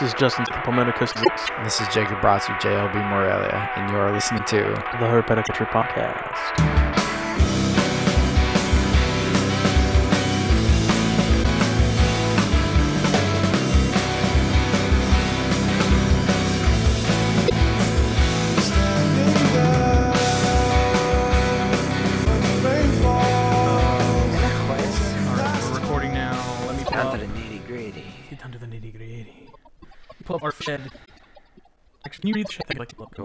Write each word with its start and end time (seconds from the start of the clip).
This 0.00 0.14
is 0.14 0.18
Justin 0.18 0.46
Palmeticus, 0.46 1.12
the 1.12 1.62
This 1.62 1.78
is 1.78 1.86
Jacob 1.88 2.20
Bratz 2.20 2.48
with 2.48 2.56
JLB 2.62 2.94
Morelia, 3.10 3.70
and 3.76 3.90
you 3.90 3.98
are 3.98 4.10
listening 4.10 4.42
to 4.44 4.56
the 4.56 5.04
Herpetoculture 5.04 5.66
Podcast. 5.66 7.19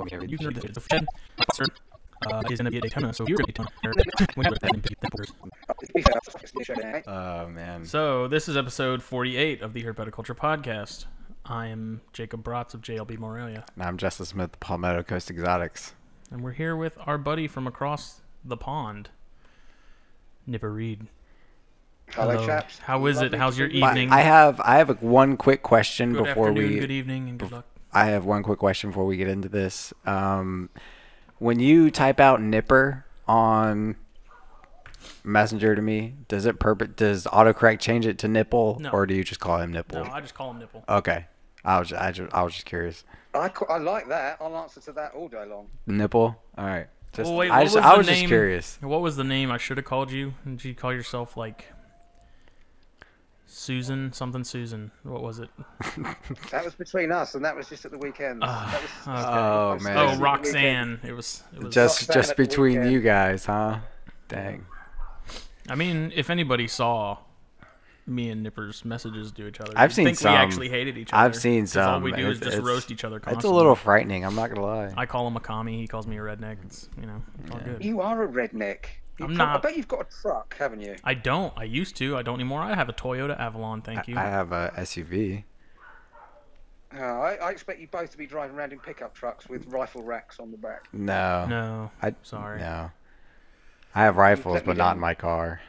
I'd 0.01 0.03
like 0.03 0.11
to 0.11 0.17
pull 0.17 0.19
up. 0.19 0.19
Go 0.19 0.25
on, 0.25 0.29
You 0.29 0.37
can 0.37 0.47
read 0.47 0.55
the, 0.57 0.67
the 0.67 0.81
shed. 0.81 1.05
Officer, 1.39 1.65
uh, 2.27 2.41
is 2.49 2.59
going 2.59 2.65
to 2.65 2.71
be 2.71 2.77
at 2.77 2.83
Daytona, 2.83 3.13
so 3.13 3.25
you're 3.27 3.37
going 3.37 3.47
to 3.47 3.53
Daytona. 3.53 3.69
We 4.37 4.45
have 4.45 4.59
that 4.59 4.73
in 4.73 4.81
Pittsburgh. 4.81 5.29
Oh 7.07 7.47
man. 7.49 7.85
So 7.85 8.27
this 8.27 8.47
is 8.47 8.57
episode 8.57 9.03
48 9.03 9.61
of 9.61 9.73
the 9.73 9.83
Herpetoculture 9.83 10.35
Podcast. 10.35 11.05
I 11.45 11.67
am 11.67 12.01
Jacob 12.13 12.43
Bratz 12.43 12.73
of 12.73 12.81
JLB 12.81 13.19
Morelia, 13.19 13.65
And 13.75 13.83
I'm 13.83 13.97
Justice 13.97 14.29
Smith, 14.29 14.59
Palmetto 14.59 15.03
Coast 15.03 15.29
Exotics. 15.29 15.93
and 16.31 16.41
we're 16.43 16.53
here 16.53 16.75
with 16.75 16.97
our 17.05 17.17
buddy 17.19 17.47
from 17.47 17.67
across 17.67 18.21
the 18.43 18.57
pond, 18.57 19.09
Nipper 20.47 20.71
Read. 20.71 21.07
Hello, 22.09 22.45
chaps. 22.45 22.79
How 22.79 23.05
is 23.05 23.21
it? 23.21 23.33
How's 23.33 23.57
your 23.57 23.69
see 23.69 23.77
you. 23.77 23.85
evening? 23.85 24.11
I 24.11 24.21
have 24.21 24.59
I 24.61 24.77
have 24.77 24.89
a, 24.89 24.93
one 24.95 25.37
quick 25.37 25.61
question 25.63 26.13
good 26.13 26.25
before 26.25 26.49
afternoon, 26.49 26.73
we 26.73 26.79
good 26.79 26.91
evening, 26.91 27.29
and 27.29 27.39
good 27.39 27.51
luck. 27.51 27.65
I 27.95 28.05
have 28.07 28.25
one 28.25 28.43
quick 28.43 28.59
question 28.59 28.89
before 28.91 29.05
we 29.05 29.17
get 29.17 29.27
into 29.29 29.49
this. 29.49 29.93
Um, 30.05 30.69
when 31.39 31.59
you 31.59 31.89
type 31.89 32.19
out 32.19 32.41
nipper 32.41 33.05
on 33.27 33.95
Messenger 35.23 35.75
to 35.75 35.81
me, 35.81 36.15
does 36.27 36.45
it 36.45 36.59
perp- 36.59 36.95
does 36.95 37.23
autocorrect 37.25 37.79
change 37.79 38.05
it 38.05 38.17
to 38.19 38.27
nipple 38.27 38.77
No. 38.79 38.89
or 38.91 39.05
do 39.05 39.13
you 39.15 39.23
just 39.23 39.39
call 39.39 39.57
him 39.59 39.71
nipple? 39.71 40.03
No, 40.03 40.11
I 40.11 40.21
just 40.21 40.33
call 40.35 40.51
him 40.51 40.59
Nipple. 40.59 40.83
Okay. 40.87 41.25
I 41.63 41.79
was 41.79 41.91
I, 41.93 42.11
just, 42.11 42.33
I 42.33 42.43
was 42.43 42.53
just 42.53 42.65
curious. 42.65 43.03
I, 43.33 43.49
I 43.69 43.77
like 43.79 44.07
that. 44.09 44.37
I'll 44.39 44.55
answer 44.57 44.79
to 44.81 44.91
that 44.93 45.13
all 45.13 45.27
day 45.27 45.45
long. 45.45 45.67
Nipple? 45.87 46.35
All 46.57 46.65
right. 46.65 46.87
Just 47.13 47.29
Well, 47.29 47.37
wait, 47.39 47.51
I 47.51 47.63
just 47.63 47.75
was 47.75 47.85
I 47.85 47.91
the 47.93 47.97
was 47.99 48.07
just 48.07 48.25
curious. 48.27 48.77
What 48.81 49.01
was 49.01 49.15
the 49.15 49.23
name 49.23 49.49
I 49.51 49.57
should 49.57 49.77
have 49.77 49.85
called 49.85 50.11
you? 50.11 50.33
Did 50.45 50.63
you 50.63 50.75
call 50.75 50.93
yourself 50.93 51.35
like 51.37 51.65
Susan 53.57 54.11
something 54.11 54.43
Susan? 54.43 54.91
What 55.03 55.23
was 55.23 55.39
it? 55.39 55.49
That 56.51 56.65
was 56.65 56.75
between 56.75 57.09
us, 57.11 57.35
and 57.35 57.45
that 57.45 57.55
was 57.55 57.69
just 57.69 57.85
at 57.85 57.91
the 57.91 57.97
weekend. 57.97 58.41
Ah, 58.43 58.69
that 58.69 58.81
was 58.81 59.23
okay. 59.23 59.37
Oh, 59.37 59.79
man. 59.81 59.97
Oh, 59.97 60.01
at 60.01 60.05
the 60.05 60.07
weekend. 60.07 60.21
Roxanne. 60.21 60.99
It 61.03 61.13
was. 61.13 61.43
It 61.55 61.63
was. 61.63 61.73
Just 61.73 62.01
Roxanne 62.01 62.13
just 62.21 62.35
between 62.37 62.83
you 62.91 62.99
guys, 62.99 63.45
huh? 63.45 63.79
Dang. 64.27 64.65
I 65.69 65.75
mean, 65.75 66.11
if 66.13 66.29
anybody 66.29 66.67
saw 66.67 67.17
me 68.05 68.29
and 68.29 68.43
Nipper's 68.45 68.83
messages 68.83 69.31
to 69.31 69.47
each 69.47 69.61
other, 69.61 69.71
I've 69.77 69.93
seen 69.93 70.05
think 70.05 70.17
some. 70.19 70.33
we 70.33 70.37
actually 70.37 70.69
hated 70.69 70.97
each 70.97 71.13
other. 71.13 71.23
I've 71.23 71.35
seen 71.37 71.63
'cause 71.63 71.77
All 71.77 72.01
we 72.01 72.11
do 72.11 72.29
is 72.29 72.41
just 72.41 72.57
roast 72.61 72.91
each 72.91 73.05
other 73.05 73.19
constantly. 73.19 73.37
It's 73.47 73.51
a 73.51 73.55
little 73.55 73.75
frightening. 73.75 74.25
I'm 74.25 74.35
not 74.35 74.53
gonna 74.53 74.65
lie. 74.67 74.93
I 74.97 75.05
call 75.05 75.25
him 75.27 75.37
a 75.37 75.39
commie. 75.39 75.79
He 75.79 75.87
calls 75.87 76.07
me 76.07 76.17
a 76.17 76.21
redneck. 76.21 76.57
It's 76.65 76.89
you 76.99 77.07
know, 77.07 77.23
it's 77.41 77.51
all 77.51 77.59
good. 77.59 77.83
You 77.85 78.01
are 78.01 78.21
a 78.23 78.27
redneck. 78.27 78.85
You 79.17 79.25
I'm 79.25 79.35
prob- 79.35 79.47
not. 79.47 79.57
I 79.57 79.59
bet 79.69 79.77
you've 79.77 79.87
got 79.87 80.01
a 80.01 80.21
truck, 80.21 80.55
haven't 80.57 80.81
you? 80.81 80.95
I 81.03 81.13
don't. 81.13 81.53
I 81.57 81.63
used 81.63 81.95
to. 81.97 82.17
I 82.17 82.21
don't 82.21 82.35
anymore. 82.35 82.61
I 82.61 82.75
have 82.75 82.89
a 82.89 82.93
Toyota 82.93 83.39
Avalon. 83.39 83.81
Thank 83.81 84.07
you. 84.07 84.17
I 84.17 84.23
have 84.23 84.51
a 84.51 84.73
SUV. 84.77 85.43
Uh, 86.93 86.99
I, 87.01 87.35
I 87.35 87.49
expect 87.51 87.79
you 87.81 87.87
both 87.87 88.11
to 88.11 88.17
be 88.17 88.25
driving 88.25 88.55
around 88.57 88.71
in 88.73 88.79
pickup 88.79 89.13
trucks 89.13 89.49
with 89.49 89.67
rifle 89.67 90.01
racks 90.03 90.39
on 90.39 90.51
the 90.51 90.57
back. 90.57 90.85
No. 90.93 91.45
no, 91.47 91.91
I 92.01 92.13
sorry. 92.23 92.59
No. 92.61 92.91
I 93.93 94.03
have 94.03 94.17
rifles, 94.17 94.61
but 94.65 94.77
not 94.77 94.95
in 94.95 94.99
my 95.01 95.13
car. 95.13 95.61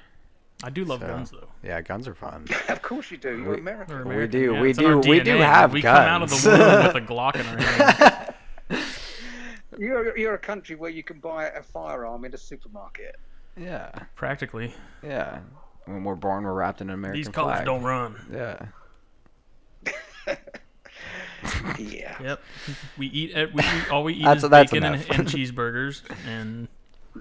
I 0.65 0.71
do 0.71 0.85
love 0.85 1.01
So, 1.01 1.07
guns 1.07 1.31
though. 1.31 1.49
Yeah, 1.63 1.81
guns 1.83 2.09
are 2.09 2.15
fun. 2.15 2.47
of 2.69 2.81
course 2.83 3.11
you 3.11 3.17
do. 3.17 3.39
You're 3.39 3.53
We- 3.55 3.59
American. 3.59 3.95
We're 3.97 4.05
We 4.05 4.15
American, 4.15 4.31
do- 4.41 4.53
yeah, 4.55 4.61
we 4.61 4.71
it's 4.71 4.79
in 4.79 4.85
our 4.87 5.01
do- 5.01 5.11
we 5.11 5.21
do 5.21 5.31
DNA. 5.37 5.45
have 5.45 5.73
We 5.73 5.83
come 5.83 5.97
out 5.97 6.23
of 6.23 6.31
the 6.31 6.49
womb 6.49 6.87
with 6.87 6.97
a 6.97 7.01
Glock 7.13 7.35
in 7.37 7.47
our 7.47 7.63
hand. 7.63 8.35
You're, 9.79 10.17
you're 10.17 10.35
a 10.35 10.39
country 10.39 10.75
where 10.75 10.91
you 10.91 11.03
can 11.03 11.19
buy 11.19 11.47
a 11.49 11.63
firearm 11.63 12.25
in 12.25 12.33
a 12.35 12.39
supermarket. 12.39 13.17
Yeah. 13.57 13.91
Practically. 14.15 14.75
Yeah. 15.03 15.41
When 15.87 16.05
we're 16.05 16.15
born, 16.17 16.45
we're 16.45 16.53
wrapped 16.53 16.81
in 16.81 16.89
an 16.91 16.95
American 16.95 17.19
These 17.21 17.29
colors 17.29 17.55
flag. 17.57 17.65
don't 17.67 17.83
run. 17.83 18.17
Yeah. 18.33 18.67
Yeah. 21.79 22.17
Yep. 22.23 22.41
We 22.99 23.07
eat. 23.09 23.35
We 23.55 23.63
eat 23.63 23.91
all 23.93 24.03
we 24.03 24.15
eat 24.15 24.23
That's- 24.25 24.43
is 24.43 24.51
that's 24.51 24.71
bacon 24.73 24.85
and, 24.85 24.95
and 25.11 25.29
cheeseburgers, 25.29 26.03
and 26.27 26.67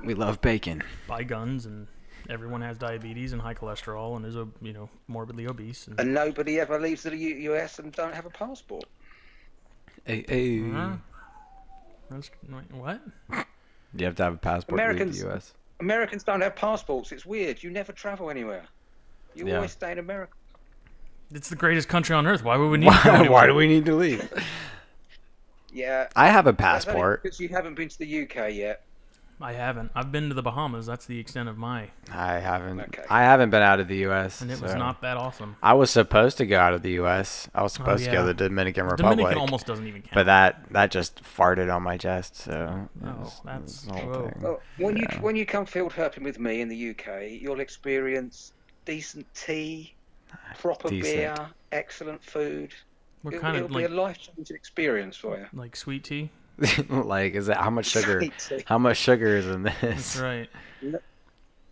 We 0.03 0.13
love 0.13 0.41
bacon. 0.41 0.81
buy 1.07 1.23
guns, 1.23 1.65
and 1.65 1.85
everyone 2.29 2.61
has 2.61 2.77
diabetes 2.77 3.33
and 3.33 3.41
high 3.41 3.53
cholesterol, 3.53 4.15
and 4.15 4.25
is 4.25 4.35
a 4.35 4.47
you 4.61 4.73
know 4.73 4.89
morbidly 5.07 5.47
obese. 5.47 5.87
And, 5.87 5.99
And 5.99 6.13
nobody 6.13 6.59
ever 6.59 6.79
leaves 6.79 7.03
the 7.03 7.15
U- 7.15 7.51
US 7.53 7.77
and 7.79 7.91
don't 7.91 8.15
have 8.15 8.25
a 8.25 8.29
passport. 8.29 8.85
Hey, 10.05 10.25
hey. 10.27 10.69
Huh? 10.71 10.93
That's, 12.09 12.29
what? 12.71 13.01
You 13.95 14.05
have 14.05 14.15
to 14.15 14.23
have 14.23 14.33
a 14.35 14.37
passport 14.37 14.79
to 14.79 14.93
leave 14.93 15.11
the 15.13 15.19
U.S. 15.27 15.53
Americans 15.79 16.23
don't 16.23 16.41
have 16.41 16.55
passports. 16.55 17.11
It's 17.11 17.25
weird. 17.25 17.61
You 17.63 17.69
never 17.69 17.91
travel 17.91 18.29
anywhere. 18.29 18.63
You 19.33 19.47
Yeah. 19.47 19.55
always 19.55 19.71
stay 19.71 19.91
in 19.91 19.99
America. 19.99 20.33
It's 21.31 21.49
the 21.49 21.55
greatest 21.55 21.89
country 21.89 22.15
on 22.15 22.25
earth. 22.27 22.43
Why 22.43 22.55
would 22.57 22.69
we 22.69 22.77
need? 22.77 22.91
to 22.91 23.01
go 23.03 23.11
Why, 23.11 23.27
why 23.29 23.47
do 23.47 23.55
we 23.55 23.67
need 23.67 23.85
to 23.85 23.95
leave? 23.95 24.29
Yeah. 25.71 26.07
I 26.15 26.27
have 26.29 26.47
a 26.47 26.53
passport. 26.53 27.23
Because 27.23 27.39
you 27.39 27.49
haven't 27.49 27.75
been 27.75 27.89
to 27.89 27.99
the 27.99 28.23
UK 28.23 28.53
yet. 28.53 28.83
I 29.41 29.51
haven't. 29.51 29.91
I've 29.93 30.11
been 30.13 30.29
to 30.29 30.33
the 30.33 30.41
Bahamas. 30.41 30.85
That's 30.85 31.05
the 31.05 31.19
extent 31.19 31.49
of 31.49 31.57
my, 31.57 31.89
I 32.09 32.33
haven't. 32.39 32.79
Okay. 32.79 33.03
I 33.09 33.23
haven't 33.23 33.49
been 33.49 33.61
out 33.61 33.81
of 33.81 33.87
the 33.89 33.97
U.S. 33.97 34.39
and 34.41 34.49
it 34.49 34.61
was 34.61 34.73
not 34.75 35.01
that 35.01 35.17
awesome. 35.17 35.57
I 35.61 35.73
was 35.73 35.91
supposed 35.91 36.37
to 36.37 36.45
go 36.45 36.57
out 36.57 36.73
of 36.73 36.83
the 36.83 36.91
U.S. 36.91 37.49
I 37.53 37.61
was 37.61 37.73
oh, 37.73 37.83
supposed 37.83 38.05
to 38.05 38.11
go 38.11 38.17
Oh, 38.17 38.21
yeah. 38.21 38.27
to 38.27 38.33
the 38.33 38.47
Dominican 38.47 38.85
Republic, 38.85 39.17
Dominican 39.17 39.37
almost 39.41 39.65
doesn't 39.65 39.85
even 39.87 40.01
count. 40.03 40.13
but 40.13 40.25
that 40.27 40.65
that 40.71 40.89
just 40.91 41.21
farted 41.23 41.73
on 41.73 41.83
my 41.83 41.97
chest. 41.97 42.37
So 42.37 42.87
Oh, 43.03 43.09
it's- 43.09 43.41
that's- 43.43 43.63
it's 43.63 43.81
the 43.81 43.93
whole 43.93 44.13
thing. 44.29 44.33
Well, 44.41 44.61
when 44.77 44.95
Yeah. 44.95 45.15
you 45.15 45.21
when 45.21 45.35
you 45.35 45.45
come 45.45 45.65
field 45.65 45.91
herping 45.91 46.23
with 46.23 46.39
me 46.39 46.61
in 46.61 46.69
the 46.69 46.91
UK, 46.91 47.27
you'll 47.41 47.59
experience 47.59 48.53
decent 48.85 49.25
tea, 49.33 49.95
proper 50.59 50.89
Decent. 50.89 51.13
beer, 51.35 51.35
excellent 51.73 52.23
food. 52.23 52.73
What 53.21 53.33
It'll, 53.33 53.41
kind 53.41 53.57
it'll 53.57 53.65
of 53.65 53.71
be 53.73 53.81
like 53.81 53.89
a 53.89 53.93
life-changing 53.93 54.55
experience 54.55 55.17
for 55.17 55.37
you. 55.37 55.47
like 55.51 55.75
sweet 55.75 56.03
tea? 56.05 56.29
like, 56.89 57.33
is 57.33 57.47
that 57.47 57.57
how 57.57 57.69
much 57.69 57.87
sugar? 57.87 58.23
How 58.65 58.77
much 58.77 58.97
sugar 58.97 59.35
is 59.37 59.47
in 59.47 59.63
That's 59.63 59.81
this? 59.81 60.17
right. 60.21 60.49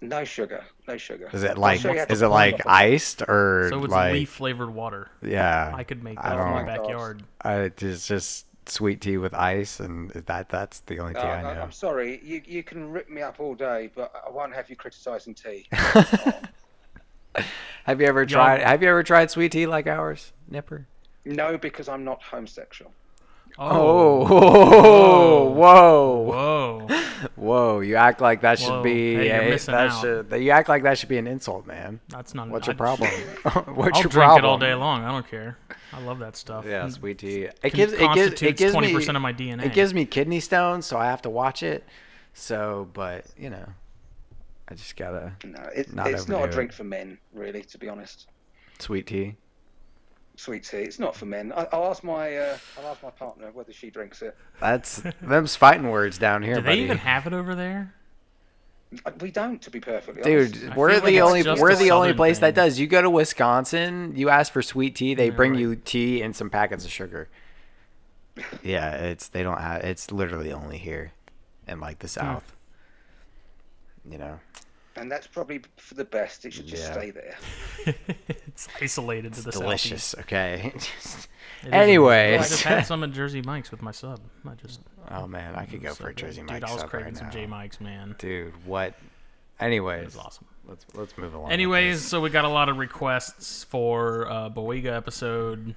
No 0.01 0.25
sugar, 0.25 0.65
no 0.85 0.97
sugar. 0.97 1.29
Is 1.31 1.43
it 1.43 1.57
like 1.57 1.79
show 1.79 1.93
you 1.93 1.99
how 1.99 2.05
to 2.05 2.11
is 2.11 2.21
it 2.21 2.27
like 2.27 2.65
iced 2.67 3.21
or 3.21 3.67
So 3.69 3.81
it's 3.85 3.91
like 3.91 4.11
leaf 4.11 4.29
flavored 4.29 4.73
water. 4.73 5.09
yeah? 5.21 5.71
I 5.73 5.85
could 5.85 6.03
make 6.03 6.21
that 6.21 6.33
in 6.33 6.37
my 6.39 6.63
backyard. 6.63 7.23
I, 7.41 7.71
it's 7.79 8.05
just 8.05 8.45
sweet 8.65 8.99
tea 8.99 9.17
with 9.17 9.33
ice, 9.33 9.79
and 9.79 10.09
that 10.11 10.49
that's 10.49 10.81
the 10.81 10.99
only 10.99 11.13
tea 11.13 11.19
Uh, 11.21 11.25
I 11.27 11.35
I- 11.39 11.53
know. 11.55 11.61
I'm 11.61 11.71
sorry, 11.71 12.19
you 12.21 12.41
you 12.45 12.63
can 12.63 12.91
rip 12.91 13.09
me 13.09 13.21
up 13.21 13.39
all 13.39 13.55
day, 13.55 13.89
but 13.95 14.11
I 14.27 14.29
won't 14.29 14.53
have 14.53 14.69
you 14.69 14.75
criticising 14.75 15.35
tea. 15.35 15.67
Have 17.85 17.99
you 17.99 18.07
ever 18.07 18.21
Y'all- 18.21 18.27
tried? 18.27 18.61
Have 18.61 18.81
you 18.83 18.89
ever 18.89 19.03
tried 19.03 19.31
sweet 19.31 19.51
tea 19.53 19.65
like 19.65 19.87
ours, 19.87 20.33
Nipper? 20.49 20.85
no, 21.25 21.57
because 21.57 21.87
I'm 21.87 22.03
not 22.03 22.21
homosexual. 22.21 22.91
Oh, 23.59 24.25
Whoa. 24.25 25.49
whoa, 25.51 26.17
Whoa. 26.23 26.87
whoa! 27.35 27.79
You 27.81 27.95
act 27.97 28.19
like 28.19 28.41
that 28.41 28.57
should 28.59 28.69
Whoa. 28.69 28.83
be 28.83 29.15
Hey, 29.15 29.27
you're 29.47 29.53
a- 29.55 29.59
that 29.59 29.69
out. 29.91 30.01
should 30.01 30.31
you 30.41 30.49
act 30.51 30.69
like 30.69 30.83
that 30.83 30.97
should 30.97 31.09
be 31.09 31.17
an 31.19 31.27
insult, 31.27 31.67
man. 31.67 31.99
That's 32.09 32.33
not. 32.33 32.49
What's 32.49 32.65
your 32.67 32.73
I- 32.73 32.77
problem? 32.77 33.09
What's 33.43 33.43
your 33.45 33.63
problem? 33.65 33.75
I'll 33.75 33.85
your 33.85 33.93
drink 33.93 34.11
problem? 34.13 34.43
it 34.45 34.47
all 34.47 34.57
day 34.57 34.73
long. 34.73 35.03
I 35.03 35.11
don't 35.11 35.27
care. 35.29 35.57
I 35.93 36.01
love 36.01 36.17
that 36.19 36.35
stuff. 36.35 36.65
Yeah, 36.67 36.87
It 36.87 36.91
sweet 36.93 37.19
tea. 37.19 37.43
It 37.43 37.61
con- 37.61 37.71
gives 37.71 37.93
it 37.93 38.13
gives 38.15 38.41
it 38.41 38.57
gives 38.57 38.73
20% 38.75 39.07
me 39.07 39.15
of 39.15 39.21
my 39.21 39.33
DNA. 39.33 39.65
it 39.65 39.73
gives 39.73 39.93
me 39.93 40.05
kidney 40.05 40.39
stones, 40.39 40.85
so 40.87 40.97
I 40.97 41.05
have 41.05 41.21
to 41.21 41.29
watch 41.29 41.61
it. 41.61 41.83
So, 42.33 42.89
but 42.93 43.25
you 43.37 43.51
know, 43.51 43.65
I 44.67 44.73
just 44.73 44.95
gotta 44.95 45.33
No, 45.43 45.61
it, 45.75 45.93
Not 45.93 46.07
it's 46.07 46.27
not 46.27 46.37
overdo 46.37 46.43
a 46.45 46.47
it. 46.47 46.51
drink 46.51 46.73
for 46.73 46.83
men, 46.83 47.19
really, 47.33 47.61
to 47.61 47.77
be 47.77 47.87
honest. 47.87 48.25
sweet 48.79 49.05
tea. 49.05 49.35
Sweet 50.35 50.63
tea, 50.63 50.77
it's 50.77 50.97
not 50.99 51.15
for 51.15 51.25
men. 51.25 51.53
I, 51.55 51.67
I'll 51.71 51.85
ask 51.85 52.03
my 52.03 52.35
uh, 52.37 52.57
I'll 52.79 52.87
ask 52.87 53.03
my 53.03 53.11
partner 53.11 53.51
whether 53.53 53.71
she 53.71 53.89
drinks 53.91 54.21
it. 54.23 54.35
That's 54.59 55.03
them's 55.21 55.55
fighting 55.55 55.89
words 55.89 56.17
down 56.17 56.41
here, 56.41 56.55
Do 56.55 56.61
they 56.61 56.69
buddy. 56.69 56.81
even 56.81 56.97
have 56.97 57.27
it 57.27 57.33
over 57.33 57.53
there? 57.53 57.93
Uh, 59.05 59.11
We 59.21 59.29
don't, 59.31 59.61
to 59.61 59.69
be 59.69 59.79
perfectly 59.79 60.23
honest. 60.35 60.53
Dude, 60.53 60.75
we're 60.75 60.89
feel 60.89 60.99
like 61.03 61.05
the 61.13 61.21
only 61.21 61.43
we're 61.43 61.75
the 61.75 61.91
only 61.91 62.09
southern 62.09 62.15
place 62.15 62.39
that 62.39 62.55
does. 62.55 62.79
You 62.79 62.87
go 62.87 63.01
to 63.01 63.09
Wisconsin, 63.11 64.13
you 64.15 64.29
ask 64.29 64.51
for 64.51 64.61
sweet 64.63 64.95
tea, 64.95 65.13
they 65.13 65.25
Yeah, 65.27 65.31
bring 65.35 65.51
right. 65.51 65.59
you 65.61 65.75
tea 65.75 66.21
and 66.23 66.35
some 66.35 66.49
packets 66.49 66.83
of 66.83 66.91
sugar. 66.91 67.29
Yeah, 68.63 68.91
it's 68.95 69.27
they 69.27 69.43
don't 69.43 69.61
have 69.61 69.83
it's 69.83 70.11
literally 70.11 70.51
only 70.51 70.79
here 70.79 71.11
in 71.67 71.79
like 71.79 71.99
the 71.99 72.07
south. 72.07 72.55
You 74.09 74.17
know. 74.17 74.39
And 74.95 75.11
that's 75.11 75.27
probably 75.27 75.61
for 75.77 75.95
the 75.95 76.05
best. 76.05 76.45
It 76.45 76.53
should 76.53 76.67
just 76.67 76.83
Yeah. 76.83 76.93
stay 76.93 77.11
there. 77.11 77.35
it's 78.47 78.67
isolated 78.81 79.33
to 79.33 79.41
the 79.41 79.51
Delicious. 79.51 80.15
Okay. 80.19 80.71
southeast. 80.75 81.27
It 81.63 81.67
is 81.67 81.73
Anyways. 81.73 82.31
delicious. 82.31 82.51
I 82.51 82.53
just 82.55 82.63
had 82.63 82.81
some 82.87 83.03
at 83.03 83.11
Jersey 83.11 83.41
Mike's 83.41 83.71
with 83.71 83.81
my 83.81 83.91
sub. 83.91 84.19
I 84.47 84.53
just 84.55 84.81
oh 85.11 85.27
man, 85.27 85.55
I 85.55 85.65
could 85.65 85.81
go 85.81 85.89
so 85.89 85.95
for 86.03 86.09
a 86.09 86.13
good. 86.13 86.17
Jersey 86.27 86.41
Dude, 86.41 86.63
I 86.63 86.71
was 86.71 86.81
sub 86.81 86.89
craving 86.89 87.13
right 87.13 87.17
some 87.17 87.27
now. 87.27 87.33
J 87.33 87.45
Mike's, 87.47 87.79
man. 87.81 88.15
Dude, 88.19 88.53
what? 88.65 88.93
Anyways, 89.59 90.01
It 90.01 90.05
was 90.05 90.17
awesome. 90.17 90.45
let's 90.67 90.85
let's 90.93 91.17
move 91.17 91.33
along. 91.33 91.45
with 91.45 91.53
Anyways, 91.53 92.01
so 92.05 92.19
we 92.21 92.29
got 92.29 92.43
a 92.43 92.49
lot 92.49 92.67
of 92.69 92.77
requests 92.77 93.63
for 93.63 94.29
uh, 94.29 94.49
Boiga 94.49 94.95
episode, 94.95 95.73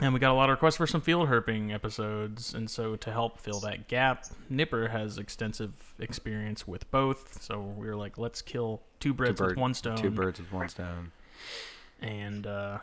and 0.00 0.14
we 0.14 0.20
got 0.20 0.30
a 0.30 0.34
lot 0.34 0.48
of 0.48 0.54
requests 0.54 0.76
for 0.76 0.86
some 0.86 1.00
field 1.00 1.28
herping 1.28 1.72
episodes. 1.74 2.54
And 2.54 2.70
so 2.70 2.94
to 2.96 3.10
help 3.12 3.38
fill 3.38 3.60
that 3.60 3.88
gap, 3.88 4.24
Nipper 4.48 4.88
has 4.88 5.18
extensive 5.18 5.72
experience 5.98 6.66
with 6.68 6.88
both. 6.90 7.42
So 7.42 7.60
we 7.60 7.86
were 7.86 7.96
like, 7.96 8.16
let's 8.18 8.40
kill 8.42 8.82
two 9.00 9.10
two 9.10 9.14
birds 9.14 9.40
with 9.40 9.56
one 9.56 9.74
stone 9.74 9.96
Two 9.96 10.10
birds 10.10 10.38
with 10.40 10.52
one 10.52 10.68
stone. 10.68 11.12
and 12.00 12.46
uh, 12.46 12.78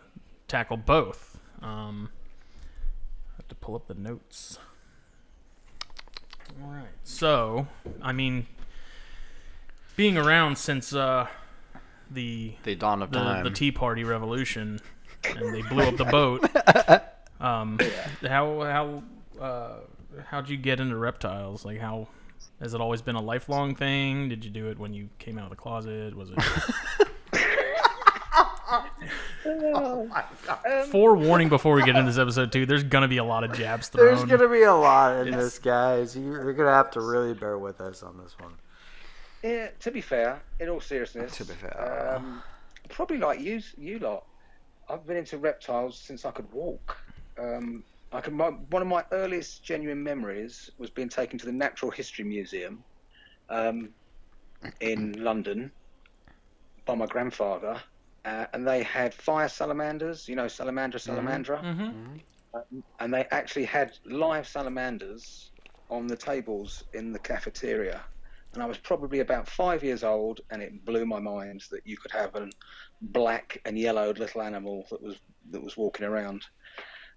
tackle 0.48 0.78
both. 0.78 1.40
Um, 1.62 2.10
I 3.34 3.38
have 3.38 3.48
to 3.48 3.56
pull 3.56 3.76
up 3.76 3.88
the 3.88 3.94
notes. 3.96 4.60
All 6.62 6.70
right. 6.70 6.88
So, 7.04 7.68
I 8.02 8.12
mean, 8.12 8.46
being 9.96 10.18
around 10.18 10.58
since 10.58 10.94
uh, 10.94 11.28
the 12.12 12.56
The 12.64 12.76
dawn 12.76 13.02
of 13.02 13.12
the, 13.12 13.20
time. 13.20 13.44
the 13.44 13.50
Tea 13.52 13.72
Party 13.72 14.04
revolution, 14.04 14.80
and 15.38 15.54
they 15.56 15.62
blew 15.64 15.84
up 15.84 15.98
the 15.98 16.06
boat. 16.06 16.50
Um, 17.38 17.78
how 18.22 18.62
how 18.62 19.04
uh, 19.44 19.74
how'd 20.30 20.48
you 20.50 20.56
get 20.56 20.80
into 20.80 20.96
reptiles? 20.96 21.66
Like 21.66 21.82
how 21.82 22.08
has 22.62 22.74
it 22.74 22.80
always 22.80 23.02
been 23.02 23.16
a 23.16 23.22
lifelong 23.22 23.76
thing? 23.76 24.30
Did 24.30 24.46
you 24.46 24.50
do 24.50 24.70
it 24.70 24.80
when 24.80 24.94
you 24.94 25.10
came 25.20 25.38
out 25.38 25.44
of 25.44 25.50
the 25.50 25.58
closet? 25.58 26.16
Was 26.16 26.30
it? 26.32 26.40
Forewarning 30.92 31.50
before 31.50 31.76
we 31.76 31.84
get 31.84 31.96
into 31.96 32.10
this 32.12 32.20
episode 32.20 32.52
too. 32.52 32.66
There's 32.66 32.84
gonna 32.84 33.08
be 33.08 33.18
a 33.18 33.24
lot 33.24 33.44
of 33.44 33.54
jabs 33.54 33.90
thrown. 33.90 34.06
There's 34.08 34.24
gonna 34.24 34.50
be 34.50 34.64
a 34.64 34.74
lot 34.74 35.26
in 35.26 35.34
Yes. 35.34 35.42
this, 35.44 35.60
guys. 35.60 36.16
You- 36.16 36.24
You're 36.32 36.54
gonna 36.54 36.74
have 36.74 36.92
to 36.92 37.02
really 37.02 37.34
bear 37.34 37.58
with 37.58 37.82
us 37.82 38.04
on 38.04 38.18
this 38.18 38.36
one. 38.40 38.54
Yeah, 39.44 39.70
to 39.82 39.92
be 39.92 40.02
fair, 40.02 40.42
in 40.60 40.70
all 40.70 40.82
seriousness, 40.82 41.38
To 41.38 41.46
be 41.46 41.54
fair. 41.54 42.16
um, 42.18 42.42
probably 42.90 43.18
like 43.18 43.40
you, 43.42 43.62
you 43.78 44.00
lot. 44.00 44.24
I've 44.90 45.06
been 45.06 45.18
into 45.18 45.38
reptiles 45.38 46.02
since 46.06 46.26
I 46.26 46.32
could 46.32 46.52
walk. 46.52 46.98
Um, 47.40 47.86
I 48.12 48.22
can. 48.22 48.36
My, 48.36 48.50
one 48.50 48.82
of 48.82 48.88
my 48.88 49.06
earliest 49.12 49.64
genuine 49.64 50.04
memories 50.04 50.70
was 50.78 50.92
being 50.92 51.10
taken 51.10 51.40
to 51.40 51.46
the 51.46 51.54
Natural 51.54 51.92
History 51.92 52.26
Museum 52.26 52.86
um, 53.50 53.96
in 54.82 55.14
London 55.24 55.72
by 56.86 56.96
my 56.96 57.08
grandfather, 57.08 57.82
uh, 58.26 58.48
and 58.54 58.68
they 58.68 58.84
had 58.84 59.14
fire 59.14 59.50
salamanders. 59.50 60.28
You 60.28 60.36
know, 60.36 60.46
salamandra, 60.46 61.00
salamandra 61.00 61.64
hmm 61.64 62.18
and 63.00 63.14
they 63.14 63.26
actually 63.32 63.66
had 63.66 63.94
live 64.06 64.48
salamanders 64.48 65.52
on 65.90 66.08
the 66.08 66.18
tables 66.18 66.84
in 66.94 67.12
the 67.12 67.20
cafeteria. 67.20 68.06
And 68.56 68.64
I 68.64 68.68
was 68.68 68.78
probably 68.78 69.20
about 69.20 69.48
five 69.48 69.84
years 69.84 70.04
old, 70.04 70.42
and 70.50 70.62
it 70.62 70.86
blew 70.86 71.06
my 71.06 71.20
mind 71.20 71.64
that 71.72 71.86
you 71.86 71.98
could 71.98 72.12
have 72.12 72.36
a 72.36 72.50
black 73.02 73.62
and 73.66 73.78
yellowed 73.78 74.18
little 74.18 74.42
animal 74.42 74.86
that 74.90 75.02
was 75.02 75.18
that 75.52 75.62
was 75.64 75.78
walking 75.78 76.06
around. 76.06 76.44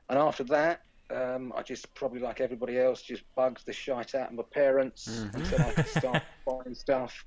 And 0.08 0.18
after 0.18 0.44
that, 0.44 0.82
um, 1.14 1.52
I 1.56 1.62
just 1.62 1.92
probably 1.94 2.20
like 2.20 2.40
everybody 2.40 2.78
else, 2.78 3.02
just 3.02 3.22
bugged 3.34 3.64
the 3.66 3.72
shite 3.72 4.14
out 4.14 4.30
of 4.30 4.34
my 4.34 4.42
parents 4.52 5.06
until 5.32 5.62
I 5.62 5.72
could 5.72 5.86
start 5.98 6.22
buying 6.46 6.74
stuff. 6.74 7.24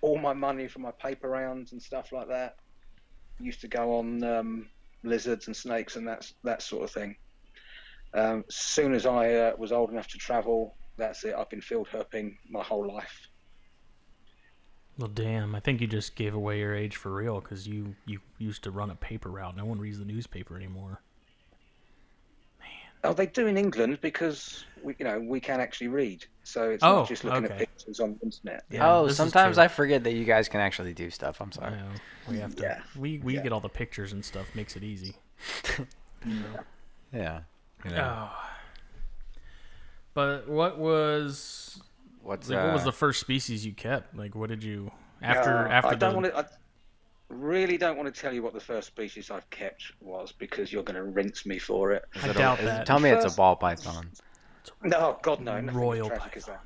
All 0.00 0.18
my 0.18 0.32
money 0.32 0.66
from 0.66 0.82
my 0.82 0.90
paper 0.92 1.28
rounds 1.28 1.72
and 1.72 1.80
stuff 1.80 2.12
like 2.12 2.28
that 2.28 2.56
used 3.40 3.60
to 3.60 3.68
go 3.68 3.98
on 3.98 4.22
um, 4.24 4.68
lizards 5.04 5.46
and 5.46 5.56
snakes 5.56 5.96
and 5.96 6.06
that 6.06 6.30
that 6.44 6.62
sort 6.62 6.84
of 6.84 6.90
thing. 6.90 7.16
Um, 8.14 8.44
as 8.48 8.56
soon 8.56 8.92
as 8.92 9.06
I 9.06 9.34
uh, 9.34 9.52
was 9.56 9.72
old 9.72 9.90
enough 9.90 10.08
to 10.08 10.18
travel, 10.18 10.76
that's 10.96 11.24
it. 11.24 11.34
I've 11.34 11.48
been 11.48 11.62
field 11.62 11.88
herping 11.90 12.36
my 12.50 12.62
whole 12.62 12.86
life. 12.86 13.28
Well, 14.98 15.08
damn. 15.08 15.54
I 15.54 15.60
think 15.60 15.80
you 15.80 15.86
just 15.86 16.14
gave 16.16 16.34
away 16.34 16.58
your 16.60 16.74
age 16.74 16.96
for 16.96 17.12
real 17.12 17.40
because 17.40 17.66
you 17.66 17.94
you 18.06 18.20
used 18.38 18.62
to 18.64 18.70
run 18.70 18.90
a 18.90 18.94
paper 18.94 19.30
route. 19.30 19.56
No 19.56 19.64
one 19.64 19.78
reads 19.78 19.98
the 19.98 20.04
newspaper 20.04 20.56
anymore. 20.56 21.00
Oh, 23.04 23.12
they 23.12 23.26
do 23.26 23.48
in 23.48 23.56
England 23.58 23.98
because 24.00 24.64
we, 24.80 24.94
you 24.98 25.04
know, 25.04 25.18
we 25.18 25.40
can 25.40 25.58
actually 25.60 25.88
read, 25.88 26.24
so 26.44 26.70
it's 26.70 26.84
Oh, 26.84 26.98
not 27.00 27.08
just 27.08 27.24
looking 27.24 27.46
okay. 27.46 27.54
at 27.54 27.58
pictures 27.58 27.98
on 27.98 28.14
the 28.14 28.26
internet. 28.26 28.62
Yeah, 28.70 28.88
oh, 28.96 29.08
sometimes. 29.08 29.58
I 29.58 29.66
forget 29.66 30.04
that 30.04 30.12
you 30.12 30.24
guys 30.24 30.48
can 30.48 30.60
actually 30.60 30.94
do 30.94 31.10
stuff. 31.10 31.40
I'm 31.40 31.50
sorry. 31.50 31.72
know. 31.72 31.88
We 32.28 32.38
have 32.38 32.54
to. 32.56 32.62
Yeah. 32.62 32.80
We 32.96 33.18
we 33.18 33.34
Yeah. 33.34 33.42
get 33.42 33.52
all 33.52 33.58
the 33.58 33.68
pictures 33.68 34.12
and 34.12 34.24
stuff. 34.24 34.46
Makes 34.54 34.76
it 34.76 34.84
easy. 34.84 35.16
Yeah. 37.12 37.40
You 37.84 37.90
know, 37.90 38.28
Oh. 38.30 38.48
But 40.14 40.48
what 40.48 40.78
was 40.78 41.82
What's 42.22 42.48
like, 42.48 42.62
what 42.64 42.72
was 42.72 42.82
uh, 42.82 42.86
the 42.86 42.92
first 42.92 43.20
species 43.20 43.66
you 43.66 43.72
kept? 43.72 44.16
Like, 44.16 44.34
what 44.34 44.48
did 44.48 44.62
you 44.62 44.90
after 45.20 45.50
Uh, 45.50 45.68
after 45.68 45.90
I 45.90 45.94
don't 45.94 46.22
the 46.22 46.30
want 46.30 46.34
to. 46.34 46.38
I 46.38 46.44
really 47.28 47.78
don't 47.78 47.96
want 47.96 48.12
to 48.14 48.20
tell 48.20 48.32
you 48.32 48.42
what 48.42 48.52
the 48.52 48.60
first 48.60 48.86
species 48.88 49.30
I've 49.30 49.48
kept 49.50 49.92
was 50.00 50.32
because 50.32 50.72
you're 50.72 50.82
going 50.82 50.96
to 50.96 51.02
rinse 51.04 51.46
me 51.46 51.58
for 51.58 51.92
it. 51.92 52.04
is 52.14 52.24
I 52.24 52.28
it 52.30 52.36
doubt 52.36 52.58
is- 52.60 52.66
that. 52.66 52.86
Tell 52.86 52.98
me 53.00 53.10
it's 53.10 53.32
a 53.32 53.36
ball 53.36 53.56
python. 53.56 54.10
No, 54.84 55.18
God 55.22 55.40
no, 55.40 55.60
nothing 55.60 55.78
Royal 55.80 56.12
as 56.12 56.18
tragic 56.18 56.44
that. 56.44 56.60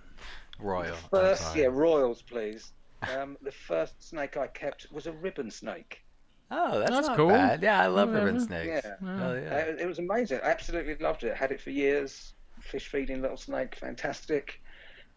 Royal. 0.58 0.94
I'm 0.94 1.08
First, 1.10 1.56
yeah, 1.56 1.66
royals, 1.66 2.22
please. 2.22 2.72
Um, 3.14 3.36
the 3.42 3.52
first 3.52 4.02
snake 4.08 4.38
I 4.38 4.46
kept 4.46 4.86
was 4.90 5.06
a 5.06 5.12
ribbon 5.12 5.50
snake. 5.50 6.02
Oh, 6.50 6.78
that's, 6.78 6.90
That's 6.90 7.06
not 7.08 7.16
cool. 7.18 7.28
bad. 7.28 7.62
Yeah, 7.62 7.78
I 7.82 7.86
love 7.88 8.08
Whatever. 8.08 8.26
ribbon 8.26 8.40
snakes. 8.40 8.82
Yeah. 8.86 8.94
Hell 9.18 9.30
Uh, 9.30 9.34
yeah. 9.34 9.54
it, 9.58 9.80
it 9.82 9.86
was 9.86 9.98
amazing. 9.98 10.40
I 10.42 10.48
absolutely 10.48 10.96
loved 10.96 11.22
it. 11.22 11.36
Had 11.36 11.52
it 11.52 11.60
for 11.60 11.70
years. 11.70 12.32
Fish 12.60 12.88
feeding 12.88 13.20
little 13.20 13.36
snake, 13.36 13.76
fantastic. 13.76 14.62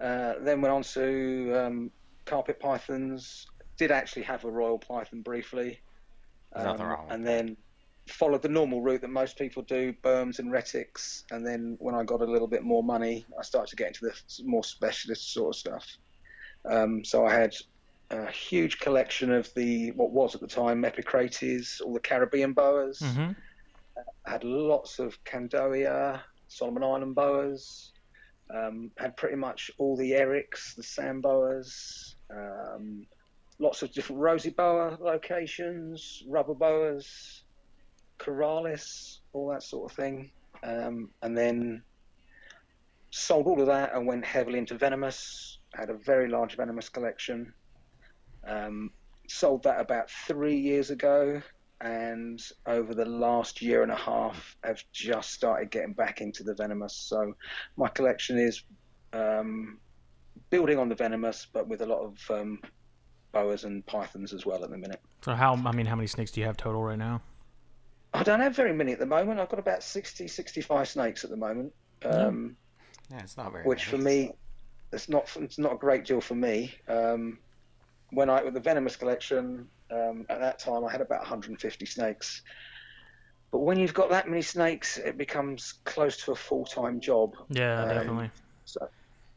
Uh, 0.01 0.35
then 0.41 0.61
went 0.61 0.73
on 0.73 0.83
to 0.83 1.53
um, 1.55 1.91
carpet 2.25 2.59
pythons. 2.59 3.47
Did 3.77 3.91
actually 3.91 4.23
have 4.23 4.45
a 4.45 4.51
royal 4.51 4.79
python 4.79 5.21
briefly. 5.21 5.79
Nothing 6.55 6.81
Um, 6.81 6.87
wrong 6.87 7.07
And 7.09 7.25
then 7.25 7.57
followed 8.07 8.41
the 8.41 8.49
normal 8.49 8.81
route 8.81 9.01
that 9.01 9.09
most 9.09 9.37
people 9.37 9.63
do, 9.63 9.93
berms 10.03 10.39
and 10.39 10.51
retics. 10.51 11.23
And 11.31 11.45
then 11.45 11.75
when 11.79 11.95
I 11.95 12.03
got 12.03 12.21
a 12.21 12.25
little 12.25 12.47
bit 12.47 12.63
more 12.63 12.83
money, 12.83 13.25
I 13.37 13.43
started 13.43 13.69
to 13.69 13.75
get 13.75 13.87
into 13.87 14.05
the 14.05 14.43
more 14.45 14.63
specialist 14.63 15.33
sort 15.33 15.55
of 15.55 15.59
stuff. 15.59 15.97
Um, 16.65 17.03
so 17.05 17.25
I 17.25 17.33
had 17.33 17.53
a 18.09 18.29
huge 18.31 18.79
collection 18.79 19.31
of 19.31 19.53
the 19.53 19.91
what 19.91 20.11
was 20.11 20.35
at 20.35 20.41
the 20.41 20.47
time 20.47 20.83
Epicrates, 20.83 21.81
all 21.81 21.93
the 21.93 21.99
Caribbean 21.99 22.53
boas. 22.53 22.99
hmm 22.99 23.31
Had 24.25 24.43
lots 24.43 24.99
of 24.99 25.23
Candoia, 25.23 26.21
Solomon 26.47 26.83
Island 26.83 27.15
boas. 27.15 27.93
Um, 28.53 28.91
had 28.97 29.15
pretty 29.15 29.35
much 29.35 29.69
all 29.77 29.95
the 29.95 30.11
Eryx, 30.11 30.75
the 30.75 30.81
Samboas. 30.81 32.15
Um, 32.31 33.05
lots 33.59 33.83
of 33.83 33.91
different 33.91 34.21
rosy 34.21 34.49
boa 34.49 34.97
locations, 34.99 36.23
rubber 36.27 36.55
boas, 36.55 37.43
Corallus, 38.17 39.19
all 39.33 39.49
that 39.49 39.63
sort 39.63 39.91
of 39.91 39.95
thing. 39.95 40.31
Um, 40.63 41.09
and 41.21 41.37
then 41.37 41.83
sold 43.11 43.47
all 43.47 43.59
of 43.59 43.67
that 43.67 43.93
and 43.93 44.07
went 44.07 44.25
heavily 44.25 44.59
into 44.59 44.77
venomous. 44.77 45.59
Had 45.73 45.89
a 45.89 45.93
very 45.93 46.27
large 46.27 46.55
venomous 46.55 46.89
collection. 46.89 47.53
Um, 48.47 48.91
sold 49.27 49.63
that 49.63 49.79
about 49.79 50.09
three 50.09 50.57
years 50.57 50.89
ago, 50.89 51.41
and 51.81 52.41
over 52.65 52.93
the 52.93 53.05
last 53.05 53.61
year 53.61 53.83
and 53.83 53.91
a 53.91 53.95
half, 53.95 54.57
have 54.63 54.83
just 54.91 55.31
started 55.31 55.71
getting 55.71 55.93
back 55.93 56.21
into 56.21 56.43
the 56.43 56.53
venomous. 56.53 56.93
So 56.95 57.33
my 57.77 57.87
collection 57.87 58.37
is 58.37 58.63
um, 59.13 59.79
building 60.49 60.77
on 60.77 60.89
the 60.89 60.95
venomous, 60.95 61.47
but 61.51 61.67
with 61.67 61.81
a 61.81 61.85
lot 61.85 61.99
of 62.01 62.17
um, 62.31 62.59
boas 63.31 63.63
and 63.63 63.85
pythons 63.85 64.33
as 64.33 64.45
well 64.45 64.63
at 64.63 64.69
the 64.71 64.77
minute. 64.77 65.01
So 65.23 65.33
how 65.33 65.53
I 65.53 65.71
mean, 65.71 65.85
how 65.85 65.95
many 65.95 66.07
snakes 66.07 66.31
do 66.31 66.41
you 66.41 66.47
have 66.47 66.57
total 66.57 66.81
right 66.81 66.97
now? 66.97 67.21
I 68.13 68.23
don't 68.23 68.39
have 68.39 68.55
very 68.55 68.73
many 68.73 68.91
at 68.91 68.99
the 68.99 69.05
moment. 69.05 69.39
I've 69.39 69.49
got 69.49 69.59
about 69.59 69.83
60, 69.83 70.27
65 70.27 70.87
snakes 70.87 71.23
at 71.23 71.29
the 71.29 71.37
moment. 71.37 71.71
Um, 72.03 72.55
Yeah, 73.11 73.19
it's 73.19 73.37
not 73.37 73.51
very. 73.51 73.63
which 73.65 73.85
for 73.85 73.97
me, 73.97 74.31
it's 74.91 75.07
not 75.07 75.29
it's 75.39 75.59
not 75.59 75.73
a 75.73 75.77
great 75.77 76.05
deal 76.05 76.19
for 76.19 76.35
me. 76.35 76.73
Um, 76.87 77.37
when 78.11 78.29
I 78.29 78.43
with 78.43 78.55
the 78.55 78.59
venomous 78.59 78.95
collection 78.95 79.67
um, 79.91 80.25
at 80.29 80.39
that 80.39 80.59
time, 80.59 80.85
I 80.85 80.91
had 80.91 81.01
about 81.01 81.21
150 81.21 81.85
snakes. 81.85 82.41
But 83.51 83.59
when 83.59 83.79
you've 83.79 83.93
got 83.93 84.11
that 84.11 84.29
many 84.29 84.41
snakes, 84.43 84.97
it 84.97 85.17
becomes 85.17 85.73
close 85.85 86.17
to 86.25 86.31
a 86.31 86.35
full 86.35 86.65
time 86.65 86.99
job. 86.99 87.35
Yeah, 87.49 87.81
Um, 87.81 87.89
definitely. 87.89 88.31
So, 88.65 88.87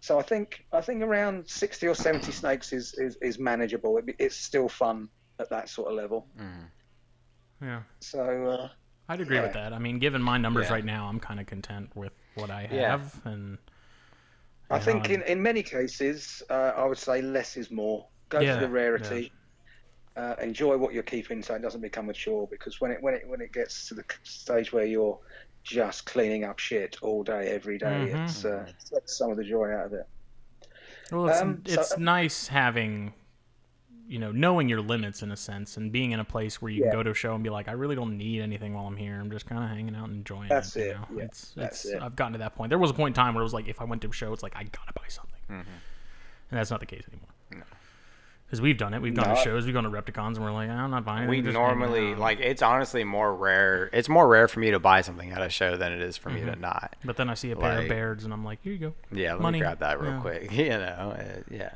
so 0.00 0.18
I 0.18 0.22
think 0.22 0.64
I 0.72 0.80
think 0.82 1.02
around 1.02 1.48
60 1.48 1.86
or 1.86 1.94
70 1.94 2.32
snakes 2.32 2.72
is 2.72 2.94
is, 2.98 3.16
is 3.22 3.38
manageable. 3.38 3.96
It, 3.98 4.14
it's 4.18 4.36
still 4.36 4.68
fun 4.68 5.08
at 5.38 5.48
that 5.50 5.68
sort 5.68 5.88
of 5.90 5.94
level. 5.94 6.28
Mhm. 6.38 6.70
Yeah. 7.62 7.82
So 8.00 8.46
uh, 8.46 8.68
I'd 9.08 9.20
agree 9.20 9.40
with 9.40 9.52
that. 9.54 9.72
I 9.72 9.78
mean, 9.78 9.98
given 9.98 10.22
my 10.22 10.36
numbers 10.38 10.66
Yeah. 10.66 10.74
right 10.74 10.84
now, 10.84 11.06
I'm 11.08 11.20
kind 11.20 11.40
of 11.40 11.46
content 11.46 11.90
with 11.94 12.12
what 12.34 12.50
I 12.50 12.62
have, 12.62 12.70
Yeah. 12.70 12.90
have, 12.90 13.20
and 13.24 13.58
I 14.70 14.78
you 14.78 14.80
know, 14.80 14.84
think 14.84 15.10
in, 15.10 15.22
in 15.22 15.42
many 15.42 15.62
cases, 15.62 16.42
uh, 16.50 16.72
I 16.76 16.84
would 16.84 16.98
say 16.98 17.22
less 17.22 17.56
is 17.56 17.70
more. 17.70 18.08
Go 18.28 18.42
Yeah, 18.42 18.54
for 18.54 18.60
the 18.66 18.68
rarity. 18.68 19.32
Uh, 20.14 20.34
enjoy 20.42 20.76
what 20.76 20.92
you're 20.92 21.02
keeping 21.02 21.42
so 21.42 21.54
it 21.54 21.62
doesn't 21.62 21.80
become 21.80 22.10
a 22.10 22.12
chore 22.12 22.46
Because 22.50 22.82
when 22.82 22.90
it 22.90 23.02
when 23.02 23.14
it 23.14 23.26
when 23.26 23.40
it 23.40 23.50
gets 23.50 23.88
to 23.88 23.94
the 23.94 24.04
stage 24.24 24.70
where 24.70 24.84
you're 24.84 25.18
just 25.62 26.04
cleaning 26.04 26.44
up 26.44 26.58
shit 26.58 26.98
all 27.02 27.22
day 27.22 27.48
every 27.48 27.78
day, 27.78 28.10
Mhm. 28.12 28.24
it's 28.24 28.44
uh, 28.44 28.70
takes 28.92 29.16
some 29.16 29.30
of 29.30 29.36
the 29.38 29.44
joy 29.44 29.70
out 29.72 29.86
of 29.86 29.92
it. 29.94 30.06
Well, 31.10 31.28
it's, 31.28 31.40
Um, 31.40 31.62
so- 31.66 31.96
nice 31.98 32.48
having, 32.48 33.14
you 34.06 34.18
know, 34.18 34.32
knowing 34.32 34.68
your 34.68 34.80
limits 34.82 35.22
in 35.22 35.30
a 35.30 35.36
sense, 35.36 35.76
and 35.78 35.90
being 35.92 36.10
in 36.10 36.18
a 36.20 36.24
place 36.24 36.60
where 36.60 36.70
you 36.70 36.80
Yeah. 36.84 36.90
can 36.90 36.98
go 36.98 37.02
to 37.04 37.10
a 37.10 37.14
show 37.14 37.34
and 37.34 37.42
be 37.44 37.48
like, 37.50 37.68
I 37.68 37.72
really 37.72 37.94
don't 37.94 38.18
need 38.18 38.42
anything 38.42 38.74
while 38.74 38.86
I'm 38.86 38.96
here. 38.96 39.18
I'm 39.20 39.30
just 39.30 39.46
kind 39.46 39.62
of 39.62 39.70
hanging 39.70 39.94
out 39.94 40.08
and 40.08 40.16
enjoying 40.16 40.48
That's 40.48 40.74
it. 40.76 40.88
you 40.88 40.92
know? 40.94 41.06
yeah, 41.16 41.24
It's, 41.24 41.52
that's 41.54 41.84
it's, 41.84 41.94
it. 41.94 42.02
I've 42.02 42.16
gotten 42.16 42.32
to 42.34 42.38
that 42.40 42.54
point. 42.56 42.68
There 42.70 42.78
was 42.78 42.90
a 42.90 42.94
point 42.94 43.16
in 43.16 43.22
time 43.22 43.34
where 43.34 43.40
it 43.42 43.44
was 43.44 43.54
like, 43.54 43.68
if 43.68 43.80
I 43.80 43.84
went 43.84 44.02
to 44.02 44.08
a 44.08 44.12
show, 44.12 44.32
it's 44.32 44.42
like 44.42 44.56
I 44.56 44.64
gotta 44.64 44.92
buy 44.94 45.06
something, 45.08 45.40
Mhm. 45.48 45.60
and 45.60 46.58
that's 46.58 46.70
not 46.70 46.80
the 46.80 46.86
case 46.86 47.04
anymore. 47.08 47.64
Because 48.52 48.60
we've 48.60 48.76
done 48.76 48.92
it. 48.92 49.00
We've 49.00 49.14
gone 49.14 49.30
No. 49.30 49.34
to 49.34 49.40
shows. 49.40 49.64
We've 49.64 49.72
gone 49.72 49.84
to 49.84 49.88
Repticons, 49.90 50.36
and 50.36 50.40
we're 50.44 50.52
like, 50.52 50.68
I'm 50.68 50.90
not 50.90 51.06
buying. 51.06 51.24
It. 51.24 51.30
We 51.30 51.36
anything, 51.38 51.54
just 51.54 51.54
normally 51.54 52.14
like 52.14 52.38
it's 52.38 52.60
honestly 52.60 53.02
more 53.02 53.34
rare. 53.34 53.88
It's 53.94 54.10
more 54.10 54.28
rare 54.28 54.46
for 54.46 54.60
me 54.60 54.70
to 54.72 54.78
buy 54.78 55.00
something 55.00 55.30
at 55.32 55.40
a 55.40 55.48
show 55.48 55.78
than 55.78 55.90
it 55.90 56.02
is 56.02 56.18
for 56.18 56.28
me 56.28 56.42
to 56.42 56.52
Mhm. 56.52 56.60
not. 56.60 56.94
But 57.02 57.16
then 57.16 57.30
I 57.30 57.34
see 57.34 57.50
a 57.50 57.56
pair 57.56 57.76
like- 57.76 57.84
of 57.84 57.88
Bairds, 57.88 58.24
and 58.24 58.32
I'm 58.34 58.44
like, 58.44 58.58
here 58.62 58.74
you 58.74 58.78
go. 58.78 58.94
Yeah, 59.10 59.32
let 59.32 59.40
Money, 59.40 59.56
me 59.56 59.62
grab 59.62 59.78
that 59.78 59.98
real 60.02 60.10
yeah. 60.12 60.20
quick. 60.20 60.52
You 60.52 60.68
know, 60.68 61.16
uh, 61.18 61.24
yeah. 61.50 61.70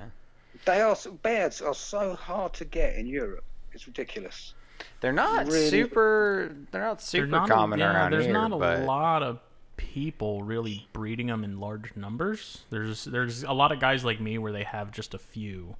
They 0.66 0.82
are 0.82 0.94
bears 1.22 1.62
are 1.62 1.72
so 1.74 2.14
hard 2.14 2.52
to 2.52 2.66
get 2.66 2.96
in 2.96 3.06
Europe. 3.06 3.44
It's 3.72 3.86
ridiculous. 3.86 4.52
They're 5.00 5.14
not 5.14 5.46
Really- 5.46 5.70
super. 5.70 6.54
They're 6.72 6.82
not 6.82 7.00
super 7.00 7.22
They're 7.26 7.40
not 7.40 7.48
common 7.48 7.80
a, 7.80 7.84
yeah, 7.84 7.94
around 7.94 8.12
There's 8.12 8.24
here. 8.24 8.34
not 8.34 8.52
a 8.52 8.56
but 8.58 8.80
lot 8.80 9.22
of 9.22 9.38
people 9.78 10.42
really 10.42 10.88
breeding 10.92 11.28
them 11.28 11.42
in 11.42 11.58
large 11.58 11.96
numbers. 11.96 12.64
There's 12.68 13.04
there's 13.06 13.44
a 13.44 13.52
lot 13.54 13.72
of 13.72 13.80
guys 13.80 14.04
like 14.04 14.20
me 14.20 14.36
where 14.36 14.52
they 14.52 14.64
have 14.64 14.90
just 14.92 15.14
a 15.14 15.18
few, 15.18 15.76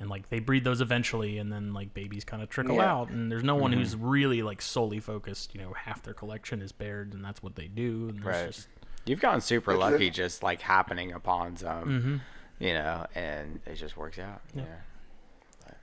and 0.00 0.08
like 0.08 0.28
they 0.28 0.38
breed 0.38 0.64
those 0.64 0.80
eventually, 0.80 1.38
and 1.38 1.52
then 1.52 1.72
like 1.74 1.92
babies 1.94 2.24
kind 2.24 2.42
of 2.42 2.48
trickle 2.48 2.76
Yeah. 2.76 2.92
out. 2.92 3.10
And 3.10 3.30
there's 3.30 3.42
no 3.44 3.54
one 3.54 3.70
Mm-hmm. 3.72 3.80
who's 3.80 3.96
really 3.96 4.42
like 4.42 4.62
solely 4.62 5.00
focused. 5.00 5.54
You 5.54 5.60
know, 5.62 5.72
half 5.72 6.02
their 6.02 6.14
collection 6.14 6.62
is 6.62 6.72
Bairds, 6.72 7.14
and 7.14 7.24
that's 7.24 7.42
what 7.42 7.54
they 7.56 7.66
do. 7.66 8.08
And 8.08 8.24
Right. 8.24 8.46
just 8.46 8.68
you've 9.06 9.20
gotten 9.20 9.40
super 9.40 9.74
lucky 9.74 10.10
just 10.10 10.42
like 10.42 10.60
happening 10.60 11.12
upon 11.12 11.56
some, 11.56 12.00
hmm 12.00 12.16
you 12.64 12.74
know, 12.74 13.06
and 13.14 13.60
it 13.66 13.76
just 13.76 13.96
works 13.96 14.18
out. 14.18 14.40
Yeah. 14.54 14.62
Yeah. 14.62 14.74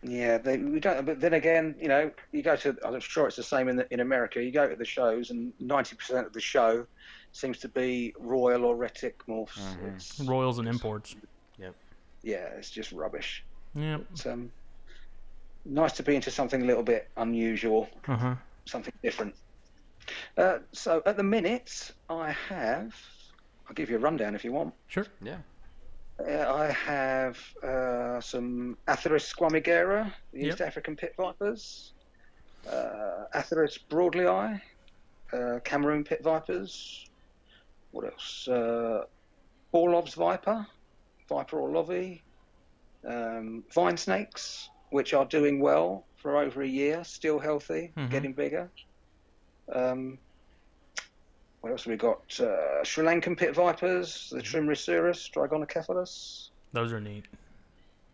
Yeah, 0.07 0.37
they, 0.37 0.57
we 0.57 0.79
don't. 0.79 1.05
But 1.05 1.19
then 1.19 1.33
again, 1.33 1.73
you 1.81 1.87
know, 1.87 2.11
you 2.31 2.41
go 2.43 2.55
to. 2.57 2.75
I'm 2.85 2.99
sure 2.99 3.27
it's 3.27 3.37
the 3.37 3.43
same 3.43 3.69
in 3.69 3.75
the, 3.77 3.91
in 3.93 4.01
America. 4.01 4.43
You 4.43 4.51
go 4.51 4.67
to 4.67 4.75
the 4.75 4.85
shows, 4.85 5.31
and 5.31 5.51
90% 5.61 6.25
of 6.25 6.33
the 6.33 6.41
show 6.41 6.85
seems 7.31 7.57
to 7.59 7.69
be 7.69 8.13
royal 8.19 8.65
or 8.65 8.75
retic 8.75 9.13
morphs. 9.27 9.57
Mhm. 9.57 9.95
It's, 9.95 10.19
Royals 10.19 10.59
and 10.59 10.67
imports. 10.67 11.15
Yep. 11.57 11.73
Yeah, 12.23 12.45
it's 12.57 12.69
just 12.69 12.91
rubbish. 12.91 13.43
Yep. 13.75 14.05
It's 14.11 14.25
um, 14.25 14.51
nice 15.65 15.93
to 15.93 16.03
be 16.03 16.15
into 16.15 16.31
something 16.31 16.61
a 16.61 16.65
little 16.65 16.83
bit 16.83 17.09
unusual, 17.17 17.89
Uh 18.07 18.15
huh. 18.17 18.35
something 18.65 18.93
different. 19.03 19.35
Uh, 20.37 20.59
so 20.71 21.01
at 21.05 21.17
the 21.17 21.23
minute, 21.23 21.91
I 22.09 22.31
have. 22.49 22.95
I'll 23.67 23.73
give 23.73 23.89
you 23.89 23.95
a 23.97 23.99
rundown 23.99 24.35
if 24.35 24.43
you 24.45 24.51
want. 24.51 24.73
Sure. 24.87 25.05
Yeah. 25.21 25.37
Uh, 26.19 26.53
I 26.53 26.71
have 26.71 27.37
uh, 27.63 28.21
some 28.21 28.77
Atheris 28.87 29.25
squamigera, 29.33 30.13
the 30.31 30.45
East 30.47 30.61
African 30.61 30.95
pit 30.95 31.13
vipers, 31.17 31.91
uh, 32.71 33.25
Atheris 33.35 33.77
broadleyi, 33.89 34.61
uh, 35.33 35.59
Cameroon 35.65 36.03
pit 36.05 36.23
vipers. 36.23 37.09
What 37.91 38.05
else? 38.05 38.47
Uh, 38.47 39.05
Orlov's 39.73 40.13
viper, 40.13 40.65
Vipera 41.29 41.59
orlovi, 41.59 42.21
um, 43.07 43.63
vine 43.73 43.97
snakes, 43.97 44.69
which 44.89 45.13
are 45.13 45.25
doing 45.25 45.59
well 45.59 46.05
for 46.17 46.37
over 46.37 46.61
a 46.63 46.67
year, 46.67 47.03
still 47.03 47.39
healthy, 47.39 47.91
Mhm. 47.97 48.09
getting 48.09 48.33
bigger. 48.33 48.69
Um, 49.71 50.17
what 51.61 51.71
else 51.71 51.83
have 51.85 51.91
we 51.91 51.97
got? 51.97 52.39
Uh, 52.39 52.83
Sri 52.83 53.03
Lankan 53.05 53.37
pit 53.37 53.55
vipers, 53.55 54.29
the 54.31 54.41
Trimeresurus, 54.41 55.31
Trigonocephalus. 55.31 56.49
Those 56.73 56.93
are 56.93 56.99
neat. 57.01 57.25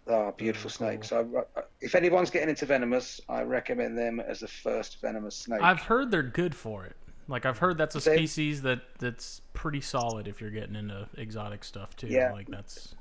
Oh, 0.08 0.32
beautiful 0.32 0.70
Those 0.70 0.82
are 0.82 0.94
cool. 0.98 1.04
snakes. 1.04 1.12
I, 1.56 1.60
I- 1.60 1.64
if 1.82 1.96
anyone's 1.96 2.30
getting 2.30 2.50
into 2.50 2.66
venomous, 2.66 3.20
I 3.30 3.42
recommend 3.44 3.98
them 3.98 4.20
as 4.20 4.40
the 4.42 4.48
first 4.48 5.02
venomous 5.02 5.36
snake. 5.36 5.62
I've 5.62 5.80
heard 5.82 6.12
they're 6.12 6.22
good 6.24 6.54
for 6.56 6.86
it. 6.86 6.96
Like 7.28 7.46
I've 7.46 7.58
heard 7.60 7.78
that's 7.78 7.96
a 7.96 8.00
They- 8.00 8.18
species 8.18 8.62
that 8.64 8.82
that's 9.00 9.42
pretty 9.54 9.82
solid 9.82 10.28
if 10.28 10.42
you're 10.42 10.50
getting 10.52 10.76
into 10.76 11.08
exotic 11.18 11.64
stuff 11.64 11.96
too. 11.96 12.08
Yeah. 12.08 12.32
Like 12.34 12.48
that's 12.48 12.96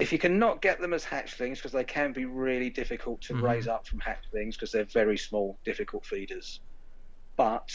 If 0.00 0.12
you 0.12 0.18
cannot 0.18 0.62
get 0.62 0.80
them 0.80 0.92
as 0.94 1.04
hatchlings, 1.04 1.56
because 1.56 1.72
they 1.72 1.84
can 1.84 2.12
be 2.12 2.24
really 2.24 2.70
difficult 2.70 3.20
to 3.22 3.34
Mhm. 3.34 3.42
raise 3.42 3.68
up 3.68 3.86
from 3.86 4.00
hatchlings, 4.00 4.52
because 4.54 4.72
they're 4.72 4.84
very 4.84 5.18
small, 5.18 5.58
difficult 5.64 6.04
feeders. 6.06 6.60
But 7.36 7.70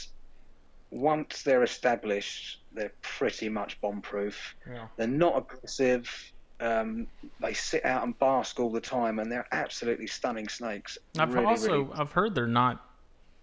once 0.92 1.44
they're 1.44 1.64
established, 1.64 2.62
they're 2.74 2.94
pretty 3.02 3.50
much 3.50 3.80
bomb-proof. 3.82 4.56
yeah. 4.68 4.88
They're 4.98 5.08
not 5.08 5.38
aggressive. 5.38 6.32
Um, 6.60 7.08
they 7.42 7.54
sit 7.54 7.84
out 7.86 8.04
and 8.04 8.18
bask 8.18 8.60
all 8.60 8.72
the 8.72 8.80
time, 8.82 9.20
and 9.20 9.32
they're 9.32 9.48
absolutely 9.52 10.08
stunning 10.08 10.48
snakes. 10.48 10.98
I've 11.20 11.34
really, 11.34 11.46
also 11.46 11.84
really 11.84 11.94
I've 11.94 12.12
heard 12.14 12.34
they're 12.34 12.48
not 12.48 12.82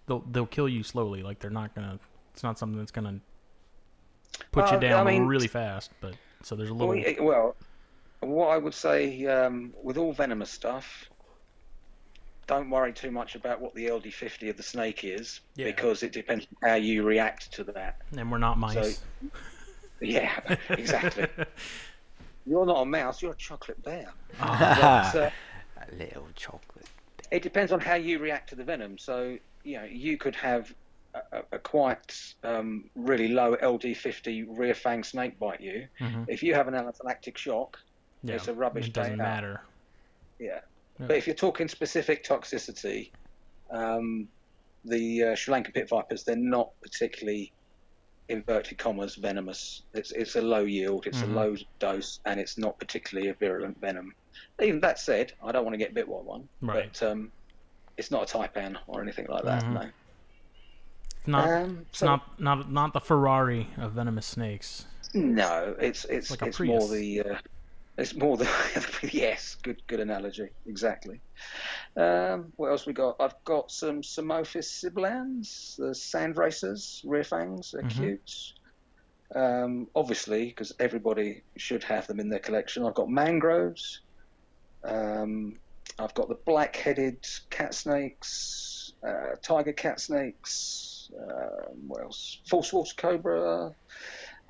they'll 0.07 0.21
they'll 0.31 0.47
kill 0.47 0.69
you 0.69 0.83
slowly. 0.83 1.23
Like 1.23 1.39
they're 1.39 1.51
not 1.51 1.75
gonna. 1.75 1.99
It's 2.33 2.43
not 2.43 2.59
something 2.59 2.79
that's 2.79 2.91
gonna 2.91 3.21
put 4.51 4.65
you 4.71 4.73
Uh, 4.75 4.77
I 4.77 4.81
down 4.81 5.07
mean- 5.07 5.27
really 5.27 5.47
fast. 5.47 5.91
But 6.01 6.15
so 6.43 6.57
there's 6.57 6.71
a 6.71 6.75
little. 6.75 7.25
Well, 7.25 7.55
what 8.29 8.49
I 8.49 8.59
would 8.59 8.75
say 8.75 9.27
um, 9.27 9.73
with 9.83 9.97
all 9.99 10.13
venomous 10.13 10.51
stuff, 10.51 11.09
don't 12.47 12.71
worry 12.71 12.93
too 12.93 13.11
much 13.11 13.35
about 13.35 13.61
what 13.61 13.75
the 13.75 13.87
LD50 13.87 14.51
of 14.51 14.57
the 14.57 14.63
snake 14.63 15.05
is, 15.05 15.41
Yeah. 15.57 15.67
because 15.67 16.03
it 16.03 16.13
depends 16.13 16.47
on 16.63 16.69
how 16.71 16.75
you 16.77 17.03
react 17.05 17.53
to 17.55 17.65
that. 17.65 17.97
and 18.17 18.31
we're 18.31 18.39
not 18.39 18.59
mice. 18.59 19.01
Yeah, 20.01 20.33
exactly. 20.71 21.27
you're 22.47 22.67
not 22.67 22.83
a 22.83 22.85
mouse, 22.87 23.23
you're 23.23 23.33
a 23.33 23.37
chocolate 23.37 23.83
bear. 23.83 24.13
Ah. 24.41 25.11
But, 25.15 25.23
uh, 25.23 25.31
A 25.91 25.95
little 25.97 26.29
chocolate. 26.37 26.87
it 27.31 27.43
depends 27.43 27.73
on 27.73 27.81
how 27.81 27.95
you 27.95 28.19
react 28.19 28.49
to 28.51 28.55
the 28.57 28.65
venom. 28.65 28.99
So, 28.99 29.37
you 29.65 29.79
know, 29.79 29.85
you 29.85 30.17
could 30.17 30.35
have 30.37 30.73
a, 31.15 31.39
a- 31.39 31.45
a 31.53 31.59
quite 31.59 32.35
um, 32.45 32.89
really 32.95 33.29
low 33.29 33.57
LD50 33.57 34.47
rear 34.49 34.75
fang 34.75 35.03
snake 35.05 35.39
bite 35.39 35.61
you. 35.61 35.87
Mhm. 36.01 36.27
If 36.29 36.43
you 36.43 36.55
have 36.55 36.69
an 36.69 36.75
anaphylactic 36.75 37.37
shock, 37.37 37.79
yeah, 38.23 38.35
it's 38.35 38.49
a 38.49 38.55
rubbish 38.55 38.87
It 38.89 38.93
doesn't 38.93 39.19
day 39.19 39.23
out. 39.25 39.29
matter. 39.29 39.61
Yeah. 40.39 40.61
Yeah. 40.99 41.07
But 41.07 41.17
if 41.17 41.27
you're 41.27 41.35
talking 41.37 41.69
specific 41.69 42.25
toxicity, 42.25 43.11
um, 43.71 44.29
the 44.85 45.23
uh, 45.25 45.35
Sri 45.35 45.55
Lankan 45.55 45.73
pit 45.75 45.89
vipers, 45.89 46.25
they're 46.25 46.37
not 46.37 46.71
particularly 46.83 47.53
inverted 48.29 48.79
commas 48.79 49.17
venomous. 49.17 49.83
It's 49.95 50.13
it's 50.13 50.37
a 50.37 50.43
low 50.43 50.65
yield, 50.65 51.07
it's 51.07 51.19
Mhm. 51.19 51.23
a 51.23 51.35
low 51.35 51.57
dose, 51.79 52.21
and 52.25 52.39
it's 52.39 52.59
not 52.59 52.79
particularly 52.79 53.29
a 53.31 53.35
virulent 53.35 53.81
venom. 53.81 54.15
Even 54.61 54.81
that 54.81 54.99
said, 54.99 55.33
I 55.43 55.53
don't 55.53 55.65
want 55.65 55.75
to 55.75 55.79
get 55.79 55.95
bit 55.95 56.07
by 56.07 56.13
one, 56.15 56.49
Right. 56.61 56.91
but 56.93 57.11
um, 57.11 57.33
it's 57.97 58.11
not 58.11 58.33
a 58.33 58.39
Taipan 58.39 58.77
or 58.87 59.03
anything 59.03 59.27
like 59.29 59.45
that. 59.45 59.63
Mhm. 59.65 59.73
No. 59.75 59.81
It's 61.19 61.29
not. 61.29 61.49
Um, 61.49 61.87
it's 61.89 61.99
so- 61.99 62.07
not 62.07 62.41
not 62.41 62.71
not 62.73 62.93
the 62.93 63.01
Ferrari 63.01 63.69
of 63.79 63.93
venomous 63.93 64.27
snakes. 64.27 64.87
No, 65.15 65.77
it's 65.79 66.05
it's 66.07 66.31
like 66.31 66.43
it's 66.43 66.59
more 66.61 66.89
the 66.89 67.21
uh, 67.23 67.39
it's 68.03 68.15
more 68.17 68.37
the 68.37 68.49
yes, 69.13 69.57
good 69.63 69.81
good 69.89 70.01
analogy, 70.01 70.49
exactly. 70.67 71.21
Um, 71.97 72.53
what 72.57 72.71
else 72.71 72.87
we 72.87 72.93
got? 72.93 73.17
I've 73.21 73.35
got 73.45 73.71
some 73.71 74.03
Psammophis 74.03 74.85
sibilans, 74.85 75.77
the 75.79 75.95
sand 75.95 76.37
racers, 76.37 77.01
rear 77.05 77.25
fangs, 77.25 77.71
they're 77.73 77.83
Mhm. 77.83 77.91
cute. 77.97 78.33
Um, 79.35 79.87
obviously, 79.95 80.47
because 80.47 80.73
everybody 80.79 81.43
should 81.57 81.85
have 81.85 82.07
them 82.07 82.21
in 82.21 82.29
their 82.29 82.39
collection. 82.41 82.85
I've 82.85 82.95
got 82.95 83.09
mangroves. 83.09 84.03
Um, 84.85 85.59
I've 85.99 86.15
got 86.15 86.29
the 86.29 86.39
black-headed 86.45 87.25
cat 87.51 87.75
snakes, 87.75 88.93
uh, 89.07 89.37
tiger 89.43 89.73
cat 89.73 90.01
snakes. 90.01 91.11
Um, 91.19 91.89
what 91.89 92.03
else? 92.03 92.41
False 92.49 92.73
water 92.73 92.93
cobra, 92.99 93.71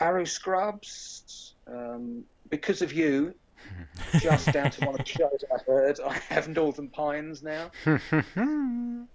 Aru 0.01 0.27
scrubs. 0.27 1.55
Um, 1.69 2.25
because 2.51 2.83
of 2.83 2.93
you, 2.93 3.35
just 4.21 4.53
down 4.53 4.71
to 4.71 4.85
one 4.87 4.95
of 4.95 5.05
the 5.05 5.11
shows 5.11 5.45
I 5.53 5.59
heard, 5.71 6.01
I 6.01 6.15
have 6.29 6.49
northern 6.49 6.89
pines 6.89 7.43
now. 7.43 7.71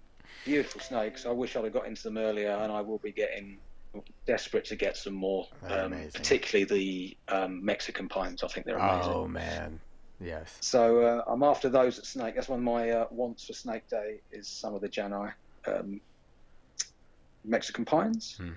Beautiful 0.44 0.80
snakes. 0.80 1.26
I 1.26 1.30
wish 1.30 1.56
I'd 1.56 1.64
have 1.64 1.72
got 1.72 1.86
into 1.86 2.02
them 2.04 2.16
earlier, 2.18 2.50
and 2.50 2.72
I 2.72 2.80
will 2.80 2.98
be 2.98 3.12
getting 3.12 3.58
desperate 4.26 4.64
to 4.66 4.76
get 4.76 4.96
some 4.96 5.14
more. 5.14 5.46
Um, 5.68 5.94
particularly 6.14 6.64
the 7.28 7.34
um, 7.34 7.64
Mexican 7.64 8.08
pines. 8.08 8.42
I 8.42 8.48
think 8.48 8.66
they're 8.66 8.78
amazing. 8.78 9.12
oh 9.12 9.26
man, 9.26 9.80
yes. 10.20 10.56
So 10.60 11.00
uh, 11.02 11.24
I'm 11.26 11.42
after 11.42 11.68
those 11.68 11.98
at 11.98 12.06
Snake. 12.06 12.34
That's 12.36 12.48
one 12.48 12.60
of 12.60 12.64
my 12.64 12.90
uh, 12.90 13.06
wants 13.10 13.44
for 13.46 13.52
Snake 13.52 13.88
Day 13.88 14.20
is 14.32 14.46
some 14.48 14.74
of 14.74 14.80
the 14.80 14.88
Janai 14.88 15.32
um, 15.66 16.00
Mexican 17.44 17.84
pines. 17.84 18.38
Mhm. 18.40 18.54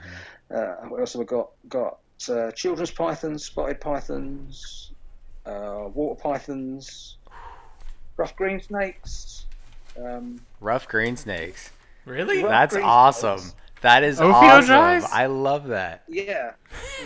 Uh, 0.56 0.88
what 0.88 1.00
else 1.00 1.14
have 1.14 1.20
we 1.20 1.26
got? 1.26 1.50
Got 1.68 1.98
uh, 2.30 2.52
children's 2.52 2.92
pythons, 2.92 3.46
spotted 3.46 3.82
pythons, 3.82 4.91
uh, 5.46 5.88
water 5.94 6.20
pythons, 6.22 7.18
rough 8.18 8.36
green 8.36 8.62
snakes, 8.62 9.46
Um, 9.98 10.40
Rough 10.60 10.88
green 10.88 11.18
snakes. 11.18 11.72
Really? 12.06 12.44
Rough 12.44 12.50
That's 12.72 12.76
awesome. 12.78 13.40
snakes. 13.40 13.56
That 13.82 14.04
is 14.04 14.20
Opheodrys? 14.20 15.02
awesome. 15.02 15.10
I 15.12 15.26
love 15.26 15.68
that. 15.70 16.04
yeah, 16.08 16.52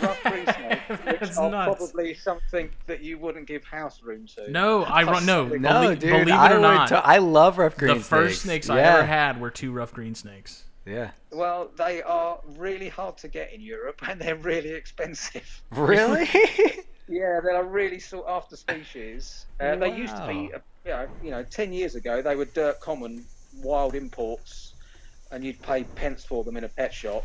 rough 0.02 0.22
green 0.22 0.44
snakes, 0.54 0.88
which 0.90 1.20
That's 1.20 1.38
are 1.38 1.50
nuts. 1.50 1.78
probably 1.78 2.12
something 2.12 2.68
that 2.86 3.02
you 3.02 3.18
wouldn't 3.18 3.46
give 3.46 3.64
house 3.64 4.02
room 4.02 4.26
to. 4.36 4.50
No, 4.50 4.84
I 4.84 5.02
run. 5.04 5.24
No, 5.24 5.46
No, 5.48 5.58
belie- 5.80 5.94
dude. 5.94 6.00
believe 6.10 6.28
it 6.28 6.32
I 6.32 6.50
or 6.52 6.54
would 6.56 6.62
not, 6.62 6.88
to- 6.88 7.06
I 7.06 7.16
love 7.16 7.56
rough 7.56 7.76
green 7.78 7.92
snakes. 7.94 8.08
the 8.08 8.16
first 8.16 8.42
snakes. 8.42 8.66
snakes 8.66 8.68
I 8.78 8.82
ever 8.82 9.06
had 9.06 9.40
were 9.40 9.50
two 9.50 9.72
rough 9.72 9.94
green 9.94 10.14
snakes. 10.14 10.64
Yeah. 10.84 11.10
Well, 11.32 11.70
they 11.76 12.02
are 12.02 12.40
really 12.56 12.88
hard 12.90 13.16
to 13.18 13.28
get 13.28 13.52
in 13.54 13.60
Europe, 13.62 14.00
and 14.08 14.20
they're 14.20 14.36
really 14.36 14.68
expensive. 14.70 15.62
Really? 15.70 16.28
Yeah, 17.08 17.40
they're 17.42 17.60
a 17.60 17.64
really 17.64 18.00
sought 18.00 18.26
after 18.28 18.56
species. 18.56 19.46
Uh, 19.60 19.76
They 19.76 19.94
used 19.96 20.16
to 20.16 20.26
be, 20.26 20.52
uh, 20.52 20.58
you 20.84 20.90
know, 20.90 21.08
you 21.22 21.30
know, 21.30 21.42
ten 21.44 21.72
years 21.72 21.94
ago 21.94 22.20
they 22.22 22.34
were 22.36 22.46
dirt 22.46 22.80
common 22.80 23.24
wild 23.62 23.94
imports, 23.94 24.74
and 25.30 25.44
you'd 25.44 25.60
pay 25.62 25.84
pence 25.84 26.24
for 26.24 26.42
them 26.44 26.56
in 26.56 26.64
a 26.64 26.68
pet 26.68 26.92
shop. 26.92 27.24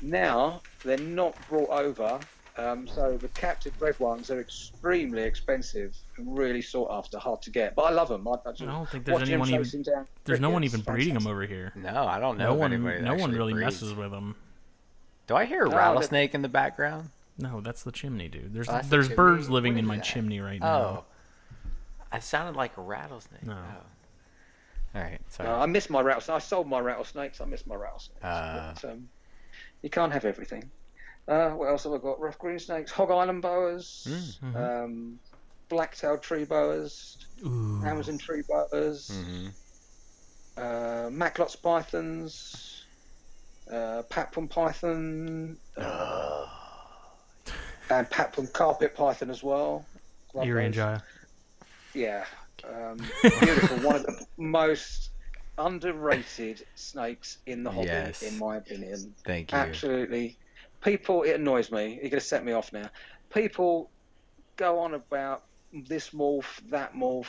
Now 0.00 0.62
they're 0.84 0.98
not 0.98 1.34
brought 1.48 1.70
over, 1.70 2.20
um, 2.56 2.86
so 2.86 3.16
the 3.16 3.26
captive 3.28 3.76
bred 3.78 3.98
ones 3.98 4.30
are 4.30 4.40
extremely 4.40 5.22
expensive 5.22 5.96
and 6.16 6.38
really 6.38 6.62
sought 6.62 6.90
after, 6.92 7.18
hard 7.18 7.42
to 7.42 7.50
get. 7.50 7.74
But 7.74 7.82
I 7.82 7.90
love 7.90 8.08
them. 8.08 8.26
I, 8.28 8.34
I, 8.46 8.50
just 8.52 8.62
I 8.62 8.66
don't 8.66 8.88
think 8.88 9.04
there's 9.04 9.22
anyone 9.22 9.48
even. 9.48 9.64
chasing 9.64 9.82
down 9.82 10.06
There's 10.24 10.38
no 10.40 10.50
one 10.50 10.62
even 10.62 10.80
breeding 10.82 11.14
them 11.14 11.26
over 11.26 11.44
here. 11.44 11.72
no, 11.74 12.06
I 12.06 12.20
don't 12.20 12.38
know 12.38 12.54
No 12.54 12.54
one. 12.54 13.04
No 13.04 13.14
one 13.16 13.32
really 13.32 13.52
breeds. 13.52 13.64
messes 13.82 13.94
with 13.94 14.12
them. 14.12 14.36
Do 15.26 15.34
I 15.34 15.44
hear 15.44 15.64
a 15.66 15.68
No, 15.68 15.76
rattlesnake 15.76 16.34
in 16.34 16.42
the 16.42 16.48
background? 16.48 17.10
No, 17.38 17.60
that's 17.60 17.82
the 17.84 17.92
chimney, 17.92 18.28
dude. 18.28 18.52
There's 18.52 18.68
Oh, 18.68 18.72
that's 18.72 18.88
the 18.88 18.90
there's 18.96 19.06
chimney? 19.06 19.16
birds 19.16 19.48
living 19.50 19.74
What 19.74 19.78
in 19.78 19.84
is 19.84 19.88
my 19.88 19.96
that? 19.96 20.04
chimney 20.04 20.40
right 20.40 20.60
Oh. 20.62 20.64
now. 20.66 22.16
It 22.16 22.22
sounded 22.22 22.56
like 22.56 22.76
a 22.76 22.80
rattlesnake. 22.80 23.44
No. 23.44 23.56
Oh. 23.56 24.98
All 24.98 25.02
right. 25.02 25.20
Sorry. 25.30 25.48
No, 25.48 25.56
I 25.56 25.66
miss 25.66 25.88
my 25.90 26.00
rattlesnakes. 26.00 26.44
I 26.44 26.46
sold 26.46 26.66
my 26.66 26.80
rattlesnakes. 26.80 27.40
I 27.40 27.44
miss 27.44 27.66
my 27.66 27.74
rattlesnakes. 27.74 28.24
Uh. 28.24 28.74
but, 28.80 28.90
um, 28.90 29.08
you 29.82 29.90
can't 29.90 30.12
have 30.12 30.24
everything. 30.24 30.70
Uh, 31.28 31.50
what 31.50 31.68
else 31.68 31.84
have 31.84 31.92
I 31.92 31.98
got? 31.98 32.18
Rough 32.18 32.38
green 32.38 32.58
snakes, 32.58 32.90
hog 32.90 33.10
island 33.10 33.42
boas, 33.42 34.06
Mm, 34.08 34.52
mhm. 34.54 34.84
um, 34.84 35.18
black-tailed 35.68 36.22
tree 36.22 36.44
boas, 36.44 37.18
Ooh. 37.44 37.82
Amazon 37.84 38.16
tree 38.18 38.42
boas, 38.48 39.10
hmm 39.10 39.48
uh, 40.56 41.08
Macklot's 41.12 41.54
pythons, 41.54 42.84
uh, 43.70 44.02
Papuan 44.08 44.48
python, 44.48 45.56
uh, 45.76 46.46
and 47.90 48.08
Papuan 48.10 48.46
carpet 48.52 48.94
python 48.94 49.30
as 49.30 49.42
well. 49.42 49.84
Love. 50.34 50.72
Jaya. 50.72 51.00
Yeah, 51.94 52.24
um, 52.64 52.98
beautiful. 53.40 53.78
One 53.78 53.96
of 53.96 54.04
the 54.06 54.26
most 54.36 55.10
underrated 55.56 56.64
snakes 56.74 57.38
in 57.46 57.62
the 57.64 57.70
hobby, 57.70 57.86
Yes. 57.86 58.22
in 58.22 58.38
my 58.38 58.56
opinion. 58.56 59.14
Thank 59.24 59.52
you. 59.52 59.58
Absolutely. 59.58 60.36
People, 60.82 61.22
it 61.24 61.32
annoys 61.32 61.72
me. 61.72 61.94
You're 61.94 62.10
going 62.10 62.20
to 62.20 62.20
set 62.20 62.44
me 62.44 62.52
off 62.52 62.72
now. 62.72 62.88
People 63.32 63.90
go 64.56 64.78
on 64.80 64.94
about 64.94 65.44
this 65.72 66.10
morph, 66.10 66.60
that 66.70 66.94
morph 66.94 67.26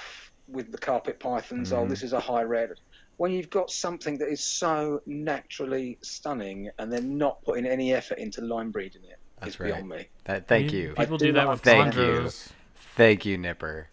with 0.47 0.71
the 0.71 0.77
carpet 0.77 1.19
pythons. 1.19 1.71
Oh, 1.73 1.85
Mhm. 1.85 1.89
this 1.89 2.03
is 2.03 2.13
a 2.13 2.19
high 2.19 2.43
red. 2.43 2.71
When 3.17 3.31
you've 3.31 3.49
got 3.49 3.69
something 3.69 4.17
that 4.19 4.29
is 4.29 4.43
so 4.43 5.01
naturally 5.05 5.97
stunning 6.01 6.69
and 6.77 6.91
they're 6.91 7.01
not 7.01 7.43
putting 7.43 7.65
any 7.65 7.93
effort 7.93 8.17
into 8.17 8.41
line 8.41 8.71
breeding 8.71 9.03
it, 9.03 9.17
That's 9.41 9.55
is 9.55 9.59
right. 9.59 9.73
beyond 9.73 9.89
me. 9.89 10.07
That, 10.25 10.47
thank 10.47 10.71
Pe- 10.71 10.77
you. 10.77 10.93
People 10.95 11.17
do 11.17 11.27
do 11.27 11.33
that 11.33 11.49
with 11.49 11.61
Thank 11.61 11.95
you. 11.95 12.01
chondros. 12.01 12.49
Thank 12.95 13.25
you, 13.25 13.37
Nipper. 13.37 13.89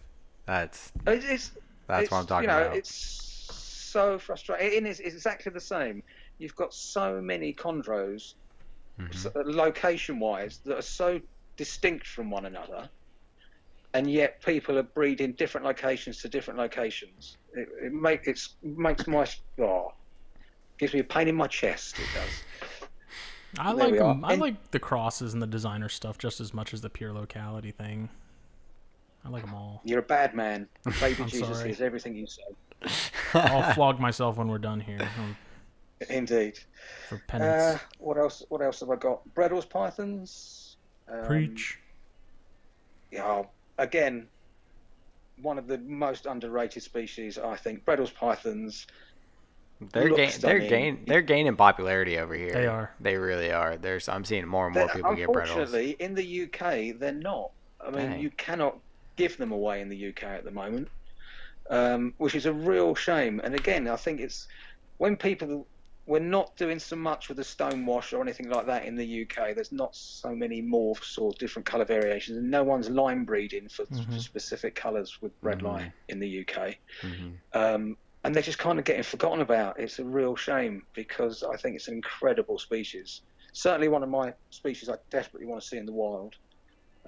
That's 0.46 0.92
It's, 1.06 1.24
it's, 1.24 1.50
that's 1.86 2.02
it's, 2.02 2.12
what 2.12 2.18
I'm 2.18 2.26
talking 2.26 2.48
you 2.48 2.54
know, 2.54 2.62
about. 2.62 2.76
It's 2.76 3.48
so 3.50 4.18
frustrating. 4.18 4.84
It 4.84 4.86
is 4.86 5.00
it's 5.00 5.14
exactly 5.14 5.52
the 5.52 5.60
same. 5.60 6.02
You've 6.38 6.56
got 6.56 6.74
so 6.74 7.20
many 7.20 7.52
chondros 7.54 8.34
Mhm. 8.98 9.32
location 9.44 10.18
wise 10.18 10.58
that 10.64 10.78
are 10.78 10.82
so 10.82 11.20
distinct 11.56 12.06
from 12.06 12.30
one 12.30 12.46
another 12.46 12.88
and 13.94 14.11
yet 14.11 14.42
people 14.42 14.78
are 14.78 14.82
breeding 14.82 15.32
different 15.32 15.66
locations 15.66 16.20
to 16.20 16.28
different 16.28 16.59
locations 16.59 17.37
it, 17.54 17.68
it 17.82 17.92
make 17.92 18.26
it's 18.26 18.56
makes 18.62 19.06
my 19.06 19.26
oh, 19.61 19.88
gives 20.78 20.92
me 20.94 21.00
a 21.00 21.04
pain 21.04 21.28
in 21.28 21.35
my 21.35 21.46
chest 21.46 21.98
it 21.98 22.06
does 22.14 22.65
I 23.59 23.73
like 23.73 23.92
we 23.92 23.99
are. 23.99 24.11
'em- 24.11 24.25
I 24.25 24.33
And- 24.33 24.40
like 24.42 24.71
the 24.71 24.79
crosses 24.79 25.33
and 25.33 25.42
the 25.42 25.47
designer 25.47 25.88
stuff 25.88 26.19
just 26.19 26.40
as 26.40 26.53
much 26.55 26.73
as 26.75 26.81
the 26.81 26.90
pure 26.90 27.12
locality 27.12 27.71
thing. 27.71 28.09
I 29.25 29.29
like 29.29 29.45
them 29.45 29.55
all. 29.55 29.81
you're 29.85 29.99
a 29.99 30.03
bad 30.03 30.35
man 30.35 30.69
baby 31.01 31.23
I'm 31.23 31.29
jesus 31.29 31.59
sorry. 31.59 31.71
is 31.71 31.81
everything 31.81 32.14
you 32.14 32.29
say 32.29 32.42
I'll 33.35 33.73
flog 33.75 33.99
myself 33.99 34.37
when 34.37 34.47
we're 34.47 34.59
done 34.59 34.79
here 34.79 35.01
um, 35.19 35.37
indeed 36.09 36.61
for 37.09 37.21
uh, 37.33 37.77
what 37.99 38.19
else 38.19 38.45
what 38.51 38.62
else 38.62 38.79
have 38.81 38.90
i 38.90 38.95
got 38.95 39.25
bredl's 39.35 39.64
pythons 39.64 40.77
um, 41.09 41.25
Preach. 41.25 41.79
yeah, 43.11 43.42
again, 43.79 44.27
one 45.42 45.59
of 45.59 45.66
the 45.69 45.79
most 45.79 46.27
underrated 46.27 46.83
species, 46.83 47.38
I 47.38 47.57
think. 47.57 47.85
Bredl's 47.85 48.11
pythons. 48.11 48.87
They're 49.92 50.08
look 50.08 50.16
gain, 50.16 50.26
they're 50.40 50.60
stunning. 50.60 50.68
gain, 50.68 51.04
they're 51.06 51.22
gaining 51.22 51.56
popularity 51.56 52.18
over 52.18 52.34
here. 52.34 52.52
They 52.52 52.66
are. 52.66 52.94
They 53.00 53.16
really 53.16 53.52
are. 53.52 53.76
There's 53.76 54.08
I'm 54.08 54.24
seeing 54.24 54.46
more 54.46 54.66
and 54.66 54.74
more 54.74 54.86
they're- 54.86 54.94
people 54.96 55.14
get 55.14 55.26
Bredl's. 55.32 55.50
unfortunately, 55.50 55.96
in 55.98 56.14
the 56.14 56.24
UK, 56.44 56.92
they're 56.92 57.12
not. 57.12 57.50
I 57.80 57.90
mean, 57.90 58.10
Dang. 58.10 58.20
you 58.20 58.30
cannot 58.30 58.78
give 59.16 59.36
them 59.36 59.52
away 59.52 59.80
in 59.82 59.88
the 59.88 60.08
UK 60.08 60.22
at 60.24 60.44
the 60.44 60.50
moment, 60.50 60.88
um, 61.70 62.14
which 62.18 62.34
is 62.34 62.46
a 62.46 62.52
real 62.52 62.94
shame. 62.94 63.40
And 63.44 63.54
again, 63.54 63.86
I 63.88 63.96
think 63.96 64.20
it's 64.20 64.48
when 64.98 65.16
people 65.16 65.66
we're 66.06 66.20
not 66.20 66.54
doing 66.56 66.78
so 66.78 66.94
much 66.94 67.26
with 67.26 67.36
the 67.36 67.42
stonewash 67.42 68.12
or 68.16 68.22
anything 68.22 68.48
like 68.48 68.64
that 68.66 68.84
in 68.84 68.94
the 68.94 69.04
UK. 69.22 69.52
There's 69.54 69.72
not 69.72 69.96
so 69.96 70.36
many 70.36 70.62
morphs 70.62 71.18
or 71.18 71.32
different 71.32 71.66
colour 71.66 71.84
variations, 71.84 72.38
and 72.38 72.48
no 72.48 72.62
one's 72.62 72.88
line 72.88 73.24
breeding 73.24 73.68
for, 73.68 73.86
for 73.86 73.94
Mhm. 73.94 74.20
specific 74.20 74.76
colours 74.76 75.20
with 75.20 75.32
red 75.42 75.58
Mhm. 75.58 75.62
line 75.62 75.92
in 76.08 76.20
the 76.20 76.28
UK. 76.46 76.78
hmm 77.02 77.30
um, 77.54 77.96
and 78.26 78.34
they're 78.34 78.42
just 78.42 78.58
kind 78.58 78.76
of 78.76 78.84
getting 78.84 79.04
forgotten 79.04 79.40
about. 79.40 79.78
It's 79.78 80.00
a 80.00 80.04
real 80.04 80.34
shame 80.34 80.82
because 80.94 81.44
I 81.44 81.56
think 81.56 81.76
it's 81.76 81.86
an 81.86 81.94
incredible 81.94 82.58
species. 82.58 83.20
Certainly 83.52 83.86
one 83.86 84.02
of 84.02 84.08
my 84.08 84.34
species 84.50 84.88
I 84.88 84.96
desperately 85.10 85.46
want 85.46 85.62
to 85.62 85.68
see 85.68 85.76
in 85.76 85.86
the 85.86 85.92
wild. 85.92 86.34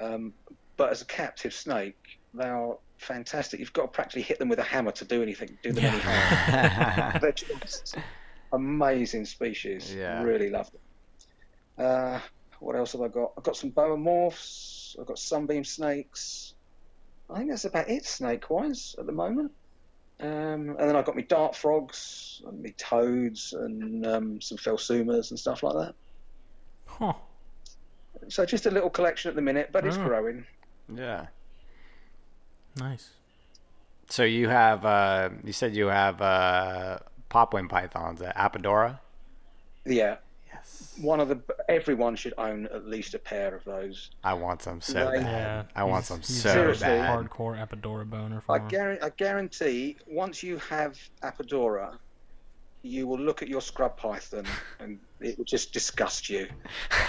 Um, 0.01 0.33
but 0.77 0.93
as 0.93 1.03
a 1.03 1.05
captive 1.07 1.53
snake, 1.53 1.99
they 2.35 2.47
are 2.47 2.79
fantastic. 2.99 3.59
You've 3.59 3.73
got 3.73 3.83
to 3.83 3.89
practically 3.89 4.23
hit 4.23 4.39
them 4.39 4.49
with 4.49 4.61
a 4.61 4.63
hammer 4.63 4.93
to 4.93 5.05
do 5.05 5.21
anything, 5.21 5.59
do 5.61 5.73
them 5.73 5.87
any 5.87 5.99
harm. 5.99 7.19
They're 7.21 7.33
just 7.33 7.97
amazing 8.53 9.25
species. 9.25 9.93
Yeah. 9.93 10.23
Really 10.23 10.51
love 10.51 10.71
them. 10.71 11.85
Uh, 11.85 12.21
what 12.61 12.77
else 12.77 12.93
have 12.93 13.01
I 13.03 13.09
got? 13.09 13.33
I've 13.37 13.43
got 13.43 13.57
some 13.57 13.71
boa 13.71 13.97
morphs. 13.97 14.97
I've 15.01 15.07
got 15.07 15.19
sunbeam 15.19 15.65
snakes. 15.65 16.55
I 17.29 17.39
think 17.39 17.51
that's 17.51 17.65
about 17.65 17.91
it 17.91 18.05
snake 18.07 18.49
wise 18.51 18.95
at 19.01 19.07
the 19.07 19.13
moment. 19.13 19.51
Um, 20.21 20.71
and 20.71 20.81
then 20.81 20.97
I've 20.97 21.05
got 21.05 21.15
my 21.15 21.23
dart 21.23 21.55
frogs 21.55 22.43
and 22.47 22.63
my 22.63 22.75
toads 22.77 23.53
and 23.53 24.05
um, 24.05 24.41
some 24.41 24.59
phelsumas 24.59 25.31
and 25.31 25.39
stuff 25.39 25.63
like 25.63 25.75
that. 25.75 25.95
Huh. 26.87 27.13
So 28.29 28.45
just 28.45 28.67
a 28.67 28.71
little 28.71 28.91
collection 28.91 29.29
at 29.29 29.37
the 29.37 29.43
minute, 29.43 29.71
but 29.73 29.87
it's 29.87 29.97
Oh. 29.97 30.05
growing. 30.05 30.45
yeah. 30.93 31.27
Nice. 32.77 33.11
So 34.09 34.25
you 34.25 34.49
have 34.49 34.85
uh, 34.85 35.31
you 35.45 35.53
said 35.53 35.77
you 35.77 35.87
have 35.87 36.21
uh, 36.23 36.99
Papuan 37.31 37.69
pythons 37.69 38.23
at 38.23 38.35
Apodora. 38.37 38.99
Yeah, 39.85 40.17
Yes. 40.71 40.95
one 41.01 41.21
of 41.21 41.29
the 41.29 41.41
everyone 41.69 42.17
should 42.17 42.35
own 42.39 42.67
at 42.67 42.87
least 42.87 43.15
a 43.15 43.19
pair 43.19 43.55
of 43.55 43.65
those. 43.65 44.11
I 44.25 44.35
want 44.35 44.63
some 44.63 44.81
so 44.81 45.07
Right. 45.07 45.21
bad. 45.23 45.67
Yeah. 45.67 45.81
I 45.81 45.85
want 45.85 46.05
he's- 46.05 46.09
some 46.09 46.23
so 46.23 46.51
Seriously. 46.53 46.87
bad. 46.87 47.29
Hardcore 47.29 47.57
Apodora 47.59 48.09
boner 48.09 48.41
for 48.41 48.57
I, 48.57 48.59
him. 48.59 48.69
guarantee, 48.69 49.05
I 49.05 49.11
guarantee 49.11 49.97
once 50.07 50.43
you 50.43 50.59
have 50.59 50.99
Apodora, 51.23 51.99
you 52.83 53.07
will 53.07 53.19
look 53.19 53.43
at 53.43 53.49
your 53.49 53.61
scrub 53.61 53.97
python 53.97 54.45
and 54.81 54.99
it 55.21 55.37
will 55.39 55.45
just 55.45 55.73
disgust 55.73 56.29
you. 56.31 56.49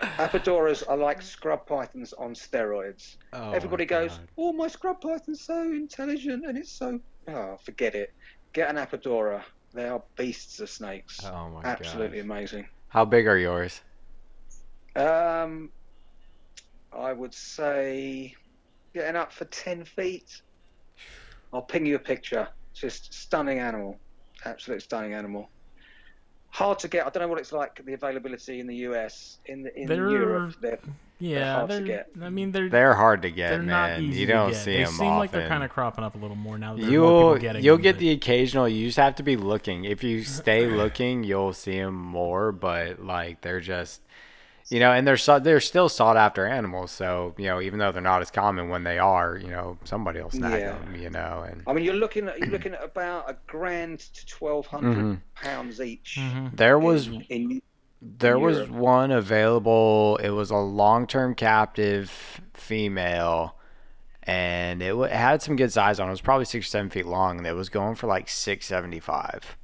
Apodoras 0.00 0.84
are 0.88 0.96
like 0.96 1.20
scrub 1.22 1.66
pythons 1.66 2.12
on 2.12 2.32
steroids. 2.34 3.16
Oh 3.32 3.50
Everybody 3.50 3.84
goes, 3.84 4.10
God. 4.18 4.28
"Oh, 4.38 4.52
my 4.52 4.68
scrub 4.68 5.00
python's 5.00 5.40
so 5.40 5.62
intelligent 5.72 6.46
and 6.46 6.56
it's 6.56 6.70
so." 6.70 7.00
Oh, 7.26 7.56
forget 7.64 7.94
it. 7.96 8.12
Get 8.52 8.70
an 8.70 8.76
Apodora. 8.76 9.42
They 9.74 9.86
are 9.88 10.02
beasts 10.16 10.60
of 10.60 10.70
snakes. 10.70 11.20
Oh 11.24 11.48
my 11.50 11.62
god! 11.62 11.66
Absolutely 11.80 12.18
gosh. 12.18 12.24
amazing. 12.24 12.66
How 12.88 13.04
big 13.04 13.26
are 13.26 13.36
yours? 13.38 13.80
Um, 14.96 15.70
I 16.92 17.12
would 17.12 17.34
say 17.34 18.34
getting 18.94 19.16
up 19.16 19.32
for 19.32 19.44
ten 19.46 19.84
feet. 19.84 20.42
I'll 21.52 21.62
ping 21.62 21.86
you 21.86 21.96
a 21.96 22.00
picture. 22.00 22.48
Just 22.74 23.12
stunning 23.12 23.58
animal, 23.58 23.98
absolute 24.44 24.82
stunning 24.82 25.14
animal. 25.14 25.50
Hard 26.50 26.78
to 26.80 26.88
get. 26.88 27.06
I 27.06 27.10
don't 27.10 27.22
know 27.22 27.28
what 27.28 27.38
it's 27.38 27.52
like 27.52 27.80
the 27.84 27.92
availability 27.92 28.60
in 28.60 28.66
the 28.66 28.76
US. 28.88 29.38
In 29.46 29.62
the, 29.62 29.78
in 29.78 29.86
They're- 29.86 30.08
Europe, 30.08 30.54
they're 30.60 30.78
Yeah, 31.20 31.54
hard 31.56 31.70
to 31.70 31.74
they're. 31.76 31.84
get. 31.84 32.10
I 32.22 32.30
mean, 32.30 32.52
they're 32.52 32.68
They're 32.68 32.94
hard 32.94 33.22
to 33.22 33.30
get, 33.30 33.50
they're 33.50 33.62
not 33.62 33.90
man. 33.90 34.02
easy 34.02 34.20
you 34.20 34.26
to 34.26 34.32
don't 34.32 34.50
get. 34.50 34.56
see 34.58 34.72
they 34.76 34.84
them 34.84 34.92
seem 34.92 35.06
often. 35.08 35.18
like 35.18 35.30
they're 35.32 35.48
kind 35.48 35.64
of 35.64 35.70
cropping 35.70 36.04
up 36.04 36.14
a 36.14 36.18
little 36.18 36.36
more 36.36 36.58
now. 36.58 36.74
That 36.76 36.82
You'll 36.84 37.30
people 37.32 37.38
getting 37.38 37.64
you'll 37.64 37.76
get 37.78 37.94
but- 37.96 38.00
the 38.00 38.10
occasional. 38.10 38.68
You 38.68 38.86
just 38.86 38.98
have 38.98 39.16
to 39.16 39.22
be 39.24 39.36
looking. 39.36 39.84
If 39.84 40.04
you 40.04 40.22
stay 40.22 40.66
looking, 40.66 41.24
you'll 41.24 41.52
see 41.54 41.78
them 41.78 41.94
more. 41.94 42.52
But 42.52 43.04
like 43.04 43.40
they're 43.40 43.60
just, 43.60 44.00
you 44.70 44.78
know, 44.78 44.92
and 44.92 45.06
they're 45.08 45.16
so, 45.16 45.38
they're 45.40 45.60
still 45.60 45.88
sought 45.88 46.16
after 46.16 46.46
animals. 46.46 46.92
So 46.92 47.34
you 47.36 47.46
know, 47.46 47.60
even 47.60 47.80
though 47.80 47.90
they're 47.90 48.00
not 48.02 48.22
as 48.22 48.30
common 48.30 48.68
when 48.68 48.84
they 48.84 48.98
are, 49.00 49.36
you 49.36 49.48
know, 49.48 49.76
somebody 49.84 50.20
will 50.22 50.30
snag 50.30 50.60
Yeah. 50.60 50.72
them. 50.78 50.94
You 50.94 51.10
know, 51.10 51.44
and 51.50 51.62
I 51.66 51.72
mean, 51.72 51.84
you're 51.84 51.94
looking 51.94 52.28
at 52.28 52.38
you're 52.38 52.48
looking 52.56 52.74
at 52.74 52.84
about 52.84 53.28
a 53.28 53.36
grand 53.48 53.98
to 53.98 54.24
twelve 54.26 54.68
Mhm. 54.68 55.20
pounds 55.34 55.80
each. 55.80 56.16
Mhm. 56.20 56.56
there 56.56 56.78
was 56.78 57.08
in, 57.08 57.22
in 57.28 57.62
There 58.00 58.38
was 58.38 58.56
Europe. 58.58 58.70
one 58.70 59.10
available. 59.10 60.18
It 60.22 60.30
was 60.30 60.50
a 60.50 60.56
long-term 60.56 61.34
captive 61.34 62.40
female, 62.54 63.56
and 64.22 64.80
it, 64.82 64.88
w- 64.90 65.04
it 65.10 65.12
had 65.16 65.42
some 65.42 65.56
good 65.56 65.72
size 65.72 65.98
on. 65.98 66.06
it. 66.06 66.10
It 66.10 66.12
was 66.12 66.20
probably 66.20 66.44
six 66.44 66.66
or 66.66 66.70
seven 66.70 66.90
feet 66.90 67.06
long, 67.06 67.38
and 67.38 67.46
it 67.46 67.54
was 67.54 67.68
going 67.68 67.96
for 67.96 68.06
like 68.06 68.28
six 68.28 68.66
seventy-five. 68.66 69.56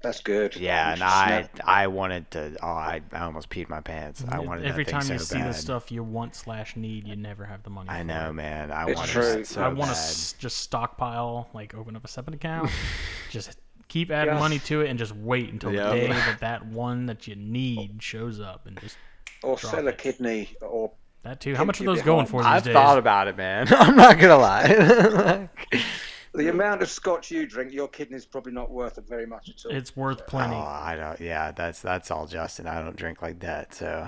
that's 0.00 0.20
good. 0.20 0.56
Yeah, 0.56 0.92
and 0.94 1.02
I 1.02 1.26
snap- 1.42 1.60
I 1.66 1.86
wanted 1.88 2.30
to. 2.30 2.56
Oh, 2.62 2.66
I, 2.66 3.02
I 3.12 3.20
almost 3.24 3.50
peed 3.50 3.68
my 3.68 3.80
pants. 3.82 4.24
I 4.26 4.38
wanted 4.38 4.64
Every 4.64 4.84
that 4.84 4.90
time 4.92 5.00
thing 5.02 5.12
you 5.14 5.18
so 5.18 5.34
see 5.34 5.38
bad. 5.40 5.50
the 5.50 5.54
stuff 5.54 5.92
you 5.92 6.02
want 6.02 6.34
slash 6.34 6.76
need, 6.76 7.06
you 7.06 7.16
never 7.16 7.44
have 7.44 7.62
the 7.62 7.70
money. 7.70 7.90
I 7.90 7.98
for 7.98 8.04
know, 8.04 8.30
it. 8.30 8.34
man. 8.34 8.70
I 8.72 8.86
It's 8.88 8.96
wanted 8.98 9.12
true. 9.12 9.44
so 9.44 9.60
I 9.62 9.68
want 9.68 9.90
to 9.90 9.96
bad. 9.96 10.38
just 10.38 10.56
stockpile, 10.60 11.48
like 11.52 11.74
open 11.74 11.94
up 11.94 12.04
a 12.04 12.08
separate 12.08 12.36
account, 12.36 12.70
just 13.30 13.58
keep 13.88 14.10
adding 14.10 14.34
Yeah. 14.34 14.40
money 14.40 14.58
to 14.60 14.82
it, 14.82 14.88
and 14.90 14.98
just 14.98 15.14
wait 15.14 15.52
until 15.52 15.72
Yep. 15.72 15.90
the 15.92 15.96
day 16.00 16.08
that 16.08 16.40
that 16.40 16.66
one 16.66 17.06
that 17.06 17.26
you 17.26 17.34
need 17.36 18.02
shows 18.02 18.40
up, 18.40 18.66
and 18.66 18.78
just 18.80 18.96
or 19.42 19.56
drop 19.56 19.74
sell 19.74 19.88
a 19.88 19.92
kidney 19.92 20.54
or 20.60 20.92
that 21.24 21.40
too. 21.40 21.54
How 21.56 21.64
much 21.64 21.80
are 21.80 21.84
those 21.84 22.02
going 22.02 22.26
behind. 22.26 22.28
for 22.30 22.42
these 22.42 22.46
I've 22.46 22.64
days? 22.64 22.72
thought 22.74 22.98
about 22.98 23.28
it, 23.28 23.36
man. 23.36 23.66
I'm 23.70 23.96
not 23.96 24.18
gonna 24.18 24.36
lie. 24.38 25.48
the 26.34 26.48
amount 26.48 26.82
of 26.82 26.88
scotch 26.90 27.30
you 27.30 27.46
drink, 27.46 27.72
your 27.72 27.88
kidney's 27.88 28.24
probably 28.26 28.52
not 28.52 28.70
worth 28.70 28.98
it 28.98 29.08
very 29.08 29.26
much 29.26 29.48
at 29.48 29.64
all. 29.66 29.76
it's 29.76 29.96
worth 29.96 30.26
plenty. 30.26 30.54
oh, 30.54 30.58
I 30.58 30.94
don't. 30.96 31.20
Yeah, 31.20 31.50
that's 31.52 31.80
that's 31.82 32.10
all 32.10 32.26
Justin. 32.26 32.66
I 32.66 32.80
don't 32.82 32.96
drink 32.96 33.22
like 33.22 33.40
that, 33.40 33.74
so 33.74 34.06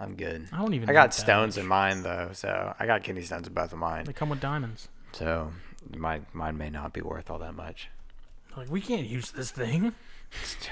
I'm 0.00 0.14
good. 0.14 0.48
I 0.52 0.58
don't 0.58 0.74
even. 0.74 0.88
I 0.88 0.92
got 0.92 1.12
stones 1.12 1.56
much. 1.56 1.62
in 1.62 1.68
mine 1.68 2.02
though, 2.02 2.30
so 2.32 2.74
I 2.78 2.86
got 2.86 3.02
kidney 3.02 3.22
stones 3.22 3.46
in 3.46 3.52
both 3.54 3.72
of 3.72 3.78
mine. 3.78 4.04
They 4.04 4.12
come 4.12 4.28
with 4.30 4.40
diamonds. 4.40 4.88
So 5.12 5.52
my 5.96 6.20
mine 6.32 6.56
may 6.56 6.70
not 6.70 6.92
be 6.92 7.00
worth 7.02 7.30
all 7.30 7.38
that 7.40 7.54
much. 7.54 7.88
Like 8.58 8.70
we 8.70 8.80
can't 8.80 9.06
use 9.06 9.30
this 9.30 9.50
thing. 9.50 9.94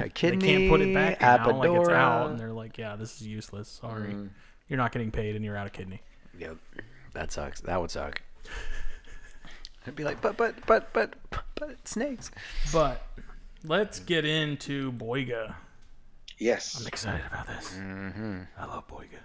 A 0.01 0.09
kidney, 0.11 0.39
they 0.39 0.47
can't 0.59 0.71
put 0.71 0.81
it 0.83 0.93
back 0.93 1.21
now, 1.21 1.51
like 1.57 1.71
it's 1.71 1.89
out, 1.89 2.31
and 2.31 2.39
they're 2.39 2.53
like, 2.53 2.77
"Yeah, 2.77 2.97
this 2.97 3.21
is 3.21 3.27
useless. 3.27 3.69
Sorry, 3.69 4.11
Mm. 4.13 4.29
you're 4.69 4.77
not 4.77 4.93
getting 4.93 5.11
paid, 5.11 5.35
and 5.37 5.45
you're 5.45 5.57
out 5.57 5.67
of 5.67 5.73
kidney." 5.73 6.03
Yep, 6.39 6.57
that 7.15 7.33
sucks. 7.33 7.61
That 7.63 7.81
would 7.81 7.91
suck. 7.91 8.21
I'd 9.87 9.95
be 9.97 10.05
like, 10.05 10.21
but 10.21 10.37
but 10.37 10.55
but 10.67 10.93
but 10.93 11.15
but 11.55 11.89
snakes. 11.89 12.31
But 12.73 13.07
let's 13.65 14.01
get 14.01 14.25
into 14.27 14.93
Boiga. 14.93 15.55
yes. 16.39 16.79
I'm 16.81 16.87
excited 16.87 17.25
about 17.27 17.47
this. 17.47 17.73
hmm 17.77 18.41
I 18.59 18.67
love 18.67 18.87
Boiga. 18.89 19.21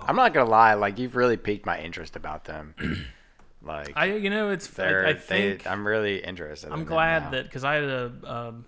I'm 0.00 0.16
not 0.16 0.32
gonna 0.32 0.48
lie. 0.48 0.74
Like 0.74 0.98
you've 0.98 1.16
really 1.16 1.36
piqued 1.36 1.66
my 1.66 1.78
interest 1.80 2.16
about 2.16 2.44
them. 2.44 2.74
like 3.64 3.92
I, 3.96 4.06
you 4.06 4.30
know, 4.30 4.50
it's. 4.50 4.66
they're, 4.68 5.06
I, 5.06 5.10
I 5.10 5.12
they, 5.12 5.18
think 5.18 5.66
I'm 5.66 5.86
really 5.86 6.22
interested. 6.22 6.70
I'm 6.70 6.80
them 6.80 6.88
glad 6.88 7.32
that 7.32 7.44
because 7.44 7.64
I 7.64 7.74
had 7.74 7.84
a 7.84 8.12
um, 8.24 8.64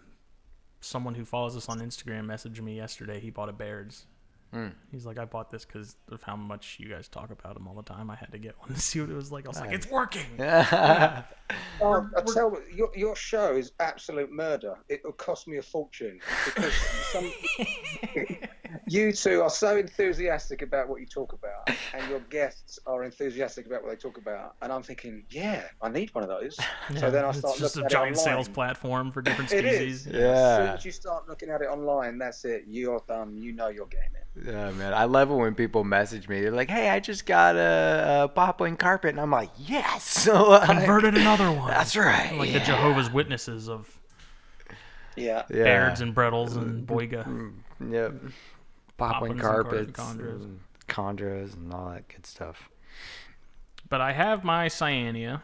someone 0.81 1.15
who 1.15 1.25
follows 1.25 1.57
us 1.57 1.69
on 1.69 1.81
Instagram 1.81 2.27
message 2.27 2.61
me 2.61 2.77
yesterday. 2.77 3.21
He 3.21 3.31
bought 3.31 3.49
a 3.49 3.53
Baird's. 3.53 4.07
Hmm. 4.53 4.69
He's 4.93 5.05
like, 5.05 5.19
I 5.19 5.25
bought 5.25 5.51
this 5.51 5.65
because 5.65 5.97
of 6.13 6.23
how 6.23 6.37
much 6.37 6.77
you 6.79 6.89
guys 6.89 7.09
talk 7.09 7.31
about 7.31 7.57
him 7.57 7.67
all 7.67 7.75
the 7.75 7.83
time. 7.83 8.09
I 8.09 8.15
had 8.15 8.31
to 8.31 8.39
get 8.39 8.57
one 8.61 8.69
to 8.73 8.81
see 8.81 9.01
what 9.01 9.11
it 9.11 9.15
was 9.15 9.33
like. 9.33 9.47
I 9.47 9.49
was 9.49 9.61
like, 9.61 9.73
it's 9.73 9.91
working. 9.91 10.27
Oh, 11.81 12.09
I 12.17 12.23
tell 12.23 12.53
you, 12.53 12.63
your 12.75 12.91
your 12.95 13.17
show 13.17 13.55
is 13.57 13.73
absolute 13.81 14.31
murder. 14.31 14.77
It 14.89 15.03
will 15.05 15.13
cost 15.13 15.47
me 15.47 15.59
a 15.59 15.63
fortune 15.63 16.21
because 16.47 16.73
some, 17.13 17.31
you 18.87 19.13
two 19.13 19.43
are 19.43 19.51
so 19.51 19.77
enthusiastic 19.77 20.63
about 20.63 20.89
what 20.89 21.01
you 21.01 21.07
talk 21.07 21.33
about, 21.33 21.69
and 21.93 22.09
your 22.09 22.21
guests 22.31 22.79
are 22.87 23.05
enthusiastic 23.05 23.67
about 23.67 23.83
what 23.83 23.91
they 23.91 23.97
talk 23.97 24.19
about. 24.19 24.57
And 24.63 24.73
I'm 24.73 24.83
thinking, 24.83 25.25
yeah, 25.31 25.63
I 25.83 25.89
need 25.89 26.15
one 26.15 26.25
of 26.25 26.31
those. 26.31 26.57
so 26.97 27.11
then 27.11 27.25
I 27.25 27.31
it's 27.31 27.39
start 27.39 27.59
just 27.59 27.77
a 27.77 27.81
looking 27.81 27.85
at 27.87 27.91
giant 27.91 28.19
sales 28.19 28.49
platform 28.49 29.11
for 29.11 29.23
different 29.23 29.53
It 29.53 29.59
species. 29.61 30.07
is. 30.07 30.07
As 30.09 30.13
soon 30.13 30.21
yeah. 30.23 30.75
as 30.75 30.85
you 30.85 30.93
start 30.93 31.29
looking 31.29 31.51
at 31.51 31.61
it 31.63 31.67
online, 31.67 32.19
that's 32.19 32.45
it. 32.45 32.65
You're 32.67 33.03
done. 33.07 33.37
You 33.37 33.53
know 33.53 33.69
you're 33.69 33.87
getting 33.87 34.11
it. 34.15 34.47
Yeah, 34.47 34.73
man. 34.73 34.93
I 34.93 35.05
love 35.05 35.31
it 35.31 35.35
when 35.35 35.55
people 35.55 35.85
message 35.85 36.29
me. 36.29 36.41
They're 36.41 36.51
like, 36.51 36.69
"Hey, 36.69 36.89
I 36.89 36.99
just 36.99 37.25
got 37.25 37.55
a, 37.55 38.25
a 38.25 38.29
Papuan 38.29 38.77
carpet," 38.77 39.11
and 39.11 39.21
I'm 39.21 39.31
like, 39.31 39.51
"Yes!" 39.59 40.03
So 40.25 40.51
like, 40.51 40.65
Converted 40.69 41.15
another 41.17 41.53
one. 41.53 41.69
That's 41.69 41.95
right. 41.97 42.35
Like 42.37 42.51
yeah. 42.51 42.59
the 42.59 42.65
Jehovah's 42.65 43.13
Witnesses 43.13 43.69
of 43.69 43.89
Yeah. 45.17 45.43
yeah. 45.51 45.63
Bairds 45.65 46.01
and 46.01 46.15
Bredl's 46.15 46.57
and 46.57 46.87
Boiga. 46.87 47.25
Mm, 47.27 47.53
Yep. 49.01 49.11
Poppins 49.11 49.29
Popwing 49.29 49.31
and 49.33 49.41
carpets, 49.41 49.93
chondros. 50.01 50.45
and 50.45 50.61
chondros, 50.89 51.55
and 51.55 51.73
all 51.73 51.91
that 51.91 52.09
good 52.09 52.27
stuff. 52.27 52.69
But 53.89 54.01
I 54.01 54.13
have 54.13 54.45
my 54.45 54.67
Cyanea. 54.69 55.41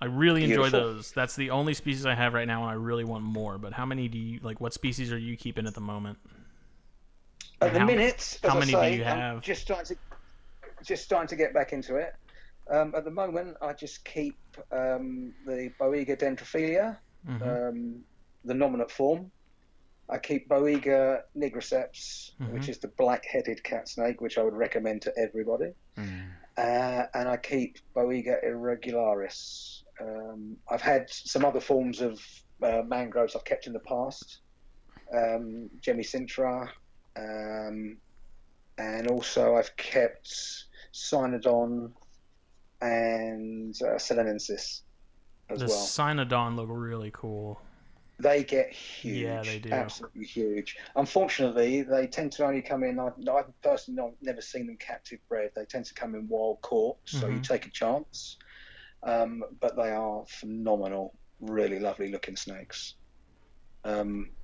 I 0.00 0.04
really 0.06 0.44
enjoy 0.44 0.68
those. 0.70 1.10
That's 1.12 1.36
the 1.36 1.50
only 1.50 1.72
species 1.74 2.04
I 2.06 2.14
have 2.14 2.34
right 2.34 2.46
now, 2.46 2.62
and 2.62 2.70
I 2.70 2.74
really 2.74 3.04
want 3.04 3.24
more. 3.24 3.56
But 3.58 3.72
how 3.72 3.86
many 3.86 4.08
do 4.08 4.18
you 4.18 4.40
like? 4.42 4.60
What 4.60 4.72
species 4.74 5.12
are 5.12 5.18
you 5.18 5.36
keeping 5.36 5.66
at 5.66 5.74
the 5.74 5.80
moment? 5.80 6.18
At 7.62 7.72
the 7.72 7.80
How- 7.80 7.86
minute, 7.86 8.16
as 8.18 8.38
how 8.42 8.56
I 8.56 8.60
many 8.60 8.72
do 8.72 8.78
say, 8.78 8.96
you 8.98 9.04
I'm 9.04 9.40
just 9.40 9.62
starting 9.62 9.96
to 9.96 10.84
just 10.84 11.02
starting 11.04 11.28
to 11.28 11.36
get 11.36 11.54
back 11.54 11.72
into 11.72 11.96
it. 11.96 12.14
Um, 12.70 12.94
at 12.94 13.04
the 13.04 13.10
moment, 13.10 13.56
I 13.62 13.72
just 13.72 14.04
keep 14.04 14.36
um, 14.70 15.32
the 15.46 15.70
Boiga 15.80 16.18
dendrophila, 16.18 16.98
Mhm. 17.28 17.68
um, 17.70 18.04
the 18.44 18.54
nominate 18.54 18.90
form. 18.90 19.30
I 20.08 20.18
keep 20.18 20.48
Boiga 20.48 21.22
nigriceps, 21.36 22.32
Mhm. 22.40 22.52
which 22.52 22.68
is 22.68 22.78
the 22.78 22.88
black-headed 22.88 23.62
cat 23.64 23.88
snake, 23.88 24.20
which 24.20 24.38
I 24.38 24.42
would 24.42 24.54
recommend 24.54 25.02
to 25.02 25.12
everybody. 25.18 25.72
Mm. 25.96 26.30
Uh, 26.56 27.06
and 27.14 27.28
I 27.28 27.36
keep 27.36 27.78
Boiga 27.94 28.44
irregularis. 28.44 29.82
Um, 30.00 30.56
I've 30.70 30.82
had 30.82 31.10
some 31.10 31.44
other 31.44 31.60
forms 31.60 32.00
of 32.00 32.20
uh, 32.62 32.82
mangroves 32.86 33.34
I've 33.36 33.44
kept 33.44 33.66
in 33.66 33.72
the 33.72 33.80
past, 33.80 34.40
um, 35.12 35.68
gemmicincta, 35.80 36.68
um, 37.16 37.98
and 38.78 39.08
also 39.10 39.56
I've 39.56 39.76
kept 39.76 40.28
Cynodon 40.92 41.92
and 42.80 43.74
uh, 43.82 43.96
Ceylonensis 43.96 44.82
as 45.50 45.60
The 45.60 45.66
well. 45.66 45.86
Cynodon 45.86 46.56
look 46.56 46.68
really 46.70 47.10
cool. 47.12 47.60
They 48.18 48.44
get 48.44 48.72
huge. 48.72 49.22
Yeah, 49.22 49.44
they 49.44 49.58
do. 49.58 49.70
Absolutely 49.72 50.24
huge. 50.24 50.76
Unfortunately, 50.94 51.82
they 51.82 52.06
tend 52.06 52.32
to 52.32 52.46
only 52.46 52.62
come 52.62 52.82
in. 52.82 52.98
I've, 52.98 53.12
I've 53.28 53.60
personally 53.62 53.96
not, 54.02 54.12
never 54.22 54.40
seen 54.40 54.66
them 54.66 54.78
captive 54.78 55.20
bred. 55.28 55.50
They 55.54 55.66
tend 55.66 55.84
to 55.86 55.94
come 55.94 56.14
in 56.14 56.26
wild 56.28 56.62
caught, 56.62 56.98
so 57.04 57.28
you 57.28 57.40
Mhm. 57.40 57.42
take 57.42 57.66
a 57.66 57.70
chance. 57.70 58.38
Um, 59.02 59.44
but 59.60 59.76
they 59.76 59.90
are 59.90 60.24
phenomenal, 60.28 61.18
really 61.40 61.78
lovely 61.78 62.10
looking 62.10 62.36
snakes. 62.36 62.96
Um, 63.84 64.36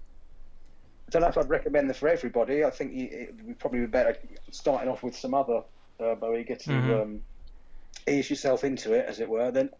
I 1.08 1.10
don't 1.10 1.22
know 1.22 1.28
if 1.28 1.38
I'd 1.38 1.48
recommend 1.50 1.88
them 1.88 1.94
for 1.96 2.08
everybody. 2.08 2.64
I 2.64 2.70
think 2.70 2.92
you, 2.94 3.08
it 3.10 3.42
would 3.42 3.58
probably 3.58 3.80
be 3.80 3.86
better 3.86 4.16
starting 4.50 4.88
off 4.90 5.02
with 5.02 5.16
some 5.16 5.34
other 5.34 5.62
uh, 6.00 6.14
Boiga 6.16 6.58
to 6.66 6.74
Mhm. 6.74 7.02
um, 7.02 7.22
ease 8.08 8.30
yourself 8.30 8.64
into 8.64 8.92
it, 8.92 9.06
as 9.06 9.20
it 9.20 9.28
were. 9.28 9.50
Then 9.50 9.70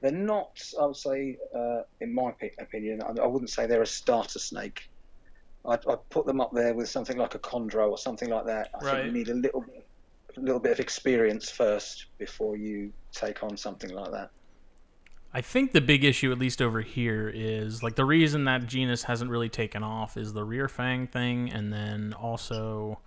they're 0.00 0.10
not, 0.12 0.60
I 0.80 0.86
would 0.86 0.96
say, 0.96 1.38
uh, 1.54 1.82
in 2.00 2.14
my 2.14 2.32
opi- 2.32 2.58
opinion, 2.58 3.02
I, 3.02 3.22
I 3.22 3.26
wouldn't 3.26 3.50
say 3.50 3.66
they're 3.66 3.82
a 3.82 3.86
starter 3.86 4.38
snake. 4.38 4.88
I'd, 5.66 5.86
I'd 5.86 6.08
put 6.10 6.26
them 6.26 6.40
up 6.40 6.52
there 6.52 6.74
with 6.74 6.88
something 6.88 7.16
like 7.16 7.34
a 7.34 7.38
chondro 7.38 7.90
or 7.90 7.98
something 7.98 8.28
like 8.30 8.46
that. 8.46 8.70
I 8.80 8.84
Right. 8.84 8.94
think 8.94 9.06
you 9.06 9.12
need 9.12 9.28
a 9.28 9.34
little, 9.34 9.60
bit- 9.62 9.86
a 10.36 10.40
little 10.40 10.60
bit 10.60 10.72
of 10.72 10.80
experience 10.80 11.50
first 11.50 12.06
before 12.18 12.56
you 12.56 12.92
take 13.12 13.42
on 13.42 13.56
something 13.56 13.90
like 13.90 14.12
that. 14.12 14.30
I 15.32 15.40
think 15.42 15.72
the 15.72 15.80
big 15.80 16.02
issue, 16.02 16.32
at 16.32 16.38
least 16.38 16.60
over 16.60 16.80
here, 16.80 17.30
is 17.32 17.82
like 17.84 17.94
the 17.94 18.04
reason 18.04 18.44
that 18.46 18.66
genus 18.66 19.04
hasn't 19.04 19.30
really 19.30 19.48
taken 19.48 19.82
off 19.84 20.16
is 20.16 20.32
the 20.32 20.42
rear 20.42 20.66
fang 20.68 21.06
thing, 21.06 21.52
and 21.52 21.72
then 21.72 22.12
also 22.14 22.98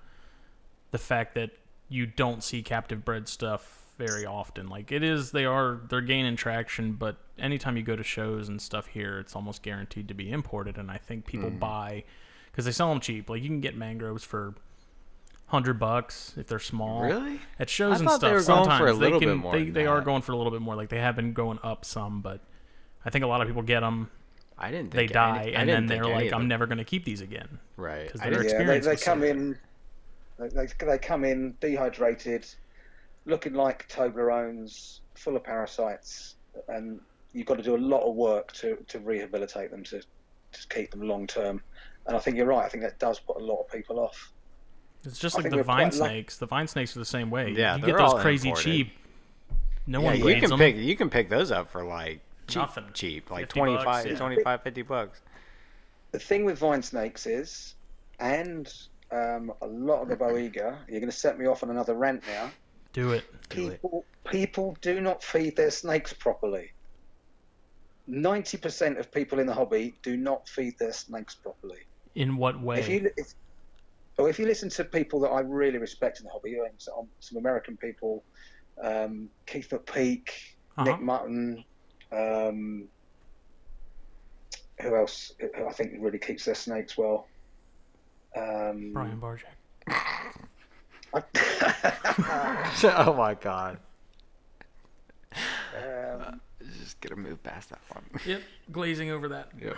the 0.91 0.97
fact 0.97 1.36
that 1.36 1.52
you 1.89 2.06
don't 2.06 2.41
see 2.43 2.62
captive 2.63 3.04
bred 3.04 3.28
stuff 3.28 3.83
very 3.97 4.25
often. 4.25 4.67
Like 4.67 4.91
it 4.91 5.03
is, 5.03 5.32
they 5.32 5.45
are 5.45 5.79
they're 5.89 6.01
gaining 6.01 6.36
traction, 6.36 6.93
but 6.93 7.17
anytime 7.38 7.77
you 7.77 7.84
go 7.84 7.95
to 7.95 8.03
shows 8.03 8.49
and 8.49 8.62
stuff 8.62 8.88
here, 8.88 9.19
it's 9.19 9.36
almost 9.36 9.63
guaranteed 9.63 10.08
to 10.08 10.13
be 10.13 10.32
imported. 10.32 10.77
And 10.77 10.89
I 10.91 10.97
think 10.97 11.25
people 11.25 11.49
buy 11.49 12.03
because 12.51 12.65
they 12.65 12.71
sell 12.71 12.89
them 12.89 12.99
cheap. 12.99 13.29
Like 13.29 13.41
you 13.41 13.49
can 13.49 13.62
get 13.62 13.75
mangroves 13.75 14.23
for 14.23 14.56
hundred 15.47 15.79
bucks 15.79 16.34
if 16.38 16.47
they're 16.47 16.58
small 16.58 17.03
Really? 17.03 17.39
at 17.60 17.69
shows 17.69 17.97
I 17.97 17.99
and 17.99 18.10
stuff. 18.10 18.21
they 18.21 18.39
sometimes 18.39 18.97
they 18.97 19.19
can 19.19 19.38
more 19.38 19.51
they, 19.53 19.65
than 19.65 19.73
they 19.73 19.86
are 19.86 20.01
going 20.01 20.23
for 20.23 20.32
a 20.32 20.36
little 20.36 20.51
bit 20.51 20.62
more. 20.62 20.75
Like 20.75 20.89
they 20.89 20.99
have 20.99 21.15
been 21.15 21.34
going 21.34 21.60
up 21.63 21.86
some, 21.86 22.21
but 22.21 22.41
I 23.06 23.10
think 23.12 23.23
a 23.23 23.27
lot 23.27 23.41
of 23.41 23.47
people 23.47 23.62
get 23.62 23.82
them, 23.82 24.10
I 24.58 24.71
didn't. 24.71 24.91
they 24.91 25.06
die, 25.08 25.43
any, 25.43 25.53
and 25.56 25.69
then 25.69 25.86
they're 25.88 26.06
like, 26.06 26.32
"I'm 26.34 26.47
never 26.47 26.65
going 26.65 26.77
to 26.79 26.84
keep 26.86 27.06
these 27.06 27.21
again." 27.21 27.60
Right. 27.77 28.10
'cause 28.12 28.21
I 28.21 28.29
they're 28.29 28.41
didn't, 28.43 28.45
Yeah, 28.45 28.51
they, 28.51 28.63
experience 28.63 28.86
they 28.86 28.91
was 28.91 29.01
so 29.01 29.12
come 29.12 29.23
in. 29.23 29.60
They, 30.39 30.47
they, 30.47 30.67
they 30.86 30.97
come 30.97 31.23
in 31.23 31.56
dehydrated, 31.60 32.47
looking 33.26 33.54
like 33.54 33.88
Toblerones, 33.90 35.00
full 35.16 35.36
of 35.36 35.44
parasites, 35.44 36.36
and 36.68 37.00
you've 37.34 37.48
got 37.48 37.58
to 37.58 37.64
do 37.64 37.76
a 37.76 37.78
lot 37.78 38.02
of 38.02 38.16
work 38.16 38.52
to, 38.54 38.78
to 38.88 39.00
rehabilitate 39.00 39.72
them 39.72 39.84
to, 39.86 40.02
to 40.02 40.68
keep 40.70 40.92
them 40.92 41.02
long 41.02 41.28
term. 41.28 41.62
And 42.06 42.16
I 42.16 42.20
think 42.20 42.38
you're 42.38 42.46
right. 42.46 42.66
I 42.66 42.70
think 42.70 42.84
that 42.84 43.00
does 43.00 43.20
put 43.20 43.38
a 43.38 43.44
lot 43.44 43.62
of 43.62 43.70
people 43.70 44.00
off. 44.00 44.32
It's 45.06 45.20
just 45.20 45.38
I 45.38 45.42
like 45.42 45.52
the 45.52 45.64
vine 45.64 45.90
quite 45.90 46.00
luck- 46.00 46.10
snakes. 46.10 46.38
The 46.38 46.46
vine 46.46 46.68
snakes 46.68 46.96
are 46.96 47.00
the 47.00 47.06
same 47.06 47.30
way. 47.30 47.52
Yeah, 47.52 47.76
you 47.76 47.86
get 47.86 47.98
those 47.98 48.22
crazy 48.22 48.50
imported. 48.50 48.64
cheap. 48.64 48.92
No 49.86 50.00
yeah, 50.00 50.06
one 50.06 50.18
you 50.20 50.40
can 50.40 50.50
them. 50.50 50.60
pick 50.60 50.78
you 50.78 50.96
can 50.96 51.10
pick 51.10 51.30
those 51.30 51.52
up 51.52 51.70
for 51.70 51.84
like 51.84 52.22
cheap, 52.48 52.62
Nothing. 52.62 52.86
cheap, 52.94 53.30
like 53.30 53.48
50 53.48 53.60
bucks, 53.60 53.84
25, 53.84 54.06
yeah. 54.06 54.18
25, 54.18 54.62
50 54.64 54.82
bucks. 54.84 55.22
The 56.12 56.20
thing 56.20 56.46
with 56.46 56.58
vine 56.58 56.82
snakes 56.82 57.26
is, 57.26 57.76
and 58.20 58.74
um, 59.12 59.52
a 59.62 59.68
lot 59.68 60.02
of 60.02 60.08
the 60.08 60.16
boiga, 60.24 60.78
you're 60.88 61.00
going 61.00 61.06
to 61.06 61.12
set 61.12 61.38
me 61.38 61.48
off 61.48 61.64
on 61.64 61.70
another 61.70 61.96
rant 61.96 62.24
now. 62.28 62.50
Do 62.93 63.12
it. 63.12 63.23
Do 63.49 63.67
it. 63.67 63.82
People, 63.82 64.06
people 64.29 64.77
do 64.82 65.01
not 65.01 65.23
feed 65.23 65.56
their 65.56 65.71
snakes 65.71 66.13
properly. 66.13 66.71
90% 68.10 68.99
of 68.99 69.12
people 69.12 69.39
in 69.39 69.47
the 69.47 69.53
hobby 69.53 69.95
do 70.03 70.17
not 70.17 70.47
feed 70.47 70.77
their 70.77 70.93
snakes 70.93 71.36
properly. 71.36 71.79
In 72.15 72.38
what 72.38 72.62
way? 72.62 72.79
If 72.79 72.89
you 72.89 73.12
if, 73.17 73.34
or 74.17 74.29
if 74.29 74.38
you 74.38 74.45
listen 74.45 74.69
to 74.69 74.84
people 74.84 75.19
that 75.21 75.29
I 75.29 75.39
really 75.39 75.79
respect 75.79 76.19
in 76.19 76.25
the 76.25 76.32
hobby, 76.32 76.60
um, 76.60 76.67
some, 76.77 77.08
some 77.19 77.38
American 77.39 77.77
people, 77.77 78.23
um, 78.84 79.29
Keith 79.47 79.69
McPeak, 79.69 80.29
Uh-huh. 80.77 80.84
Nick 80.84 81.01
Mutton, 81.01 81.63
um, 82.12 82.88
who 84.82 84.95
else? 84.95 85.34
Who 85.39 85.67
I 85.67 85.71
think 85.71 85.93
really 85.99 86.19
keeps 86.19 86.45
their 86.45 86.56
snakes 86.56 86.97
well. 86.97 87.27
Um, 88.36 88.91
Brian 88.93 89.19
Barczyk. 89.19 89.45
oh 92.84 93.13
my 93.17 93.34
god. 93.39 93.78
um, 95.78 96.39
Just 96.82 97.00
gonna 97.02 97.22
move 97.22 97.41
past 97.43 97.69
that 97.69 97.82
one. 97.89 98.04
Yep, 98.26 98.41
glazing 98.72 99.12
over 99.12 99.28
that. 99.30 99.50
Yep. 99.62 99.78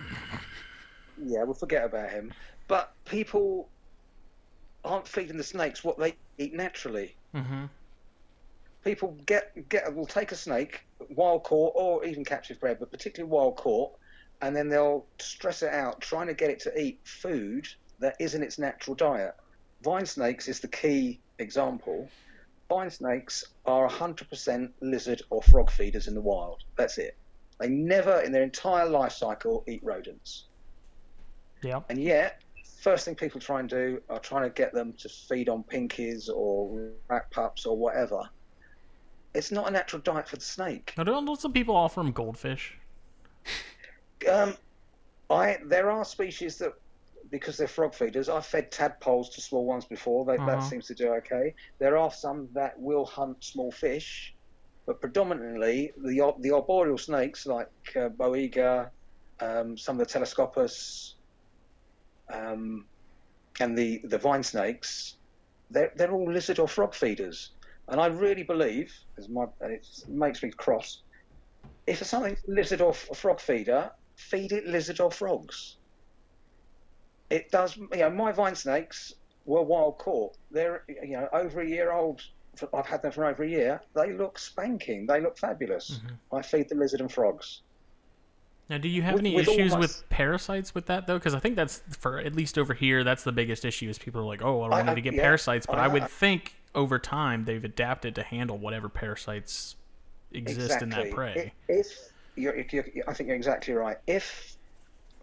yeah, 1.26 1.44
we'll 1.44 1.54
forget 1.54 1.86
about 1.86 2.10
him. 2.10 2.34
But 2.68 2.94
people 3.06 3.70
aren't 4.84 5.08
feeding 5.08 5.38
the 5.38 5.44
snakes 5.44 5.84
what 5.84 5.98
they 5.98 6.16
eat 6.38 6.54
naturally. 6.54 7.16
Mm-hmm. 7.34 7.66
people 8.84 9.18
get 9.26 9.68
get 9.70 9.94
will 9.94 10.06
take 10.06 10.32
a 10.32 10.36
snake, 10.36 10.86
wild 11.10 11.44
caught 11.44 11.74
or 11.76 12.06
even 12.06 12.24
captive 12.24 12.60
bred, 12.60 12.78
but 12.80 12.92
particularly 12.92 13.32
wild 13.32 13.56
caught, 13.58 13.92
and 14.42 14.56
then 14.56 14.70
they'll 14.70 15.06
stress 15.20 15.64
it 15.64 15.74
out 15.74 16.02
trying 16.02 16.28
to 16.28 16.34
get 16.34 16.50
it 16.50 16.60
to 16.62 16.80
eat 16.80 17.00
food 17.04 17.68
that 18.00 18.16
isn't 18.20 18.44
its 18.44 18.60
natural 18.60 18.96
diet. 18.96 19.34
Vine 19.82 20.06
snakes 20.06 20.48
is 20.48 20.60
the 20.60 20.68
key 20.68 21.20
example. 21.40 22.10
Vine 22.70 22.90
snakes 22.90 23.46
are 23.66 23.88
100% 23.88 24.72
lizard 24.82 25.22
or 25.30 25.42
frog 25.44 25.70
feeders 25.70 26.08
in 26.08 26.16
the 26.16 26.22
wild. 26.22 26.64
That's 26.76 26.98
it. 26.98 27.16
They 27.60 27.70
never 27.70 28.22
in 28.22 28.32
their 28.32 28.44
entire 28.44 28.88
life 28.88 29.14
cycle 29.14 29.64
eat 29.68 29.82
rodents. 29.84 30.46
Yeah. 31.64 31.82
And 31.90 32.02
yet, 32.02 32.42
first 32.80 33.06
thing 33.06 33.16
people 33.16 33.40
try 33.40 33.60
and 33.60 33.70
do 33.70 34.02
are 34.10 34.20
trying 34.20 34.44
to 34.44 34.50
get 34.50 34.74
them 34.74 34.94
to 34.94 35.10
feed 35.10 35.50
on 35.50 35.64
pinkies 35.64 36.30
or 36.30 36.92
rat 37.08 37.30
pups 37.32 37.66
or 37.66 37.78
whatever. 37.78 38.22
It's 39.34 39.52
not 39.52 39.68
a 39.68 39.72
natural 39.72 40.02
diet 40.02 40.28
for 40.28 40.38
the 40.38 40.44
snake. 40.44 40.94
Now, 40.98 41.04
don't, 41.04 41.40
some 41.40 41.54
people 41.54 41.76
offer 41.76 42.00
them 42.00 42.12
goldfish? 42.12 42.78
Um, 44.30 44.56
I 45.30 45.58
there 45.66 45.92
are 45.92 46.06
species 46.06 46.58
that, 46.60 46.74
because 47.32 47.58
they're 47.58 47.68
frog 47.68 47.96
feeders, 47.96 48.30
I've 48.30 48.46
fed 48.46 48.72
tadpoles 48.72 49.30
to 49.36 49.42
small 49.42 49.66
ones 49.66 49.86
before. 49.86 50.26
They, 50.26 50.38
That 50.46 50.60
Uh-huh. 50.60 50.62
seems 50.62 50.88
to 50.88 50.96
do 50.96 51.14
okay. 51.16 51.54
There 51.80 51.98
are 51.98 52.12
some 52.12 52.50
that 52.54 52.74
will 52.80 53.06
hunt 53.06 53.44
small 53.44 53.72
fish, 53.72 54.36
but 54.88 55.02
predominantly 55.02 55.92
the 56.04 56.34
the 56.42 56.52
arboreal 56.52 56.98
snakes 56.98 57.46
like 57.46 57.70
uh, 57.96 58.10
Boiga, 58.10 58.92
um, 59.42 59.78
some 59.78 60.00
of 60.00 60.08
the 60.08 60.12
Telescopus, 60.14 61.18
um, 62.34 62.90
and 63.60 63.78
the 63.78 64.02
the 64.10 64.18
vine 64.18 64.44
snakes, 64.44 65.20
they're 65.70 65.92
they're 65.96 66.12
all 66.14 66.32
lizard 66.32 66.60
or 66.60 66.68
frog 66.68 66.94
feeders. 66.96 67.56
And 67.88 68.02
I 68.02 68.08
really 68.08 68.44
believe, 68.44 68.94
as 69.18 69.30
my 69.30 69.46
and 69.62 69.74
it 69.74 69.86
makes 70.08 70.42
me 70.44 70.52
cross, 70.58 71.04
if 71.88 72.02
it's 72.02 72.10
something 72.10 72.38
lizard 72.48 72.82
or 72.82 72.92
f- 72.92 73.10
frog 73.16 73.40
feeder, 73.42 73.92
feed 74.18 74.52
it 74.52 74.66
lizard 74.66 75.00
or 75.02 75.12
frogs. 75.12 75.80
It 77.30 77.52
does. 77.52 77.78
You 77.78 77.88
know, 77.94 78.10
my 78.10 78.32
vine 78.32 78.56
snakes 78.56 79.14
were 79.46 79.62
wild 79.62 79.98
caught. 79.98 80.36
They're 80.52 80.84
you 80.88 81.12
know 81.18 81.28
over 81.34 81.62
a 81.62 81.68
year 81.68 81.92
old. 81.92 82.22
I've 82.74 82.86
had 82.86 83.02
them 83.02 83.12
for 83.12 83.26
over 83.26 83.44
a 83.44 83.50
year. 83.50 83.82
They 83.96 84.14
look 84.14 84.40
spanking. 84.40 85.06
They 85.06 85.20
look 85.20 85.38
fabulous. 85.38 86.00
Mm-hmm. 86.00 86.36
I 86.38 86.42
feed 86.42 86.70
the 86.70 86.76
lizard 86.76 87.02
and 87.02 87.12
frogs. 87.12 87.62
Now, 88.70 88.78
do 88.78 88.88
you 88.88 89.02
have 89.02 89.16
With- 89.16 89.22
any 89.22 89.36
with 89.36 89.48
issues 89.50 89.76
with 89.76 90.04
parasites 90.10 90.74
with 90.74 90.86
that 90.88 91.06
though? 91.06 91.18
Because 91.18 91.36
I 91.36 91.40
think 91.40 91.56
that's 91.56 91.84
for 92.00 92.20
at 92.20 92.34
least 92.34 92.58
over 92.58 92.74
here, 92.74 93.04
that's 93.04 93.24
the 93.24 93.32
biggest 93.32 93.66
issue. 93.66 93.90
Is 93.90 94.00
people 94.00 94.22
are 94.22 94.26
like, 94.26 94.42
"Oh, 94.42 94.62
I 94.62 94.64
don't 94.66 94.74
I- 94.74 94.78
want 94.78 94.90
I- 94.90 94.96
to 94.96 95.02
get 95.02 95.14
yeah, 95.16 95.22
parasites," 95.24 95.66
but 95.66 95.78
I, 95.80 95.86
I- 95.86 95.88
would 95.90 96.04
I- 96.04 96.08
think 96.08 96.56
over 96.74 96.98
time 96.98 97.46
they've 97.46 97.64
adapted 97.64 98.16
to 98.16 98.24
handle 98.24 98.58
whatever 98.58 98.90
parasites 98.90 99.76
exist 100.32 100.82
in 100.82 100.90
that 100.90 101.12
prey. 101.12 101.54
I- 101.70 101.72
If 101.72 102.12
you're, 102.36 102.56
you're, 102.58 102.86
I 103.08 103.14
think 103.14 103.28
you're 103.28 103.36
exactly 103.36 103.74
right. 103.74 103.98
If 104.08 104.58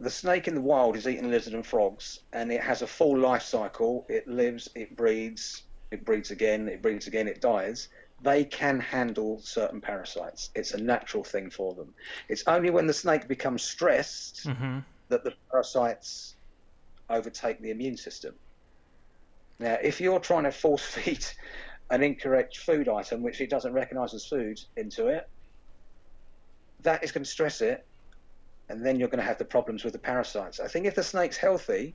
the 0.03 0.11
snake 0.11 0.49
in 0.49 0.55
the 0.55 0.61
wild 0.61 0.97
is 0.97 1.07
eating 1.07 1.31
lizard 1.31 1.55
and 1.55 1.65
frogs, 1.65 2.19
and 2.33 2.51
it 2.51 2.61
has 2.61 2.83
a 2.83 2.87
full 2.87 3.17
life 3.17 3.43
cycle, 3.43 4.05
it 4.09 4.27
lives, 4.27 4.69
it 4.75 4.97
breeds, 4.97 5.63
it 5.93 6.05
breeds 6.05 6.33
again, 6.33 6.69
it 6.69 6.83
breeds 6.83 7.07
again, 7.07 7.29
it 7.29 7.41
dies. 7.41 7.89
They 8.21 8.45
can 8.45 8.81
handle 8.81 9.41
certain 9.43 9.81
parasites. 9.81 10.51
It's 10.55 10.75
a 10.75 10.83
natural 10.83 11.23
thing 11.23 11.51
for 11.51 11.75
them. 11.75 11.95
It's 12.29 12.45
only 12.47 12.71
when 12.71 12.87
the 12.87 12.93
snake 12.93 13.29
becomes 13.29 13.63
stressed 13.63 14.43
hmm 14.45 14.81
that 15.09 15.25
the 15.25 15.35
parasites 15.51 16.37
overtake 17.11 17.61
the 17.61 17.71
immune 17.71 17.99
system. 17.99 18.35
Now, 19.61 19.77
if 19.83 20.01
you're 20.01 20.21
trying 20.21 20.45
to 20.45 20.53
force 20.53 20.85
feed 20.85 21.25
an 21.91 22.03
incorrect 22.03 22.57
food 22.57 22.89
item, 22.89 23.23
which 23.23 23.41
it 23.43 23.51
doesn't 23.51 23.75
recognize 23.75 24.15
as 24.15 24.27
food, 24.27 24.59
into 24.77 25.09
it, 25.09 25.25
that 26.81 27.05
is 27.05 27.13
going 27.13 27.25
to 27.25 27.31
stress 27.31 27.61
it, 27.61 27.87
and 28.69 28.85
then 28.85 28.99
you're 28.99 29.09
going 29.09 29.19
to 29.19 29.25
have 29.25 29.39
the 29.39 29.45
problems 29.45 29.85
with 29.85 29.93
the 29.93 29.99
parasites. 29.99 30.61
I 30.61 30.69
think 30.69 30.87
if 30.87 30.95
the 30.95 31.03
snake's 31.03 31.37
healthy, 31.37 31.95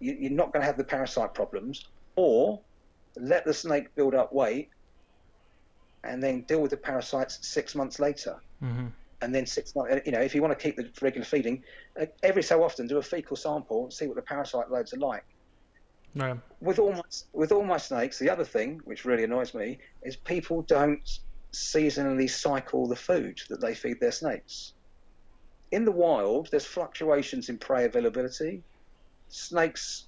you, 0.00 0.16
you're 0.18 0.30
not 0.30 0.52
going 0.52 0.60
to 0.60 0.66
have 0.66 0.78
the 0.78 0.84
parasite 0.84 1.34
problems, 1.34 1.82
or 2.16 2.62
let 3.16 3.44
the 3.44 3.54
snake 3.54 3.94
build 3.96 4.14
up 4.14 4.32
weight 4.32 4.68
and 6.04 6.22
then 6.22 6.42
deal 6.42 6.60
with 6.60 6.70
the 6.70 6.76
parasites 6.76 7.38
six 7.42 7.74
months 7.74 7.98
later 7.98 8.36
hmm 8.60 8.88
and 9.22 9.34
then 9.34 9.46
six 9.46 9.74
months. 9.74 10.02
You 10.04 10.12
know, 10.12 10.20
if 10.20 10.34
you 10.34 10.42
want 10.42 10.58
to 10.58 10.62
keep 10.62 10.76
the 10.76 10.90
regular 11.00 11.24
feeding, 11.24 11.62
uh, 12.00 12.06
every 12.22 12.42
so 12.42 12.62
often 12.62 12.86
do 12.86 12.98
a 12.98 13.02
fecal 13.02 13.36
sample 13.36 13.84
and 13.84 13.92
see 13.92 14.06
what 14.06 14.16
the 14.16 14.22
parasite 14.22 14.70
loads 14.70 14.92
are 14.92 14.98
like. 14.98 15.24
With 16.60 16.78
all 16.78 16.92
my 16.92 17.02
with 17.32 17.52
all 17.52 17.64
my 17.64 17.78
snakes, 17.78 18.18
the 18.18 18.30
other 18.30 18.44
thing 18.44 18.80
which 18.84 19.04
really 19.04 19.24
annoys 19.24 19.54
me 19.54 19.78
is 20.02 20.16
people 20.16 20.62
don't 20.62 21.00
seasonally 21.56 22.28
cycle 22.28 22.86
the 22.86 22.94
food 22.94 23.40
that 23.48 23.62
they 23.62 23.74
feed 23.74 23.98
their 23.98 24.12
snakes. 24.12 24.74
In 25.72 25.86
the 25.86 25.92
wild, 25.92 26.48
there's 26.50 26.66
fluctuations 26.66 27.48
in 27.48 27.56
prey 27.56 27.86
availability. 27.86 28.62
Snakes 29.28 30.06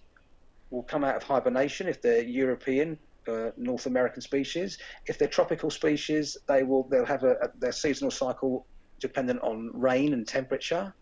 will 0.71 0.83
come 0.83 1.05
out 1.05 1.17
of 1.17 1.23
hibernation 1.23 1.89
if 1.89 2.03
they're 2.03 2.23
European, 2.23 2.99
uh, 3.27 3.51
North 3.57 3.87
American 3.87 4.21
species. 4.21 4.79
If 5.07 5.19
they're 5.19 5.27
tropical 5.27 5.71
species, 5.71 6.37
they 6.47 6.63
will 6.65 6.83
they'll 6.85 7.07
have 7.07 7.25
a, 7.25 7.33
a, 7.37 7.51
their 7.59 7.73
seasonal 7.73 8.11
cycle 8.11 8.67
dependent 9.01 9.41
on 9.41 9.71
rain 9.73 10.13
and 10.13 10.29
temperature. 10.29 10.93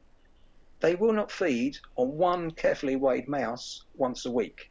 They 0.78 0.94
will 0.94 1.12
not 1.12 1.32
feed 1.32 1.76
on 1.96 2.16
one 2.16 2.52
carefully 2.52 2.94
weighed 2.94 3.28
mouse 3.28 3.85
once 3.96 4.26
a 4.26 4.30
week. 4.30 4.70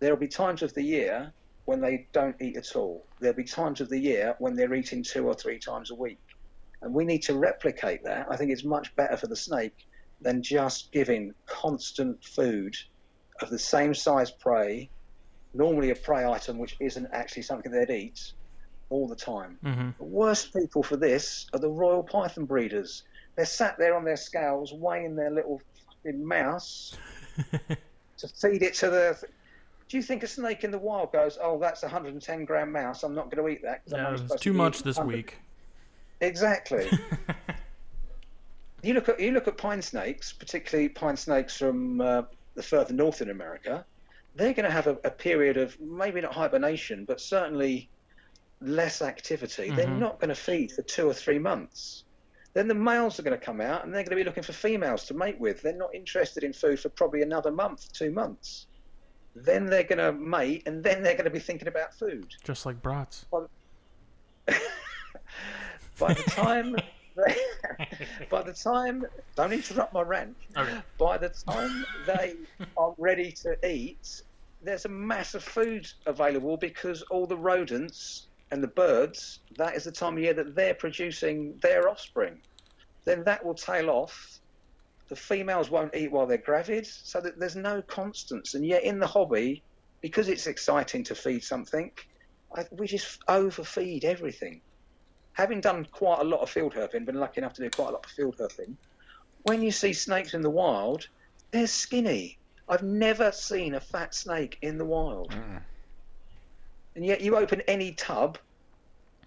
There 0.00 0.10
will 0.10 0.20
be 0.20 0.28
times 0.28 0.62
of 0.62 0.74
the 0.74 0.82
year 0.82 1.32
when 1.66 1.80
they 1.80 2.06
don't 2.12 2.40
eat 2.40 2.56
at 2.56 2.74
all. 2.74 3.04
There'll 3.20 3.36
be 3.36 3.44
times 3.44 3.80
of 3.80 3.88
the 3.88 3.98
year 3.98 4.34
when 4.38 4.56
they're 4.56 4.74
eating 4.74 5.02
two 5.02 5.26
or 5.26 5.34
three 5.34 5.58
times 5.58 5.90
a 5.90 5.94
week. 5.94 6.20
And 6.82 6.94
we 6.94 7.04
need 7.04 7.22
to 7.22 7.36
replicate 7.36 8.02
that. 8.04 8.26
I 8.30 8.36
think 8.36 8.50
it's 8.50 8.64
much 8.64 8.94
better 8.96 9.16
for 9.16 9.26
the 9.26 9.36
snake 9.36 9.74
than 10.20 10.42
just 10.42 10.92
giving 10.92 11.34
constant 11.46 12.24
food 12.24 12.74
of 13.42 13.50
the 13.50 13.58
same 13.58 13.94
size 13.94 14.30
prey, 14.30 14.88
normally 15.54 15.90
a 15.90 15.96
prey 15.96 16.24
item 16.24 16.58
which 16.58 16.76
isn't 16.80 17.08
actually 17.12 17.42
something 17.42 17.70
they'd 17.70 17.90
eat, 17.90 18.32
all 18.88 19.08
the 19.08 19.16
time. 19.16 19.58
hmm 19.62 19.90
The 19.98 20.04
worst 20.04 20.54
people 20.54 20.82
for 20.82 20.96
this 20.96 21.46
are 21.52 21.58
the 21.58 21.68
royal 21.68 22.02
python 22.02 22.44
breeders. 22.44 23.02
They're 23.36 23.44
sat 23.44 23.76
there 23.78 23.96
on 23.96 24.04
their 24.04 24.16
scales 24.16 24.72
weighing 24.72 25.16
their 25.16 25.30
little 25.30 25.60
fucking 25.86 26.24
mouse 26.24 26.96
to 28.18 28.28
feed 28.40 28.62
it 28.62 28.74
to 28.74 28.90
the. 28.90 29.18
Do 29.88 29.96
you 29.96 30.02
think 30.02 30.22
a 30.22 30.26
snake 30.26 30.64
in 30.64 30.70
the 30.70 30.78
wild 30.78 31.12
goes, 31.12 31.38
"Oh, 31.40 31.58
that's 31.58 31.82
a 31.82 31.86
110 31.86 32.44
gram 32.44 32.72
mouse. 32.72 33.02
I'm 33.04 33.14
not 33.14 33.30
going 33.30 33.44
to 33.44 33.52
eat 33.52 33.62
that." 33.62 33.82
yeah, 33.86 34.14
it's 34.14 34.40
too 34.42 34.52
to 34.52 34.56
much 34.58 34.82
this 34.82 34.96
100." 34.96 35.16
week. 35.16 35.38
Exactly. 36.20 36.90
you 38.82 38.94
look 38.94 39.08
at 39.08 39.20
you 39.20 39.32
look 39.32 39.48
at 39.48 39.56
pine 39.56 39.82
snakes, 39.82 40.32
particularly 40.32 40.88
pine 40.88 41.16
snakes 41.16 41.56
from 41.56 42.00
uh, 42.00 42.22
the 42.54 42.62
further 42.62 42.94
north 42.94 43.20
in 43.22 43.30
America. 43.30 43.84
they're 44.34 44.52
going 44.52 44.66
to 44.66 44.70
have 44.70 44.86
a, 44.86 44.98
a 45.04 45.10
period 45.10 45.56
of 45.56 45.78
maybe 45.80 46.20
not 46.20 46.30
hibernation, 46.34 47.06
but 47.06 47.18
certainly 47.20 47.88
less 48.60 49.00
activity. 49.00 49.70
They're 49.70 49.86
Mhm. 49.86 49.98
not 49.98 50.20
going 50.20 50.28
to 50.28 50.34
feed 50.34 50.72
for 50.72 50.82
two 50.82 51.06
or 51.08 51.14
three 51.14 51.38
months. 51.38 52.04
Then 52.52 52.68
the 52.68 52.74
males 52.74 53.18
are 53.18 53.22
going 53.22 53.38
to 53.38 53.42
come 53.42 53.62
out 53.62 53.84
and 53.84 53.94
they're 53.94 54.02
going 54.02 54.10
to 54.10 54.16
be 54.16 54.24
looking 54.24 54.42
for 54.42 54.52
females 54.52 55.06
to 55.06 55.14
mate 55.14 55.40
with. 55.40 55.62
They're 55.62 55.72
not 55.76 55.94
interested 55.94 56.44
in 56.44 56.52
food 56.52 56.78
for 56.80 56.90
probably 56.90 57.22
another 57.22 57.50
month, 57.50 57.90
two 57.94 58.10
months. 58.10 58.66
Then 59.36 59.66
they're 59.66 59.84
going 59.84 59.98
to 59.98 60.12
mate 60.12 60.62
and 60.66 60.82
then 60.82 61.02
they're 61.02 61.14
going 61.14 61.24
to 61.24 61.30
be 61.30 61.38
thinking 61.38 61.68
about 61.68 61.94
food. 61.94 62.34
Just 62.42 62.64
like 62.64 62.80
brats. 62.80 63.26
By 63.30 63.40
the 66.14 66.22
time, 66.30 66.76
by 68.30 68.42
the 68.42 68.52
time, 68.52 69.06
don't 69.34 69.52
interrupt 69.52 69.92
my 69.92 70.02
rant. 70.02 70.36
Okay. 70.56 70.78
By 70.98 71.18
the 71.18 71.28
time 71.28 71.84
they 72.06 72.36
are 72.76 72.94
ready 72.98 73.32
to 73.32 73.56
eat, 73.68 74.22
there's 74.62 74.86
a 74.86 74.88
mass 74.88 75.34
of 75.34 75.44
food 75.44 75.90
available 76.06 76.56
because 76.56 77.02
all 77.02 77.26
the 77.26 77.36
rodents 77.36 78.28
and 78.50 78.62
the 78.62 78.68
birds, 78.68 79.40
that 79.56 79.74
is 79.74 79.84
the 79.84 79.92
time 79.92 80.16
of 80.16 80.22
year 80.22 80.34
that 80.34 80.54
they're 80.54 80.74
producing 80.74 81.56
their 81.58 81.88
offspring. 81.88 82.40
Then 83.04 83.24
that 83.24 83.44
will 83.44 83.54
tail 83.54 83.90
off. 83.90 84.40
The 85.08 85.16
females 85.16 85.70
won't 85.70 85.94
eat 85.94 86.10
while 86.10 86.26
they're 86.26 86.38
gravid, 86.38 86.86
so 86.86 87.20
that 87.20 87.38
there's 87.38 87.56
no 87.56 87.82
constants. 87.82 88.54
And 88.54 88.66
yet, 88.66 88.82
in 88.82 88.98
the 88.98 89.06
hobby, 89.06 89.62
because 90.00 90.28
it's 90.28 90.46
exciting 90.46 91.04
to 91.04 91.14
feed 91.14 91.44
something, 91.44 91.92
I, 92.54 92.64
we 92.70 92.86
just 92.86 93.20
overfeed 93.28 94.04
everything. 94.04 94.60
Having 95.32 95.60
done 95.60 95.86
quite 95.92 96.20
a 96.20 96.24
lot 96.24 96.40
of 96.40 96.50
field 96.50 96.74
herping, 96.74 97.04
been 97.04 97.20
lucky 97.20 97.40
enough 97.40 97.54
to 97.54 97.62
do 97.62 97.70
quite 97.70 97.88
a 97.88 97.92
lot 97.92 98.04
of 98.04 98.10
field 98.10 98.36
herping, 98.38 98.74
when 99.42 99.62
you 99.62 99.70
see 99.70 99.92
snakes 99.92 100.34
in 100.34 100.42
the 100.42 100.50
wild, 100.50 101.06
they're 101.52 101.66
skinny. 101.66 102.38
I've 102.68 102.82
never 102.82 103.30
seen 103.30 103.74
a 103.74 103.80
fat 103.80 104.14
snake 104.14 104.58
in 104.62 104.76
the 104.76 104.84
wild. 104.84 105.30
Mm. 105.30 105.62
And 106.96 107.06
yet 107.06 107.20
you 107.20 107.36
open 107.36 107.60
any 107.62 107.92
tub 107.92 108.38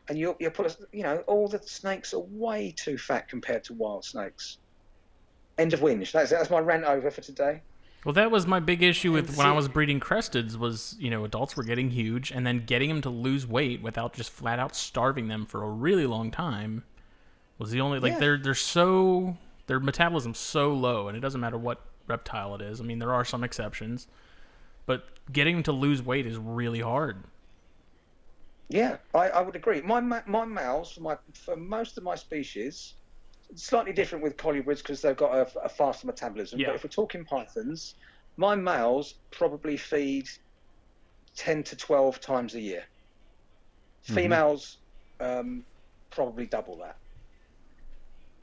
and 0.10 0.18
you 0.18 0.36
you 0.39 0.50
put 0.50 0.65
a, 0.65 0.76
you 0.92 1.04
know 1.04 1.18
all 1.28 1.48
the 1.48 1.60
snakes 1.60 2.13
are 2.13 2.20
way 2.20 2.74
too 2.76 2.98
fat 2.98 3.30
compared 3.30 3.63
to 3.65 3.74
wild 3.74 4.04
snakes. 4.04 4.58
End 5.60 5.74
of 5.74 5.82
whinge. 5.82 6.12
That's 6.12 6.32
that's 6.32 6.50
my 6.50 6.60
rant 6.60 6.86
over 6.86 7.12
for 7.12 7.22
today. 7.22 7.62
Well, 8.06 8.13
that 8.13 8.32
was 8.32 8.48
my 8.48 8.62
big 8.62 8.82
issue 8.82 9.12
with 9.12 9.36
when 9.36 9.45
I 9.45 9.52
was 9.52 9.67
breeding 9.67 10.00
cresteds 10.00 10.56
was, 10.58 10.95
you 11.00 11.10
know, 11.10 11.26
adults 11.26 11.58
were 11.58 11.63
getting 11.63 11.89
huge 11.91 12.32
and 12.32 12.48
then 12.48 12.63
getting 12.65 12.88
them 12.88 13.02
to 13.02 13.10
lose 13.10 13.45
weight 13.45 13.82
without 13.82 14.13
just 14.13 14.32
flat 14.32 14.58
out 14.58 14.74
starving 14.74 15.28
them 15.28 15.45
for 15.45 15.63
a 15.63 15.69
really 15.69 16.06
long 16.06 16.32
time 16.32 16.86
was 17.58 17.72
the 17.72 17.82
only 17.82 18.00
like 18.00 18.13
Yeah. 18.13 18.19
they're 18.19 18.38
they're 18.38 18.56
so 18.56 19.38
their 19.67 19.82
metabolism's 19.82 20.39
so 20.39 20.72
low 20.72 21.10
and 21.10 21.17
it 21.17 21.19
doesn't 21.19 21.41
matter 21.41 21.58
what 21.58 21.82
reptile 22.08 22.56
it 22.56 22.62
is. 22.62 22.80
I 22.80 22.86
mean, 22.86 23.00
there 23.00 23.13
are 23.13 23.26
some 23.26 23.43
exceptions, 23.43 24.08
but 24.86 25.04
getting 25.34 25.56
them 25.58 25.63
to 25.63 25.74
lose 25.74 26.02
weight 26.02 26.26
is 26.26 26.38
really 26.38 26.80
hard. 26.80 27.26
Yeah, 28.69 28.98
I, 29.13 29.30
I 29.30 29.41
would 29.41 29.56
agree. 29.56 29.82
My 29.82 30.00
my 30.00 30.45
males 30.45 30.91
for 30.91 31.02
my 31.02 31.17
for 31.34 31.56
most 31.58 31.98
of 31.98 32.04
my 32.04 32.15
species, 32.15 32.93
slightly 33.55 33.93
different 33.93 34.23
with 34.23 34.38
colubrids 34.38 34.77
because 34.77 35.01
they've 35.01 35.17
got 35.17 35.33
a, 35.35 35.59
a 35.65 35.69
faster 35.69 36.07
metabolism. 36.07 36.59
Yeah. 36.59 36.67
But 36.67 36.75
if 36.75 36.83
we're 36.83 36.89
talking 36.89 37.25
pythons, 37.25 37.95
my 38.38 38.55
males 38.55 39.15
probably 39.31 39.77
feed 39.77 40.29
ten 41.35 41.63
to 41.63 41.75
twelve 41.75 42.19
times 42.19 42.55
a 42.55 42.59
year. 42.62 42.83
Females 44.01 44.77
um, 45.19 45.63
probably 46.09 46.45
double 46.45 46.77
that. 46.77 46.97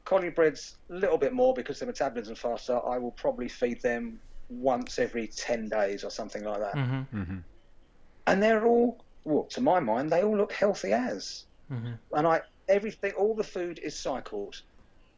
Colubrids 0.04 0.74
a 0.90 0.94
little 0.94 1.18
bit 1.18 1.32
more 1.32 1.52
because 1.54 1.80
their 1.80 1.86
metabolism 1.86 2.36
faster. 2.36 2.78
I 2.86 2.98
will 2.98 3.10
probably 3.12 3.48
feed 3.48 3.80
them 3.82 4.20
once 4.48 4.98
every 5.00 5.26
ten 5.26 5.68
days 5.68 6.04
or 6.04 6.10
something 6.10 6.44
like 6.44 6.60
that 6.60 6.74
Mm-hmm. 6.76 7.18
Mm-hmm. 7.20 7.36
and 8.28 8.40
they're 8.42 8.64
all 8.64 9.02
well 9.24 9.42
to 9.46 9.60
my 9.60 9.80
mind 9.80 10.08
they 10.08 10.22
all 10.22 10.36
look 10.36 10.52
healthy 10.52 10.92
as 10.92 11.46
Mm-hmm. 11.68 11.94
and 12.12 12.26
i 12.28 12.40
everything 12.68 13.10
all 13.14 13.34
the 13.34 13.42
food 13.42 13.80
is 13.82 13.98
cycled 13.98 14.62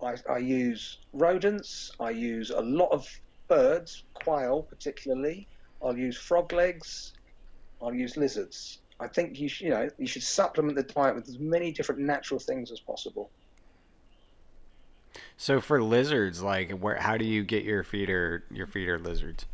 I, 0.03 0.17
I 0.31 0.39
use 0.39 0.99
rodents 1.13 1.93
i 2.01 2.11
use 2.11 2.51
a 2.51 2.61
lot 2.61 2.91
of 2.93 3.09
birds 3.49 4.05
quail 4.15 4.63
particularly 4.63 5.47
i'll 5.83 5.97
use 5.97 6.17
frog 6.17 6.53
legs 6.53 7.15
i'll 7.83 7.95
use 7.95 8.17
lizards 8.17 8.79
i 9.01 9.09
think 9.09 9.39
you 9.39 9.49
should, 9.49 9.67
you 9.67 9.71
know 9.71 9.89
you 9.99 10.07
should 10.07 10.23
supplement 10.23 10.77
the 10.77 10.83
diet 10.83 11.15
with 11.15 11.29
as 11.29 11.39
many 11.39 11.73
different 11.73 12.01
natural 12.01 12.39
things 12.39 12.71
as 12.71 12.81
possible 12.81 13.31
So 15.37 15.61
for 15.61 15.83
lizards, 15.83 16.43
like 16.43 16.73
where 16.73 16.97
how 16.97 17.17
do 17.17 17.25
you 17.25 17.45
get 17.45 17.65
your 17.65 17.85
feeder 17.85 18.45
your 18.51 18.67
feeder 18.67 18.99
lizards? 18.99 19.47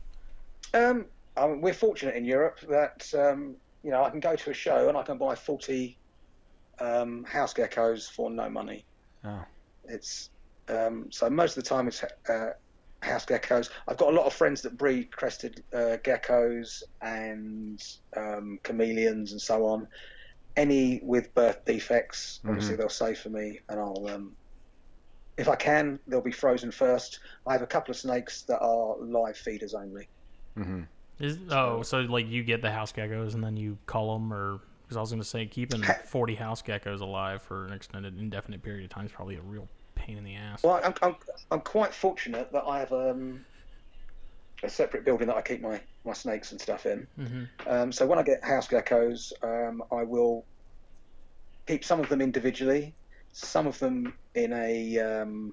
Um, 0.72 1.04
I 1.36 1.46
mean, 1.46 1.60
we're 1.60 1.74
fortunate 1.74 2.16
in 2.16 2.24
Europe 2.24 2.58
that 2.68 3.12
um, 3.14 3.56
you 3.82 3.90
know 3.90 4.02
I 4.02 4.10
can 4.10 4.20
go 4.20 4.34
to 4.34 4.50
a 4.50 4.54
show 4.54 4.88
and 4.88 4.96
I 4.96 5.02
can 5.02 5.18
buy 5.18 5.34
forty 5.34 5.98
um, 6.80 7.24
house 7.24 7.52
geckos 7.52 8.10
for 8.10 8.30
no 8.30 8.48
money. 8.48 8.84
Oh. 9.24 9.44
It's 9.86 10.30
um, 10.68 11.06
so 11.10 11.28
most 11.30 11.56
of 11.56 11.62
the 11.62 11.68
time 11.68 11.88
it's 11.88 12.02
uh, 12.02 12.52
house 13.00 13.26
geckos. 13.26 13.70
I've 13.86 13.96
got 13.96 14.12
a 14.12 14.16
lot 14.16 14.26
of 14.26 14.32
friends 14.32 14.62
that 14.62 14.76
breed 14.76 15.14
crested 15.14 15.62
uh, 15.72 15.98
geckos 16.02 16.82
and 17.02 17.82
um, 18.16 18.58
chameleons 18.64 19.32
and 19.32 19.40
so 19.40 19.66
on. 19.66 19.86
Any 20.56 21.00
with 21.02 21.34
birth 21.34 21.64
defects, 21.64 22.40
obviously 22.46 22.76
they'll 22.76 22.88
say 22.88 23.14
for 23.14 23.28
me, 23.28 23.60
and 23.68 23.80
I'll. 23.80 24.08
Um, 24.08 24.36
if 25.36 25.48
I 25.48 25.56
can, 25.56 25.98
they'll 26.06 26.20
be 26.20 26.30
frozen 26.30 26.70
first. 26.70 27.18
I 27.44 27.52
have 27.52 27.62
a 27.62 27.66
couple 27.66 27.90
of 27.90 27.96
snakes 27.96 28.42
that 28.42 28.60
are 28.60 28.96
live 29.00 29.36
feeders 29.36 29.74
only. 29.74 30.06
Mm-hmm. 30.56 30.82
Is 31.18 31.38
oh, 31.50 31.82
so 31.82 32.00
like 32.02 32.28
you 32.28 32.44
get 32.44 32.62
the 32.62 32.70
house 32.70 32.92
geckos 32.92 33.34
and 33.34 33.42
then 33.42 33.56
you 33.56 33.78
call 33.86 34.14
them, 34.14 34.32
or 34.32 34.60
because 34.82 34.96
I 34.96 35.00
was 35.00 35.10
going 35.10 35.22
to 35.22 35.28
say 35.28 35.46
keeping 35.46 35.82
forty 36.04 36.36
house 36.36 36.62
geckos 36.62 37.00
alive 37.00 37.42
for 37.42 37.66
an 37.66 37.72
extended, 37.72 38.16
indefinite 38.18 38.62
period 38.62 38.84
of 38.84 38.90
time 38.90 39.06
is 39.06 39.12
probably 39.12 39.34
a 39.34 39.40
real 39.40 39.68
pain 40.04 40.18
in 40.18 40.24
the 40.24 40.34
ass. 40.34 40.62
Well, 40.62 40.80
I'm, 40.84 40.94
I'm, 41.02 41.16
I'm 41.50 41.60
quite 41.60 41.94
fortunate 41.94 42.50
that 42.52 42.64
I 42.64 42.80
have 42.80 42.92
um, 42.92 43.44
a 44.62 44.68
separate 44.68 45.04
building 45.04 45.28
that 45.28 45.36
I 45.36 45.42
keep 45.42 45.60
my, 45.60 45.80
my 46.04 46.12
snakes 46.12 46.52
and 46.52 46.60
stuff 46.60 46.86
in. 46.86 47.06
hmm 47.16 47.44
Um, 47.66 47.92
so 47.92 48.06
when 48.06 48.18
I 48.18 48.22
get 48.22 48.44
house 48.44 48.68
geckos, 48.68 49.32
um, 49.42 49.82
I 49.90 50.02
will 50.04 50.46
keep 51.66 51.84
some 51.84 52.00
of 52.00 52.08
them 52.08 52.20
individually, 52.20 52.94
some 53.32 53.66
of 53.66 53.78
them 53.78 54.18
in 54.34 54.52
a 54.52 54.98
um, 54.98 55.52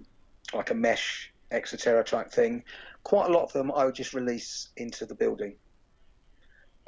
like 0.53 0.71
a 0.71 0.75
mesh 0.75 1.31
exoterra 1.51 2.05
type 2.05 2.31
thing. 2.31 2.63
Quite 3.03 3.29
a 3.29 3.33
lot 3.33 3.43
of 3.43 3.53
them 3.53 3.71
I 3.71 3.85
would 3.85 3.95
just 3.95 4.13
release 4.13 4.69
into 4.77 5.05
the 5.05 5.15
building. 5.15 5.55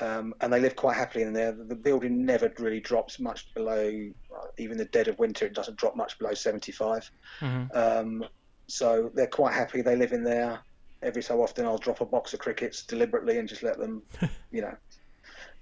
Um, 0.03 0.33
and 0.41 0.51
they 0.51 0.59
live 0.59 0.75
quite 0.75 0.97
happily 0.97 1.23
in 1.23 1.31
there. 1.31 1.53
The 1.53 1.75
building 1.75 2.25
never 2.25 2.51
really 2.59 2.81
drops 2.81 3.21
much 3.21 3.53
below, 3.53 4.11
even 4.57 4.77
the 4.77 4.85
dead 4.85 5.07
of 5.07 5.17
winter, 5.17 5.45
it 5.45 5.53
doesn't 5.53 5.77
drop 5.77 5.95
much 5.95 6.19
below 6.19 6.33
75. 6.33 7.09
hmm 7.39 7.63
Um, 7.73 8.25
so 8.67 9.11
they're 9.13 9.27
quite 9.27 9.53
happy. 9.53 9.81
They 9.81 9.95
live 9.95 10.11
in 10.11 10.23
there. 10.23 10.59
Every 11.01 11.23
so 11.23 11.41
often, 11.41 11.65
I'll 11.65 11.77
drop 11.77 12.01
a 12.01 12.05
box 12.05 12.33
of 12.33 12.39
crickets 12.39 12.83
deliberately 12.83 13.37
and 13.37 13.47
just 13.47 13.63
let 13.63 13.77
them, 13.77 14.01
you 14.51 14.61
know. 14.61 14.75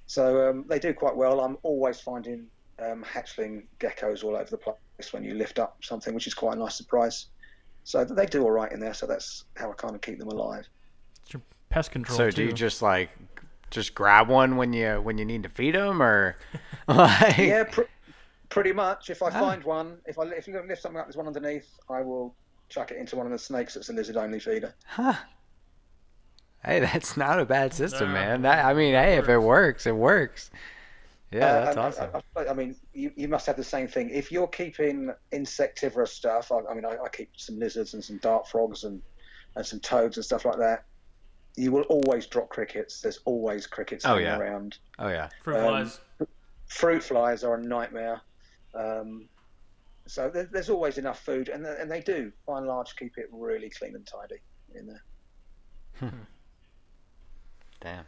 So 0.08 0.50
um, 0.50 0.66
they 0.68 0.80
do 0.80 0.92
quite 0.94 1.16
well. 1.16 1.40
I'm 1.42 1.58
always 1.62 2.00
finding 2.00 2.48
um, 2.80 3.04
hatchling 3.04 3.66
geckos 3.80 4.24
all 4.24 4.36
over 4.36 4.50
the 4.50 4.58
place 4.58 5.14
when 5.14 5.24
you 5.24 5.36
lift 5.36 5.60
up 5.60 5.78
something, 5.84 6.16
which 6.16 6.26
is 6.26 6.34
quite 6.34 6.58
a 6.58 6.60
nice 6.60 6.76
surprise. 6.76 7.28
So 7.84 8.04
they 8.04 8.26
do 8.26 8.44
all 8.44 8.52
right 8.52 8.72
in 8.72 8.80
there. 8.80 8.96
So 8.96 9.06
that's 9.06 9.46
how 9.56 9.70
I 9.70 9.74
kind 9.74 9.94
of 9.94 10.02
keep 10.02 10.18
them 10.18 10.30
alive. 10.30 10.68
It's 11.24 11.34
your 11.34 11.42
Pest 11.70 11.92
control. 11.92 12.18
So 12.18 12.30
too. 12.30 12.36
do 12.36 12.44
you 12.46 12.54
just 12.54 12.82
like 12.82 13.10
just 13.72 13.96
grab 13.96 14.28
one 14.30 14.58
when 14.58 14.74
you 14.74 15.02
when 15.02 15.18
you 15.18 15.26
need 15.26 15.44
to 15.44 15.50
feed 15.50 15.74
them, 15.76 16.02
or 16.02 16.38
like 16.88 17.38
Yeah, 17.38 17.64
pr- 17.64 17.82
pretty 18.50 18.74
much. 18.74 19.10
If 19.10 19.24
I 19.24 19.28
Ah. 19.28 19.32
find 19.32 19.64
one, 19.64 19.98
if 20.06 20.20
I 20.20 20.24
if 20.26 20.48
you 20.48 20.62
lift 20.68 20.82
something 20.82 21.00
up, 21.00 21.08
there's 21.08 21.18
one 21.18 21.28
underneath. 21.28 21.68
I 21.90 22.02
will 22.02 22.36
chuck 22.70 22.92
it 22.92 22.98
into 22.98 23.16
one 23.16 23.26
of 23.26 23.32
the 23.32 23.40
snakes 23.40 23.74
that's 23.74 23.90
a 23.90 23.94
lizard-only 23.94 24.40
feeder. 24.40 24.74
Huh. 24.86 25.14
Hey, 26.64 26.80
that's 26.80 27.18
not 27.18 27.40
a 27.40 27.46
bad 27.46 27.74
system, 27.74 28.10
No, 28.10 28.14
man. 28.14 28.42
That 28.44 28.64
I 28.66 28.74
mean, 28.74 28.94
hey, 28.94 29.18
if 29.18 29.28
it 29.30 29.40
works, 29.40 29.88
it 29.88 29.96
works. 29.96 30.52
Yeah, 31.32 31.46
Uh, 31.46 31.66
that's 31.74 31.78
I- 31.78 31.82
awesome. 32.08 32.22
I, 32.36 32.46
I 32.48 32.54
mean, 32.54 32.76
you, 32.94 33.12
you 33.16 33.28
must 33.28 33.46
have 33.48 33.56
the 33.56 33.64
same 33.64 33.88
thing. 33.88 34.10
If 34.10 34.32
you're 34.32 34.48
keeping 34.48 35.12
insectivorous 35.32 36.12
stuff, 36.14 36.52
I, 36.52 36.60
I 36.70 36.74
mean, 36.74 36.86
I, 36.86 36.98
I 37.04 37.10
keep 37.10 37.32
some 37.38 37.58
lizards 37.58 37.94
and 37.94 38.04
some 38.04 38.18
dart 38.18 38.48
frogs 38.50 38.84
and, 38.84 39.02
and 39.56 39.66
some 39.66 39.80
toads 39.80 40.18
and 40.18 40.26
stuff 40.26 40.44
like 40.46 40.58
that. 40.58 40.84
You 41.58 41.72
will 41.72 41.84
always 41.84 42.28
drop 42.28 42.50
crickets. 42.50 43.02
There's 43.02 43.20
always 43.26 43.68
crickets 43.68 44.06
Oh, 44.06 44.18
yeah. 44.18 44.38
around. 44.38 44.78
Oh 45.00 45.10
yeah. 45.10 45.30
fruit 45.44 45.58
um, 45.58 45.64
flies. 45.64 46.00
Fruit 46.68 47.04
flies 47.04 47.44
are 47.44 47.56
a 47.56 47.62
nightmare. 47.64 48.22
Um, 48.74 49.28
so 50.08 50.30
there, 50.30 50.48
there's 50.52 50.70
always 50.70 50.98
enough 50.98 51.20
food, 51.20 51.50
and, 51.50 51.64
they- 51.66 51.76
and 51.80 51.92
they 51.92 52.00
do, 52.02 52.32
by 52.48 52.58
and 52.58 52.68
large, 52.68 52.96
keep 52.96 53.18
it 53.18 53.28
really 53.32 53.70
clean 53.70 53.96
and 53.96 54.06
tidy 54.08 54.38
in 54.74 54.88
there. 54.88 56.12
Damn. 57.82 58.06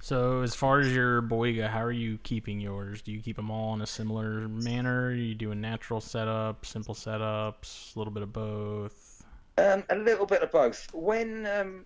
So 0.00 0.40
as 0.42 0.54
far 0.54 0.80
as 0.80 0.92
your 0.92 1.22
boiga, 1.22 1.68
how 1.68 1.82
are 1.82 1.92
you 1.92 2.18
keeping 2.24 2.60
yours? 2.60 3.02
Do 3.02 3.12
you 3.12 3.20
keep 3.20 3.36
them 3.36 3.50
all 3.50 3.72
in 3.74 3.82
a 3.82 3.86
similar 3.86 4.48
manner? 4.48 5.06
Are 5.06 5.12
you 5.14 5.34
doing 5.34 5.60
natural 5.60 6.00
setup, 6.00 6.66
simple 6.66 6.94
setups, 6.94 7.94
a 7.94 7.98
little 7.98 8.12
bit 8.12 8.22
of 8.24 8.32
both? 8.32 9.24
Um, 9.58 9.84
a 9.90 9.96
little 9.96 10.26
bit 10.26 10.42
of 10.42 10.50
both. 10.50 10.92
When 10.92 11.46
um, 11.46 11.84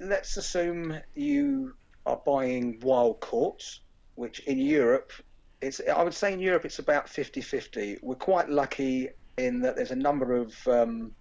let's 0.00 0.36
assume 0.36 0.98
you 1.14 1.74
are 2.06 2.20
buying 2.24 2.80
wild 2.80 3.20
caught, 3.20 3.78
which 4.14 4.40
in 4.40 4.58
Europe, 4.58 5.12
it's 5.60 5.80
I 5.94 6.02
would 6.02 6.14
say 6.14 6.32
in 6.32 6.40
Europe 6.40 6.64
it's 6.64 6.78
about 6.78 7.06
50-50. 7.06 7.98
We're 8.02 8.14
quite 8.14 8.48
lucky 8.48 9.10
in 9.36 9.60
that 9.60 9.76
there's 9.76 9.90
a 9.90 9.96
number 9.96 10.34
of 10.34 10.68
um, 10.68 11.12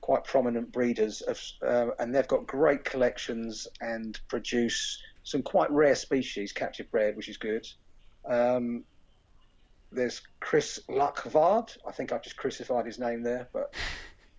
quite 0.00 0.24
prominent 0.24 0.72
breeders, 0.72 1.20
of, 1.22 1.40
uh, 1.66 1.90
and 1.98 2.14
they've 2.14 2.28
got 2.28 2.46
great 2.46 2.84
collections 2.84 3.66
and 3.80 4.18
produce 4.28 5.02
some 5.24 5.42
quite 5.42 5.70
rare 5.70 5.94
species 5.94 6.52
captive 6.52 6.90
bred, 6.90 7.16
which 7.16 7.28
is 7.28 7.36
good. 7.36 7.66
Um, 8.28 8.84
there's 9.90 10.22
Chris 10.40 10.80
Lachvard. 10.88 11.76
I 11.86 11.92
think 11.92 12.12
I've 12.12 12.22
just 12.22 12.36
crucified 12.36 12.86
his 12.86 12.98
name 12.98 13.22
there, 13.22 13.48
but 13.52 13.74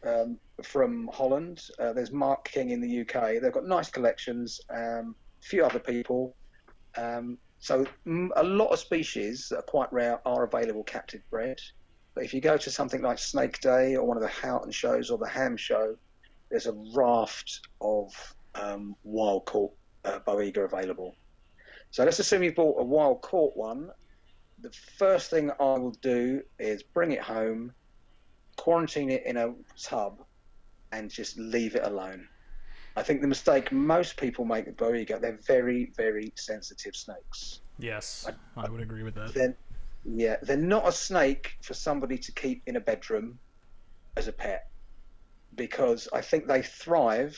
um, 0.06 0.38
from 0.64 1.10
Holland. 1.14 1.62
Uh, 1.80 1.94
there's 1.94 2.12
Mark 2.12 2.46
King 2.46 2.72
in 2.72 2.82
the 2.82 3.02
UK. 3.02 3.42
They've 3.42 3.52
got 3.52 3.66
nice 3.66 3.90
collections. 3.90 4.62
Um, 4.70 5.16
a 5.42 5.46
few 5.46 5.66
other 5.66 5.80
people. 5.80 6.36
Um, 6.98 7.38
so 7.60 7.86
a 8.36 8.44
lot 8.44 8.72
of 8.72 8.80
species 8.80 9.48
that 9.50 9.60
are 9.60 9.64
quite 9.64 9.92
rare 9.94 10.20
are 10.28 10.44
available 10.44 10.84
captive 10.84 11.22
bred. 11.30 11.60
But 12.14 12.26
if 12.26 12.34
you 12.34 12.42
go 12.42 12.58
to 12.58 12.70
something 12.70 13.02
like 13.02 13.18
Snake 13.18 13.60
Day 13.62 13.96
or 13.96 14.06
one 14.06 14.18
of 14.18 14.24
the 14.24 14.30
Houten 14.30 14.72
shows 14.72 15.10
or 15.10 15.18
the 15.18 15.28
Hamm 15.28 15.58
show, 15.58 15.96
there's 16.50 16.68
a 16.68 16.74
raft 16.94 17.62
of 17.82 18.14
um, 18.54 18.96
wild 19.04 19.46
caught 19.46 19.74
uh, 20.06 20.20
Boiga 20.20 20.66
available. 20.66 21.16
So 21.92 22.04
let's 22.04 22.20
assume 22.20 22.44
you've 22.44 22.56
bought 22.56 22.80
a 22.80 22.84
wild 22.84 23.22
caught 23.22 23.56
one. 23.56 23.90
The 24.60 24.72
first 24.98 25.30
thing 25.30 25.50
I 25.60 25.64
will 25.64 25.98
do 26.02 26.42
is 26.60 26.84
bring 26.84 27.12
it 27.12 27.22
home, 27.22 27.72
quarantine 28.56 29.10
it 29.10 29.24
in 29.26 29.38
a 29.38 29.54
tub, 29.82 30.24
and 30.92 31.10
just 31.10 31.38
leave 31.38 31.76
it 31.76 31.84
alone. 31.84 32.28
I 32.96 33.02
think 33.02 33.22
the 33.22 33.28
mistake 33.28 33.72
most 33.72 34.18
people 34.18 34.46
make 34.46 34.68
with 34.68 34.78
Boiga, 34.78 35.20
they're 35.20 35.40
very, 35.48 35.92
very 35.98 36.32
sensitive 36.36 36.96
snakes. 36.96 37.62
Yes, 37.80 38.30
I 38.56 38.70
would 38.70 38.82
agree 38.82 39.04
with 39.04 39.16
that. 39.16 39.34
They're, 39.34 39.58
yeah, 40.06 40.36
they're 40.44 40.58
not 40.58 40.88
a 40.88 40.92
snake 40.92 41.58
for 41.62 41.74
somebody 41.74 42.18
to 42.20 42.32
keep 42.32 42.62
in 42.68 42.76
a 42.76 42.80
bedroom 42.80 43.40
as 44.16 44.28
a 44.28 44.32
pet 44.32 44.68
because 45.56 46.08
I 46.14 46.22
think 46.22 46.48
they 46.48 46.62
thrive, 46.62 47.38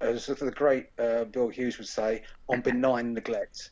as 0.00 0.26
the 0.26 0.50
great 0.50 0.86
uh, 0.98 1.24
Bill 1.24 1.48
Hughes 1.48 1.78
would 1.78 1.88
say, 1.88 2.22
on 2.48 2.60
benign 2.60 3.14
neglect. 3.14 3.70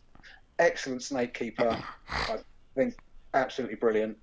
Excellent 0.59 1.03
snake 1.03 1.35
keeper, 1.35 1.77
I 2.09 2.39
think 2.75 2.97
absolutely 3.35 3.77
brilliant. 3.77 4.17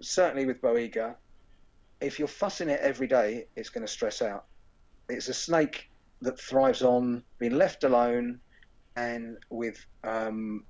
Certainly 0.00 0.46
with 0.46 0.60
Boiga, 0.60 1.14
if 2.00 2.18
you're 2.18 2.28
fussing 2.28 2.68
it 2.68 2.80
every 2.80 3.06
day, 3.06 3.46
it's 3.56 3.70
going 3.70 3.86
to 3.86 3.92
stress 3.92 4.22
out. 4.22 4.44
It's 5.08 5.28
a 5.28 5.34
snake 5.34 5.88
that 6.22 6.40
thrives 6.40 6.82
on 6.82 7.22
being 7.38 7.56
left 7.56 7.84
alone 7.84 8.40
and 8.96 9.36
with 9.50 9.84
um, 10.04 10.64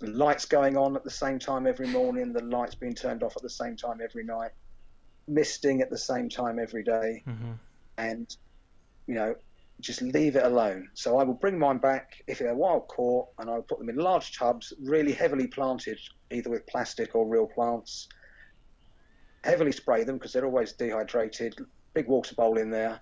lights 0.00 0.44
going 0.44 0.76
on 0.76 0.96
at 0.96 1.04
the 1.04 1.10
same 1.10 1.38
time 1.38 1.66
every 1.66 1.88
morning, 1.88 2.32
the 2.32 2.44
lights 2.44 2.74
being 2.74 2.94
turned 2.94 3.22
off 3.22 3.36
at 3.36 3.42
the 3.42 3.50
same 3.50 3.76
time 3.76 3.98
every 4.02 4.24
night, 4.24 4.50
misting 5.28 5.80
at 5.80 5.90
the 5.90 5.98
same 5.98 6.28
time 6.28 6.58
every 6.58 6.84
day, 6.84 7.22
hmm 7.24 7.52
and 7.98 8.36
you 9.06 9.14
know, 9.14 9.34
just 9.80 10.00
leave 10.00 10.36
it 10.36 10.44
alone. 10.44 10.88
So 10.94 11.18
I 11.18 11.24
will 11.24 11.34
bring 11.34 11.58
mine 11.58 11.78
back 11.78 12.10
if 12.26 12.38
they're 12.38 12.54
wild 12.54 12.88
caught, 12.88 13.28
and 13.38 13.50
I'll 13.50 13.62
put 13.62 13.78
them 13.78 13.88
in 13.90 13.96
large 13.96 14.36
tubs, 14.36 14.72
really 14.82 15.12
heavily 15.12 15.46
planted, 15.46 15.98
either 16.30 16.50
with 16.50 16.66
plastic 16.66 17.14
or 17.14 17.28
real 17.28 17.46
plants. 17.46 18.08
Heavily 19.44 19.72
spray 19.72 20.04
them 20.04 20.16
because 20.16 20.32
they're 20.32 20.46
always 20.46 20.72
dehydrated. 20.72 21.58
Big 21.94 22.06
water 22.06 22.34
bowl 22.34 22.58
in 22.58 22.70
there, 22.70 23.00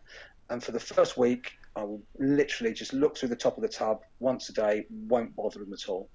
and 0.48 0.62
for 0.62 0.72
the 0.72 0.80
first 0.80 1.16
week, 1.16 1.52
I 1.76 1.84
will 1.84 2.02
literally 2.18 2.72
just 2.72 2.92
look 2.92 3.16
through 3.16 3.28
the 3.28 3.36
top 3.36 3.56
of 3.56 3.62
the 3.62 3.68
tub 3.68 4.00
once 4.18 4.48
a 4.48 4.52
day. 4.52 4.86
Won't 4.90 5.36
bother 5.36 5.60
them 5.60 5.72
at 5.72 5.88
all. 5.88 6.08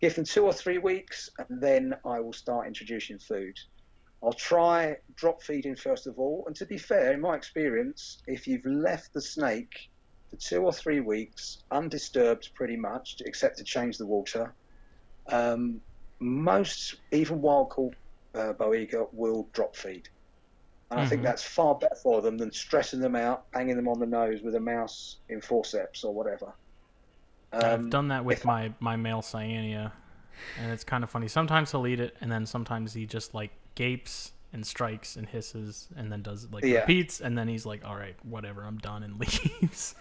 Give 0.00 0.14
them 0.14 0.24
two 0.24 0.44
or 0.44 0.52
three 0.52 0.78
weeks, 0.78 1.28
and 1.38 1.60
then 1.60 1.94
I 2.04 2.20
will 2.20 2.32
start 2.32 2.66
introducing 2.66 3.18
food. 3.18 3.58
I'll 4.22 4.32
try 4.32 4.96
drop 5.16 5.42
feeding 5.42 5.76
first 5.76 6.06
of 6.06 6.18
all. 6.18 6.44
And 6.46 6.54
to 6.56 6.66
be 6.66 6.78
fair, 6.78 7.12
in 7.12 7.20
my 7.20 7.34
experience, 7.34 8.22
if 8.26 8.46
you've 8.46 8.66
left 8.66 9.12
the 9.12 9.20
snake 9.20 9.90
for 10.28 10.36
two 10.36 10.62
or 10.62 10.72
three 10.72 11.00
weeks 11.00 11.58
undisturbed, 11.70 12.50
pretty 12.54 12.76
much, 12.76 13.22
except 13.24 13.58
to 13.58 13.64
change 13.64 13.98
the 13.98 14.06
water, 14.06 14.54
um, 15.28 15.80
most, 16.18 16.96
even 17.12 17.40
wild 17.40 17.70
caught 17.70 17.94
uh, 18.34 18.52
Boiga, 18.54 19.08
will 19.12 19.48
drop 19.52 19.76
feed. 19.76 20.08
And 20.90 21.00
I 21.00 21.04
think 21.04 21.20
Mhm. 21.20 21.24
that's 21.24 21.42
far 21.44 21.76
better 21.76 21.94
for 22.02 22.20
them 22.20 22.36
than 22.36 22.52
stressing 22.52 23.00
them 23.00 23.14
out, 23.14 23.50
banging 23.52 23.76
them 23.76 23.88
on 23.88 24.00
the 24.00 24.06
nose 24.06 24.42
with 24.42 24.54
a 24.56 24.60
mouse 24.60 25.20
in 25.28 25.40
forceps 25.40 26.02
or 26.04 26.12
whatever. 26.14 26.52
I've 27.52 27.82
Um, 27.82 27.90
done 27.90 28.08
that 28.08 28.24
with 28.24 28.44
my 28.44 28.72
my 28.80 28.96
male 28.96 29.22
Cyanea, 29.22 29.92
and 30.58 30.72
it's 30.72 30.84
kind 30.84 31.04
of 31.04 31.10
funny. 31.10 31.28
Sometimes 31.28 31.72
he'll 31.72 31.86
eat 31.86 32.00
it, 32.00 32.16
and 32.20 32.30
then 32.30 32.46
sometimes 32.46 32.94
he 32.94 33.06
just 33.06 33.34
like 33.34 33.50
gapes 33.74 34.32
and 34.52 34.66
strikes 34.66 35.16
and 35.16 35.28
hisses, 35.28 35.88
and 35.96 36.10
then 36.10 36.22
does 36.22 36.48
like 36.50 36.64
Yeah. 36.64 36.80
repeats, 36.80 37.20
and 37.20 37.36
then 37.38 37.48
he's 37.48 37.64
like, 37.64 37.84
"All 37.84 37.96
right, 37.96 38.16
whatever, 38.24 38.62
I'm 38.62 38.78
done," 38.78 39.02
and 39.02 39.18
leaves. 39.62 39.94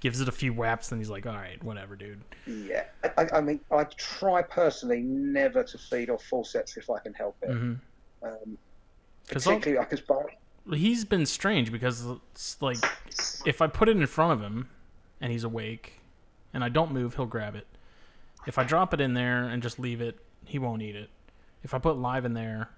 Gives 0.00 0.20
it 0.20 0.28
a 0.28 0.32
few 0.32 0.52
whaps, 0.52 0.90
and 0.92 1.00
he's 1.00 1.10
like, 1.10 1.26
"All 1.26 1.34
right, 1.34 1.62
whatever, 1.62 1.96
dude." 1.96 2.22
Yeah, 2.46 2.84
I, 3.16 3.28
I 3.34 3.40
mean, 3.40 3.60
I 3.70 3.84
try 3.84 4.42
personally 4.42 5.00
never 5.00 5.62
to 5.64 5.78
feed 5.78 6.10
off 6.10 6.24
forceps 6.24 6.76
if 6.76 6.90
I 6.90 6.98
can 7.00 7.14
help 7.14 7.36
it. 7.42 7.50
hmm 7.50 7.74
Um, 8.22 8.58
particularly 9.28 9.86
because 9.90 10.24
he's 10.72 11.04
been 11.04 11.26
strange 11.26 11.70
because 11.70 12.06
it's 12.32 12.60
like 12.62 12.78
if 13.44 13.60
I 13.60 13.66
put 13.66 13.88
it 13.88 13.96
in 13.96 14.06
front 14.06 14.32
of 14.32 14.40
him 14.40 14.68
and 15.20 15.30
he's 15.32 15.44
awake 15.44 16.00
and 16.52 16.64
I 16.64 16.68
don't 16.68 16.92
move, 16.92 17.16
he'll 17.16 17.26
grab 17.26 17.54
it. 17.54 17.66
If 18.46 18.58
I 18.58 18.64
drop 18.64 18.92
it 18.94 19.00
in 19.00 19.14
there 19.14 19.44
and 19.44 19.62
just 19.62 19.78
leave 19.78 20.00
it, 20.00 20.18
he 20.44 20.58
won't 20.58 20.82
eat 20.82 20.96
it. 20.96 21.10
If 21.62 21.72
I 21.74 21.78
put 21.78 21.96
live 21.96 22.24
in 22.24 22.34
there, 22.34 22.68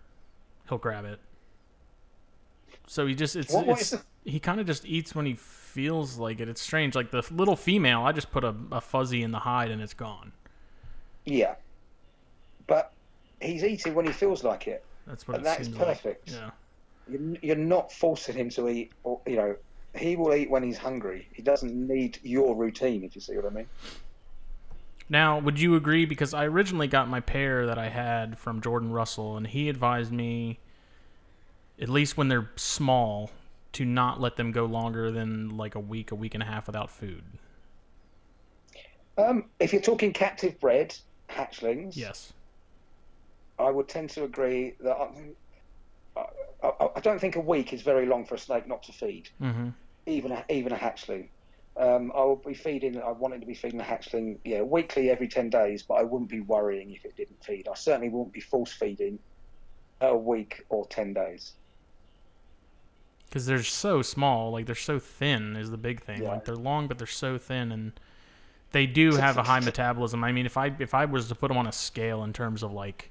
he'll 0.68 0.78
grab 0.78 1.04
it. 1.04 1.20
So 2.86 3.06
he 3.06 3.14
just 3.14 3.36
it's, 3.36 3.52
it's 3.54 3.94
he 4.24 4.38
kind 4.38 4.60
of 4.60 4.66
just 4.66 4.86
eats 4.86 5.14
when 5.14 5.26
he 5.26 5.34
feels 5.34 6.18
like 6.18 6.40
it. 6.40 6.48
It's 6.48 6.60
strange. 6.60 6.94
Like 6.94 7.10
the 7.10 7.22
little 7.30 7.56
female, 7.56 8.02
I 8.02 8.12
just 8.12 8.30
put 8.30 8.44
a, 8.44 8.54
a 8.70 8.80
fuzzy 8.80 9.22
in 9.22 9.32
the 9.32 9.40
hide 9.40 9.70
and 9.70 9.82
it's 9.82 9.94
gone. 9.94 10.32
yeah, 11.24 11.56
but 12.66 12.92
he's 13.40 13.64
eating 13.64 13.94
when 13.94 14.06
he 14.06 14.12
feels 14.12 14.44
like 14.44 14.66
it. 14.68 14.84
That's 15.06 15.26
what 15.26 15.38
And 15.38 15.46
that 15.46 15.60
is 15.60 15.68
perfect. 15.68 16.30
like. 16.32 16.40
Yeah. 16.40 16.50
You're, 17.08 17.36
you're 17.42 17.56
not 17.56 17.92
forcing 17.92 18.34
him 18.36 18.50
to 18.50 18.68
eat. 18.68 18.92
Or, 19.04 19.20
you 19.26 19.36
know, 19.36 19.56
he 19.96 20.16
will 20.16 20.34
eat 20.34 20.50
when 20.50 20.62
he's 20.64 20.78
hungry. 20.78 21.28
He 21.32 21.42
doesn't 21.42 21.72
need 21.74 22.18
your 22.22 22.56
routine, 22.56 23.04
if 23.04 23.14
you 23.14 23.20
see 23.20 23.36
what 23.36 23.46
I 23.46 23.50
mean. 23.50 23.66
Now, 25.08 25.38
would 25.38 25.60
you 25.60 25.76
agree? 25.76 26.04
Because 26.04 26.34
I 26.34 26.46
originally 26.46 26.88
got 26.88 27.08
my 27.08 27.20
pair 27.20 27.66
that 27.66 27.78
I 27.78 27.88
had 27.88 28.38
from 28.38 28.60
Jordan 28.60 28.90
Russell, 28.90 29.36
and 29.36 29.46
he 29.46 29.68
advised 29.68 30.12
me, 30.12 30.58
at 31.80 31.88
least 31.88 32.16
when 32.16 32.28
they're 32.28 32.50
small, 32.56 33.30
to 33.72 33.84
not 33.84 34.20
let 34.20 34.36
them 34.36 34.52
go 34.52 34.64
longer 34.64 35.10
than 35.10 35.56
like 35.56 35.74
a 35.74 35.80
week, 35.80 36.10
a 36.10 36.14
week 36.14 36.34
and 36.34 36.42
a 36.42 36.46
half 36.46 36.66
without 36.66 36.90
food. 36.90 37.22
Um, 39.18 39.44
if 39.60 39.72
you're 39.72 39.82
talking 39.82 40.12
captive 40.12 40.58
bred 40.60 40.94
hatchlings, 41.30 41.96
Yes. 41.96 42.32
I 43.58 43.70
would 43.70 43.88
tend 43.88 44.10
to 44.10 44.24
agree 44.24 44.74
that 44.80 44.96
I, 46.16 46.24
I, 46.62 46.88
I 46.96 47.00
don't 47.00 47.18
think 47.18 47.36
a 47.36 47.40
week 47.40 47.72
is 47.72 47.80
very 47.82 48.04
long 48.06 48.26
for 48.26 48.34
a 48.34 48.38
snake 48.38 48.66
not 48.68 48.82
to 48.82 48.92
feed. 48.92 49.30
Mm-hmm. 49.40 49.68
even 50.06 50.32
a, 50.32 50.44
even 50.50 50.72
a 50.72 50.76
hatchling. 50.76 51.28
Um, 51.78 52.10
I 52.14 52.20
will 52.20 52.36
be 52.36 52.54
feeding. 52.54 53.00
I 53.02 53.10
wanted 53.10 53.40
to 53.40 53.46
be 53.46 53.54
feeding 53.54 53.78
the 53.78 53.84
hatchling, 53.84 54.38
yeah, 54.44 54.62
weekly 54.62 55.10
every 55.10 55.28
ten 55.28 55.50
days, 55.50 55.82
but 55.82 55.94
I 55.94 56.02
wouldn't 56.02 56.30
be 56.30 56.40
worrying 56.40 56.92
if 56.92 57.04
it 57.04 57.16
didn't 57.16 57.44
feed. 57.44 57.68
I 57.68 57.74
certainly 57.74 58.08
wouldn't 58.08 58.32
be 58.32 58.40
force 58.40 58.72
feeding 58.72 59.18
a 60.00 60.16
week 60.16 60.64
or 60.70 60.86
ten 60.86 61.12
days. 61.12 61.52
Because 63.26 63.44
they're 63.44 63.62
so 63.62 64.00
small, 64.00 64.52
like 64.52 64.64
they're 64.64 64.74
so 64.74 64.98
thin 64.98 65.56
is 65.56 65.70
the 65.70 65.76
big 65.76 66.00
thing. 66.02 66.22
Yeah. 66.22 66.30
Like 66.30 66.44
they're 66.46 66.56
long, 66.56 66.88
but 66.88 66.96
they're 66.96 67.06
so 67.06 67.36
thin, 67.36 67.72
and 67.72 67.92
they 68.72 68.86
do 68.86 69.14
have 69.16 69.36
a 69.36 69.42
high 69.42 69.60
metabolism. 69.60 70.24
I 70.24 70.32
mean, 70.32 70.46
if 70.46 70.56
I 70.56 70.72
if 70.78 70.94
I 70.94 71.04
was 71.04 71.28
to 71.28 71.34
put 71.34 71.48
them 71.48 71.58
on 71.58 71.66
a 71.66 71.72
scale 71.72 72.24
in 72.24 72.32
terms 72.32 72.62
of 72.62 72.72
like 72.72 73.10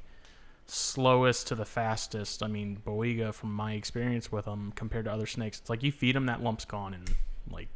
slowest 0.66 1.48
to 1.48 1.56
the 1.56 1.66
fastest, 1.66 2.42
I 2.42 2.48
mean, 2.48 2.82
Boiga, 2.84 3.32
from 3.32 3.54
my 3.54 3.74
experience 3.74 4.32
with 4.32 4.46
them 4.46 4.74
compared 4.76 5.06
to 5.06 5.12
other 5.12 5.28
snakes, 5.28 5.60
it's 5.60 5.70
like 5.70 5.84
you 5.84 5.92
feed 5.92 6.16
them, 6.16 6.26
that 6.26 6.42
lump's 6.42 6.66
gone 6.66 6.96
in 6.96 7.04
like 7.52 7.68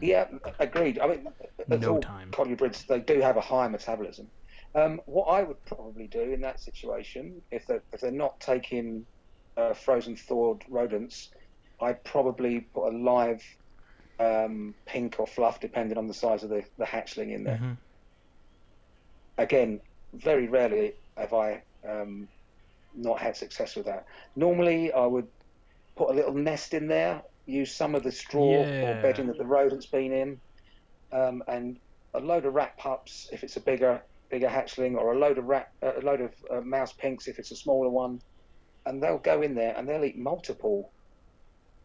Yeah, 0.00 0.28
agreed. 0.58 0.98
I 0.98 1.06
mean, 1.06 1.26
as 1.70 1.80
No 1.80 1.94
all 1.94 2.00
time. 2.00 2.30
colubrids, 2.30 2.86
they 2.86 3.00
do 3.00 3.20
have 3.20 3.36
a 3.36 3.40
high 3.40 3.68
metabolism. 3.68 4.30
Um, 4.74 5.00
what 5.06 5.26
I 5.26 5.42
would 5.42 5.62
probably 5.66 6.08
do 6.08 6.32
in 6.32 6.40
that 6.42 6.60
situation, 6.60 7.42
if 7.50 7.66
they're, 7.66 7.84
if 7.92 8.00
they're 8.00 8.10
not 8.10 8.40
taking 8.40 9.06
uh, 9.56 9.74
frozen 9.74 10.16
thawed 10.16 10.62
rodents, 10.68 11.30
I'd 11.80 12.02
probably 12.04 12.60
put 12.74 12.92
a 12.92 12.96
live 12.96 13.42
um, 14.18 14.74
pink 14.86 15.18
or 15.18 15.26
fluff, 15.26 15.60
depending 15.60 15.98
on 15.98 16.06
the 16.06 16.14
size 16.14 16.42
of 16.42 16.50
the, 16.50 16.64
the 16.78 16.84
hatchling 16.84 17.34
in 17.34 17.44
there. 17.44 17.58
Mhm. 17.58 17.78
again, 19.38 19.80
very 20.14 20.48
rarely 20.48 20.92
have 21.16 21.32
I 21.32 21.62
um, 21.88 22.28
not 22.94 23.20
had 23.20 23.36
success 23.36 23.76
with 23.76 23.86
that. 23.86 24.04
Normally, 24.36 24.92
I 24.92 25.06
would 25.06 25.28
put 25.96 26.10
a 26.10 26.14
little 26.14 26.34
nest 26.34 26.74
in 26.74 26.86
there, 26.88 27.22
use 27.46 27.74
some 27.74 27.94
of 27.94 28.02
the 28.02 28.12
straw 28.12 28.62
Yeah. 28.62 28.98
or 28.98 29.02
bedding 29.02 29.26
that 29.26 29.38
the 29.38 29.46
rodent's 29.46 29.86
been 29.86 30.12
in, 30.12 30.40
um, 31.12 31.42
and 31.48 31.78
a 32.14 32.20
load 32.20 32.44
of 32.44 32.54
rat 32.54 32.76
pups 32.76 33.28
if 33.32 33.42
it's 33.42 33.56
a 33.56 33.60
bigger 33.60 34.02
bigger 34.30 34.48
hatchling, 34.48 34.96
or 34.96 35.12
a 35.12 35.18
load 35.18 35.36
of 35.38 35.44
rat 35.44 35.70
uh, 35.82 35.92
a 35.98 36.00
load 36.00 36.20
of 36.20 36.32
uh, 36.50 36.60
mouse 36.62 36.92
pinks 36.92 37.28
if 37.28 37.38
it's 37.38 37.50
a 37.50 37.56
smaller 37.56 37.88
one, 37.88 38.20
and 38.86 39.02
they'll 39.02 39.18
go 39.18 39.42
in 39.42 39.54
there 39.54 39.74
and 39.76 39.88
they'll 39.88 40.04
eat 40.04 40.16
multiple 40.18 40.90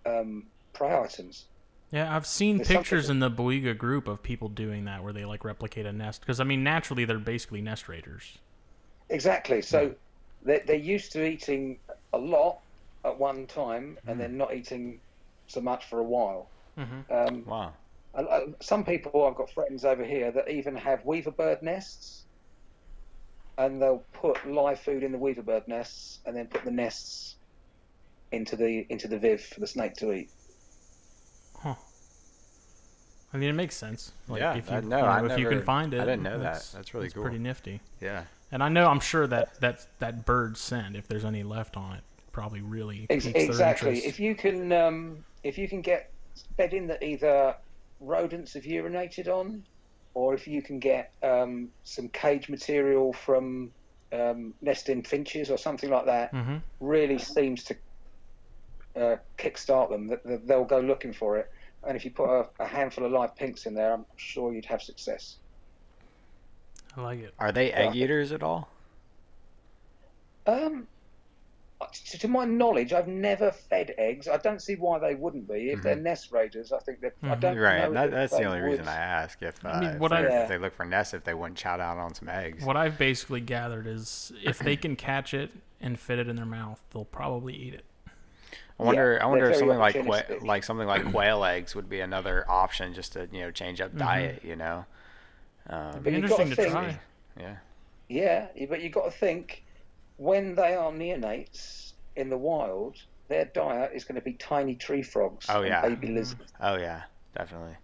um, 0.05 0.43
prey 0.73 0.95
items. 0.95 1.45
Yeah, 1.91 2.13
I've 2.13 2.27
seen 2.27 2.57
There's 2.57 2.67
pictures 2.67 3.09
in 3.09 3.19
the 3.19 3.31
Boiga 3.31 3.77
group 3.77 4.07
of 4.07 4.21
people 4.21 4.49
doing 4.49 4.85
that 4.85 5.03
where 5.03 5.13
they 5.13 5.23
like 5.25 5.45
replicate 5.45 5.85
a 5.85 5.93
nest 5.93 6.21
because 6.21 6.39
I 6.39 6.43
mean 6.43 6.63
naturally 6.63 7.05
they're 7.05 7.17
basically 7.19 7.61
nest 7.61 7.87
raiders. 7.87 8.37
Exactly. 9.09 9.61
So 9.61 9.95
they're, 10.43 10.61
they're 10.65 10.75
used 10.75 11.13
to 11.13 11.25
eating 11.25 11.79
a 12.13 12.17
lot 12.17 12.59
at 13.05 13.17
one 13.17 13.47
time, 13.47 13.97
and 14.05 14.19
then 14.19 14.37
not 14.37 14.53
eating 14.53 14.99
so 15.47 15.61
much 15.61 15.85
for 15.85 15.99
a 15.99 16.03
while. 16.03 16.49
Mhm. 16.77 17.09
Um, 17.11 17.45
Wow. 17.45 17.73
I- 18.13 18.21
I- 18.21 18.47
some 18.61 18.83
people, 18.83 19.25
I've 19.25 19.35
got 19.35 19.49
friends 19.51 19.83
over 19.85 20.03
here 20.03 20.31
that 20.31 20.49
even 20.49 20.75
have 20.75 21.05
weaver 21.05 21.31
bird 21.31 21.61
nests, 21.63 22.23
and 23.57 23.81
they'll 23.81 24.03
put 24.13 24.45
live 24.49 24.79
food 24.79 25.03
in 25.03 25.11
the 25.11 25.17
weaver 25.17 25.41
bird 25.41 25.67
nests, 25.67 26.19
and 26.25 26.35
then 26.35 26.47
put 26.47 26.63
the 26.63 26.71
nests 26.71 27.35
into 28.31 28.55
the 28.57 28.85
into 28.89 29.07
the 29.07 29.17
viv 29.17 29.41
for 29.41 29.59
the 29.61 29.67
snake 29.67 29.93
to 29.95 30.11
eat. 30.11 30.29
Huh. 31.59 31.75
I 33.33 33.37
mean 33.37 33.49
it 33.49 33.53
makes 33.53 33.75
sense. 33.75 34.11
Like 34.27 34.41
Yeah, 34.41 34.55
if 34.55 34.69
you, 34.69 34.75
I- 34.77 34.81
no, 34.81 34.97
you 34.97 35.01
know, 35.03 35.07
I 35.09 35.25
if 35.25 35.39
you 35.39 35.45
can 35.45 35.53
never- 35.55 35.65
find 35.65 35.93
it. 35.93 36.01
I 36.01 36.05
didn't 36.05 36.23
know 36.23 36.37
that. 36.37 36.43
that's- 36.43 36.71
That's 36.71 36.93
really 36.93 37.09
cool. 37.09 37.23
Pretty 37.23 37.39
nifty. 37.39 37.81
Yeah. 38.01 38.25
And 38.51 38.61
I 38.63 38.69
know 38.69 38.87
I'm 38.89 38.99
sure 38.99 39.27
that 39.27 39.55
that 39.61 39.85
that 39.99 40.25
bird 40.25 40.57
scent, 40.57 40.95
if 40.95 41.07
there's 41.07 41.25
any 41.25 41.43
left 41.43 41.75
on 41.77 41.95
it, 41.95 42.03
probably 42.37 42.61
really 42.61 43.07
Ex- 43.09 43.25
piques 43.25 43.33
their 43.33 43.45
exactly. 43.47 43.97
If 44.05 44.19
you 44.19 44.35
can, 44.35 44.71
um, 44.71 45.25
if 45.43 45.57
you 45.57 45.67
can 45.67 45.81
get 45.81 46.11
bedding 46.55 46.85
that 46.85 47.01
either 47.01 47.55
rodents 47.99 48.53
have 48.53 48.61
urinated 48.61 49.27
on, 49.27 49.63
or 50.13 50.35
if 50.35 50.47
you 50.47 50.61
can 50.61 50.77
get 50.77 51.11
um, 51.23 51.69
some 51.83 52.09
cage 52.09 52.47
material 52.47 53.11
from 53.11 53.71
um, 54.13 54.53
nesting 54.61 55.01
finches 55.01 55.49
or 55.49 55.57
something 55.57 55.89
like 55.89 56.05
that, 56.05 56.31
Mhm. 56.31 56.61
really 56.79 57.17
seems 57.17 57.63
to 57.63 57.75
uh, 58.95 59.15
kickstart 59.39 59.89
them. 59.89 60.05
That 60.07 60.23
that 60.25 60.47
They'll 60.47 60.63
go 60.63 60.79
looking 60.79 61.13
for 61.13 61.37
it. 61.39 61.51
And 61.87 61.97
if 61.97 62.05
you 62.05 62.11
put 62.11 62.29
a, 62.29 62.47
a 62.59 62.67
handful 62.67 63.03
of 63.03 63.11
live 63.11 63.35
pinks 63.35 63.65
in 63.65 63.73
there, 63.73 63.93
I'm 63.93 64.05
sure 64.15 64.53
you'd 64.53 64.65
have 64.65 64.83
success. 64.83 65.37
I 66.95 67.01
like 67.01 67.19
it. 67.19 67.33
Are 67.39 67.51
they 67.51 67.71
egg 67.71 67.95
eaters 67.95 68.31
at 68.31 68.43
all? 68.43 68.69
Um, 70.45 70.87
to, 71.93 72.17
to 72.19 72.27
my 72.27 72.45
knowledge, 72.45 72.91
I've 72.93 73.07
never 73.07 73.51
fed 73.51 73.93
eggs. 73.97 74.27
I 74.27 74.37
don't 74.37 74.61
see 74.61 74.75
why 74.75 74.97
they 74.99 75.15
wouldn't 75.15 75.47
be. 75.47 75.69
If 75.71 75.83
they're 75.83 75.95
nest 75.95 76.31
raiders, 76.31 76.71
I 76.71 76.79
think 76.79 77.01
that 77.01 77.13
I 77.21 77.27
Mhm. 77.35 77.39
don't 77.39 77.53
Mm-hmm. 77.55 77.61
Right. 77.63 77.81
know 77.83 77.93
That, 77.93 78.11
that's 78.11 78.37
the 78.37 78.43
only 78.45 78.59
reason. 78.61 78.87
I 78.87 78.95
ask. 78.95 79.41
If, 79.41 79.63
uh, 79.63 79.69
I 79.69 79.79
mean, 79.79 79.89
if, 79.91 79.99
what 79.99 80.11
I- 80.11 80.21
they're- 80.21 80.29
Yeah. 80.31 80.43
if 80.43 80.49
they 80.49 80.57
look 80.57 80.73
for 80.73 80.85
nests, 80.85 81.13
if 81.13 81.23
they 81.23 81.33
wouldn't 81.33 81.57
chow 81.57 81.77
down 81.77 81.97
on 81.99 82.13
some 82.13 82.29
eggs. 82.29 82.63
What 82.65 82.77
I've 82.77 82.97
basically 82.97 83.41
gathered 83.41 83.85
is 83.87 84.31
if 84.43 84.59
they 84.59 84.75
can 84.77 84.95
catch 84.95 85.33
it 85.33 85.51
and 85.79 85.99
fit 85.99 86.17
it 86.19 86.27
in 86.27 86.35
their 86.35 86.45
mouth, 86.45 86.81
they'll 86.91 87.05
probably 87.05 87.53
eat 87.53 87.73
it. 87.75 87.85
I 88.79 88.83
wonder. 88.83 89.19
I 89.21 89.25
wonder 89.25 89.49
if 89.49 89.57
something 89.57 89.77
like 89.79 90.03
qua- 90.05 90.21
like 90.41 90.63
something 90.63 90.87
like 90.87 91.11
quail 91.11 91.43
eggs 91.43 91.75
would 91.75 91.89
be 91.89 91.99
another 91.99 92.45
option, 92.47 92.93
just 92.93 93.13
to 93.13 93.27
you 93.31 93.41
know 93.41 93.49
change 93.51 93.81
up 93.81 93.95
diet. 93.97 94.43
You 94.43 94.55
know. 94.55 94.85
Um, 95.67 96.01
But 96.03 96.13
you've 96.13 96.23
Interesting 96.23 96.49
got 96.49 96.55
to 96.55 96.61
think, 96.61 96.71
try. 96.73 96.99
yeah. 97.39 97.55
Yeah, 98.07 98.47
yeah, 98.55 98.65
but 98.69 98.81
you've 98.81 98.93
got 98.93 99.05
to 99.05 99.11
think 99.11 99.63
when 100.17 100.55
they 100.55 100.75
are 100.75 100.91
neonates 100.91 101.93
in 102.15 102.29
the 102.29 102.37
wild, 102.37 102.97
their 103.29 103.45
diet 103.45 103.91
is 103.93 104.03
going 104.03 104.15
to 104.15 104.21
be 104.21 104.33
tiny 104.33 104.75
tree 104.75 105.03
frogs 105.03 105.45
Oh, 105.49 105.59
and 105.61 105.67
yeah. 105.67 105.81
baby 105.81 106.07
lizards, 106.07 106.51
Oh 106.59 106.75
yeah. 106.77 107.03
Definitely. 107.35 107.75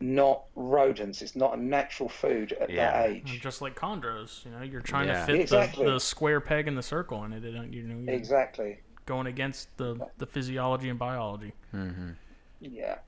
not 0.00 0.44
rodents. 0.56 1.20
It's 1.22 1.36
not 1.36 1.56
a 1.58 1.62
natural 1.62 2.08
food 2.08 2.52
at 2.54 2.70
Yeah. 2.70 2.90
that 2.92 3.10
age. 3.10 3.40
Just 3.40 3.60
like 3.60 3.76
chondros, 3.76 4.44
you 4.44 4.50
know, 4.50 4.62
you're 4.62 4.80
trying 4.80 5.08
Yeah. 5.08 5.20
to 5.20 5.26
fit 5.26 5.40
Exactly. 5.42 5.84
the, 5.84 5.92
the 5.92 6.00
square 6.00 6.40
peg 6.40 6.66
in 6.68 6.74
the 6.74 6.82
circle, 6.82 7.22
and 7.22 7.34
it 7.34 7.40
didn't. 7.40 7.72
You 7.72 7.82
know, 7.84 7.98
you're 8.00 8.14
Exactly. 8.14 8.80
going 9.06 9.26
against 9.26 9.76
the 9.76 10.08
the 10.18 10.26
physiology 10.26 10.88
and 10.88 10.98
biology. 10.98 11.52
Mm-hmm. 11.74 12.12
Yeah. 12.60 12.98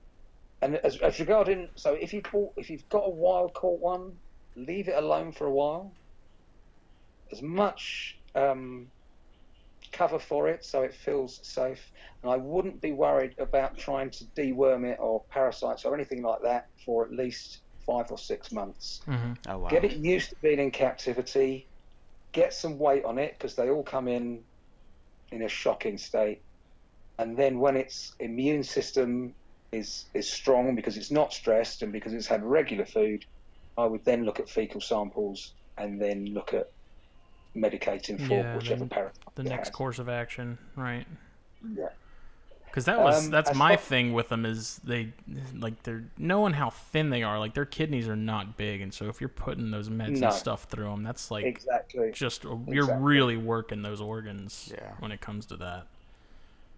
And 0.61 0.77
as, 0.77 0.97
as 0.99 1.19
regarding, 1.21 1.69
so 1.77 1.95
if 1.95 2.13
you 2.13 2.23
bought, 2.31 2.53
if 2.57 2.71
you've 2.71 2.89
got 2.89 3.05
a 3.07 3.11
wild 3.11 3.55
caught 3.55 3.81
one, 3.81 4.13
leave 4.57 4.89
it 4.89 4.97
alone 4.97 5.33
for 5.33 5.47
a 5.47 5.51
while. 5.51 5.93
As 7.33 7.43
much 7.43 8.19
um, 8.35 8.93
cover 9.93 10.19
for 10.19 10.49
it 10.49 10.65
so 10.65 10.83
it 10.83 10.95
feels 10.95 11.41
safe, 11.49 11.91
and 12.23 12.33
I 12.33 12.37
wouldn't 12.37 12.83
be 12.83 12.93
worried 12.93 13.35
about 13.39 13.79
trying 13.79 14.11
to 14.11 14.25
deworm 14.37 14.85
it 14.91 14.99
or 15.01 15.25
parasites 15.31 15.85
or 15.85 15.95
anything 15.95 16.23
like 16.23 16.43
that 16.43 16.67
for 16.85 17.05
at 17.05 17.13
least 17.13 17.63
five 17.87 18.11
or 18.11 18.19
six 18.19 18.53
months. 18.53 19.07
hmm 19.07 19.33
Oh 19.49 19.59
wow. 19.59 19.71
Get 19.71 19.85
it 19.85 19.93
used 19.99 20.31
to 20.31 20.37
being 20.43 20.59
in 20.61 20.71
captivity. 20.71 21.71
Get 22.33 22.55
some 22.55 22.79
weight 22.79 23.05
on 23.05 23.19
it 23.19 23.33
because 23.35 23.57
they 23.57 23.71
all 23.71 23.85
come 23.85 24.09
in 24.09 24.45
in 25.33 25.43
a 25.43 25.49
shocking 25.49 25.99
state. 25.99 26.45
And 27.19 27.39
then 27.39 27.59
when 27.61 27.77
its 27.77 28.15
immune 28.21 28.63
system 28.65 29.37
is 29.73 30.11
is 30.15 30.33
strong 30.33 30.77
because 30.77 30.97
it's 30.97 31.11
not 31.13 31.33
stressed 31.33 31.83
and 31.83 31.93
because 31.93 32.15
it's 32.15 32.27
had 32.29 32.45
regular 32.45 32.87
food, 32.87 33.25
I 33.77 33.87
would 33.87 34.05
then 34.05 34.25
look 34.25 34.41
at 34.41 34.51
fecal 34.51 34.81
samples 34.81 35.57
and 35.77 36.01
then 36.01 36.27
look 36.27 36.55
at 36.55 36.67
medicating 37.57 38.19
for 38.27 38.35
Yeah, 38.35 38.57
whichever 38.57 38.81
then 38.81 38.89
parasite. 38.89 39.35
The 39.35 39.45
next 39.45 39.69
has. 39.69 39.75
course 39.77 39.99
of 39.99 40.09
action, 40.09 40.59
right? 40.77 41.07
Yeah. 41.77 41.89
Because 42.67 42.87
that 42.87 42.99
was 43.01 43.27
Um, 43.27 43.31
that's 43.31 43.55
my 43.55 43.77
far- 43.77 43.85
thing 43.85 44.13
with 44.15 44.29
them 44.31 44.45
is 44.45 44.79
they 44.83 45.13
like 45.57 45.81
they're 45.85 46.05
knowing 46.19 46.55
how 46.55 46.71
thin 46.71 47.11
they 47.11 47.23
are. 47.23 47.39
Like 47.39 47.55
their 47.55 47.65
kidneys 47.65 48.09
are 48.09 48.17
not 48.17 48.57
big, 48.57 48.81
and 48.81 48.93
so 48.93 49.07
if 49.07 49.21
you're 49.21 49.29
putting 49.29 49.71
those 49.71 49.89
meds 49.89 50.19
No. 50.19 50.27
and 50.29 50.35
stuff 50.37 50.65
through 50.65 50.87
them, 50.87 51.05
that's 51.05 51.31
like 51.31 51.45
Exactly. 51.45 52.11
just 52.11 52.43
you're 52.43 52.61
Exactly. 52.85 52.97
really 53.05 53.37
working 53.37 53.83
those 53.83 54.01
organs 54.01 54.73
Yeah. 54.77 54.93
when 54.99 55.13
it 55.13 55.21
comes 55.21 55.47
to 55.47 55.57
that. 55.59 55.87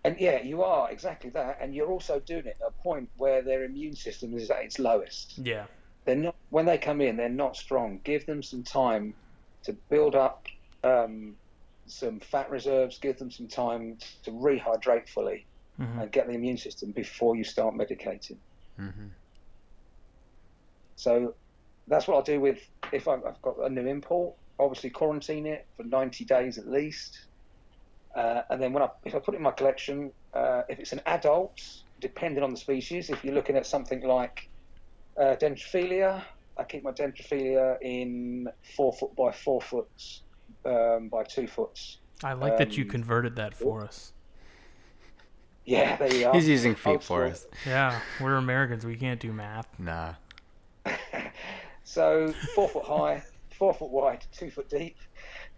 And 0.05 0.21
yeah, 0.21 0.43
you 0.43 0.63
are 0.63 0.91
exactly 0.91 1.31
that. 1.31 1.57
And 1.61 1.75
you're 1.75 1.89
also 1.89 2.21
doing 2.21 2.45
it 2.47 2.59
at 2.61 2.69
a 2.69 2.83
point 2.83 3.09
where 3.17 3.41
their 3.43 3.65
immune 3.65 3.97
system 3.97 4.37
is 4.37 4.51
at 4.51 4.63
its 4.65 4.79
lowest. 4.79 5.39
Yeah. 5.39 5.65
they're 6.05 6.15
not 6.15 6.37
when 6.51 6.65
they 6.67 6.79
come 6.79 7.01
in 7.01 7.17
they're 7.17 7.29
not 7.29 7.57
strong 7.57 7.99
give 8.05 8.25
them 8.27 8.41
some 8.41 8.63
time 8.63 9.13
to 9.65 9.73
build 9.89 10.15
up 10.15 10.47
um, 10.87 11.35
some 11.87 12.21
fat 12.21 12.51
reserves 12.51 12.99
give 12.99 13.19
them 13.19 13.31
some 13.31 13.49
time 13.49 13.99
to 14.25 14.31
rehydrate 14.31 15.09
fully 15.09 15.47
hmm 15.77 16.01
and 16.01 16.11
get 16.11 16.27
the 16.27 16.33
immune 16.33 16.57
system 16.57 16.91
before 16.91 17.37
you 17.37 17.45
start 17.45 17.75
medicating. 17.75 18.39
Mm-hmm. 18.81 19.09
so 20.97 21.35
that's 21.89 22.07
what 22.07 22.15
i'll 22.15 22.23
do 22.23 22.41
with 22.41 22.61
if 22.93 23.09
i've, 23.09 23.25
I've 23.25 23.41
got 23.41 23.57
a 23.59 23.71
new 23.71 23.87
import 23.87 24.35
obviously 24.59 24.91
quarantine 24.91 25.47
it 25.47 25.67
for 25.77 25.85
90 25.85 26.25
days 26.25 26.59
at 26.59 26.69
least. 26.69 27.27
Uh, 28.15 28.43
and 28.51 28.63
then 28.63 28.73
when 28.73 28.83
I, 28.83 28.89
if 29.05 29.15
I 29.15 29.19
put 29.19 29.35
it 29.35 29.39
in 29.39 29.43
my 29.43 29.51
collection, 29.51 30.11
uh, 30.33 30.63
if 30.69 30.79
it's 30.79 30.93
an 30.93 31.03
adult, 31.07 31.61
depending 32.01 32.43
on 32.43 32.51
the 32.51 32.57
species, 32.57 33.11
if 33.11 33.23
you're 33.25 33.35
looking 33.35 33.57
at 33.57 33.67
something 33.67 34.03
like 34.03 34.49
uh, 35.19 35.37
Dendrophila, 35.39 36.23
I 36.57 36.65
keep 36.65 36.83
my 36.83 36.93
Dendrophila 36.93 37.77
in 37.83 38.49
four 38.75 38.93
foot 38.95 39.15
by 39.15 39.33
four 39.33 39.61
foot 39.61 39.89
um, 40.67 41.09
by 41.09 41.23
two 41.25 41.47
foot. 41.47 41.97
I 42.25 42.33
like 42.33 42.59
that 42.59 42.77
you 42.77 42.85
Um, 42.85 42.91
converted 42.91 43.37
that 43.37 43.55
for 43.55 43.83
us. 43.83 44.13
Yeah, 45.65 45.97
there 45.97 46.15
you 46.15 46.27
are. 46.29 46.35
He's 46.35 46.49
using 46.49 46.75
feet 46.75 46.91
Old 46.91 47.05
for 47.05 47.25
us. 47.25 47.47
Yeah, 47.67 48.01
we're 48.21 48.37
Americans. 48.37 48.87
We 48.87 48.97
can't 48.97 49.21
do 49.21 49.33
math. 49.33 49.67
Nah. 49.79 50.15
so 51.85 52.33
four 52.55 52.69
foot 52.69 52.85
high, 52.85 53.23
four 53.51 53.75
foot 53.75 53.91
wide, 53.91 54.25
two 54.33 54.51
foot 54.51 54.71
deep. 54.71 54.97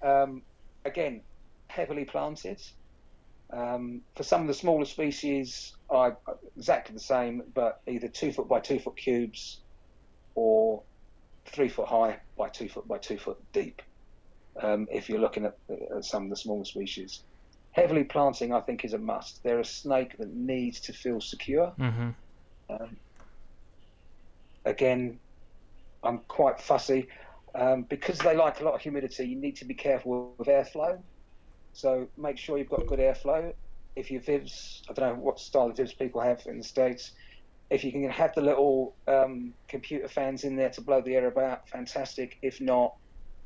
Um, 0.03 0.43
again, 0.85 1.21
heavily 1.69 2.05
planted. 2.05 2.61
Um, 3.51 4.03
for 4.15 4.23
some 4.23 4.43
of 4.43 4.47
the 4.47 4.55
smaller 4.55 4.85
species, 4.85 5.75
I 5.91 6.13
exactly 6.57 6.95
the 6.95 7.01
same, 7.01 7.43
but 7.55 7.81
either 7.87 8.09
two 8.09 8.33
foot 8.33 8.49
by 8.49 8.61
two 8.61 8.79
foot 8.79 8.97
cubes, 8.97 9.61
or 10.35 10.83
three 11.47 11.69
foot 11.69 11.89
high 11.89 12.19
by 12.37 12.49
two 12.49 12.69
foot 12.69 12.87
by 12.89 12.99
two 12.99 13.19
foot 13.19 13.39
deep. 13.53 13.83
Um, 14.63 14.87
if 14.91 15.09
you're 15.09 15.21
looking 15.21 15.47
at, 15.47 15.55
at 15.97 16.05
some 16.05 16.25
of 16.25 16.31
the 16.31 16.37
smaller 16.37 16.65
species, 16.65 17.25
heavily 17.73 18.05
planting, 18.05 18.53
I 18.53 18.61
think, 18.61 18.85
is 18.85 18.93
a 18.93 18.99
must. 18.99 19.41
They're 19.45 19.61
a 19.61 19.65
snake 19.65 20.17
that 20.19 20.33
needs 20.33 20.81
to 20.83 20.93
feel 20.93 21.21
secure. 21.21 21.73
hmm 21.79 22.11
Um, 22.71 22.99
again, 24.65 25.21
I'm 26.03 26.21
quite 26.29 26.61
fussy 26.61 27.09
um, 27.55 27.85
because 27.89 28.19
they 28.19 28.37
like 28.37 28.61
a 28.61 28.65
lot 28.65 28.75
of 28.75 28.81
humidity. 28.81 29.27
You 29.27 29.41
need 29.41 29.57
to 29.57 29.65
be 29.65 29.75
careful 29.75 30.35
with 30.39 30.49
airflow. 30.49 31.03
So 31.73 32.09
make 32.17 32.39
sure 32.39 32.59
you've 32.59 32.69
got 32.71 32.87
good 32.87 32.99
airflow. 32.99 33.53
If 33.97 34.11
your 34.11 34.21
vivs, 34.23 34.81
I 34.89 34.93
don't 34.93 35.17
know 35.17 35.23
what 35.23 35.39
style 35.39 35.71
of 35.71 35.77
vivs 35.77 35.97
people 35.99 36.21
have 36.21 36.43
in 36.47 36.59
the 36.59 36.65
states. 36.65 37.13
If 37.71 37.85
you 37.85 37.93
can 37.93 38.09
have 38.11 38.35
the 38.35 38.41
little 38.41 38.97
um, 39.07 39.55
computer 39.69 40.09
fans 40.09 40.45
in 40.45 40.57
there 40.57 40.71
to 40.71 40.81
blow 40.81 41.03
the 41.03 41.15
air 41.15 41.29
about, 41.29 41.69
fantastic. 41.69 42.37
If 42.43 42.61
not, 42.61 42.93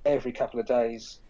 every 0.04 0.32
couple 0.32 0.58
of 0.60 0.66
days, 0.66 1.20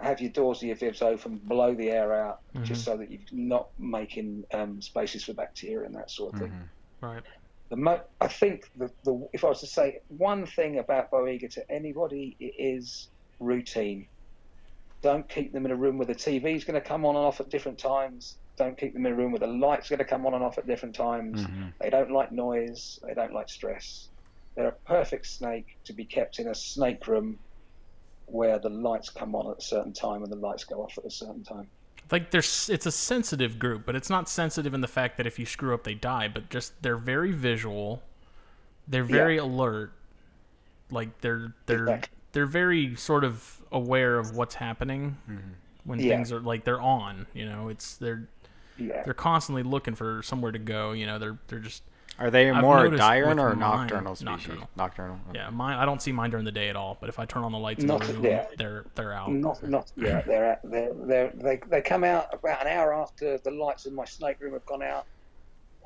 have 0.00 0.20
your 0.20 0.30
doors 0.32 0.62
of 0.62 0.68
your 0.68 0.76
vivs 0.76 1.02
open, 1.02 1.38
blow 1.44 1.74
the 1.74 1.90
air 1.90 2.12
out, 2.12 2.38
just 2.64 2.84
so 2.84 2.96
that 2.96 3.10
you're 3.10 3.20
not 3.32 3.68
making 3.78 4.44
um, 4.52 4.80
spaces 4.82 5.24
for 5.24 5.34
bacteria 5.34 5.86
and 5.86 5.94
that 5.94 6.10
sort 6.10 6.34
of 6.34 6.40
thing. 6.40 6.50
Mhm. 6.50 6.68
Right. 7.00 7.22
the 7.70 7.76
mo- 7.76 8.04
I 8.20 8.28
think 8.28 8.70
the, 8.76 8.90
the 9.04 9.26
if 9.32 9.44
I 9.44 9.48
was 9.48 9.60
to 9.60 9.66
say 9.66 9.98
one 10.08 10.46
thing 10.46 10.78
about 10.78 11.10
Boiga 11.10 11.48
to 11.54 11.70
anybody, 11.70 12.36
it 12.38 12.54
is 12.58 13.08
routine. 13.40 14.08
Don't 15.02 15.28
keep 15.28 15.52
them 15.52 15.64
in 15.66 15.72
a 15.72 15.76
room 15.76 15.98
where 15.98 16.06
the 16.06 16.14
TV 16.14 16.54
is 16.54 16.64
going 16.64 16.80
to 16.80 16.86
come 16.86 17.04
on 17.04 17.16
and 17.16 17.24
off 17.24 17.40
at 17.40 17.50
different 17.50 17.78
times. 17.78 18.38
Don't 18.56 18.78
keep 18.78 18.94
them 18.94 19.04
in 19.06 19.12
a 19.12 19.16
room 19.16 19.32
where 19.32 19.40
the 19.40 19.46
light's 19.46 19.88
going 19.88 19.98
to 19.98 20.04
come 20.04 20.24
on 20.26 20.34
and 20.34 20.42
off 20.44 20.56
at 20.58 20.66
different 20.66 20.94
times. 20.94 21.42
Mhm. 21.42 21.72
They 21.80 21.90
don't 21.90 22.10
like 22.10 22.32
noise. 22.32 22.98
They 23.06 23.14
don't 23.14 23.32
like 23.34 23.48
stress. 23.48 24.10
They're 24.56 24.68
a 24.68 24.78
perfect 24.86 25.26
snake 25.26 25.66
to 25.86 25.92
be 25.92 26.04
kept 26.06 26.38
in 26.38 26.48
a 26.48 26.54
snake 26.54 27.06
room 27.06 27.38
where 28.26 28.58
the 28.58 28.68
lights 28.70 29.10
come 29.10 29.34
on 29.34 29.50
at 29.50 29.58
a 29.58 29.60
certain 29.60 29.92
time 29.92 30.22
and 30.22 30.30
the 30.32 30.36
lights 30.36 30.64
go 30.64 30.82
off 30.82 30.96
at 30.98 31.04
a 31.04 31.10
certain 31.10 31.42
time. 31.44 31.66
like 32.10 32.30
there's 32.30 32.68
it's 32.70 32.86
a 32.86 32.92
sensitive 32.92 33.58
group, 33.58 33.84
but 33.86 33.94
it's 33.96 34.10
not 34.10 34.28
sensitive 34.28 34.74
in 34.74 34.80
the 34.80 34.88
fact 34.88 35.16
that 35.16 35.26
if 35.26 35.38
you 35.38 35.46
screw 35.46 35.74
up 35.74 35.84
they 35.84 35.94
die, 35.94 36.28
but 36.28 36.48
just 36.50 36.72
they're 36.82 36.96
very 36.96 37.32
visual. 37.32 38.02
They're 38.88 39.04
very 39.04 39.36
alert. 39.38 39.92
Like 40.90 41.20
they're 41.20 41.54
they're 41.66 41.84
Exactly. 41.84 42.16
they're 42.32 42.46
very 42.46 42.94
sort 42.96 43.24
of 43.24 43.62
aware 43.72 44.18
of 44.18 44.36
what's 44.36 44.54
happening 44.56 45.16
mm-hmm. 45.28 45.48
when 45.84 45.98
Yeah. 46.00 46.16
things 46.16 46.30
are 46.32 46.40
like 46.40 46.64
they're 46.64 46.80
on, 46.80 47.26
you 47.34 47.46
know. 47.46 47.68
It's 47.68 47.96
they're 47.96 48.28
Yeah. 48.76 49.02
they're 49.02 49.14
constantly 49.14 49.62
looking 49.62 49.94
for 49.94 50.22
somewhere 50.22 50.52
to 50.52 50.58
go, 50.58 50.92
you 50.92 51.06
know. 51.06 51.18
They're 51.18 51.38
they're 51.48 51.58
just 51.60 51.82
Are 52.18 52.30
they 52.30 52.48
I've 52.50 52.62
more 52.62 52.88
diurnal 52.88 52.98
diurn 52.98 53.28
with 53.28 53.38
or 53.38 53.56
mine- 53.56 53.58
nocturnal 53.58 54.14
species? 54.14 54.24
nocturnal. 54.48 54.68
Nocturnal. 54.76 55.18
yeah, 55.34 55.50
mine 55.50 55.76
I 55.78 55.84
don't 55.84 56.00
see 56.00 56.12
mine 56.12 56.30
during 56.30 56.44
the 56.44 56.52
day 56.52 56.68
at 56.68 56.76
all, 56.76 56.96
but 57.00 57.08
if 57.08 57.18
I 57.18 57.24
turn 57.24 57.42
on 57.42 57.50
the 57.52 57.58
lights 57.58 57.82
in 57.82 57.88
Not- 57.88 58.02
the 58.02 58.12
room, 58.14 58.24
yeah. 58.24 58.46
they're 58.56 58.84
they're 58.94 59.12
out. 59.12 59.32
Not, 59.32 59.62
not, 59.68 59.90
yeah, 59.96 60.20
they're, 60.26 60.44
at- 60.52 60.60
they're, 60.70 60.92
they're, 60.94 61.32
they, 61.34 61.60
they 61.68 61.80
come 61.82 62.04
out 62.04 62.32
about 62.32 62.60
an 62.62 62.68
hour 62.68 62.94
after 62.94 63.38
the 63.38 63.50
lights 63.50 63.86
in 63.86 63.94
my 63.94 64.04
snake 64.04 64.36
room 64.40 64.52
have 64.52 64.64
gone 64.66 64.82
out, 64.82 65.06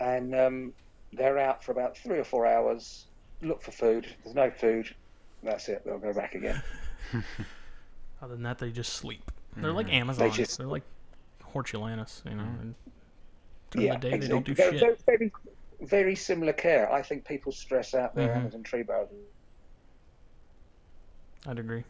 and 0.00 0.34
um, 0.34 0.72
they're 1.14 1.38
out 1.38 1.64
for 1.64 1.72
about 1.72 1.96
three 1.96 2.18
or 2.18 2.24
four 2.24 2.46
hours. 2.46 3.06
Look 3.40 3.62
for 3.62 3.70
food. 3.72 4.06
There's 4.24 4.34
no 4.36 4.50
food. 4.50 4.94
That's 5.42 5.68
it. 5.68 5.82
They'll 5.86 5.98
go 5.98 6.12
back 6.12 6.34
again. 6.34 6.60
Other 8.20 8.34
than 8.34 8.42
that, 8.42 8.58
they 8.58 8.70
just 8.70 8.94
sleep. 8.94 9.30
They're 9.56 9.68
Mm-hmm. 9.70 9.76
like 9.76 9.92
Amazons. 9.92 10.36
They 10.36 10.42
just- 10.42 10.60
are 10.60 10.66
like 10.66 10.82
Hortulanus, 11.54 12.22
you 12.28 12.34
know. 12.34 12.42
And 12.42 12.74
during 13.70 13.86
yeah, 13.86 13.94
the 13.96 14.10
day, 14.10 14.18
they 14.18 14.28
don't 14.28 14.44
do 14.44 14.52
exactly. 14.52 14.78
shit. 14.78 15.00
They're 15.06 15.16
very, 15.18 15.32
very 15.80 16.14
similar 16.14 16.52
care. 16.52 16.90
I 16.92 17.02
think 17.02 17.24
people 17.24 17.52
stress 17.52 17.94
out 17.94 18.14
their 18.14 18.28
Mhm. 18.28 18.36
Amazon 18.36 18.62
tree 18.62 18.82
barrels. 18.82 19.10
I'd 21.46 21.58
agree. 21.58 21.84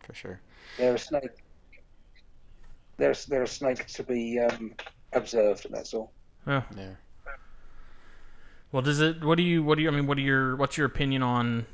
For 0.00 0.14
sure. 0.14 0.40
They're 0.78 0.94
a 0.94 0.98
snake. 0.98 1.30
They're, 2.96 3.10
a- 3.12 3.28
they're 3.28 3.42
a 3.42 3.48
snake 3.48 3.86
to 3.88 4.02
be 4.02 4.38
um, 4.38 4.74
observed. 5.12 5.64
And 5.66 5.74
that's 5.74 5.92
all. 5.94 6.12
Yeah. 6.46 6.62
Yeah. 6.76 6.94
Well, 8.70 8.82
does 8.82 9.00
it? 9.00 9.22
What 9.22 9.36
do 9.36 9.42
you? 9.42 9.62
What 9.62 9.76
do 9.76 9.82
you? 9.82 9.88
I 9.88 9.92
mean, 9.92 10.06
what 10.06 10.16
are 10.18 10.22
your? 10.22 10.56
What's 10.56 10.76
your 10.78 10.86
opinion 10.86 11.22
on? 11.22 11.66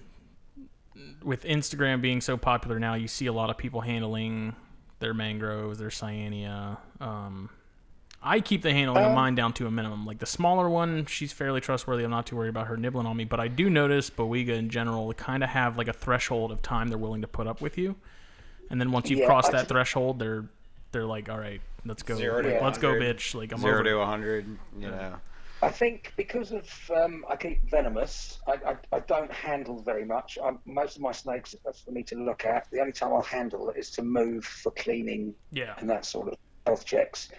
With 1.23 1.45
Instagram 1.45 2.01
being 2.01 2.21
so 2.21 2.37
popular 2.37 2.79
now, 2.79 2.95
you 2.95 3.07
see 3.09 3.27
a 3.27 3.33
lot 3.33 3.51
of 3.51 3.57
people 3.59 3.81
handling 3.81 4.55
their 4.99 5.15
mangroves, 5.15 5.79
their 5.79 5.89
Cyanea, 5.91 6.77
Um, 7.01 7.51
I 8.23 8.41
keep 8.41 8.63
the 8.63 8.73
handling 8.73 9.05
of 9.05 9.11
Um, 9.11 9.15
mine 9.15 9.35
down 9.37 9.53
to 9.55 9.67
a 9.67 9.71
minimum. 9.71 10.05
Like 10.05 10.19
the 10.19 10.27
smaller 10.27 10.69
one, 10.69 11.07
she's 11.07 11.33
fairly 11.33 11.61
trustworthy. 11.61 12.03
I'm 12.05 12.11
not 12.11 12.27
too 12.27 12.37
worried 12.37 12.49
about 12.49 12.67
her 12.67 12.77
nibbling 12.77 13.07
on 13.07 13.17
me. 13.17 13.25
But 13.25 13.39
I 13.41 13.49
do 13.49 13.71
notice 13.71 14.11
Boiga 14.11 14.51
in 14.51 14.71
general 14.71 15.13
kind 15.15 15.45
of 15.45 15.51
have 15.51 15.79
like 15.79 15.89
a 15.89 15.93
threshold 15.93 16.51
of 16.51 16.61
time 16.63 16.89
they're 16.89 16.99
willing 16.99 17.23
to 17.23 17.29
put 17.29 17.47
up 17.47 17.61
with 17.61 17.79
you, 17.79 17.95
and 18.71 18.81
then 18.81 18.91
once 18.91 19.09
you've 19.09 19.21
Yeah, 19.21 19.27
crossed 19.27 19.53
that 19.53 19.69
threshold, 19.69 20.19
they're 20.19 20.41
they're 20.41 20.49
they're 20.91 21.07
like, 21.07 21.29
all 21.29 21.39
right, 21.39 21.61
let's 21.85 22.03
go, 22.03 22.17
Zero 22.17 22.43
to 22.43 22.49
like, 22.51 22.63
let's 22.63 22.79
go, 22.79 22.95
bitch. 22.95 23.35
Like 23.35 23.53
I'm 23.53 23.61
Zero 23.61 23.75
over 23.75 23.85
to 23.85 23.95
100. 23.99 24.47
You 24.79 24.89
know. 24.91 25.15
I 25.61 25.69
think 25.71 26.13
because 26.17 26.53
of 26.53 26.91
um, 26.95 27.25
I 27.29 27.35
keep 27.37 27.69
venomous, 27.69 28.39
I, 28.47 28.53
I, 28.65 28.77
I 28.97 29.01
don't 29.01 29.31
handle 29.33 29.81
very 29.83 30.05
much. 30.05 30.39
i 30.43 30.53
most 30.65 30.97
of 30.97 31.03
my 31.03 31.11
snakes 31.13 31.55
are 31.67 31.73
for 31.73 31.91
me 31.91 32.03
to 32.05 32.15
look 32.15 32.45
at. 32.45 32.69
The 32.71 32.81
only 32.81 32.93
time 32.93 33.13
I'll 33.13 33.23
handle 33.23 33.71
is 33.71 33.91
to 33.93 34.03
move 34.03 34.45
for 34.45 34.71
cleaning 34.73 35.35
Yeah. 35.51 35.75
and 35.79 35.91
that 35.91 36.05
sort 36.05 36.29
of 36.29 36.37
health 36.67 36.85
checks. 36.85 37.31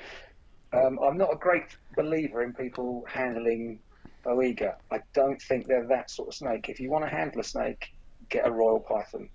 Um, 0.71 0.99
I'm 1.01 1.17
not 1.17 1.33
a 1.33 1.37
great 1.37 1.63
believer 1.95 2.43
in 2.43 2.53
people 2.53 3.05
handling 3.07 3.79
Boiga. 4.23 4.75
I 4.91 4.99
don't 5.13 5.41
think 5.41 5.67
they're 5.67 5.87
that 5.87 6.11
sort 6.11 6.27
of 6.27 6.35
snake. 6.35 6.69
If 6.69 6.79
you 6.79 6.89
want 6.89 7.05
to 7.05 7.09
handle 7.09 7.41
a 7.41 7.43
snake, 7.43 7.87
get 8.29 8.47
a 8.47 8.51
royal 8.51 8.79
python. 8.79 9.29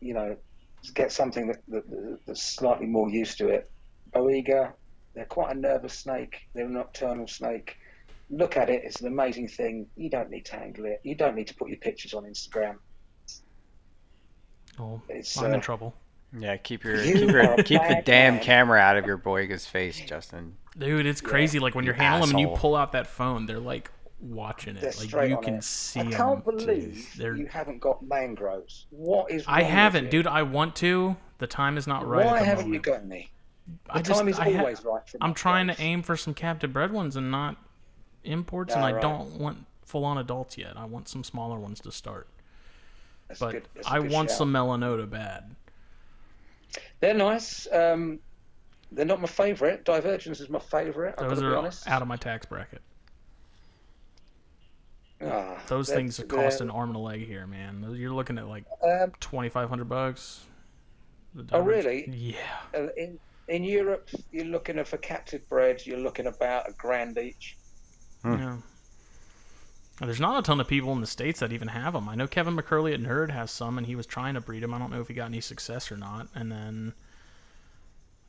You 0.00 0.14
know, 0.14 0.36
get 0.94 1.12
something 1.12 1.48
that, 1.48 1.58
that, 1.68 2.18
that's 2.26 2.42
slightly 2.42 2.86
more 2.86 3.10
used 3.10 3.38
to 3.38 3.48
it. 3.48 3.70
Boiga, 4.14 4.72
they're 5.14 5.26
quite 5.26 5.54
a 5.54 5.58
nervous 5.58 5.98
snake. 5.98 6.48
They're 6.54 6.66
a 6.66 6.70
nocturnal 6.70 7.26
snake. 7.26 7.76
Look 8.30 8.56
at 8.56 8.70
it; 8.70 8.82
it's 8.84 9.00
an 9.00 9.08
amazing 9.08 9.48
thing. 9.48 9.86
You 9.96 10.08
don't 10.08 10.30
need 10.30 10.46
to 10.46 10.56
handle 10.56 10.86
it. 10.86 11.00
You 11.02 11.16
don't 11.16 11.34
need 11.34 11.48
to 11.48 11.54
put 11.54 11.68
your 11.68 11.78
pictures 11.78 12.14
on 12.14 12.24
Instagram. 12.24 12.76
Oh, 14.78 15.02
It's, 15.08 15.36
I'm 15.36 15.50
uh, 15.50 15.54
in 15.54 15.60
trouble. 15.60 15.94
Yeah. 16.38 16.56
Keep 16.56 16.84
your 16.84 17.02
You 17.02 17.14
keep, 17.14 17.30
your, 17.30 17.56
keep 17.56 17.82
the 17.82 18.02
damn 18.04 18.34
man. 18.34 18.42
camera 18.42 18.78
out 18.78 18.96
of 18.96 19.06
your 19.06 19.18
Boiga's 19.18 19.66
face, 19.66 20.00
Justin. 20.00 20.56
Dude, 20.78 21.06
it's 21.06 21.20
crazy. 21.20 21.58
Like 21.58 21.74
when 21.74 21.84
You 21.84 21.88
you're 21.88 21.94
handling 21.96 22.30
them 22.30 22.38
and 22.38 22.50
you 22.50 22.56
pull 22.56 22.76
out 22.76 22.92
that 22.92 23.06
phone, 23.08 23.46
they're 23.46 23.58
like 23.58 23.90
watching 24.20 24.76
it. 24.76 24.80
They're 24.82 24.90
like 24.92 25.08
straight 25.08 25.30
you 25.30 25.36
on 25.38 25.42
can 25.42 25.54
it. 25.56 25.64
see 25.64 26.00
I 26.00 26.04
'em. 26.04 26.12
can't 26.12 26.44
believe 26.44 27.12
They're- 27.16 27.34
you 27.36 27.46
haven't 27.46 27.80
got 27.80 28.02
mangroves. 28.02 28.86
What 28.90 29.30
is? 29.30 29.44
I 29.46 29.52
wrong 29.52 29.60
with 29.62 29.70
haven't, 29.70 30.04
you? 30.04 30.10
dude. 30.10 30.26
I 30.28 30.42
want 30.42 30.76
to. 30.76 31.16
The 31.38 31.46
time 31.46 31.76
is 31.78 31.86
not 31.86 32.06
right. 32.06 32.24
Why 32.26 32.38
haven't 32.40 32.66
moment. 32.66 32.86
you 32.86 32.92
got 32.92 33.02
any? 33.02 33.30
The 33.86 33.96
I 33.96 34.02
just, 34.02 34.18
time 34.20 34.28
is 34.28 34.38
I 34.38 34.50
ha- 34.52 34.58
always 34.60 34.84
right. 34.84 35.08
For 35.08 35.16
me. 35.16 35.20
I'm 35.22 35.34
trying 35.34 35.66
to 35.68 35.80
aim 35.80 36.02
for 36.02 36.16
some 36.16 36.34
captive 36.34 36.72
bred 36.72 36.92
ones 36.92 37.16
and 37.16 37.30
not 37.30 37.56
imports, 38.24 38.74
and 38.74 38.84
I 38.84 38.92
right. 38.92 39.02
don't 39.02 39.38
want 39.38 39.64
full 39.84 40.04
on 40.04 40.18
adults 40.18 40.56
yet. 40.58 40.76
I 40.76 40.84
want 40.84 41.08
some 41.08 41.24
smaller 41.24 41.58
ones 41.58 41.80
to 41.80 41.90
start. 41.92 42.28
That's 43.28 43.40
But 43.40 43.52
good- 43.52 43.68
that's 43.74 43.88
a 43.88 43.92
I 43.92 44.00
good 44.00 44.10
want 44.10 44.28
shout. 44.30 44.38
some 44.38 44.52
melanota 44.52 45.08
bad. 45.08 45.54
They're 47.00 47.14
nice. 47.14 47.66
Um, 47.72 48.20
they're 48.92 49.04
not 49.06 49.20
my 49.20 49.26
favourite. 49.28 49.84
Divergens 49.84 50.40
is 50.40 50.48
my 50.50 50.58
favourite. 50.58 51.10
I've 51.12 51.16
got 51.16 51.28
Those 51.30 51.38
to 51.38 51.44
be 51.44 51.48
are 51.48 51.56
honest. 51.56 51.88
out 51.88 52.02
of 52.02 52.08
my 52.08 52.16
tax 52.16 52.46
bracket. 52.46 52.82
Ah, 55.22 55.60
Those 55.66 55.90
things 55.90 56.18
cost 56.28 56.60
an 56.62 56.70
arm 56.70 56.88
and 56.90 56.96
a 56.96 57.00
leg 57.00 57.26
here, 57.26 57.46
man. 57.46 57.86
You're 57.94 58.12
looking 58.12 58.38
at 58.38 58.46
like 58.48 58.64
Um, 58.82 59.12
twenty 59.20 59.50
five 59.50 59.68
hundred 59.68 59.88
bucks. 59.88 60.44
Oh, 61.52 61.60
really? 61.60 62.08
Yeah. 62.10 62.36
uh, 62.74 62.88
in 62.96 63.18
in 63.48 63.62
Europe, 63.64 64.08
you're 64.32 64.46
looking 64.46 64.78
at 64.78 64.88
for 64.88 64.96
captive 64.96 65.46
bred. 65.48 65.84
You're 65.86 65.98
looking 65.98 66.26
about 66.26 66.68
a 66.68 66.72
grand 66.72 67.18
each. 67.18 67.56
Hmm. 68.22 68.32
Yeah. 68.34 68.56
And 70.00 70.08
There's 70.08 70.20
not 70.20 70.38
a 70.38 70.42
ton 70.42 70.60
of 70.60 70.66
people 70.66 70.92
in 70.92 71.00
the 71.02 71.06
states 71.06 71.40
that 71.40 71.52
even 71.52 71.68
have 71.68 71.92
them. 71.92 72.08
I 72.08 72.14
know 72.14 72.26
Kevin 72.26 72.56
McCurley 72.56 72.94
at 72.94 73.00
Nerd 73.00 73.30
has 73.30 73.50
some, 73.50 73.76
and 73.76 73.86
he 73.86 73.96
was 73.96 74.06
trying 74.06 74.32
to 74.34 74.40
breed 74.40 74.62
them. 74.62 74.72
I 74.72 74.78
don't 74.78 74.90
know 74.90 75.00
if 75.02 75.08
he 75.08 75.14
got 75.14 75.26
any 75.26 75.42
success 75.42 75.92
or 75.92 75.96
not. 75.98 76.26
And 76.34 76.50
then 76.50 76.94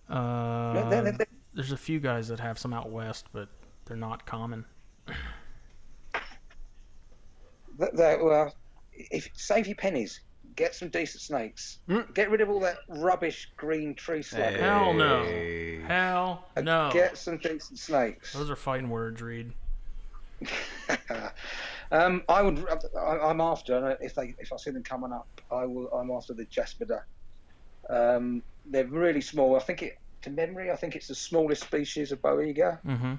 uh, 0.10 0.90
they're- 0.90 1.02
they're- 1.14 1.28
there's 1.54 1.72
a 1.72 1.78
few 1.78 2.00
guys 2.00 2.28
that 2.30 2.40
have 2.40 2.58
some 2.60 2.74
out 2.74 2.90
west, 2.90 3.26
but 3.34 3.48
they're 3.86 3.98
not 3.98 4.26
common. 4.26 4.66
That, 7.78 7.96
that, 7.96 8.24
well, 8.24 8.54
if 8.94 9.30
save 9.34 9.68
your 9.68 9.76
pennies, 9.76 10.22
get 10.56 10.76
some 10.76 10.90
decent 10.90 11.22
snakes. 11.22 11.80
Mm. 11.90 12.14
Get 12.14 12.30
rid 12.30 12.42
of 12.42 12.50
all 12.50 12.60
that 12.62 12.78
rubbish 12.88 13.50
green 13.58 13.96
tree 13.96 14.22
slug. 14.22 14.54
Hell 14.54 14.94
no. 14.94 15.24
Hell 15.88 16.48
and 16.56 16.66
no. 16.66 16.90
Get 16.94 17.18
some 17.18 17.38
decent 17.38 17.80
snakes. 17.80 18.34
Those 18.34 18.50
are 18.50 18.56
fighting 18.56 18.90
words, 18.90 19.22
Read. 19.22 19.52
um, 21.92 22.24
I 22.30 22.42
would. 22.42 22.66
I, 22.98 23.18
I'm 23.20 23.42
after 23.42 23.98
if 24.02 24.16
they 24.16 24.34
if 24.39 24.52
I 24.54 24.58
see 24.58 24.72
them 24.72 24.84
coming 24.84 25.12
up, 25.14 25.30
I 25.52 25.66
will. 25.66 25.88
I'm 25.94 26.12
after 26.12 26.34
the 26.34 26.46
Jaspidea. 26.46 27.02
Um, 27.89 28.44
they're 28.66 28.88
really 28.88 29.22
small. 29.22 29.56
I 29.56 29.60
think 29.60 29.82
it 29.84 29.94
to 30.24 30.30
memory. 30.30 30.72
I 30.72 30.76
think 30.76 30.96
it's 30.96 31.08
the 31.08 31.16
smallest 31.16 31.64
species 31.64 32.12
of 32.12 32.22
Boiga, 32.22 32.80
Mm-hmm. 32.86 33.16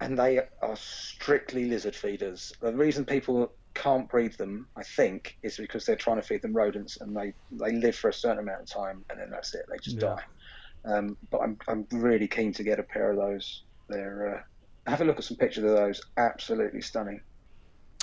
and 0.00 0.18
they 0.18 0.40
are 0.62 0.76
strictly 0.76 1.66
lizard 1.66 1.96
feeders. 1.96 2.52
The 2.60 2.74
reason 2.74 3.04
people 3.04 3.48
can't 3.74 4.08
breed 4.08 4.32
them, 4.38 4.68
I 4.76 4.82
think, 4.82 5.34
is 5.42 5.56
because 5.56 5.84
they're 5.84 5.96
trying 5.96 6.20
to 6.20 6.26
feed 6.26 6.42
them 6.42 6.54
rodents, 6.54 6.98
and 7.00 7.16
they 7.16 7.32
they 7.50 7.72
live 7.72 7.96
for 7.96 8.08
a 8.10 8.12
certain 8.12 8.40
amount 8.40 8.62
of 8.62 8.70
time, 8.70 9.04
and 9.10 9.20
then 9.20 9.30
that's 9.30 9.54
it. 9.54 9.62
They 9.70 9.78
just 9.82 10.00
Yeah. 10.00 10.16
die. 10.16 10.22
Um, 10.84 11.16
but 11.30 11.38
I'm 11.40 11.56
I'm 11.68 11.86
really 11.92 12.28
keen 12.28 12.52
to 12.54 12.62
get 12.64 12.80
a 12.80 12.84
pair 12.84 13.10
of 13.10 13.18
those. 13.18 13.64
They're 13.88 14.36
uh, 14.36 14.40
have 14.90 15.00
a 15.00 15.04
look 15.04 15.18
at 15.18 15.24
some 15.24 15.36
pictures 15.36 15.64
of 15.64 15.70
those. 15.70 16.00
Absolutely 16.16 16.80
stunning. 16.80 17.20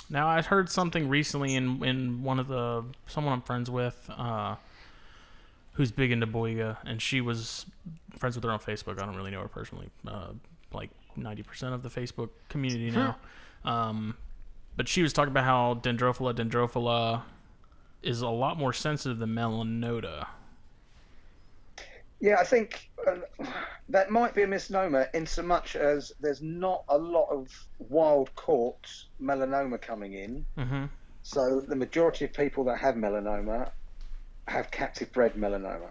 Now 0.08 0.28
I 0.28 0.40
heard 0.42 0.68
something 0.70 1.08
recently 1.08 1.54
in 1.54 1.84
in 1.84 2.22
one 2.22 2.38
of 2.38 2.48
the 2.48 2.84
someone 3.06 3.32
I'm 3.32 3.42
friends 3.42 3.70
with, 3.70 4.08
uh, 4.16 4.56
who's 5.72 5.90
big 5.90 6.12
into 6.12 6.26
Boiga, 6.26 6.76
and 6.84 7.02
she 7.02 7.20
was 7.20 7.66
friends 8.16 8.36
with 8.36 8.44
her 8.44 8.50
on 8.50 8.60
Facebook. 8.60 9.00
I 9.00 9.06
don't 9.06 9.16
really 9.16 9.32
know 9.32 9.40
her 9.40 9.48
personally. 9.48 9.90
Uh, 10.06 10.28
like 10.72 10.90
ninety 11.16 11.42
percent 11.42 11.74
of 11.74 11.82
the 11.82 11.88
Facebook 11.88 12.30
community 12.48 12.90
now. 12.90 13.16
um, 13.64 14.16
but 14.76 14.86
she 14.88 15.02
was 15.02 15.12
talking 15.12 15.30
about 15.30 15.44
how 15.44 15.80
Dendrophila 15.82 16.34
dendrophila 16.34 17.22
is 18.02 18.20
a 18.20 18.28
lot 18.28 18.56
more 18.58 18.72
sensitive 18.72 19.18
than 19.18 19.30
Melanota. 19.30 20.26
Yeah, 22.20 22.36
I 22.40 22.44
think 22.44 22.90
uh, 23.06 23.16
that 23.90 24.10
might 24.10 24.34
be 24.34 24.42
a 24.42 24.46
misnomer 24.46 25.08
in 25.12 25.26
so 25.26 25.42
much 25.42 25.76
as 25.76 26.12
there's 26.20 26.40
not 26.40 26.84
a 26.88 26.96
lot 26.96 27.28
of 27.30 27.48
wild 27.78 28.34
caught 28.36 28.86
melanota 29.20 29.80
coming 29.80 30.14
in. 30.14 30.46
Mm-hmm. 30.56 30.84
So 31.22 31.60
the 31.60 31.76
majority 31.76 32.24
of 32.24 32.32
people 32.32 32.64
that 32.64 32.78
have 32.78 32.94
melanota 32.94 33.70
have 34.48 34.70
captive 34.70 35.12
bred 35.12 35.34
melanota. 35.34 35.90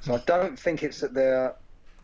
So 0.00 0.14
I 0.14 0.18
don't 0.26 0.58
think 0.58 0.82
it's 0.82 1.00
that 1.00 1.14
they're 1.14 1.54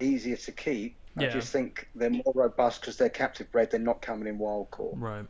easier 0.01 0.37
to 0.37 0.53
keep. 0.53 0.97
I 1.17 1.25
Yeah. 1.25 1.29
just 1.31 1.53
think 1.53 1.89
they're 1.95 2.11
more 2.11 2.33
robust 2.35 2.81
because 2.81 2.97
they're 2.97 3.09
captive 3.11 3.53
bred. 3.53 3.71
They're 3.71 3.81
not 3.81 4.01
coming 4.01 4.27
in 4.27 4.39
wild 4.39 4.71
caught. 4.71 4.95
Right. 4.97 5.27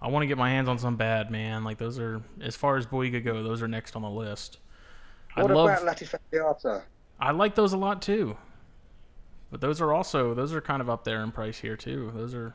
I 0.00 0.08
want 0.08 0.22
to 0.22 0.26
get 0.26 0.36
my 0.36 0.50
hands 0.50 0.68
on 0.68 0.78
some 0.78 0.96
bad 0.96 1.30
man. 1.30 1.64
Like 1.64 1.78
those 1.78 1.98
are, 1.98 2.20
as 2.40 2.54
far 2.54 2.76
as 2.76 2.86
Boiga 2.86 3.24
go, 3.24 3.42
those 3.42 3.62
are 3.62 3.68
next 3.68 3.96
on 3.96 4.02
the 4.02 4.10
list. 4.10 4.58
I 5.36 5.42
What 5.42 5.50
love. 5.52 5.82
about 5.82 5.96
Latifasciata? 5.96 6.82
I 7.20 7.30
like 7.32 7.54
those 7.54 7.72
a 7.72 7.76
lot 7.76 8.02
too. 8.02 8.36
But 9.50 9.60
those 9.60 9.80
are 9.80 9.92
also 9.92 10.34
those 10.34 10.52
are 10.52 10.60
kind 10.60 10.80
of 10.82 10.90
up 10.90 11.04
there 11.04 11.22
in 11.22 11.30
price 11.32 11.58
here 11.58 11.76
too. 11.76 12.10
Those 12.14 12.34
are 12.34 12.54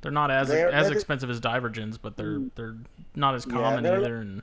they're 0.00 0.12
not 0.12 0.30
as 0.30 0.48
They're- 0.48 0.68
as 0.68 0.84
they're 0.86 0.90
the- 0.90 0.96
expensive 0.96 1.30
as 1.30 1.40
divergens, 1.40 1.98
but 2.00 2.16
they're 2.16 2.40
they're 2.54 2.76
not 3.14 3.34
as 3.34 3.44
common 3.44 3.82
they're- 3.84 3.98
either. 3.98 4.16
And 4.20 4.42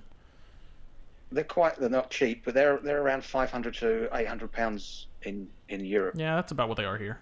They're 1.32 1.44
quite. 1.44 1.76
They're 1.78 1.90
not 1.90 2.12
cheap, 2.12 2.44
but 2.46 2.54
they're 2.54 2.78
they're 2.78 3.02
around 3.02 3.24
500 3.26 3.74
to 3.76 4.10
800 4.16 4.52
pounds 4.52 5.08
in 5.24 5.50
in 5.70 5.84
Europe. 5.84 6.16
yeah, 6.18 6.36
that's 6.36 6.52
about 6.52 6.70
what 6.70 6.78
they 6.78 6.86
are 6.86 6.98
here. 6.98 7.20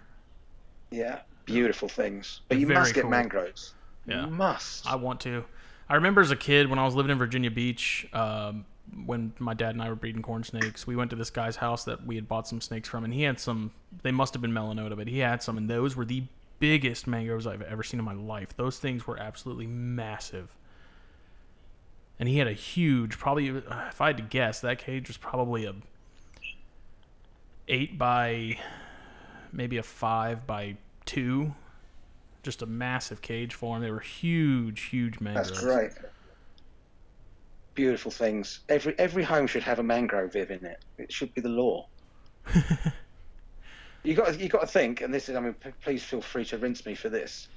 Yeah, 0.90 1.20
beautiful 1.46 1.88
things. 1.88 2.42
But 2.48 2.56
They're 2.56 2.60
you 2.68 2.74
must 2.74 2.94
get 2.94 3.00
cool. 3.02 3.10
mangroves. 3.10 3.74
Yeah. 4.06 4.26
You 4.26 4.30
must. 4.30 4.86
I 4.86 4.94
want 4.96 5.20
to. 5.22 5.44
I 5.88 5.94
remember 5.94 6.20
as 6.20 6.30
a 6.30 6.36
kid 6.36 6.68
when 6.68 6.78
I 6.78 6.84
was 6.84 6.94
living 6.94 7.10
in 7.10 7.18
Virginia 7.18 7.50
Beach, 7.50 8.06
um, 8.12 8.66
when 9.06 9.32
my 9.38 9.54
dad 9.54 9.70
and 9.70 9.82
I 9.82 9.88
were 9.88 9.94
breeding 9.94 10.22
corn 10.22 10.44
snakes, 10.44 10.86
we 10.86 10.96
went 10.96 11.10
to 11.10 11.16
this 11.16 11.30
guy's 11.30 11.56
house 11.56 11.84
that 11.84 12.06
we 12.06 12.14
had 12.16 12.28
bought 12.28 12.46
some 12.46 12.60
snakes 12.60 12.88
from, 12.88 13.04
and 13.04 13.12
he 13.12 13.22
had 13.22 13.40
some. 13.40 13.72
They 14.02 14.12
must 14.12 14.34
have 14.34 14.42
been 14.42 14.52
melanota, 14.52 14.96
but 14.96 15.08
he 15.08 15.20
had 15.20 15.42
some, 15.42 15.56
and 15.56 15.68
those 15.68 15.96
were 15.96 16.04
the 16.04 16.24
biggest 16.58 17.06
mangroves 17.06 17.46
I've 17.46 17.62
ever 17.62 17.82
seen 17.82 17.98
in 17.98 18.04
my 18.04 18.14
life. 18.14 18.56
Those 18.56 18.78
things 18.78 19.06
were 19.06 19.18
absolutely 19.18 19.66
massive. 19.66 20.56
And 22.18 22.28
he 22.28 22.38
had 22.38 22.46
a 22.46 22.52
huge, 22.52 23.18
probably 23.18 23.50
uh, 23.50 23.88
if 23.88 24.00
I 24.00 24.08
had 24.08 24.16
to 24.18 24.22
guess, 24.22 24.60
that 24.60 24.78
cage 24.78 25.08
was 25.08 25.16
probably 25.16 25.66
a 25.66 25.74
eight 27.66 27.98
by 27.98 28.58
maybe 29.52 29.78
a 29.78 29.82
five 29.82 30.46
by 30.46 30.76
two. 31.04 31.54
Just 32.42 32.62
a 32.62 32.66
massive 32.66 33.22
cage 33.22 33.54
for 33.54 33.74
them. 33.74 33.82
They 33.82 33.90
were 33.90 34.00
huge, 34.00 34.82
huge 34.82 35.18
mangroves. 35.18 35.50
That's 35.50 35.64
great. 35.64 35.92
Beautiful 37.74 38.10
things. 38.10 38.60
Every 38.68 38.96
every 38.98 39.24
home 39.24 39.46
should 39.46 39.62
have 39.64 39.78
a 39.78 39.82
mangrove 39.82 40.32
viv 40.32 40.50
in 40.50 40.64
it. 40.64 40.76
It 40.98 41.12
should 41.12 41.32
be 41.34 41.40
the 41.40 41.48
law. 41.48 41.84
you 44.04 44.14
got 44.14 44.38
you 44.38 44.48
got 44.48 44.60
to 44.60 44.66
think, 44.66 45.00
and 45.00 45.12
this 45.12 45.28
is. 45.28 45.36
I 45.36 45.40
mean, 45.40 45.54
p- 45.54 45.70
please 45.82 46.04
feel 46.04 46.20
free 46.20 46.44
to 46.46 46.58
rinse 46.58 46.86
me 46.86 46.94
for 46.94 47.08
this. 47.08 47.48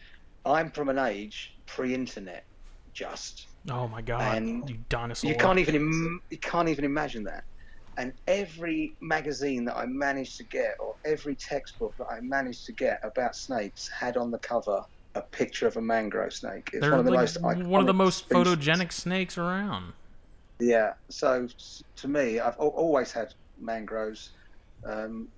I'm 0.46 0.72
from 0.72 0.90
an 0.90 0.98
age 0.98 1.52
pre-internet, 1.68 2.44
just. 2.94 3.48
Oh 3.70 3.88
my 3.88 4.02
god, 4.02 4.38
And 4.38 4.70
you 4.70 4.78
dinosaur! 4.90 5.30
You 5.30 5.38
can't 5.38 5.60
even 5.60 5.76
Im- 5.76 6.22
you 6.32 6.40
can't 6.40 6.70
even 6.70 6.86
imagine 6.86 7.24
that. 7.26 7.44
And 7.98 8.14
every 8.28 8.96
magazine 9.02 9.66
that 9.66 9.76
I 9.76 9.86
managed 9.88 10.38
to 10.38 10.46
get, 10.46 10.74
or 10.80 10.96
every 11.06 11.36
textbook 11.36 11.96
that 11.98 12.08
I 12.12 12.20
managed 12.22 12.66
to 12.66 12.74
get 12.74 13.00
about 13.04 13.36
snakes, 13.36 13.90
had 14.00 14.18
on 14.18 14.32
the 14.32 14.40
cover 14.40 14.82
a 15.16 15.22
picture 15.32 15.68
of 15.68 15.78
a 15.78 15.82
mangrove 15.82 16.34
snake. 16.34 16.70
It's 16.74 16.82
They're 16.82 16.92
one 16.92 17.00
of 17.00 17.06
the 17.06 17.12
like 17.12 17.22
most 17.22 17.42
one 17.68 17.82
of 17.82 17.88
the 17.88 17.94
most 17.94 18.20
species. 18.20 18.48
photogenic 18.56 18.92
snakes 18.92 19.38
around. 19.38 19.94
Yeah. 20.60 20.94
So 21.10 21.48
to 21.98 22.08
me, 22.08 22.40
I've 22.40 22.58
always 22.58 23.12
had 23.12 23.30
mangroves. 23.58 24.32
Um, 24.88 25.30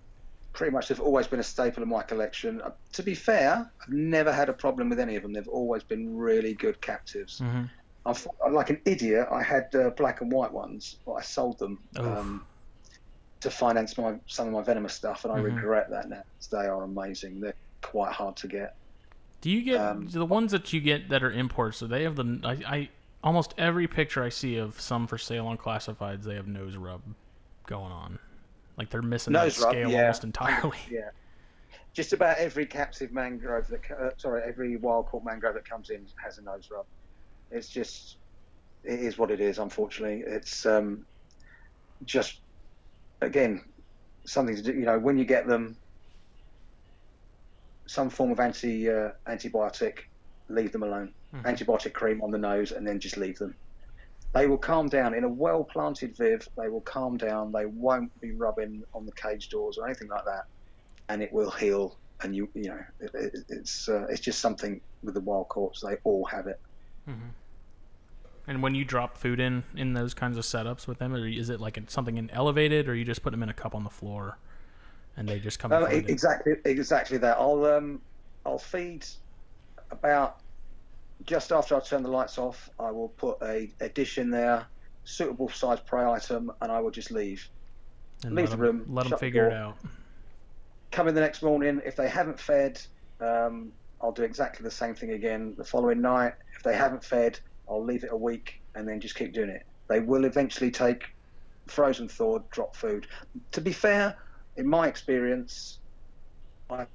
pretty 0.54 0.72
much, 0.72 0.88
they've 0.88 1.00
always 1.02 1.28
been 1.28 1.40
a 1.40 1.44
staple 1.44 1.84
of 1.84 1.90
my 1.90 2.04
collection. 2.04 2.62
Uh, 2.62 2.72
to 2.94 3.04
be 3.04 3.16
fair, 3.16 3.56
I've 3.82 3.94
never 3.94 4.32
had 4.32 4.50
a 4.50 4.54
problem 4.54 4.90
with 4.90 5.00
any 5.00 5.16
of 5.16 5.24
them. 5.24 5.34
They've 5.34 5.48
always 5.48 5.84
been 5.84 6.16
really 6.16 6.56
good 6.56 6.82
captives. 6.82 7.44
hmm 7.44 7.66
I 8.06 8.14
thought, 8.14 8.36
like 8.52 8.70
an 8.70 8.82
idiot, 8.86 9.28
I 9.32 9.44
had 9.44 9.66
uh, 9.76 9.92
black 9.98 10.22
and 10.22 10.32
white 10.32 10.54
ones, 10.54 10.96
but 11.06 11.14
I 11.14 11.22
sold 11.22 11.60
them 11.60 11.80
um, 11.98 12.48
to 13.42 13.52
finance 13.52 13.98
my 13.98 14.18
some 14.28 14.48
of 14.48 14.54
my 14.54 14.64
venomous 14.64 14.94
stuff, 14.96 15.24
and 15.26 15.34
I 15.34 15.38
Mhm. 15.38 15.44
regret 15.44 15.88
that 15.92 16.10
now. 16.10 16.24
They 16.52 16.68
are 16.68 16.84
amazing. 16.84 17.40
They're 17.40 17.56
quite 17.82 18.14
hard 18.14 18.36
to 18.38 18.48
get. 18.48 18.72
Do 19.42 19.50
you 19.50 19.64
get 19.64 19.80
Um, 19.82 20.08
the 20.08 20.26
ones 20.26 20.52
that 20.52 20.74
you 20.74 20.82
get 20.82 21.10
that 21.10 21.24
are 21.24 21.32
imports? 21.32 21.78
So 21.78 21.88
they 21.88 22.04
have 22.04 22.16
the 22.16 22.40
I, 22.44 22.76
I 22.78 22.90
almost 23.24 23.54
every 23.58 23.88
picture 23.88 24.24
I 24.24 24.30
see 24.30 24.58
of 24.58 24.80
some 24.80 25.08
for 25.08 25.18
sale 25.18 25.48
on 25.48 25.58
classifieds, 25.58 26.24
they 26.24 26.36
have 26.36 26.48
nose 26.48 26.76
rub 26.76 27.02
going 27.66 27.92
on. 27.92 28.20
Like 28.78 28.90
they're 28.90 29.02
missing 29.02 29.34
Nose 29.34 29.58
that 29.58 29.64
rub, 29.66 29.74
scale 29.74 29.92
yeah. 29.92 30.02
almost 30.02 30.24
entirely. 30.24 30.78
Yeah. 30.90 31.10
Just 31.92 32.14
about 32.14 32.38
every 32.38 32.66
captive 32.66 33.12
mangrove 33.12 33.68
that, 33.68 33.82
uh, 33.92 34.12
sorry, 34.18 34.44
every 34.46 34.78
wild 34.78 35.08
caught 35.08 35.26
mangrove 35.26 35.56
that 35.56 35.68
comes 35.68 35.90
in 35.90 36.06
has 36.24 36.38
a 36.38 36.42
nose 36.42 36.70
rub. 36.72 36.86
It's 37.52 37.68
just, 37.68 38.18
it 38.84 39.00
is 39.00 39.18
what 39.18 39.32
it 39.32 39.42
is. 39.42 39.58
Unfortunately, 39.58 40.24
it's 40.26 40.68
um, 40.68 41.06
just, 42.06 42.42
again, 43.22 43.66
something 44.24 44.56
to 44.56 44.62
do. 44.62 44.74
You 44.74 44.86
know, 44.86 45.00
when 45.00 45.18
you 45.18 45.26
get 45.26 45.48
them, 45.48 45.76
some 47.88 48.10
form 48.10 48.32
of 48.32 48.40
anti 48.40 48.88
uh, 48.88 49.12
antibiotic, 49.28 50.02
leave 50.48 50.72
them 50.72 50.84
alone. 50.84 51.12
Mhm. 51.34 51.44
Antibiotic 51.44 51.94
cream 51.94 52.22
on 52.22 52.32
the 52.32 52.38
nose, 52.38 52.72
and 52.72 52.88
then 52.88 53.00
just 53.00 53.18
leave 53.18 53.38
them. 53.38 53.56
They 54.34 54.48
will 54.48 54.58
calm 54.58 54.90
down 54.90 55.14
in 55.14 55.24
a 55.24 55.30
well 55.30 55.64
planted 55.64 56.16
viv. 56.18 56.48
They 56.58 56.70
will 56.70 56.82
calm 56.82 57.18
down. 57.18 57.52
They 57.52 57.66
won't 57.66 58.12
be 58.22 58.32
rubbing 58.32 58.84
on 58.94 59.06
the 59.06 59.12
cage 59.14 59.50
doors 59.50 59.78
or 59.78 59.86
anything 59.86 60.08
like 60.08 60.26
that, 60.26 60.46
and 61.08 61.22
it 61.22 61.32
will 61.32 61.52
heal. 61.52 61.98
And 62.22 62.36
you, 62.36 62.50
you 62.54 62.70
know, 62.70 62.84
it, 63.00 63.12
it, 63.14 63.36
it's 63.48 63.88
uh, 63.88 64.06
it's 64.10 64.20
just 64.22 64.40
something 64.40 64.82
with 65.04 65.14
the 65.14 65.22
wild 65.22 65.48
caughts. 65.50 65.82
They 65.82 65.96
all 66.04 66.26
have 66.26 66.48
it. 66.48 66.60
hmm 67.06 67.30
And 68.46 68.62
when 68.62 68.76
you 68.76 68.84
drop 68.86 69.18
food 69.18 69.40
in 69.40 69.64
in 69.76 69.94
those 69.94 70.14
kinds 70.14 70.38
of 70.38 70.44
setups 70.44 70.88
with 70.88 71.00
them, 71.00 71.14
or 71.14 71.28
is 71.28 71.50
it 71.50 71.60
like 71.60 71.80
something 71.88 72.18
in 72.18 72.30
elevated, 72.32 72.90
or 72.90 72.96
you 72.96 73.06
just 73.06 73.24
put 73.24 73.32
them 73.32 73.42
in 73.42 73.50
a 73.50 73.54
cup 73.54 73.74
on 73.74 73.84
the 73.84 73.90
floor, 73.90 74.38
and 75.16 75.28
they 75.28 75.40
just 75.40 75.60
come? 75.60 75.72
Uh, 75.72 75.86
exactly, 75.86 76.54
exactly 76.66 77.18
that. 77.20 77.38
I'll 77.38 77.66
um, 77.66 78.02
I'll 78.46 78.60
feed 78.60 79.06
about 79.92 80.42
just 81.26 81.52
after 81.52 81.76
I 81.76 81.80
turn 81.80 82.04
the 82.04 82.10
lights 82.10 82.38
off. 82.38 82.70
I 82.80 82.92
will 82.92 83.10
put 83.10 83.38
a, 83.42 83.70
a 83.80 83.90
dish 83.90 84.18
in 84.18 84.30
there, 84.30 84.66
suitable 85.04 85.50
size 85.50 85.80
prey 85.80 86.04
item, 86.04 86.52
and 86.62 86.72
I 86.72 86.80
will 86.80 86.92
just 86.92 87.12
leave. 87.12 87.48
and 88.26 88.36
leave 88.36 88.48
the 88.48 88.54
'em- 88.54 88.60
room, 88.60 88.86
Let 88.88 89.04
them 89.04 89.10
shut 89.12 89.20
the 89.20 89.26
figure 89.26 89.48
it 89.48 89.54
out. 89.54 89.78
Come 90.92 91.08
in 91.08 91.16
the 91.16 91.22
next 91.22 91.42
morning. 91.44 91.82
If 91.86 91.96
they 91.96 92.10
haven't 92.10 92.40
fed, 92.40 92.82
um, 93.22 93.72
I'll 94.02 94.12
do 94.12 94.24
exactly 94.24 94.64
the 94.64 94.72
same 94.72 94.96
thing 94.96 95.12
again 95.12 95.54
the 95.58 95.64
following 95.64 96.02
night. 96.02 96.34
If 96.56 96.64
they 96.64 96.76
haven't 96.76 97.04
fed, 97.04 97.40
I'll 97.70 97.84
leave 97.84 98.04
it 98.04 98.12
a 98.12 98.18
week 98.18 98.60
and 98.76 98.88
then 98.88 99.00
just 99.00 99.16
keep 99.16 99.34
doing 99.34 99.50
it. 99.50 99.66
They 99.88 100.00
will 100.00 100.26
eventually 100.26 100.72
take 100.72 101.04
frozen 101.68 102.08
thawed 102.10 102.50
drop 102.50 102.76
food. 102.76 103.08
To 103.52 103.62
be 103.62 103.72
fair, 103.72 104.18
in 104.58 104.68
my 104.68 104.88
experience, 104.88 105.80
I 106.70 106.88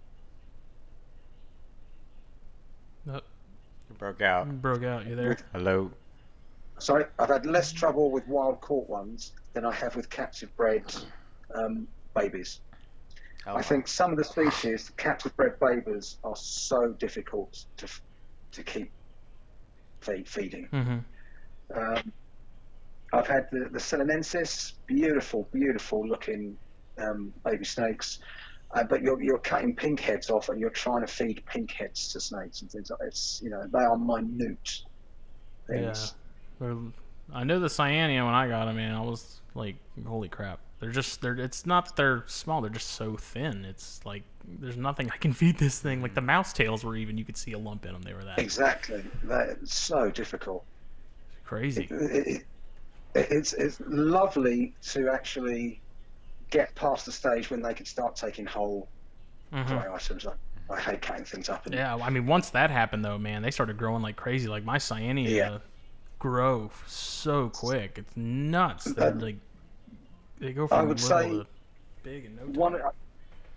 You 3.07 3.23
broke 3.99 4.23
out. 4.23 4.49
Broke 4.61 4.85
out. 4.85 5.07
You 5.07 5.17
there? 5.17 5.37
Hello. 5.53 5.91
sorry, 6.79 7.05
I've 7.19 7.29
had 7.29 7.47
less 7.47 7.73
trouble 7.73 8.11
with 8.11 8.27
wild 8.27 8.61
caught 8.61 8.89
ones 8.89 9.33
than 9.55 9.65
I 9.65 9.73
have 9.73 9.97
with 9.97 10.11
captive 10.11 10.55
bred 10.57 10.85
um, 11.55 11.87
babies. 12.15 12.61
Oh, 13.47 13.57
I 13.57 13.63
think 13.63 13.87
some 13.89 14.11
of 14.11 14.17
the 14.17 14.25
species, 14.25 14.91
captive 14.97 15.37
bred 15.37 15.59
babies, 15.61 16.17
are 16.25 16.37
so 16.37 16.93
difficult 16.99 17.65
to 17.77 17.87
to 18.53 18.63
keep 18.63 18.91
feed, 20.01 20.29
feeding. 20.29 20.67
hmm 20.71 20.99
Um, 21.75 22.13
I've 23.13 23.27
had 23.27 23.49
the, 23.53 23.69
the 23.71 23.79
Ceylonensis, 23.79 24.73
beautiful, 24.87 25.49
beautiful 25.53 26.07
looking 26.07 26.57
um, 26.99 27.33
baby 27.45 27.65
snakes. 27.65 28.19
Uh, 28.75 28.83
but 28.83 29.03
you're, 29.03 29.23
you're 29.23 29.39
cutting 29.39 29.75
pink 29.75 30.01
heads 30.01 30.31
off 30.31 30.49
and 30.49 30.61
you're 30.61 30.69
trying 30.71 31.01
to 31.01 31.07
feed 31.07 31.43
pink 31.47 31.71
heads 31.71 32.13
to 32.13 32.21
snakes 32.21 32.61
and 32.61 32.71
things 32.71 32.91
like 32.91 32.99
that. 32.99 33.07
It's, 33.07 33.41
you 33.43 33.49
know, 33.51 33.65
they 33.73 33.79
are 33.79 33.97
minute 33.97 34.83
things. 35.69 36.15
They're- 36.61 36.77
I 37.33 37.43
know 37.45 37.59
the 37.59 37.69
Cyanea 37.69 38.25
when 38.25 38.35
I 38.35 38.49
got 38.49 38.67
them, 38.67 38.77
man. 38.77 38.95
I 38.95 39.01
was 39.01 39.41
like, 39.55 39.77
holy 40.07 40.29
crap. 40.29 40.59
They're 40.81 40.91
just, 40.91 41.23
they're, 41.23 41.37
it's 41.37 41.65
not 41.65 41.87
that 41.87 41.97
they're 41.97 42.25
small, 42.27 42.61
they're 42.61 42.69
just 42.71 42.91
so 42.91 43.17
thin. 43.17 43.65
It's 43.65 44.05
like, 44.05 44.25
there's 44.47 44.77
nothing 44.77 45.11
I 45.11 45.17
can 45.17 45.33
feed 45.41 45.57
this 45.57 45.79
thing. 45.79 46.03
Like 46.03 46.15
the 46.15 46.21
mouse 46.21 46.53
tails 46.53 46.85
were 46.85 46.97
even, 46.97 47.17
you 47.17 47.25
could 47.25 47.37
see 47.37 47.53
a 47.53 47.59
lump 47.59 47.87
in 47.87 47.93
them. 47.93 48.03
They 48.03 48.13
were 48.13 48.25
that 48.25 48.39
Exactly. 48.39 49.03
That's 49.23 49.75
so 49.75 50.11
difficult. 50.11 50.65
It's 51.31 51.49
crazy. 51.49 51.89
It, 51.91 52.27
it, 53.15 53.27
it's, 53.31 53.53
it's 53.55 53.81
lovely 53.87 54.75
to 54.89 55.09
actually 55.09 55.81
get 56.51 56.75
past 56.75 57.07
the 57.07 57.13
stage 57.13 57.51
when 57.51 57.63
they 57.63 57.75
can 57.75 57.87
start 57.87 58.17
taking 58.17 58.47
whole 58.47 58.89
Mhm. 59.53 59.67
prey 59.67 59.93
items. 59.93 60.27
I, 60.27 60.33
I 60.73 60.81
hate 60.81 61.03
cutting 61.03 61.25
things 61.25 61.49
up. 61.49 61.67
And, 61.67 61.75
Yeah, 61.75 61.97
I 61.97 62.11
mean, 62.11 62.27
once 62.27 62.51
that 62.51 62.71
happened, 62.71 63.05
though, 63.05 63.19
man, 63.19 63.43
they 63.43 63.51
started 63.51 63.77
growing 63.77 64.03
like 64.03 64.17
crazy. 64.17 64.49
Like 64.49 64.65
my 64.65 64.79
Cyanea 64.79 65.29
Yeah. 65.29 65.59
grow 66.19 66.71
so 66.87 67.51
quick. 67.51 67.99
It's 67.99 68.17
nuts. 68.17 68.85
They're 68.85 69.11
Um, 69.11 69.19
like, 69.21 69.37
they 70.39 70.53
go 70.53 70.65
I 70.65 70.69
from 70.69 70.89
would 70.89 71.01
little 71.01 71.19
say- 71.19 71.29
to, 71.31 71.47
big 72.03 72.25
in 72.27 72.37
no 72.37 72.43
time. 72.45 72.53
one 72.55 72.81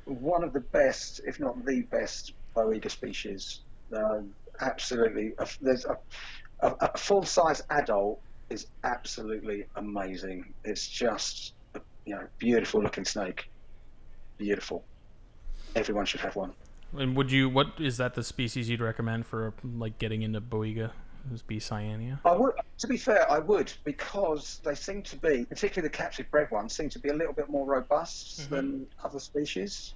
one 0.05 0.41
of 0.41 0.53
the 0.53 0.61
best, 0.61 1.19
if 1.27 1.37
not 1.37 1.65
the 1.65 1.81
best, 1.81 2.31
Boiga 2.55 2.89
species. 2.89 3.59
Um, 3.93 4.33
absolutely, 4.61 5.33
A- 5.37 5.47
there's 5.61 5.83
a, 5.83 5.97
a, 6.61 6.71
a 6.79 6.97
full 6.97 7.23
size 7.23 7.61
adult 7.69 8.21
is 8.49 8.67
absolutely 8.85 9.65
amazing. 9.75 10.53
It's 10.63 10.87
just 10.87 11.53
you 12.07 12.15
know 12.15 12.27
beautiful 12.39 12.81
looking 12.81 13.05
snake, 13.05 13.49
beautiful. 14.37 14.83
Everyone 15.75 16.05
should 16.05 16.21
have 16.21 16.35
one. 16.35 16.53
And 16.97 17.15
would 17.17 17.31
you? 17.31 17.49
What 17.49 17.67
is 17.79 17.97
that? 17.97 18.15
The 18.15 18.23
species 18.23 18.69
you'd 18.69 18.81
recommend 18.81 19.25
for 19.25 19.53
like 19.63 19.99
getting 19.99 20.21
into 20.21 20.41
Boiga? 20.41 20.91
Is 21.33 21.41
B 21.41 21.57
Cyanea? 21.57 22.19
I 22.23 22.31
would, 22.35 22.53
to 22.77 22.87
be 22.87 22.95
fair, 22.95 23.29
I 23.29 23.39
would 23.39 23.71
because 23.83 24.61
they 24.63 24.75
seem 24.75 25.01
to 25.03 25.17
be, 25.17 25.43
particularly 25.43 25.89
the 25.89 25.93
captive 25.93 26.31
bred 26.31 26.49
ones, 26.51 26.73
seem 26.73 26.89
to 26.89 26.99
be 26.99 27.09
a 27.09 27.13
little 27.13 27.33
bit 27.33 27.49
more 27.49 27.65
robust 27.65 28.49
than 28.49 28.87
other 29.03 29.19
species. 29.19 29.93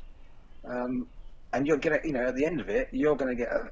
Um, 0.66 1.08
and 1.54 1.66
you're 1.66 1.78
gonna, 1.78 2.00
you 2.04 2.12
know, 2.12 2.26
at 2.26 2.36
the 2.36 2.46
end 2.46 2.60
of 2.60 2.70
it, 2.70 2.90
you're 2.92 3.16
going 3.16 3.36
to 3.36 3.36
get 3.36 3.52
a, 3.52 3.72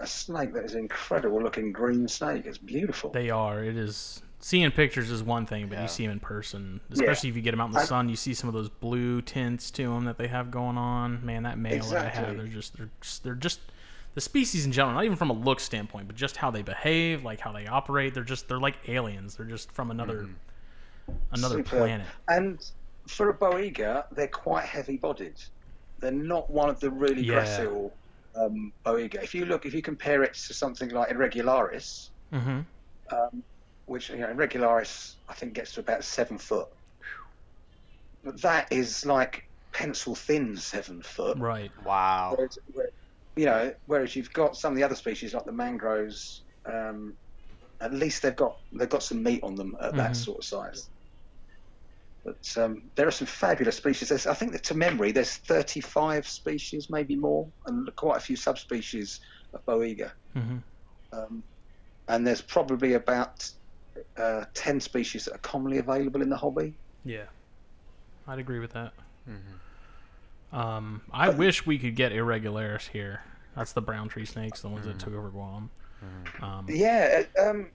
a 0.00 0.06
snake 0.06 0.52
that 0.54 0.64
is 0.64 0.74
an 0.74 0.80
incredible 0.80 1.40
looking 1.40 1.70
green 1.72 2.08
snake. 2.08 2.44
It's 2.44 2.58
beautiful. 2.58 3.10
They 3.10 3.30
are. 3.30 3.62
It 3.62 3.76
is. 3.76 4.22
Seeing 4.46 4.70
pictures 4.70 5.10
is 5.10 5.24
one 5.24 5.44
thing, 5.44 5.66
but 5.66 5.74
Yeah. 5.74 5.82
you 5.82 5.88
see 5.88 6.04
them 6.04 6.12
in 6.12 6.20
person, 6.20 6.80
especially 6.92 7.30
if 7.30 7.34
you 7.34 7.42
get 7.42 7.50
them 7.50 7.60
out 7.60 7.66
in 7.66 7.72
the 7.72 7.80
I- 7.80 7.84
sun. 7.84 8.08
You 8.08 8.14
see 8.14 8.32
some 8.32 8.46
of 8.46 8.54
those 8.54 8.68
blue 8.68 9.20
tints 9.20 9.72
to 9.72 9.82
them 9.92 10.04
that 10.04 10.18
they 10.18 10.28
have 10.28 10.52
going 10.52 10.78
on. 10.78 11.26
Man, 11.26 11.42
that 11.42 11.58
male 11.58 11.82
that 11.86 12.04
I 12.04 12.08
have, 12.10 12.36
they're 12.36 12.46
just 12.46 12.76
they're 12.76 12.90
just, 13.00 13.24
they're 13.24 13.34
just 13.34 13.58
the 14.14 14.20
species 14.20 14.64
in 14.64 14.70
general, 14.70 14.94
not 14.94 15.02
even 15.04 15.16
from 15.16 15.30
a 15.30 15.32
look 15.32 15.58
standpoint, 15.58 16.06
but 16.06 16.14
just 16.14 16.36
how 16.36 16.52
they 16.52 16.62
behave, 16.62 17.24
like 17.24 17.40
how 17.40 17.50
they 17.50 17.66
operate. 17.66 18.14
They're 18.14 18.22
just 18.22 18.46
they're 18.46 18.60
like 18.60 18.76
aliens. 18.88 19.34
They're 19.34 19.46
just 19.46 19.72
from 19.72 19.90
another 19.90 20.28
another 21.32 21.56
Superb. 21.56 21.66
planet. 21.80 22.06
And 22.28 22.64
for 23.08 23.30
a 23.30 23.34
Boiga, 23.34 24.04
they're 24.12 24.28
quite 24.28 24.64
heavy 24.64 24.96
bodied. 24.96 25.42
They're 25.98 26.12
not 26.12 26.48
one 26.48 26.68
of 26.68 26.78
the 26.78 26.92
really 26.92 27.22
Yeah. 27.24 27.42
gracile 27.44 27.90
um, 28.36 28.72
Boiga. 28.84 29.24
If 29.24 29.34
you 29.34 29.44
look, 29.44 29.66
if 29.66 29.74
you 29.74 29.82
compare 29.82 30.22
it 30.22 30.34
to 30.34 30.54
something 30.54 30.90
like 30.90 31.08
Irregularis, 31.08 32.10
Mm-hmm. 32.32 32.60
um, 33.12 33.42
which 33.86 34.10
you 34.10 34.18
know, 34.18 34.28
Regularis 34.34 35.14
I 35.28 35.34
think 35.34 35.54
gets 35.54 35.72
to 35.74 35.80
about 35.80 36.04
seven 36.04 36.38
foot. 36.38 36.68
But 38.24 38.42
that 38.42 38.72
is 38.72 39.06
like 39.06 39.48
pencil 39.72 40.14
thin 40.14 40.56
seven 40.56 41.02
foot. 41.02 41.38
Right. 41.38 41.70
Wow. 41.84 42.34
Whereas, 42.36 42.58
where- 42.72 42.90
you 43.36 43.44
know, 43.44 43.74
whereas 43.86 44.16
you've 44.16 44.32
got 44.32 44.56
some 44.56 44.72
of 44.72 44.76
the 44.78 44.82
other 44.82 44.94
species 44.94 45.34
like 45.34 45.44
the 45.44 45.52
mangroves, 45.52 46.40
um, 46.64 47.14
at 47.82 47.92
least 47.92 48.22
they've 48.22 48.34
got 48.34 48.56
they've 48.72 48.88
got 48.88 49.02
some 49.02 49.22
meat 49.22 49.42
on 49.42 49.54
them 49.54 49.76
at 49.80 49.92
Mhm. 49.92 49.96
that 49.98 50.16
sort 50.16 50.38
of 50.38 50.44
size. 50.44 50.88
But 52.24 52.54
um, 52.56 52.82
there 52.96 53.06
are 53.06 53.10
some 53.12 53.26
fabulous 53.26 53.76
species. 53.76 54.08
There's, 54.08 54.26
I 54.26 54.34
think 54.34 54.50
that 54.52 54.64
to 54.64 54.74
memory, 54.74 55.12
there's 55.12 55.36
35 55.36 56.26
species, 56.26 56.90
maybe 56.90 57.14
more, 57.14 57.46
and 57.66 57.94
quite 57.94 58.16
a 58.16 58.20
few 58.20 58.34
subspecies 58.34 59.20
of 59.52 59.64
Boiga. 59.64 60.10
Mm-hmm. 60.34 60.56
Um, 61.12 61.42
and 62.08 62.26
there's 62.26 62.40
probably 62.42 62.94
about 62.94 63.48
uh, 64.16 64.44
10 64.54 64.80
species 64.80 65.24
that 65.26 65.34
are 65.34 65.38
commonly 65.38 65.78
available 65.78 66.22
in 66.22 66.28
the 66.28 66.36
hobby. 66.36 66.74
Yeah, 67.04 67.24
I'd 68.26 68.38
agree 68.38 68.58
with 68.58 68.72
that. 68.72 68.92
Mhm. 69.28 70.56
Um, 70.56 71.02
I 71.12 71.28
wish 71.28 71.66
we 71.66 71.78
could 71.78 71.96
get 71.96 72.12
irregularis 72.12 72.88
here. 72.88 73.22
That's 73.56 73.72
the 73.72 73.82
brown 73.82 74.08
tree 74.08 74.24
snakes, 74.24 74.60
the 74.60 74.68
ones 74.68 74.86
that 74.86 74.98
took 74.98 75.14
over 75.14 75.28
Guam. 75.30 75.70
Um, 76.42 76.66
Yeah, 76.68 77.22
uh, 77.38 77.50
um, 77.50 77.70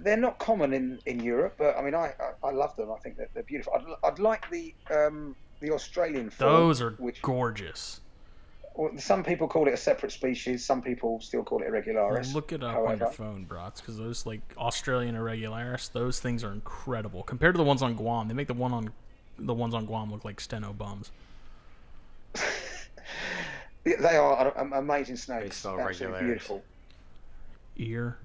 they're 0.00 0.16
not 0.16 0.38
common 0.38 0.72
in, 0.72 1.00
in 1.06 1.20
Europe, 1.20 1.54
but 1.58 1.76
I 1.76 1.82
mean, 1.82 1.94
I, 1.94 2.14
I, 2.42 2.48
I 2.48 2.50
love 2.52 2.74
them. 2.76 2.90
I 2.90 2.98
think 3.00 3.16
that 3.18 3.28
they're 3.34 3.42
beautiful. 3.42 3.74
I'd, 3.74 4.08
I'd 4.12 4.18
like 4.18 4.48
the 4.50 4.74
um, 4.90 5.36
the 5.60 5.70
Australian 5.72 6.30
form, 6.30 6.50
those 6.50 6.80
are 6.82 6.90
which 6.92 7.20
gorgeous. 7.22 8.00
Well, 8.76 8.90
some 8.98 9.24
people 9.24 9.48
call 9.48 9.66
it 9.66 9.74
a 9.74 9.76
separate 9.76 10.12
species, 10.12 10.64
some 10.64 10.82
people 10.82 11.20
still 11.20 11.42
call 11.42 11.62
it 11.62 11.68
irregularis. 11.68 12.34
Look 12.34 12.52
it 12.52 12.62
up 12.62 12.76
on 12.76 12.98
your 12.98 13.10
phone, 13.10 13.44
Brats, 13.44 13.80
because 13.80 13.96
those 13.96 14.26
like 14.26 14.40
Australian 14.58 15.14
irregularis, 15.14 15.90
those 15.92 16.20
things 16.20 16.44
are 16.44 16.52
incredible 16.52 17.22
compared 17.22 17.54
to 17.54 17.58
the 17.58 17.64
ones 17.64 17.82
on 17.82 17.94
Guam. 17.94 18.28
They 18.28 18.34
make 18.34 18.48
the 18.48 18.54
one 18.54 18.72
on 18.72 18.92
the 19.38 19.54
ones 19.54 19.74
on 19.74 19.86
Guam 19.86 20.12
look 20.12 20.24
like 20.24 20.40
steno 20.40 20.72
bums. 20.72 21.10
They 23.84 24.16
are 24.16 24.52
amazing 24.74 25.16
snakes. 25.16 25.44
They 25.44 25.50
spell 25.50 25.80
absolutely 25.80 26.18
irregularis. 26.18 26.26
beautiful. 26.26 26.64
Ear, 27.76 28.18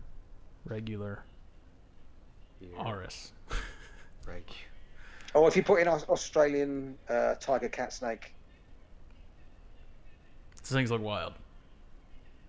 regular, 0.66 1.24
Yeah, 2.60 2.92
aris. 2.92 3.32
Reg. 4.26 4.44
Or 5.36 5.48
if 5.48 5.56
you 5.56 5.62
put 5.62 5.82
in 5.82 5.88
Australian 5.88 6.98
uh, 7.08 7.36
tiger 7.40 7.70
cat 7.70 7.94
snake, 7.94 8.34
These 10.64 10.72
things 10.72 10.92
look 10.92 11.02
wild. 11.02 11.34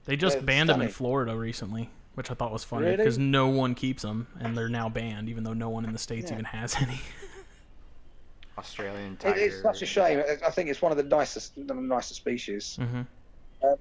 They 0.04 0.16
just 0.16 0.36
They're 0.38 0.42
banned 0.42 0.68
them 0.68 0.80
in. 0.82 0.88
Florida 0.88 1.34
recently, 1.36 1.90
which 2.14 2.30
I 2.30 2.34
thought 2.34 2.52
was 2.52 2.64
funny 2.64 2.86
Really? 2.86 2.96
because 2.98 3.18
no 3.18 3.48
one 3.48 3.74
keeps 3.74 4.02
them, 4.02 4.26
and 4.40 4.56
they're 4.56 4.68
now 4.68 4.88
banned, 4.88 5.28
even 5.28 5.44
though 5.44 5.52
no 5.52 5.68
one 5.70 5.84
in 5.84 5.92
the 5.92 5.98
states 5.98 6.26
Yeah. 6.28 6.34
even 6.34 6.44
has 6.46 6.74
any. 6.80 7.00
Australian 8.58 9.14
it, 9.14 9.20
tiger. 9.20 9.38
it's 9.38 9.62
such 9.62 9.82
a 9.82 9.86
shame. 9.86 10.18
I- 10.20 10.46
I 10.46 10.50
think 10.50 10.68
it's 10.68 10.82
one 10.82 10.92
of 10.92 10.98
the 10.98 11.04
nicest, 11.04 11.54
the 11.66 11.74
nicest 11.74 12.16
species. 12.16 12.76
hmm 12.80 13.02
Uh, 13.62 13.76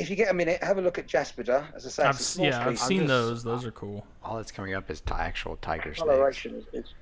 If 0.00 0.10
you 0.10 0.16
get 0.16 0.28
a 0.30 0.34
minute, 0.34 0.62
have 0.64 0.78
a 0.78 0.82
look 0.82 0.98
at 0.98 1.06
Jaspidea. 1.06 1.64
As 1.76 1.86
I 1.86 1.90
say, 1.90 2.02
I've, 2.02 2.16
it's 2.16 2.36
a 2.36 2.42
s- 2.42 2.44
yeah, 2.44 2.66
I've 2.68 2.78
seen 2.78 2.98
just- 3.02 3.08
those. 3.08 3.44
Those 3.44 3.64
are 3.64 3.70
cool. 3.70 4.04
All 4.24 4.36
that's 4.36 4.50
coming 4.50 4.74
up 4.74 4.90
is 4.90 5.00
ti- 5.00 5.14
actual 5.14 5.56
tiger 5.62 5.94
snakes. 5.94 6.00
coloration 6.00 6.54
is, 6.56 6.64
is 6.84 6.94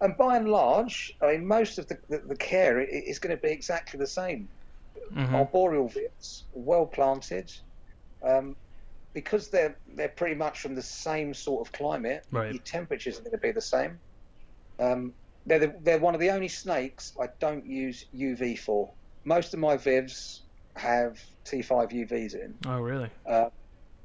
and 0.00 0.14
by 0.18 0.36
and 0.36 0.50
large 0.50 1.16
i 1.22 1.28
mean 1.32 1.46
most 1.46 1.78
of 1.78 1.86
the, 1.88 1.96
the, 2.10 2.18
the 2.18 2.36
care 2.36 2.82
is 2.82 3.18
going 3.18 3.34
to 3.34 3.40
be 3.42 3.48
exactly 3.48 3.96
the 3.98 4.06
same 4.06 4.46
hmm 5.12 5.34
arboreal 5.34 5.88
bits 5.88 6.46
well 6.52 6.86
planted 6.86 7.50
um, 8.26 8.56
because 9.14 9.50
they're 9.50 9.78
they're 9.96 10.08
pretty 10.16 10.34
much 10.34 10.60
from 10.60 10.74
the 10.74 10.82
same 10.82 11.32
sort 11.34 11.66
of 11.66 11.72
climate 11.72 12.22
Right. 12.30 12.52
your 12.52 12.62
temperatures 12.62 13.18
are 13.18 13.22
going 13.22 13.32
to 13.32 13.38
be 13.38 13.52
the 13.52 13.60
same. 13.60 14.00
Um, 14.78 15.14
they're, 15.46 15.58
the, 15.60 15.74
they're 15.82 15.98
one 15.98 16.14
of 16.14 16.20
the 16.20 16.30
only 16.30 16.48
snakes 16.48 17.12
i 17.20 17.28
don't 17.40 17.66
use 17.66 18.04
uv 18.14 18.58
for. 18.58 18.92
Most 19.24 19.54
of 19.54 19.60
my 19.60 19.76
vivs 19.76 20.40
have 20.76 21.18
t5 21.48 21.92
uvs 21.92 22.34
in. 22.34 22.58
Oh, 22.66 22.80
really? 22.80 23.10
uh, 23.28 23.48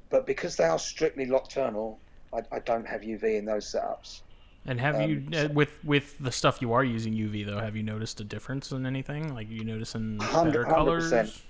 but 0.09 0.25
because 0.25 0.55
they 0.55 0.65
are 0.65 0.79
strictly 0.79 1.25
nocturnal 1.25 2.01
I, 2.33 2.39
I 2.51 2.59
don't 2.59 2.87
have 2.87 3.01
uv 3.01 3.23
in 3.23 3.45
those 3.45 3.71
setups 3.73 4.21
And 4.65 4.79
have 4.79 4.95
Um, 4.95 5.09
you 5.09 5.23
uh, 5.37 5.47
with 5.53 5.83
with 5.83 6.17
the 6.19 6.31
stuff 6.31 6.61
you 6.61 6.71
are 6.73 6.83
using 6.83 7.13
UV 7.13 7.45
though? 7.45 7.59
Have 7.59 7.75
you 7.75 7.83
noticed 7.83 8.19
a 8.19 8.23
difference 8.23 8.71
in 8.71 8.85
anything? 8.85 9.33
Like 9.33 9.49
you 9.49 9.63
noticing 9.63 10.17
better 10.17 10.31
Hundred- 10.31 10.67
colors? 10.67 11.11
100%. 11.11 11.41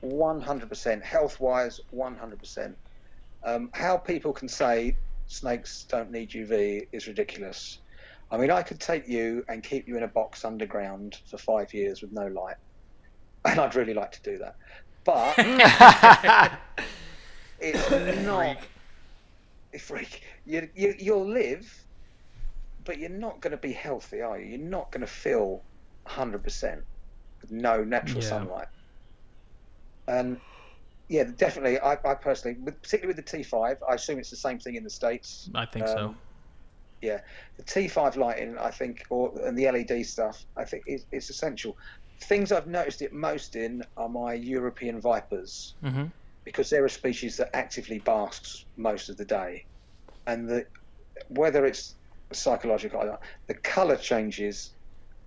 One 0.00 0.40
hundred 0.40 0.68
percent, 0.68 1.04
health 1.04 1.38
wise, 1.38 1.80
one 1.90 2.16
hundred 2.16 2.40
percent. 2.40 2.76
Um, 3.44 3.70
How 3.72 3.96
people 3.96 4.32
can 4.32 4.48
say 4.48 4.96
snakes 5.28 5.84
don't 5.88 6.10
need 6.10 6.30
UV 6.30 6.88
is 6.90 7.06
ridiculous. 7.06 7.78
I 8.32 8.36
mean, 8.36 8.50
I 8.50 8.62
could 8.62 8.80
take 8.80 9.06
you 9.06 9.44
and 9.48 9.62
keep 9.62 9.86
you 9.86 9.96
in 9.96 10.02
a 10.02 10.08
box 10.08 10.44
underground 10.44 11.18
for 11.30 11.38
five 11.38 11.72
years 11.72 12.02
with 12.02 12.10
no 12.12 12.26
light, 12.26 12.56
and 13.44 13.60
I'd 13.60 13.76
really 13.76 13.94
like 13.94 14.10
to 14.12 14.22
do 14.22 14.38
that. 14.38 14.56
But 15.04 15.34
it's 17.60 18.24
not 18.26 18.56
a 19.74 19.78
freak. 19.78 20.22
You, 20.46 20.68
you 20.74 20.94
you'll 20.98 21.28
live, 21.28 21.72
but 22.84 22.98
you're 22.98 23.10
not 23.10 23.40
going 23.40 23.52
to 23.52 23.58
be 23.58 23.72
healthy, 23.72 24.20
are 24.20 24.40
you? 24.40 24.56
You're 24.58 24.68
not 24.68 24.92
going 24.92 25.02
to 25.02 25.06
feel 25.12 25.66
hundred 26.08 26.44
percent 26.44 26.82
with 27.42 27.50
no 27.52 27.84
natural 27.84 28.22
Yeah. 28.22 28.22
sunlight. 28.22 28.68
And 30.06 30.42
yeah, 31.08 31.24
definitely. 31.36 31.80
I, 31.80 31.94
I 32.04 32.16
personally, 32.16 32.58
with, 32.60 32.82
particularly 32.82 33.16
with 33.16 33.24
the 33.24 33.30
T5, 33.30 33.78
I 33.88 33.94
assume 33.94 34.18
it's 34.18 34.30
the 34.30 34.36
same 34.36 34.58
thing 34.60 34.76
in 34.76 34.84
the 34.84 34.90
states. 34.90 35.52
I 35.54 35.66
think 35.66 35.88
so. 35.88 36.08
Um, 36.08 36.20
Yeah, 37.02 37.20
the 37.58 37.64
T5 37.64 38.16
lighting, 38.16 38.58
I 38.58 38.70
think, 38.70 38.98
or 39.10 39.32
and 39.46 39.58
the 39.58 39.68
LED 39.68 40.04
stuff, 40.04 40.44
I 40.56 40.64
think 40.66 40.84
is 40.86 41.06
it's 41.12 41.30
essential. 41.30 41.74
Things 42.24 42.52
I've 42.52 42.68
noticed 42.68 43.02
it 43.02 43.12
most 43.12 43.56
in 43.56 43.82
are 43.96 44.08
my 44.08 44.34
European 44.34 45.00
vipers 45.00 45.76
hmm 45.82 46.12
because 46.44 46.70
they're 46.70 46.86
a 46.86 46.90
species 46.90 47.36
that 47.38 47.50
actively 47.54 48.00
basks 48.00 48.66
most 48.76 49.08
of 49.10 49.16
the 49.18 49.26
day, 49.26 49.64
and 50.26 50.48
the 50.48 50.66
whether 51.28 51.64
it's 51.66 51.98
psychological 52.34 53.18
the 53.48 53.54
colour 53.54 53.96
changes. 53.96 54.74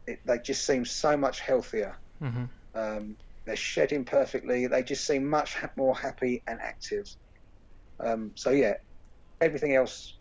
It, 0.08 0.20
they 0.26 0.40
just 0.40 0.66
seem 0.66 0.86
so 0.86 1.18
much 1.18 1.40
healthier. 1.40 1.98
hmm 2.20 2.46
Um, 2.76 3.18
they're 3.46 3.56
shedding 3.56 4.06
perfectly. 4.06 4.68
They 4.68 4.84
just 4.84 5.06
seem 5.06 5.30
much 5.30 5.56
ha- 5.56 5.72
more 5.78 5.96
happy 5.96 6.44
and 6.48 6.60
active. 6.62 7.06
Um, 8.00 8.34
so 8.36 8.52
yeah, 8.52 8.76
everything 9.42 9.76
else 9.76 10.20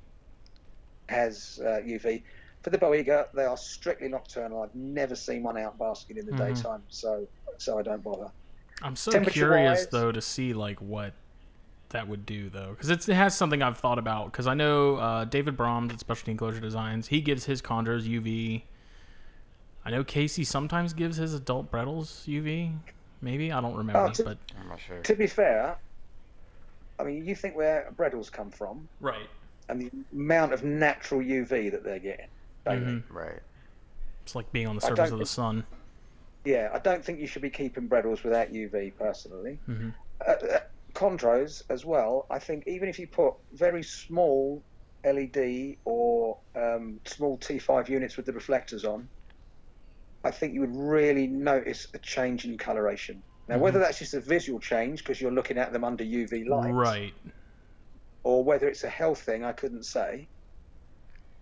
has 1.08 1.58
uh, 1.64 1.82
UV. 1.82 2.24
For 2.62 2.70
the 2.70 2.78
Boiga, 2.78 3.26
they 3.34 3.44
are 3.44 3.56
strictly 3.56 4.08
nocturnal. 4.08 4.62
I've 4.62 4.74
never 4.74 5.14
seen 5.14 5.42
one 5.42 5.58
out 5.58 5.78
basking 5.78 6.16
in 6.16 6.26
the 6.26 6.32
Mhm. 6.32 6.44
daytime, 6.44 6.84
so 6.88 7.26
so 7.58 7.78
I 7.78 7.82
don't 7.82 8.02
bother. 8.02 8.32
I'm 8.82 8.96
so 8.96 9.20
curious 9.20 9.86
though 9.86 10.12
to 10.12 10.20
see 10.20 10.52
like 10.52 10.80
what 10.80 11.14
that 11.90 12.08
would 12.08 12.26
do 12.26 12.50
though, 12.50 12.70
because 12.70 12.90
it 12.90 13.04
has 13.14 13.36
something 13.36 13.62
I've 13.62 13.78
thought 13.78 13.98
about. 13.98 14.32
Because 14.32 14.46
I 14.46 14.54
know 14.54 14.96
uh, 14.96 15.24
David 15.24 15.56
Brahms 15.56 15.92
at 15.92 16.00
Specialty 16.00 16.32
Enclosure 16.32 16.60
Designs, 16.60 17.06
he 17.08 17.20
gives 17.20 17.44
his 17.44 17.62
chondros 17.62 18.04
UV. 18.08 18.62
I 19.84 19.90
know 19.90 20.02
Casey 20.02 20.44
sometimes 20.44 20.92
gives 20.94 21.16
his 21.18 21.34
adult 21.34 21.70
Bredl's 21.70 22.24
UV. 22.26 22.72
Maybe 23.20 23.52
I 23.52 23.60
don't 23.60 23.74
remember, 23.76 24.00
Oh, 24.00 24.10
to- 24.12 24.24
but 24.24 24.38
I'm 24.60 24.68
not 24.68 24.80
sure. 24.80 25.00
To 25.00 25.14
be 25.14 25.26
fair, 25.26 25.76
I 26.98 27.04
mean, 27.04 27.24
you 27.24 27.34
think 27.34 27.56
where 27.56 27.90
Bredl's 27.96 28.30
come 28.30 28.50
from 28.50 28.88
right. 29.00 29.28
and 29.68 29.80
the 29.80 29.90
amount 30.12 30.52
of 30.52 30.64
natural 30.64 31.20
UV 31.20 31.70
that 31.70 31.84
they're 31.84 31.98
getting. 31.98 32.26
don't 32.64 32.80
you? 32.80 32.86
Mhm. 32.86 33.02
Right. 33.10 33.40
It's 34.22 34.34
like 34.34 34.50
being 34.52 34.66
on 34.66 34.74
the 34.74 34.80
surface 34.80 35.10
of 35.10 35.18
the 35.18 35.24
think- 35.24 35.28
sun. 35.28 35.64
Yeah, 36.46 36.70
I 36.74 36.78
don't 36.78 37.02
think 37.04 37.20
you 37.20 37.26
should 37.26 37.40
be 37.42 37.48
keeping 37.50 37.86
Bredl's 37.88 38.22
without 38.22 38.52
UV 38.52 38.90
personally. 38.98 39.58
hmm 39.66 39.90
uh, 40.26 40.34
chondros 40.94 41.62
as 41.70 41.84
well. 41.84 42.26
I 42.30 42.38
think 42.38 42.64
even 42.66 42.88
if 42.88 42.98
you 42.98 43.08
put 43.08 43.34
very 43.52 43.82
small 43.82 44.64
LED 45.04 45.80
or 45.84 46.38
um, 46.54 47.00
small 47.06 47.38
T5 47.38 47.88
units 47.88 48.16
with 48.16 48.26
the 48.26 48.32
reflectors 48.32 48.84
on, 48.84 49.10
I 50.24 50.30
think 50.30 50.54
you 50.54 50.60
would 50.60 50.74
really 50.74 51.26
notice 51.26 51.86
a 51.94 51.98
change 51.98 52.44
in 52.44 52.58
coloration. 52.58 53.22
Now, 53.48 53.58
whether 53.58 53.78
that's 53.78 53.98
just 53.98 54.14
a 54.14 54.20
visual 54.20 54.58
change 54.58 55.00
because 55.00 55.20
you're 55.20 55.30
looking 55.32 55.58
at 55.58 55.72
them 55.72 55.84
under 55.84 56.02
UV 56.02 56.44
light, 56.44 56.72
Right. 56.72 57.14
or 58.24 58.42
whether 58.44 58.68
it's 58.68 58.82
a 58.82 58.88
health 58.88 59.22
thing, 59.22 59.44
I 59.44 59.52
couldn't 59.52 59.84
say. 59.84 60.28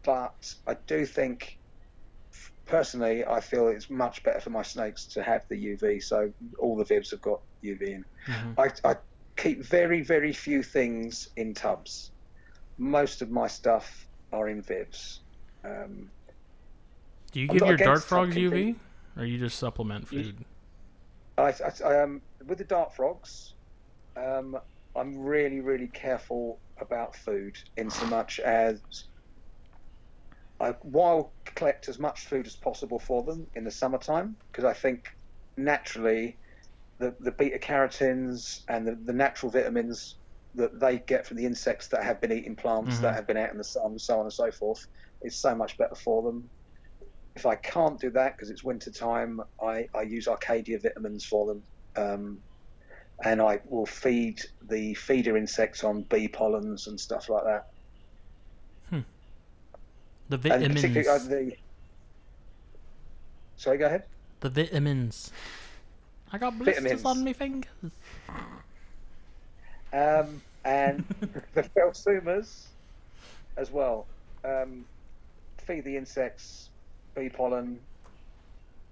But 0.05 0.55
I 0.67 0.75
do 0.87 1.05
think, 1.07 1.59
personally, 2.67 3.25
I 3.25 3.41
feel 3.41 3.69
it's 3.69 3.91
much 3.91 4.23
better 4.23 4.41
for 4.41 4.51
my 4.51 4.63
snakes 4.63 5.07
to 5.09 5.23
have 5.23 5.45
the 5.49 5.57
UV. 5.57 6.01
So 6.01 6.33
all 6.61 6.77
the 6.77 6.85
vibs 6.85 7.11
have 7.11 7.21
got 7.21 7.41
UV 7.63 7.87
in. 7.93 8.05
Mhm. 8.29 8.59
I, 8.59 8.71
I 8.91 8.97
keep 9.37 9.65
very, 9.65 10.03
very 10.03 10.33
few 10.33 10.63
things 10.63 11.29
in 11.37 11.55
tubs. 11.55 12.11
Most 12.79 13.23
of 13.23 13.31
my 13.31 13.47
stuff 13.47 14.07
are 14.33 14.49
in 14.49 14.63
VIVs. 14.63 15.19
Um, 15.65 16.11
Do 17.33 17.41
you 17.41 17.49
I'm 17.51 17.57
give 17.59 17.69
your 17.69 17.77
dart 17.77 18.03
frogs 18.03 18.35
UV, 18.35 18.77
or 19.17 19.25
you 19.25 19.39
just 19.39 19.59
supplement 19.59 20.09
food? 20.09 20.45
I, 21.39 21.43
I, 21.43 21.73
I, 21.85 22.03
um, 22.03 22.21
with 22.47 22.59
the 22.59 22.65
dart 22.65 22.95
frogs, 22.95 23.55
um, 24.17 24.59
I'm 24.95 25.19
really, 25.19 25.61
really 25.61 25.89
careful 25.89 26.59
about 26.79 27.15
food 27.17 27.57
in 27.77 27.89
so 27.89 28.07
much 28.07 28.41
as 28.41 29.05
I 30.61 30.75
wild 30.85 31.31
collect 31.45 31.89
as 31.89 31.99
much 31.99 32.27
food 32.27 32.47
as 32.47 32.55
possible 32.55 32.99
for 32.99 33.23
them 33.23 33.47
in 33.55 33.65
the 33.65 33.71
summertime 33.71 34.37
because 34.51 34.65
I 34.65 34.73
think 34.73 35.09
naturally 35.57 36.37
the, 37.03 37.15
the 37.21 37.33
beta 37.33 37.59
carotens 37.59 38.63
and 38.69 38.87
the, 38.87 38.97
the 39.05 39.13
natural 39.13 39.51
vitamins 39.51 40.19
that 40.55 40.79
they 40.81 40.99
get 41.07 41.27
from 41.27 41.37
the 41.37 41.45
insects 41.47 41.89
that 41.89 42.05
have 42.05 42.21
been 42.21 42.33
eating 42.33 42.57
plants 42.57 42.99
Mhm. 42.99 43.03
that 43.03 43.15
have 43.15 43.27
been 43.27 43.37
out 43.37 43.51
in 43.51 43.59
the 43.59 43.65
sun, 43.65 43.87
and 43.87 44.01
so 44.01 44.19
on 44.19 44.27
and 44.27 44.33
so 44.33 44.51
forth, 44.53 44.79
is 45.23 45.41
so 45.41 45.55
much 45.55 45.77
better 45.79 45.95
for 45.97 46.23
them. 46.23 46.51
If 47.35 47.47
I 47.47 47.57
can't 47.57 47.99
do 47.99 48.11
that 48.11 48.35
because 48.37 48.51
it's 48.51 48.63
winter 48.65 48.91
time, 48.91 49.41
I, 49.61 49.87
I 49.95 50.03
use 50.03 50.29
Arcadia 50.29 50.79
vitamins 50.79 51.25
for 51.25 51.47
them. 51.47 51.63
Um, 51.97 52.43
and 53.25 53.41
I 53.41 53.61
will 53.65 53.87
feed 53.87 54.41
the 54.69 54.95
feeder 54.95 55.37
insects 55.37 55.85
on 55.85 56.05
bee 56.11 56.29
pollens 56.29 56.87
and 56.87 56.99
stuff 56.99 57.29
like 57.29 57.45
that. 57.45 57.63
The 60.29 60.37
And 60.39 60.61
vitamins. 60.61 60.75
particularly 60.75 61.09
uh, 61.09 61.29
the. 61.29 61.53
Sorry, 63.57 63.79
go 63.79 63.87
ahead. 63.87 64.05
The 64.41 64.51
vitamins. 64.51 65.31
I 66.33 66.39
got 66.39 66.59
blisters 66.59 66.83
Vitamins. 66.83 67.05
on 67.05 67.25
my 67.25 67.33
fingers. 67.33 67.69
Um, 69.93 70.41
and 70.65 71.05
the 71.55 71.63
Phelsumas 71.63 72.67
as 73.57 73.71
well. 73.71 74.07
Um, 74.45 74.85
feed 75.59 75.85
the 75.85 75.97
insects, 75.97 76.71
bee 77.15 77.29
pollen. 77.29 77.79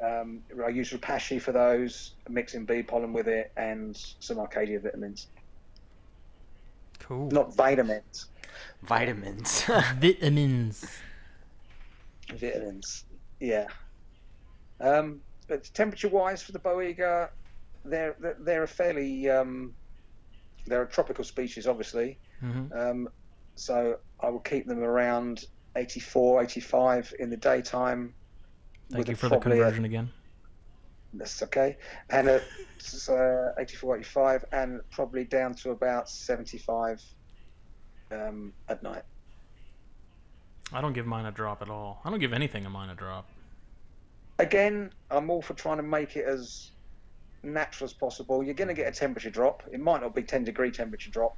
Um, 0.02 0.42
I 0.64 0.68
use 0.68 0.90
Repashy 0.92 1.40
for 1.40 1.52
those, 1.52 2.12
mixing 2.28 2.64
bee 2.64 2.82
pollen 2.82 3.12
with 3.12 3.28
it, 3.28 3.52
and 3.56 3.96
some 4.20 4.38
Arcadia 4.38 4.78
vitamins. 4.80 5.26
Cool. 6.98 7.30
Not 7.30 7.54
vitamins, 7.54 8.26
Vitamins. 8.82 9.62
Vitamins. 9.98 10.86
vitamins. 12.34 13.04
Yeah. 13.40 13.66
Um, 14.80 15.20
but 15.50 15.64
temperature-wise 15.74 16.42
for 16.42 16.52
the 16.52 16.58
Boiga, 16.60 17.28
they're 17.84 18.14
they're- 18.20 18.36
they're 18.40 18.62
a 18.62 18.68
fairly 18.68 19.28
um, 19.28 19.74
they're 20.66 20.82
a 20.82 20.88
tropical 20.88 21.24
species, 21.24 21.66
obviously. 21.66 22.18
hmm 22.40 22.66
Um, 22.72 23.08
so 23.56 23.98
I 24.20 24.30
will 24.30 24.40
keep 24.40 24.66
them 24.66 24.78
around 24.82 25.44
84, 25.76 26.42
85 26.44 27.12
in 27.18 27.28
the 27.30 27.36
daytime. 27.36 28.14
Thank 28.90 29.08
you 29.08 29.16
for 29.16 29.28
the 29.28 29.36
probably 29.36 29.58
a- 29.58 29.62
conversion 29.64 29.84
again. 29.84 30.10
That's 31.14 31.42
okay. 31.42 31.76
And 32.10 32.28
a, 32.28 32.36
uh, 32.36 33.52
84, 33.58 33.96
85, 33.98 34.44
and 34.52 34.80
probably 34.92 35.24
down 35.24 35.54
to 35.56 35.70
about 35.72 36.08
75 36.08 37.02
um, 38.12 38.52
at 38.68 38.82
night. 38.84 39.02
I 40.72 40.80
don't 40.80 40.92
give 40.92 41.06
mine 41.06 41.26
a 41.26 41.32
drop 41.32 41.62
at 41.62 41.68
all. 41.68 42.00
I 42.04 42.10
don't 42.10 42.20
give 42.20 42.32
anything 42.32 42.64
a 42.66 42.70
mine 42.70 42.90
a 42.90 42.94
drop. 42.94 43.26
Again, 44.40 44.90
I'm 45.10 45.30
all 45.30 45.42
for 45.42 45.54
trying 45.54 45.76
to 45.76 45.82
make 45.82 46.16
it 46.16 46.26
as 46.26 46.70
natural 47.42 47.86
as 47.86 47.94
possible. 47.94 48.42
You're 48.42 48.54
going 48.54 48.68
to 48.68 48.74
get 48.74 48.88
a 48.88 48.92
temperature 48.92 49.30
drop. 49.30 49.62
It 49.72 49.80
might 49.80 50.00
not 50.00 50.14
be 50.14 50.22
10 50.22 50.44
degree 50.44 50.70
temperature 50.70 51.10
drop, 51.10 51.34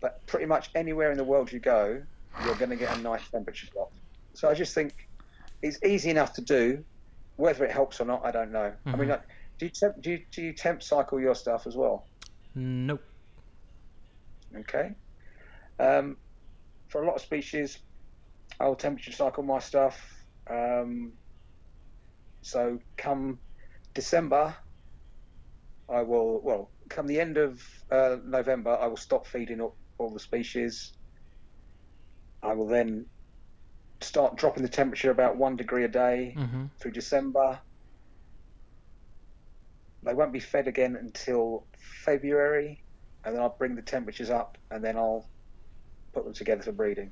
but 0.00 0.14
pretty 0.26 0.46
much 0.46 0.70
anywhere 0.74 1.10
in 1.10 1.18
the 1.18 1.24
world 1.24 1.52
you 1.52 1.60
go, 1.60 2.02
you're 2.44 2.54
going 2.54 2.70
to 2.70 2.76
get 2.76 2.96
a 2.96 3.00
nice 3.00 3.28
temperature 3.30 3.66
drop. 3.72 3.90
So 4.34 4.48
I 4.48 4.54
just 4.54 4.74
think 4.74 4.94
it's 5.62 5.78
easy 5.84 6.10
enough 6.10 6.32
to 6.34 6.42
do. 6.42 6.84
Whether 7.36 7.64
it 7.64 7.70
helps 7.70 8.00
or 8.00 8.04
not, 8.04 8.24
I 8.24 8.30
don't 8.30 8.50
know. 8.50 8.74
I 8.86 8.96
mean, 8.96 9.08
Mhm. 9.08 9.10
like, 9.10 9.22
do 9.58 9.66
you 9.66 9.72
temp, 9.72 10.00
do 10.00 10.10
you, 10.12 10.18
do 10.32 10.42
you 10.42 10.52
temp 10.54 10.82
cycle 10.82 11.20
your 11.20 11.34
stuff 11.34 11.66
as 11.66 11.76
well? 11.76 12.08
Nope. 12.54 13.02
Okay. 14.56 14.94
Um, 15.78 16.16
for 16.88 17.02
a 17.02 17.06
lot 17.06 17.16
of 17.16 17.22
species, 17.22 17.78
I'll 18.58 18.74
temperature 18.74 19.12
cycle 19.12 19.42
my 19.44 19.58
stuff. 19.58 20.00
Um, 20.50 21.17
so 22.48 22.78
come 22.96 23.38
December, 23.92 24.56
I 25.88 26.00
will, 26.02 26.40
well, 26.40 26.70
come 26.88 27.06
the 27.06 27.20
end 27.20 27.36
of 27.36 27.62
uh, 27.90 28.16
November, 28.24 28.76
I 28.80 28.86
will 28.86 28.96
stop 28.96 29.26
feeding 29.26 29.60
up 29.60 29.74
all 29.98 30.10
the 30.10 30.20
species. 30.20 30.92
I 32.42 32.54
will 32.54 32.66
then 32.66 33.04
start 34.00 34.36
dropping 34.36 34.62
the 34.62 34.68
temperature 34.68 35.10
about 35.10 35.36
one 35.36 35.56
degree 35.56 35.84
a 35.84 35.88
day 35.88 36.34
hmm 36.36 36.66
through 36.80 36.92
December. 36.92 37.58
They 40.04 40.14
won't 40.14 40.32
be 40.32 40.40
fed 40.40 40.68
again 40.68 40.96
until 40.96 41.66
February, 42.04 42.82
and 43.24 43.34
then 43.34 43.42
I'll 43.42 43.56
bring 43.58 43.74
the 43.74 43.82
temperatures 43.82 44.30
up, 44.30 44.56
and 44.70 44.82
then 44.82 44.96
I'll 44.96 45.28
put 46.14 46.24
them 46.24 46.32
together 46.32 46.62
for 46.62 46.72
breeding. 46.72 47.10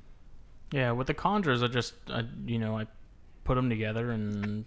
Yeah, 0.72 0.92
with 0.92 1.08
the 1.08 1.14
chondros, 1.14 1.62
I 1.62 1.66
just, 1.66 1.94
I, 2.08 2.22
you 2.46 2.58
know, 2.58 2.78
I 2.78 2.86
put 3.44 3.56
them 3.56 3.68
together 3.68 4.12
and 4.12 4.64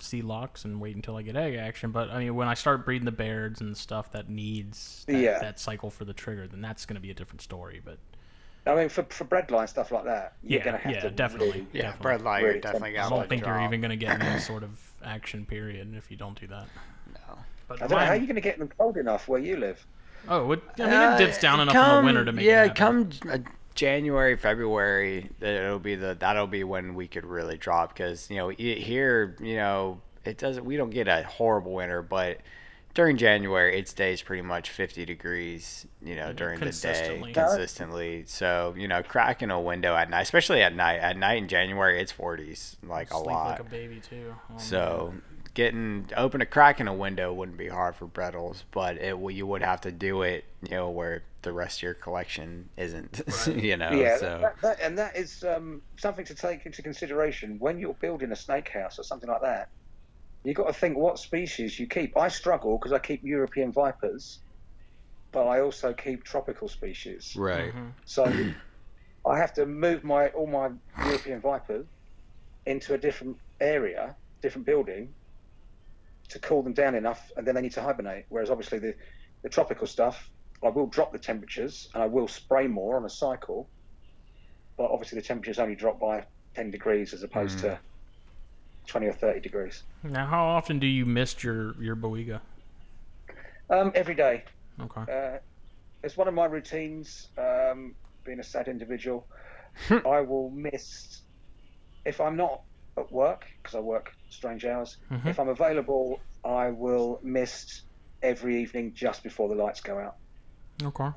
see 0.00 0.22
locks 0.22 0.64
and 0.64 0.80
wait 0.80 0.94
until 0.96 1.16
I 1.16 1.22
get 1.22 1.36
egg 1.36 1.54
action. 1.54 1.90
But 1.90 2.10
I 2.10 2.18
mean, 2.18 2.34
when 2.34 2.48
I 2.48 2.54
start 2.54 2.84
breeding 2.84 3.04
the 3.06 3.12
Bairds 3.12 3.60
and 3.60 3.76
stuff 3.76 4.12
that 4.12 4.28
needs 4.28 5.04
that, 5.06 5.14
Yeah. 5.18 5.38
that 5.40 5.58
cycle 5.60 5.90
for 5.90 6.04
the 6.04 6.12
trigger, 6.12 6.46
then 6.46 6.60
that's 6.60 6.86
going 6.86 6.94
to 6.96 7.00
be 7.00 7.10
a 7.10 7.14
different 7.14 7.40
story. 7.42 7.80
But 7.84 7.98
I 8.66 8.74
mean, 8.74 8.88
for 8.88 9.02
for 9.04 9.24
breadline 9.24 9.68
stuff 9.68 9.90
like 9.92 10.04
that, 10.04 10.34
you're 10.42 10.58
Yeah, 10.58 10.64
going 10.64 10.76
to 10.76 10.82
have 10.82 10.92
yeah, 10.94 11.00
to 11.00 11.10
definitely. 11.10 11.48
really- 11.48 11.66
yeah, 11.72 11.82
Definitely. 11.82 12.02
bread 12.02 12.22
light, 12.22 12.42
Really 12.42 12.54
you're 12.54 12.60
definitely 12.60 12.92
temp- 12.94 13.06
I 13.06 13.16
don't 13.16 13.28
think 13.28 13.46
you're 13.46 13.60
even 13.62 13.80
going 13.80 13.90
to 13.90 13.96
get 13.96 14.20
any 14.22 14.40
sort 14.52 14.62
of 14.62 14.78
action 15.04 15.46
period 15.46 15.94
if 15.96 16.10
you 16.10 16.16
don't 16.16 16.38
do 16.38 16.46
that. 16.48 16.66
No. 17.14 17.38
But 17.66 17.76
I 17.82 17.86
don't 17.86 17.90
know 17.90 17.96
how 17.98 18.06
mine- 18.10 18.20
you're 18.20 18.26
going 18.26 18.34
to 18.36 18.40
get 18.40 18.58
them 18.58 18.68
cold 18.78 18.96
enough 18.96 19.26
where 19.28 19.40
you 19.40 19.56
live. 19.56 19.84
oh, 20.28 20.52
it, 20.52 20.62
I 20.78 20.82
mean, 20.86 21.12
it 21.14 21.18
dips 21.18 21.38
down 21.40 21.60
Uh, 21.60 21.62
enough 21.64 21.76
in 21.76 21.96
the 21.96 22.06
winter 22.06 22.24
to 22.24 22.32
make 22.32 22.44
yeah, 22.44 22.64
it 22.64 22.76
happen. 22.78 23.10
come 23.20 23.30
uh, 23.30 23.38
January, 23.78 24.36
February, 24.36 25.30
it'll 25.40 25.78
be 25.78 25.94
the 25.94 26.16
that'll 26.18 26.48
be 26.48 26.64
when 26.64 26.96
we 26.96 27.06
could 27.06 27.24
really 27.24 27.56
drop 27.56 27.94
because 27.94 28.28
you 28.28 28.36
know 28.36 28.48
here, 28.48 29.36
you 29.40 29.54
know, 29.54 30.00
it 30.24 30.36
doesn't. 30.36 30.64
We 30.64 30.76
don't 30.76 30.90
get 30.90 31.06
a 31.06 31.22
horrible 31.22 31.74
winter, 31.74 32.02
but 32.02 32.38
during 32.94 33.16
January, 33.16 33.78
it 33.78 33.88
stays 33.88 34.20
pretty 34.20 34.42
much 34.42 34.70
50 34.70 35.04
degrees, 35.04 35.86
you 36.02 36.16
know, 36.16 36.30
mm, 36.30 36.36
during 36.36 36.58
the 36.58 36.64
day 36.64 36.70
Consistently. 36.70 37.32
consistently. 37.32 38.24
So 38.26 38.74
you 38.76 38.88
know, 38.88 39.04
cracking 39.04 39.52
a 39.52 39.60
window 39.60 39.94
at 39.94 40.10
night, 40.10 40.22
especially 40.22 40.60
at 40.60 40.74
night. 40.74 40.96
At 40.98 41.16
night 41.16 41.38
in 41.38 41.46
January, 41.46 42.00
it's 42.00 42.12
40s, 42.12 42.74
like 42.82 43.12
a 43.12 43.18
lot. 43.18 43.50
like 43.50 43.60
a 43.60 43.62
baby 43.62 44.00
too. 44.00 44.34
Oh, 44.34 44.54
man. 44.54 44.58
So 44.58 45.14
getting 45.54 46.06
open 46.16 46.40
a 46.40 46.46
crack 46.46 46.80
in 46.80 46.88
a 46.88 46.94
window 46.94 47.32
wouldn't 47.32 47.58
be 47.58 47.68
hard 47.68 47.94
for 47.94 48.06
Bredl's, 48.06 48.64
but 48.72 48.96
it 48.96 49.10
w- 49.10 49.36
you 49.36 49.46
would 49.46 49.62
have 49.62 49.82
to 49.82 49.92
do 49.92 50.22
it, 50.22 50.44
you 50.62 50.70
know, 50.70 50.90
where 50.90 51.22
the 51.42 51.52
rest 51.52 51.78
of 51.78 51.82
your 51.84 51.94
collection 51.94 52.68
isn't, 52.76 53.20
you 53.46 53.76
know. 53.76 53.90
yeah, 53.90 54.16
so 54.18 54.38
that, 54.42 54.54
that, 54.62 54.80
and 54.80 54.98
that 54.98 55.16
is 55.16 55.44
um, 55.44 55.82
something 55.96 56.24
to 56.26 56.34
take 56.34 56.66
into 56.66 56.82
consideration 56.82 57.56
when 57.58 57.78
you're 57.78 57.94
building 57.94 58.32
a 58.32 58.36
snake 58.36 58.68
house 58.68 58.98
or 58.98 59.02
something 59.02 59.28
like 59.28 59.42
that. 59.42 59.68
You've 60.44 60.56
got 60.56 60.68
to 60.68 60.72
think 60.72 60.96
what 60.96 61.18
species 61.18 61.78
you 61.78 61.86
keep. 61.86 62.16
I 62.16 62.28
struggle 62.28 62.78
because 62.78 62.92
I 62.92 62.98
keep 62.98 63.22
European 63.22 63.72
vipers, 63.72 64.40
but 65.32 65.46
I 65.46 65.60
also 65.60 65.92
keep 65.92 66.24
tropical 66.24 66.68
species. 66.68 67.34
right. 67.36 67.72
Mhm. 67.74 67.92
So 68.04 68.32
I 69.26 69.38
have 69.38 69.52
to 69.54 69.66
move 69.66 70.04
my 70.04 70.28
all 70.28 70.46
my 70.46 70.70
European 71.04 71.40
vipers 71.40 71.86
into 72.66 72.94
a 72.94 72.98
different 72.98 73.36
area 73.60 74.16
different 74.40 74.66
building 74.66 75.14
to 76.28 76.38
cool 76.40 76.62
them 76.62 76.74
down 76.74 76.94
enough, 76.94 77.30
and 77.36 77.46
then 77.46 77.54
they 77.54 77.62
need 77.62 77.72
to 77.72 77.82
hibernate. 77.82 78.26
Whereas 78.28 78.50
obviously 78.50 78.78
the, 78.78 78.94
the 79.42 79.48
tropical 79.48 79.86
stuff, 79.86 80.30
I 80.62 80.68
will 80.68 80.86
drop 80.86 81.12
the 81.12 81.18
temperatures 81.18 81.88
and 81.94 82.02
I 82.02 82.06
will 82.06 82.28
spray 82.28 82.66
more 82.66 82.96
on 82.96 83.04
a 83.04 83.10
cycle, 83.10 83.68
but 84.76 84.90
obviously 84.90 85.18
the 85.20 85.24
temperatures 85.24 85.58
only 85.58 85.76
drop 85.76 86.00
by 86.00 86.24
10 86.54 86.70
degrees 86.70 87.12
as 87.12 87.22
opposed 87.22 87.60
to 87.60 87.78
20 88.86 89.06
or 89.06 89.12
30 89.12 89.40
degrees. 89.40 89.82
Now, 90.02 90.26
how 90.26 90.44
often 90.44 90.78
do 90.78 90.86
you 90.86 91.06
mist 91.06 91.44
your 91.44 91.80
your 91.80 91.94
boiga? 91.94 92.40
Um, 93.70 93.92
every 93.94 94.14
day. 94.14 94.44
Okay. 94.80 95.12
Uh, 95.12 95.38
it's 96.02 96.16
one 96.16 96.26
of 96.28 96.34
my 96.34 96.46
routines. 96.46 97.28
Um, 97.36 97.94
being 98.24 98.40
a 98.40 98.44
sad 98.44 98.68
individual, 98.68 99.26
I 99.90 100.20
will 100.20 100.50
miss 100.50 101.22
if 102.04 102.20
I'm 102.20 102.36
not 102.36 102.62
at 102.96 103.12
work 103.12 103.44
because 103.62 103.74
I 103.76 103.80
work 103.80 104.12
strange 104.30 104.64
hours. 104.64 104.96
Mhm. 105.10 105.26
If 105.26 105.38
I'm 105.38 105.48
available, 105.48 106.20
I 106.44 106.70
will 106.70 107.20
mist 107.22 107.82
every 108.22 108.60
evening 108.62 108.94
just 108.94 109.22
before 109.22 109.48
the 109.48 109.54
lights 109.54 109.80
go 109.80 109.98
out. 109.98 110.16
Okay. 110.82 111.08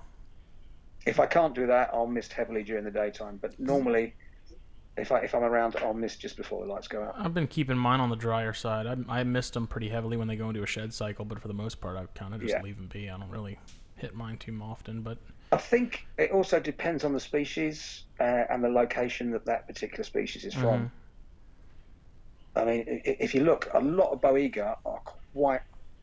If 1.06 1.20
I 1.20 1.26
can't 1.26 1.56
do 1.56 1.68
that, 1.68 1.90
I'll 1.94 2.08
mist 2.08 2.34
heavily 2.34 2.64
during 2.64 2.84
the 2.84 2.92
daytime. 2.92 3.38
But 3.42 3.60
normally, 3.60 4.14
if 4.98 5.12
I 5.12 5.20
if 5.20 5.34
I'm 5.34 5.44
around, 5.44 5.76
I'll 5.78 5.94
mist 5.94 6.20
just 6.20 6.38
before 6.38 6.66
the 6.66 6.72
lights 6.72 6.88
go 6.88 7.04
out. 7.04 7.16
I've 7.18 7.34
been 7.34 7.48
keeping 7.48 7.78
mine 7.78 8.00
on 8.00 8.10
the 8.10 8.16
drier 8.16 8.54
side. 8.54 8.86
I, 8.88 9.20
I 9.20 9.24
mist 9.24 9.54
them 9.54 9.68
pretty 9.68 9.90
heavily 9.90 10.18
when 10.18 10.28
they 10.28 10.36
go 10.36 10.50
into 10.50 10.62
a 10.64 10.68
shed 10.68 10.94
cycle, 10.94 11.26
but 11.26 11.40
for 11.40 11.48
the 11.48 11.54
most 11.54 11.82
part, 11.82 11.98
I 11.98 12.06
kind 12.18 12.34
of 12.34 12.42
just 12.42 12.54
Yeah. 12.54 12.62
leave 12.62 12.78
them 12.78 12.88
be. 12.88 13.10
I 13.10 13.18
don't 13.18 13.30
really 13.30 13.58
hit 13.96 14.16
mine 14.16 14.38
too 14.38 14.58
often, 14.62 15.02
but 15.02 15.18
I 15.52 15.58
think 15.58 16.06
it 16.18 16.32
also 16.32 16.60
depends 16.60 17.04
on 17.04 17.14
the 17.14 17.20
species 17.20 18.04
uh, 18.20 18.24
and 18.50 18.64
the 18.64 18.70
location 18.70 19.32
that 19.32 19.46
that 19.46 19.68
particular 19.68 20.04
species 20.04 20.46
is 20.46 20.54
from. 20.54 20.92
I 22.56 22.66
mean, 22.66 22.86
i- 22.88 23.10
i- 23.10 23.18
if 23.20 23.34
you 23.34 23.44
look, 23.44 23.70
a 23.74 23.80
lot 23.80 24.12
of 24.12 24.22
Boiga 24.22 24.78
are 24.86 25.00
quite 25.34 25.62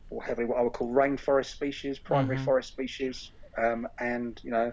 or 0.09 0.23
heavily 0.23 0.45
what 0.45 0.57
I 0.57 0.61
would 0.63 0.73
call 0.73 0.89
rainforest 0.91 1.45
species, 1.51 1.99
primary 1.99 2.37
Mhm. 2.37 2.45
forest 2.45 2.69
species, 2.69 3.31
um, 3.57 3.87
and 3.99 4.39
you 4.43 4.51
know, 4.51 4.71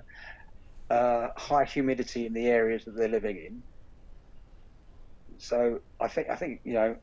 uh, 0.91 1.29
high 1.37 1.65
humidity 1.65 2.27
in 2.27 2.33
the 2.33 2.47
areas 2.47 2.85
that 2.85 2.93
they're 2.97 3.09
living 3.09 3.37
in. 3.37 3.63
So 5.39 5.81
I 6.01 6.09
think 6.09 6.29
I 6.31 6.37
think 6.37 6.61
you 6.65 6.75
know 6.75 6.97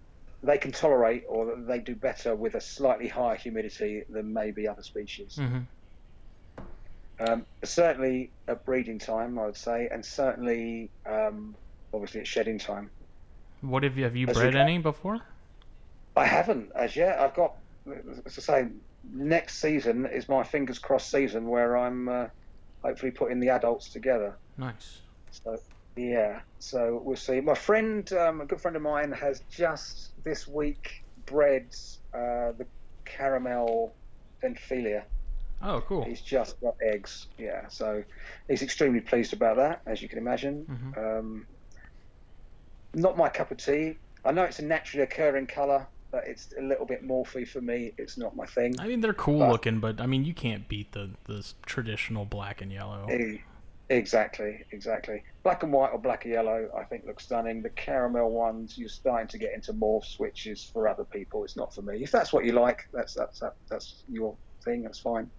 they 0.45 0.57
can 0.57 0.71
tolerate 0.71 1.23
or 1.29 1.55
they 1.67 1.79
do 1.79 1.95
better 1.95 2.35
with 2.35 2.55
a 2.55 2.61
slightly 2.61 3.07
higher 3.07 3.35
humidity 3.35 4.03
than 4.09 4.33
maybe 4.33 4.67
other 4.67 4.83
species. 4.83 5.35
hmm 5.37 5.59
Um, 7.19 7.45
certainly 7.63 8.33
at 8.47 8.65
breeding 8.65 8.99
time, 8.99 9.37
I 9.39 9.45
would 9.45 9.57
say, 9.57 9.87
and 9.91 10.03
certainly 10.03 10.91
um, 11.09 11.55
obviously 11.93 12.21
at 12.21 12.27
shedding 12.27 12.59
time. 12.59 12.91
what 13.61 13.83
have 13.83 13.97
you 13.97 14.03
have 14.03 14.15
you 14.15 14.27
As 14.27 14.37
bred 14.37 14.55
any 14.55 14.77
before? 14.79 15.21
I 16.15 16.25
haven't 16.25 16.71
as 16.75 16.95
yet. 16.95 17.19
I've 17.19 17.35
got, 17.35 17.51
as 18.25 18.37
I 18.37 18.41
say, 18.41 18.67
next 19.03 19.59
season 19.59 20.05
is 20.05 20.29
my 20.29 20.43
fingers 20.43 20.79
crossed 20.79 21.11
season 21.11 21.47
where 21.47 21.77
I'm 21.77 22.07
uh, 22.07 22.27
hopefully 22.83 23.11
putting 23.11 23.39
the 23.39 23.49
adults 23.49 23.91
together. 23.91 24.37
Nice. 24.57 25.01
So 25.31 25.57
yeah, 25.95 26.41
so 26.59 27.01
we'll 27.03 27.15
see. 27.15 27.41
My 27.41 27.53
friend, 27.53 28.11
um, 28.13 28.41
a 28.41 28.45
good 28.45 28.61
friend 28.61 28.75
of 28.75 28.81
mine, 28.81 29.11
has 29.11 29.41
just 29.51 30.11
this 30.23 30.47
week 30.47 30.89
bred 31.25 31.69
uh, 32.13 32.53
the 32.57 32.65
caramel 33.05 33.95
dendrophila. 34.43 35.03
Oh, 35.61 35.81
cool. 35.81 36.03
He's 36.03 36.21
just 36.21 36.59
got 36.61 36.75
eggs. 36.81 37.27
Yeah, 37.37 37.67
so 37.69 38.03
he's 38.49 38.63
extremely 38.63 39.01
pleased 39.01 39.33
about 39.33 39.57
that, 39.57 39.81
as 39.85 40.01
you 40.01 40.09
can 40.09 40.17
imagine. 40.17 40.65
Mhm. 40.69 41.19
Um, 41.19 41.47
not 42.93 43.17
my 43.17 43.29
cup 43.29 43.51
of 43.51 43.57
tea. 43.57 43.95
I 44.25 44.31
know 44.31 44.43
it's 44.43 44.59
a 44.59 44.65
naturally 44.65 45.03
occurring 45.03 45.47
colour, 45.47 45.87
but 46.13 46.27
it's 46.27 46.53
a 46.59 46.61
little 46.61 46.85
bit 46.85 47.03
morphy 47.03 47.43
for 47.43 47.59
me. 47.59 47.91
It's 47.97 48.19
not 48.19 48.35
my 48.35 48.45
thing. 48.45 48.79
I 48.79 48.85
mean, 48.87 49.01
they're 49.01 49.15
cool 49.15 49.39
But- 49.39 49.51
looking, 49.51 49.79
but 49.79 49.99
I 49.99 50.05
mean, 50.05 50.23
you 50.23 50.33
can't 50.33 50.69
beat 50.69 50.91
the 50.93 51.09
the 51.25 51.45
traditional 51.65 52.23
black 52.23 52.61
and 52.61 52.71
yellow. 52.71 53.09
Exactly, 53.89 54.63
exactly. 54.71 55.23
Black 55.41 55.61
and 55.63 55.73
white 55.73 55.89
or 55.91 55.97
black 55.99 56.23
and 56.23 56.33
yellow, 56.33 56.69
I 56.77 56.83
think 56.83 57.05
look 57.05 57.19
stunning. 57.19 57.61
The 57.61 57.69
caramel 57.71 58.31
ones, 58.31 58.77
you're 58.77 58.87
starting 58.89 59.27
to 59.27 59.37
get 59.37 59.53
into 59.53 59.73
morphs, 59.73 60.17
which 60.19 60.47
is 60.47 60.63
for 60.63 60.87
other 60.87 61.03
people. 61.03 61.43
It's 61.43 61.57
not 61.57 61.73
for 61.73 61.81
me. 61.81 62.01
If 62.03 62.11
that's 62.11 62.31
what 62.31 62.45
you 62.45 62.53
like, 62.53 62.87
that's 62.93 63.15
that's 63.15 63.39
that, 63.39 63.55
that's 63.67 64.03
your 64.07 64.37
thing. 64.63 64.83
That's 64.83 64.99
fine. 64.99 65.29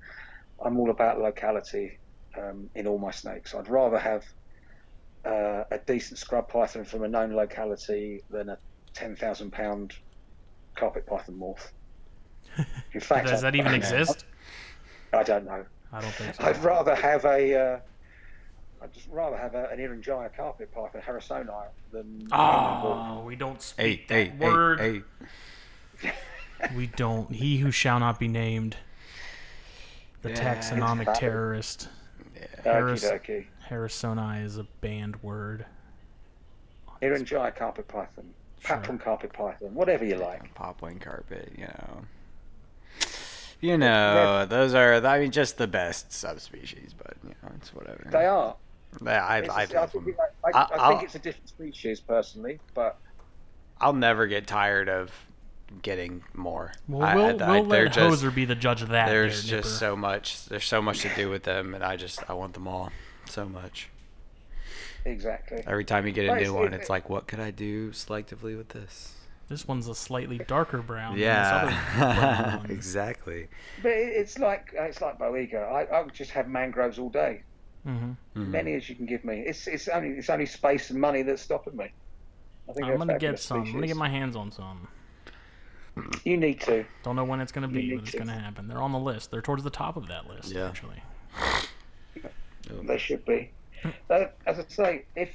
I'm 0.63 0.79
all 0.79 0.91
about 0.91 1.21
locality 1.21 1.99
um, 2.37 2.69
in 2.75 2.87
all 2.89 2.99
my 2.99 3.13
snakes. 3.13 3.55
I'd 3.55 3.69
rather 3.69 3.99
have 3.99 4.25
uh, 5.25 5.65
a 5.71 5.79
decent 5.87 6.19
scrub 6.19 6.49
python 6.49 6.85
from 6.85 7.05
a 7.05 7.09
known 7.09 7.33
locality 7.33 8.23
than 8.29 8.49
a 8.51 8.59
ten 8.93 9.15
thousand 9.17 9.53
pound 9.53 9.95
carpet 10.75 11.07
python 11.07 11.37
morph. 11.39 11.71
In 12.93 13.01
fact, 13.01 13.27
Does 13.29 13.43
I- 13.45 13.51
that 13.51 13.57
even 13.57 13.73
I- 13.73 13.77
exist? 13.77 14.25
I 15.13 15.23
don't 15.23 15.45
know. 15.45 15.65
I 15.93 16.01
don't 16.01 16.13
think 16.15 16.35
so. 16.35 16.45
I'd 16.45 16.57
rather 16.65 16.95
have 16.95 17.25
a. 17.25 17.55
Uh, 17.55 17.79
I'd 18.83 18.93
just 18.93 19.09
rather 19.11 19.37
have 19.37 19.55
a, 19.55 19.69
an 19.71 19.79
Irian 19.79 20.01
Jaya 20.01 20.29
carpet 20.29 20.73
python 20.75 21.01
Harrisoni 21.01 21.47
than. 21.93 22.29
Oh, 22.33 23.23
we 23.25 23.37
don't 23.37 23.63
speak 23.63 24.07
hey, 24.09 24.27
that 24.29 24.33
hey, 24.37 24.45
word. 24.47 24.81
hey. 26.01 26.13
We 26.77 26.89
don't. 26.89 27.31
He 27.33 27.59
who 27.59 27.71
shall 27.71 28.01
not 28.01 28.19
be 28.19 28.27
named. 28.29 28.77
The 30.23 30.31
Yeah. 30.31 30.55
taxonomic 30.55 31.15
terrorist. 31.15 31.89
Okie 32.65 32.65
Harris- 32.65 33.05
Harrisoni 33.69 34.43
is 34.45 34.57
a 34.59 34.65
banned 34.81 35.23
word. 35.23 35.67
Irian 37.03 37.25
Jaya 37.25 37.53
carpet 37.53 37.87
python, 37.87 38.33
Sure. 38.65 38.79
Carpet 38.99 39.33
python, 39.33 39.75
whatever 39.75 40.05
you 40.05 40.17
like. 40.17 40.55
Papuan 40.55 40.99
carpet, 40.99 41.53
you 41.57 41.65
know. 41.67 42.01
You 43.61 43.79
know, 43.79 44.47
those 44.47 44.75
are, 44.75 44.95
I 45.07 45.21
mean, 45.21 45.31
just 45.31 45.57
the 45.59 45.67
best 45.67 46.13
subspecies, 46.13 46.95
but, 46.97 47.15
you 47.23 47.31
know, 47.43 47.51
it's 47.57 47.75
whatever. 47.75 48.07
They 48.11 48.27
are. 48.27 48.57
Yeah, 49.03 49.25
I, 49.27 49.39
It's 49.39 49.49
I, 49.51 49.63
I, 49.63 49.67
think, 49.67 49.93
them. 49.93 50.09
it- 50.09 50.17
I, 50.45 50.49
I, 50.49 50.51
I- 50.63 50.63
I 50.65 50.77
I'll- 50.79 50.91
think 50.93 51.05
it's 51.05 51.15
a 51.15 51.19
different 51.19 51.49
species 51.49 52.01
personally, 52.01 52.59
but 52.75 52.97
I'll 53.81 53.93
never 53.93 54.27
get 54.27 54.47
tired 54.47 54.89
of 54.89 55.11
getting 55.83 56.23
more. 56.35 56.73
Well, 56.89 57.15
we'll, 57.17 57.43
I- 57.43 57.45
I- 57.47 57.61
we'll 57.61 57.65
they're 57.65 57.85
let 57.85 57.93
just- 57.93 58.23
Hoser 58.23 58.35
be 58.35 58.45
the 58.45 58.55
judge 58.55 58.83
of 58.83 58.91
that. 58.91 59.09
There's 59.09 59.43
there, 59.49 59.61
just 59.61 59.69
Nipper. 59.73 59.79
so 59.79 59.97
much. 59.97 60.45
There's 60.47 60.65
so 60.67 60.81
much 60.81 61.01
to 61.01 61.15
do 61.15 61.29
with 61.31 61.43
them, 61.43 61.75
and 61.75 61.83
I 61.85 61.97
just 61.97 62.29
I 62.31 62.35
want 62.35 62.55
them 62.55 62.69
all 62.69 62.91
so 63.27 63.47
much. 63.47 63.89
Exactly. 65.05 65.63
Every 65.67 65.85
time 65.85 66.07
you 66.07 66.13
get 66.13 66.27
a 66.27 66.33
Right, 66.33 66.41
new 66.43 66.47
so 66.49 66.55
one, 66.55 66.73
it- 66.75 66.81
it's 66.81 66.91
like, 66.91 67.09
what 67.09 67.27
could 67.27 67.41
I 67.41 67.51
do 67.51 67.91
selectively 67.91 68.57
with 68.57 68.69
this? 68.71 69.15
This 69.49 69.69
one's 69.69 69.89
a 69.89 69.95
slightly 69.95 70.39
darker 70.39 70.79
brown. 70.81 71.19
Yeah, 71.19 71.67
Than 71.99 72.17
brown 72.17 72.71
exactly. 72.71 73.49
But 73.83 73.93
it's 73.93 74.39
like 74.39 74.71
it's 74.73 75.03
like 75.03 75.19
Boiga. 75.19 75.71
I, 75.71 75.83
I 75.85 76.01
would 76.03 76.15
just 76.15 76.31
have 76.31 76.49
mangroves 76.49 76.99
all 76.99 77.11
day, 77.11 77.43
Mhm. 77.87 78.17
Mhm. 78.35 78.49
many 78.49 78.73
as 78.75 78.89
you 78.89 78.95
can 78.97 79.05
give 79.05 79.23
me. 79.23 79.41
It's 79.41 79.67
it's 79.67 79.87
only 79.89 80.11
it's 80.13 80.31
only 80.31 80.47
space 80.47 80.89
and 80.89 80.99
money 80.99 81.23
that's 81.23 81.43
stopping 81.43 81.77
me. 81.77 81.91
I 82.71 82.73
think 82.73 82.87
I'm 82.87 82.97
gonna 82.97 83.19
get 83.19 83.39
fabulous 83.39 83.43
some. 83.43 83.61
I'm 83.65 83.73
gonna 83.75 83.87
get 83.87 83.97
my 83.97 84.09
hands 84.09 84.35
on 84.35 84.51
some. 84.51 84.89
You 86.25 86.39
need 86.39 86.61
to. 86.63 86.85
Don't 87.03 87.15
know 87.15 87.25
when 87.25 87.41
it's 87.41 87.53
gonna 87.53 87.69
be, 87.69 87.83
You 87.83 87.97
but 87.99 88.03
it's 88.05 88.13
to. 88.13 88.19
gonna 88.19 88.33
happen. 88.41 88.67
They're 88.67 88.81
on 88.83 88.93
the 88.93 88.99
list. 88.99 89.31
They're 89.31 89.43
towards 89.43 89.63
the 89.63 89.71
top 89.71 89.99
of 89.99 90.07
that 90.09 90.27
list, 90.27 90.53
Yeah. 90.53 90.69
actually. 90.69 91.03
They 92.83 92.99
should 92.99 93.25
be. 93.27 93.51
Uh, 94.11 94.27
as 94.47 94.59
I 94.59 94.65
say, 94.69 95.05
if 95.17 95.35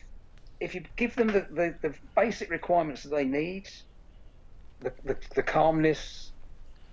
if 0.60 0.76
you 0.76 0.84
give 0.98 1.16
them 1.16 1.28
the, 1.28 1.48
the, 1.52 1.76
the 1.82 1.96
basic 2.16 2.50
requirements 2.50 3.04
that 3.04 3.10
they 3.16 3.24
need, 3.24 3.70
the, 4.82 4.92
the, 5.06 5.18
the 5.36 5.44
calmness, 5.44 6.34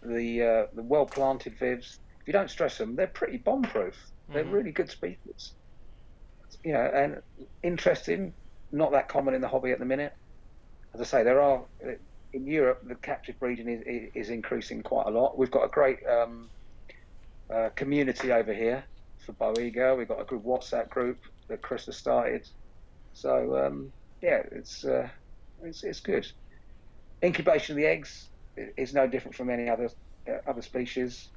the 0.02 0.42
uh, 0.42 0.66
the 0.74 0.82
well 0.82 1.06
planted 1.06 1.58
vivs, 1.58 1.98
if 2.20 2.26
you 2.26 2.32
don't 2.32 2.50
stress 2.50 2.78
them, 2.78 2.96
they're 2.96 3.06
pretty 3.06 3.38
bomb 3.38 3.62
proof. 3.62 3.94
They're 4.28 4.44
Mhm. 4.44 4.52
really 4.52 4.72
good 4.72 4.90
speakers. 4.90 5.54
You 6.64 6.72
know, 6.72 6.90
and 6.94 7.22
interesting, 7.62 8.34
not 8.72 8.92
that 8.92 9.08
common 9.08 9.34
in 9.34 9.40
the 9.40 9.48
hobby 9.48 9.70
at 9.70 9.78
the 9.78 9.84
minute. 9.84 10.12
As 10.94 11.00
I 11.00 11.04
say, 11.04 11.22
there 11.22 11.40
are 11.40 11.64
in 12.32 12.46
Europe 12.46 12.82
the 12.86 12.94
captive 12.96 13.38
breeding 13.38 13.68
is, 13.68 14.10
is, 14.14 14.30
increasing 14.30 14.82
quite 14.82 15.06
a 15.06 15.10
lot. 15.10 15.38
We've 15.38 15.50
got 15.50 15.64
a 15.64 15.68
great 15.68 15.98
um, 16.06 16.50
uh, 17.52 17.70
community 17.76 18.32
over 18.32 18.52
here 18.52 18.84
for 19.24 19.32
Boiga. 19.32 19.96
We've 19.96 20.08
got 20.08 20.20
a 20.20 20.24
good 20.24 20.42
WhatsApp 20.42 20.88
group 20.90 21.18
that 21.48 21.62
Chris 21.62 21.86
has 21.86 21.96
started. 21.96 22.48
So 23.12 23.56
um, 23.56 23.92
yeah, 24.22 24.42
it's, 24.52 24.84
uh, 24.84 25.08
it's 25.62 25.84
it's 25.84 26.00
good. 26.00 26.30
Incubation 27.22 27.72
of 27.72 27.76
the 27.76 27.86
eggs 27.86 28.28
is 28.76 28.94
no 28.94 29.06
different 29.06 29.34
from 29.34 29.50
any 29.50 29.68
other 29.68 29.90
uh, 30.28 30.38
other 30.46 30.62
species. 30.62 31.28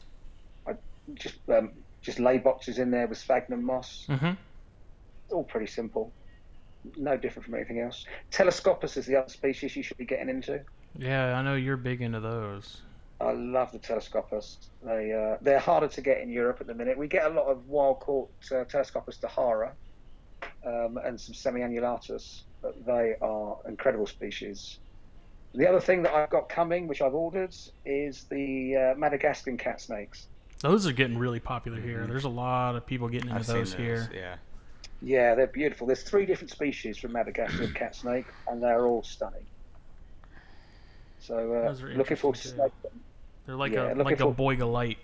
I 0.67 0.73
just 1.13 1.37
um, 1.49 1.71
just 2.01 2.19
lay 2.19 2.37
boxes 2.37 2.79
in 2.79 2.91
there 2.91 3.07
with 3.07 3.17
sphagnum 3.17 3.63
moss. 3.63 4.05
Mm-hmm. 4.09 4.33
It's 5.25 5.33
all 5.33 5.43
pretty 5.43 5.67
simple. 5.67 6.11
No 6.97 7.17
different 7.17 7.45
from 7.45 7.55
anything 7.55 7.79
else. 7.79 8.05
Telescopus 8.31 8.97
is 8.97 9.05
the 9.05 9.17
other 9.17 9.29
species 9.29 9.75
you 9.75 9.83
should 9.83 9.97
be 9.97 10.05
getting 10.05 10.29
into. 10.29 10.61
Yeah, 10.97 11.37
I 11.37 11.41
know 11.41 11.55
you're 11.55 11.77
big 11.77 12.01
into 12.01 12.19
those. 12.19 12.81
I 13.21 13.33
love 13.33 13.73
the 13.73 13.79
Telescopus. 13.79 14.57
They 14.83 15.11
uh, 15.11 15.37
they're 15.41 15.59
harder 15.59 15.89
to 15.89 16.01
get 16.01 16.21
in 16.21 16.29
Europe 16.29 16.57
at 16.61 16.67
the 16.67 16.73
minute. 16.73 16.97
We 16.97 17.07
get 17.07 17.25
a 17.25 17.33
lot 17.33 17.47
of 17.47 17.67
wild 17.67 17.99
caught 17.99 18.31
uh, 18.51 18.63
Telescopus 18.63 19.17
dhara 19.17 19.71
um, 20.65 20.97
and 21.03 21.19
some 21.19 21.33
semi-annulatus, 21.33 22.43
but 22.61 22.85
they 22.85 23.15
are 23.21 23.57
incredible 23.67 24.05
species. 24.07 24.79
the 25.53 25.67
other 25.67 25.79
thing 25.79 26.03
that 26.03 26.13
I've 26.13 26.29
got 26.29 26.49
coming, 26.49 26.87
which 26.87 27.01
I've 27.01 27.13
ordered, 27.13 27.55
is 27.85 28.25
the 28.25 28.75
uh, 28.75 28.95
Madagascan 28.97 29.57
cat 29.57 29.81
snakes. 29.81 30.27
Those 30.61 30.85
are 30.85 30.91
getting 30.91 31.17
really 31.17 31.39
popular 31.39 31.79
here. 31.79 32.05
There's 32.05 32.25
a 32.25 32.29
lot 32.29 32.75
of 32.75 32.85
people 32.85 33.07
getting 33.07 33.29
into 33.29 33.39
I've 33.39 33.47
those 33.47 33.71
those. 33.71 33.79
here. 33.79 34.09
Yeah. 34.13 34.35
Yeah, 35.01 35.33
they're 35.35 35.47
beautiful. 35.47 35.87
There's 35.87 36.03
three 36.03 36.25
different 36.25 36.51
species 36.51 36.97
from 36.97 37.13
Madagascar 37.13 37.67
cat 37.75 37.95
snake, 37.95 38.25
and 38.49 38.61
they're 38.61 38.85
all 38.85 39.01
stunning. 39.03 39.45
So 41.21 41.53
uh, 41.53 41.67
Those 41.69 41.81
looking 41.83 42.17
forward 42.17 42.35
to 42.39 42.49
interesting, 42.49 42.55
snake. 42.57 42.73
They're 43.45 43.55
like 43.55 43.71
Yeah, 43.71 43.87
a 43.87 43.95
looking 43.95 44.03
like 44.03 44.19
a 44.19 44.33
for- 44.33 44.33
boiga 44.35 44.69
light. 44.69 44.97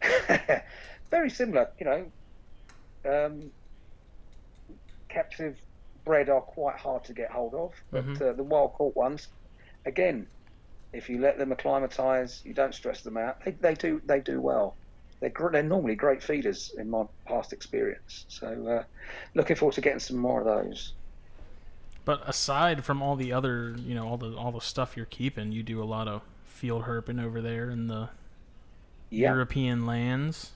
Very 1.10 1.30
similar, 1.30 1.68
you 1.78 1.86
know. 1.86 2.06
Um, 3.04 3.50
captive 5.12 5.56
bred 6.04 6.28
are 6.30 6.40
quite 6.42 6.76
hard 6.78 7.04
to 7.04 7.14
get 7.14 7.30
hold 7.30 7.54
of, 7.54 7.72
but 7.92 8.06
Mhm. 8.06 8.22
uh, 8.22 8.32
the 8.34 8.44
wild 8.44 8.72
caught 8.74 8.96
ones, 8.96 9.28
again, 9.86 10.28
if 10.92 11.08
you 11.08 11.20
let 11.20 11.38
them 11.38 11.52
acclimatise, 11.52 12.42
you 12.44 12.54
don't 12.54 12.74
stress 12.74 13.02
them 13.02 13.16
out, 13.16 13.44
they, 13.44 13.52
they 13.52 13.74
do 13.74 14.00
they 14.06 14.20
do 14.20 14.40
well. 14.40 14.78
They're 15.20 15.30
gr- 15.30 15.52
they're 15.52 15.62
normally 15.62 15.96
great 15.96 16.22
feeders 16.22 16.72
in 16.78 16.90
my 16.90 17.04
past 17.26 17.52
experience. 17.52 18.24
So 18.28 18.66
uh, 18.68 18.84
looking 19.34 19.56
forward 19.56 19.74
to 19.74 19.80
getting 19.82 20.00
some 20.00 20.18
more 20.18 20.40
of 20.40 20.46
those. 20.46 20.94
But 22.04 22.28
aside 22.28 22.84
from 22.84 23.02
all 23.02 23.16
the 23.16 23.32
other, 23.32 23.74
you 23.78 23.94
know, 23.94 24.08
all 24.08 24.16
the 24.18 24.34
all 24.36 24.52
the 24.52 24.60
stuff 24.60 24.96
you're 24.96 25.06
keeping, 25.06 25.52
you 25.52 25.62
do 25.62 25.82
a 25.82 25.84
lot 25.84 26.08
of 26.08 26.22
field 26.46 26.84
herping 26.84 27.22
over 27.22 27.40
there 27.40 27.70
in 27.70 27.86
the 27.86 28.08
Yeah, 29.10 29.30
European 29.32 29.86
lands. 29.86 30.52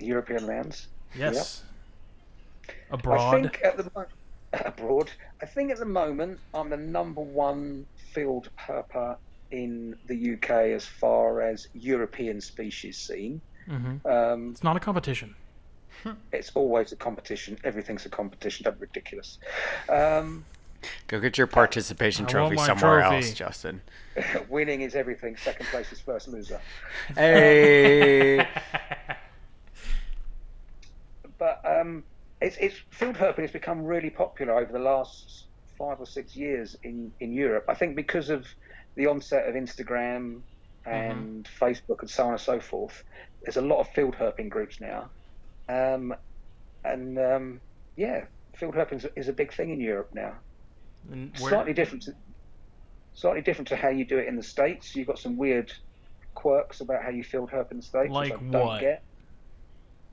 European 0.00 0.46
lands. 0.46 0.88
Yes. 1.14 1.62
I 2.92 3.30
think 3.40 3.60
at 3.64 3.76
the 3.76 3.90
mo- 3.94 4.06
abroad, 4.64 5.10
I 5.42 5.46
think 5.46 5.70
at 5.70 5.78
the 5.78 5.84
moment 5.84 6.38
I'm 6.54 6.70
the 6.70 6.76
number 6.76 7.20
one 7.20 7.86
field 8.12 8.48
herper 8.58 9.16
in 9.50 9.96
the 10.06 10.34
UK 10.34 10.50
as 10.50 10.84
far 10.84 11.40
as 11.42 11.68
European 11.74 12.40
species 12.40 12.98
seen. 12.98 13.40
hmm 13.66 13.96
Um, 14.06 14.50
It's 14.52 14.62
not 14.64 14.76
a 14.76 14.80
competition. 14.80 15.34
it's 16.32 16.50
always 16.54 16.92
a 16.92 16.96
competition. 16.96 17.58
Everything's 17.64 18.06
a 18.06 18.08
competition. 18.10 18.64
That's 18.64 18.80
ridiculous. 18.80 19.38
Um, 19.88 20.44
Go 21.08 21.18
get 21.18 21.36
your 21.36 21.48
participation 21.48 22.26
I 22.26 22.28
trophy 22.28 22.56
somewhere 22.56 23.00
trophy. 23.00 23.16
else, 23.16 23.32
Justin. 23.34 23.80
winning 24.48 24.82
is 24.82 24.94
everything. 24.94 25.36
Second 25.36 25.66
place 25.66 25.90
is 25.92 26.00
first 26.00 26.28
loser. 26.28 26.60
Hey. 27.16 28.46
But 31.38 31.60
um, 31.64 32.04
it's, 32.40 32.56
it's 32.58 32.76
field 32.90 33.16
herping 33.16 33.42
has 33.42 33.50
become 33.50 33.82
really 33.84 34.10
popular 34.10 34.54
over 34.58 34.72
the 34.72 34.78
last 34.78 35.46
five 35.78 35.98
or 36.00 36.06
six 36.06 36.34
years 36.36 36.76
in, 36.82 37.12
in 37.20 37.32
Europe. 37.32 37.64
I 37.68 37.74
think 37.74 37.96
because 37.96 38.30
of 38.30 38.46
the 38.96 39.06
onset 39.06 39.48
of 39.48 39.54
Instagram 39.54 40.42
and 40.86 41.48
Facebook 41.60 42.00
and 42.00 42.10
so 42.10 42.24
on 42.24 42.30
and 42.32 42.40
so 42.40 42.60
forth. 42.60 43.02
There's 43.42 43.56
a 43.56 43.62
lot 43.62 43.78
of 43.80 43.88
field 43.90 44.16
herping 44.16 44.48
groups 44.50 44.80
now, 44.80 45.10
um, 45.68 46.14
and 46.84 47.18
um, 47.18 47.60
yeah, 47.96 48.24
field 48.56 48.74
herping 48.74 48.96
is, 48.96 49.06
is 49.16 49.28
a 49.28 49.32
big 49.32 49.52
thing 49.52 49.70
in 49.70 49.80
Europe 49.80 50.10
now. 50.14 50.34
Where- 51.08 51.30
Slightly 51.36 51.72
different, 51.72 52.02
to, 52.04 52.12
slightly 53.14 53.42
different 53.42 53.68
to 53.68 53.76
how 53.76 53.88
you 53.90 54.04
do 54.04 54.18
it 54.18 54.26
in 54.28 54.36
the 54.36 54.42
states. 54.42 54.94
You've 54.96 55.06
got 55.06 55.18
some 55.18 55.36
weird 55.36 55.70
quirks 56.34 56.80
about 56.80 57.02
how 57.02 57.10
you 57.10 57.22
field 57.22 57.50
herp 57.50 57.70
in 57.70 57.76
the 57.78 57.82
states, 57.82 58.10
Like 58.10 58.32
I 58.32 58.36
don't 58.36 58.50
what? 58.52 58.80
get. 58.80 59.04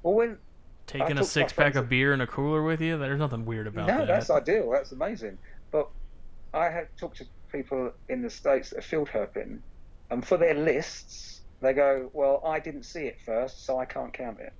Well, 0.03 0.13
when 0.13 0.37
taking 0.87 1.03
I 1.03 1.05
a 1.05 1.09
talked 1.09 1.17
to 1.17 1.39
my 1.39 1.43
six 1.43 1.53
pack 1.53 1.75
of 1.75 1.89
beer 1.89 2.13
in 2.13 2.21
a 2.21 2.27
cooler 2.27 2.63
with 2.63 2.81
you? 2.81 2.97
There's 2.97 3.19
nothing 3.19 3.45
weird 3.45 3.67
about 3.67 3.87
no, 3.87 3.97
that. 3.97 3.99
No, 3.99 4.05
that's 4.05 4.29
ideal. 4.29 4.69
That's 4.71 4.91
amazing. 4.91 5.37
But 5.71 5.89
I 6.53 6.69
have 6.69 6.87
talked 6.97 7.17
to 7.17 7.25
people 7.51 7.91
in 8.09 8.21
the 8.21 8.29
states 8.29 8.71
that 8.71 8.79
are 8.79 8.81
field 8.81 9.09
herping, 9.09 9.59
and 10.09 10.25
for 10.25 10.37
their 10.37 10.53
lists, 10.53 11.41
they 11.61 11.73
go, 11.73 12.09
"Well, 12.13 12.41
I 12.45 12.59
didn't 12.59 12.83
see 12.83 13.05
it 13.05 13.19
first, 13.25 13.65
so 13.65 13.79
I 13.79 13.85
can't 13.85 14.13
count 14.13 14.39
it." 14.39 14.53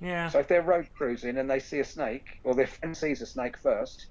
yeah. 0.00 0.28
So 0.28 0.40
if 0.40 0.48
they're 0.48 0.62
road 0.62 0.88
cruising 0.94 1.38
and 1.38 1.48
they 1.48 1.60
see 1.60 1.80
a 1.80 1.84
snake, 1.84 2.40
or 2.44 2.54
their 2.54 2.66
friend 2.66 2.96
sees 2.96 3.22
a 3.22 3.26
snake 3.26 3.56
first, 3.58 4.06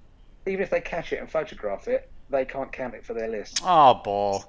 even 0.46 0.62
if 0.62 0.70
they 0.70 0.80
catch 0.80 1.12
it 1.12 1.20
and 1.20 1.30
photograph 1.30 1.88
it, 1.88 2.10
they 2.30 2.44
can't 2.44 2.72
count 2.72 2.94
it 2.94 3.04
for 3.04 3.14
their 3.14 3.28
list. 3.28 3.60
Oh, 3.64 4.00
bull. 4.02 4.44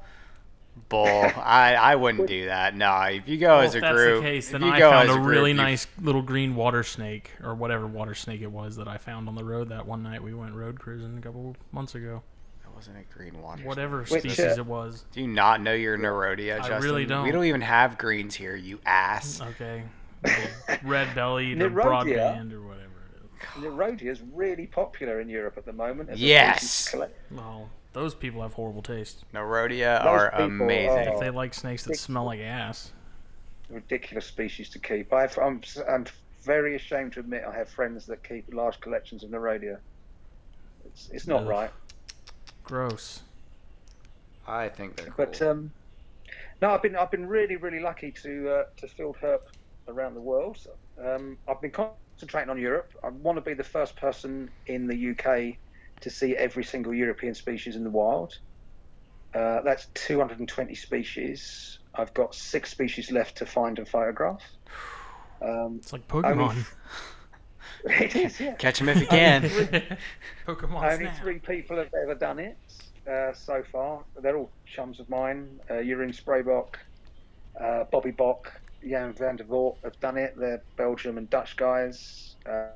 Bull. 0.90 1.06
I, 1.08 1.76
I 1.80 1.95
wouldn't 1.95 2.28
do 2.28 2.45
that. 2.45 2.76
No, 2.76 2.94
if 3.04 3.28
you 3.28 3.38
go 3.38 3.48
Well, 3.58 3.60
as 3.62 3.76
a 3.76 3.80
that's 3.82 3.94
group, 3.95 4.24
the 4.24 4.30
case, 4.30 4.45
if 4.48 4.52
then 4.54 4.62
you 4.62 4.70
I 4.72 4.80
go 4.80 4.90
found 4.91 5.10
as 5.10 5.16
a 5.16 5.20
group, 5.20 5.30
really 5.32 5.52
you- 5.52 5.58
nice 5.58 5.88
little 6.02 6.22
green 6.22 6.56
water 6.56 6.84
snake, 6.84 7.32
or 7.44 7.56
whatever 7.56 7.86
water 7.88 8.16
snake 8.16 8.41
it 8.41 8.52
was 8.52 8.76
that 8.78 8.88
I 8.88 8.98
found 8.98 9.28
on 9.28 9.36
the 9.36 9.44
road 9.44 9.70
that 9.70 9.86
one 9.86 10.04
night 10.04 10.22
we 10.24 10.34
went 10.34 10.54
road 10.54 10.80
cruising 10.80 11.18
a 11.18 11.22
couple 11.22 11.56
months 11.72 11.95
ago. 11.95 12.22
That 12.64 12.74
wasn't 12.76 12.98
a 12.98 13.14
green 13.18 13.41
water. 13.41 13.64
Whatever 13.64 13.99
Which, 14.02 14.10
species 14.22 14.40
uh, 14.40 14.56
it 14.58 14.66
was. 14.66 15.06
Do 15.12 15.22
you 15.22 15.28
not 15.28 15.62
know 15.62 15.74
your 15.74 15.98
Nerodia, 15.98 16.62
I 16.62 16.78
really 16.78 17.02
We 17.04 17.06
don't. 17.08 17.24
We 17.26 17.32
don't 17.32 17.45
even 17.45 17.62
have 17.62 17.98
greens 17.98 18.36
here, 18.36 18.56
you 18.56 18.80
ass. 18.86 19.41
Okay. 19.41 19.84
Red 20.84 21.14
bellied 21.16 21.62
or 21.62 21.70
Nerodia? 21.70 21.84
broadband 21.86 22.54
or 22.54 22.62
whatever 22.62 22.91
it 23.16 23.22
is. 23.60 23.64
Nerodia 23.64 24.12
is 24.12 24.22
really 24.34 24.68
popular 24.68 25.20
in 25.22 25.30
Europe 25.30 25.56
at 25.58 25.66
the 25.66 25.74
moment. 25.74 26.10
as 26.10 26.20
Yes. 26.20 26.64
species 26.70 27.10
Well, 27.32 27.70
those 27.98 28.14
people 28.14 28.44
have 28.44 28.53
horrible 28.53 28.84
taste. 28.84 29.26
Nerodia 29.34 30.03
Those 30.03 30.07
are 30.22 30.30
people 30.32 30.44
amazing. 30.45 31.07
are- 31.07 31.14
If 31.15 31.19
they 31.19 31.30
like 31.32 31.53
snakes 31.56 31.84
that 31.86 31.98
smell 31.98 32.26
like 32.26 32.40
ass. 32.41 32.91
ridiculous 33.69 34.26
species 34.28 34.69
to 34.69 34.80
keep. 34.80 35.11
I've, 35.11 35.36
I'm, 35.40 35.61
I'm 35.90 36.06
very 36.44 36.76
ashamed 36.76 37.14
to 37.14 37.19
admit 37.22 37.44
I 37.44 37.56
have 37.57 37.69
friends 37.69 38.06
that 38.06 38.24
keep 38.24 38.53
large 38.53 38.80
collections 38.82 39.24
of 39.24 39.32
Nerodia. 39.32 39.80
It's, 40.86 41.10
it's 41.11 41.28
not 41.28 41.41
Ugh. 41.41 41.48
right. 41.49 41.72
Gross. 42.64 43.22
I 44.48 44.69
think 44.69 44.95
they're 44.98 45.07
cool. 45.07 45.26
But 45.26 45.41
um, 45.41 45.72
no, 46.61 46.69
I've 46.72 46.82
been 46.84 46.95
I've 46.95 47.11
been 47.11 47.28
really 47.28 47.56
really 47.57 47.80
lucky 47.82 48.11
to 48.24 48.49
uh, 48.49 48.64
to 48.78 48.88
field 48.88 49.18
herp 49.22 49.41
around 49.88 50.14
the 50.14 50.22
world. 50.22 50.57
Um, 51.03 51.38
I've 51.48 51.61
been 51.61 51.72
concentrating 51.72 52.49
on 52.49 52.60
Europe. 52.60 52.91
I 53.03 53.10
want 53.10 53.38
to 53.38 53.41
be 53.41 53.53
the 53.53 53.64
first 53.64 53.95
person 53.98 54.49
in 54.68 54.88
the 54.88 55.10
UK 55.11 55.57
to 56.02 56.10
see 56.10 56.36
every 56.36 56.64
single 56.64 56.94
European 56.94 57.34
species 57.34 57.76
in 57.76 57.84
the 57.84 57.90
wild. 57.90 58.38
Uh, 59.34 59.61
that's 59.61 59.88
220 59.94 60.74
species. 60.76 61.80
I've 61.95 62.14
got 62.14 62.34
six 62.36 62.69
species 62.72 63.11
left 63.11 63.38
to 63.38 63.45
find 63.45 63.78
and 63.80 63.88
photograph. 63.88 64.41
Um, 65.41 65.78
It's 65.78 65.94
like 65.94 66.03
Only 66.14 66.30
Pokemon. 66.36 66.65
it 67.86 68.15
is, 68.15 68.40
yeah. 68.40 68.53
Catch 68.56 68.80
them 68.80 68.90
if 68.90 68.99
you 69.02 69.07
can. 69.07 69.44
Pokemon 70.48 70.91
Only 70.91 71.06
Snap. 71.06 71.18
three 71.19 71.40
people 71.40 71.78
have 71.78 71.94
ever 71.94 72.15
done 72.15 72.40
it 72.40 72.57
uh, 73.10 73.34
so 73.34 73.64
far. 73.72 74.03
They're 74.22 74.38
all 74.38 74.52
chums 74.65 74.99
of 74.99 75.10
mine. 75.10 75.60
Uh, 75.69 75.76
Jeroen 75.76 76.15
Speybroeck, 76.15 76.76
uh, 77.60 77.86
Bobby 77.86 78.11
Bok, 78.11 78.52
Jan 78.88 79.14
van 79.14 79.36
der 79.36 79.44
Voort 79.45 79.78
have 79.84 79.99
done 79.99 80.18
it. 80.18 80.36
They're 80.38 80.61
Belgium 80.76 81.18
and 81.18 81.30
Dutch 81.30 81.56
guys. 81.57 82.36
Uh, 82.45 82.68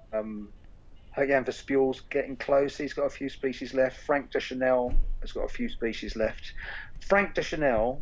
um, 1.17 1.27
Jan 1.27 1.43
Verspul's 1.45 2.01
getting 2.09 2.35
close. 2.37 2.77
He's 2.77 2.93
got 2.93 3.05
a 3.05 3.09
few 3.09 3.29
species 3.29 3.73
left. 3.73 3.97
Frank 4.05 4.31
Deschandol 4.31 4.95
has 5.21 5.31
got 5.31 5.43
a 5.43 5.49
few 5.49 5.69
species 5.69 6.15
left. 6.15 6.53
Frank 7.01 7.35
Deschandol, 7.35 7.99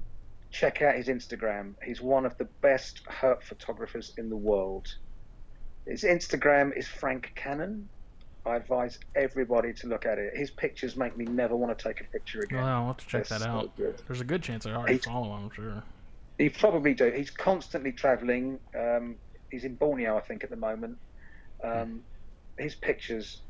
check 0.52 0.82
out 0.82 0.96
his 0.96 1.08
Instagram. 1.08 1.74
He's 1.84 2.02
one 2.02 2.26
of 2.26 2.38
the 2.38 2.46
best 2.62 3.04
herp 3.06 3.42
photographers 3.44 4.14
in 4.18 4.30
the 4.30 4.38
world. 4.38 4.96
His 5.86 6.04
Instagram 6.04 6.78
is 6.78 6.88
Frank 6.88 7.32
Cannon. 7.36 7.90
I 8.46 8.56
advise 8.56 9.00
everybody 9.16 9.74
to 9.74 9.88
look 9.88 10.06
at 10.06 10.18
it. 10.18 10.36
His 10.36 10.50
pictures 10.50 10.96
make 10.96 11.18
me 11.18 11.26
never 11.26 11.56
want 11.56 11.78
to 11.78 11.84
take 11.84 12.02
a 12.02 12.06
picture 12.06 12.42
again. 12.42 12.60
Well, 12.60 12.68
I'll 12.68 12.88
have 12.88 12.98
to 12.98 13.08
check 13.08 13.28
They're 13.28 13.40
that 13.40 13.46
so 13.46 13.52
out. 13.52 13.76
good. 13.76 14.02
There's 14.08 14.22
a 14.22 14.26
good 14.26 14.42
chance 14.42 14.66
I 14.66 14.74
already 14.74 14.98
follow 15.00 15.36
him, 15.36 15.46
I'm 15.46 15.50
sure. 15.52 15.84
He 16.38 16.50
probably 16.50 16.94
do. 16.94 17.12
He's 17.12 17.30
constantly 17.30 17.92
travelling. 17.92 18.60
Um, 18.78 19.16
he's 19.52 19.66
in 19.66 19.76
Borneo, 19.76 20.16
I 20.16 20.22
think, 20.22 20.44
at 20.44 20.50
the 20.50 20.56
moment. 20.56 20.98
Um, 21.64 22.02
his 22.60 22.76
pictures, 22.76 23.42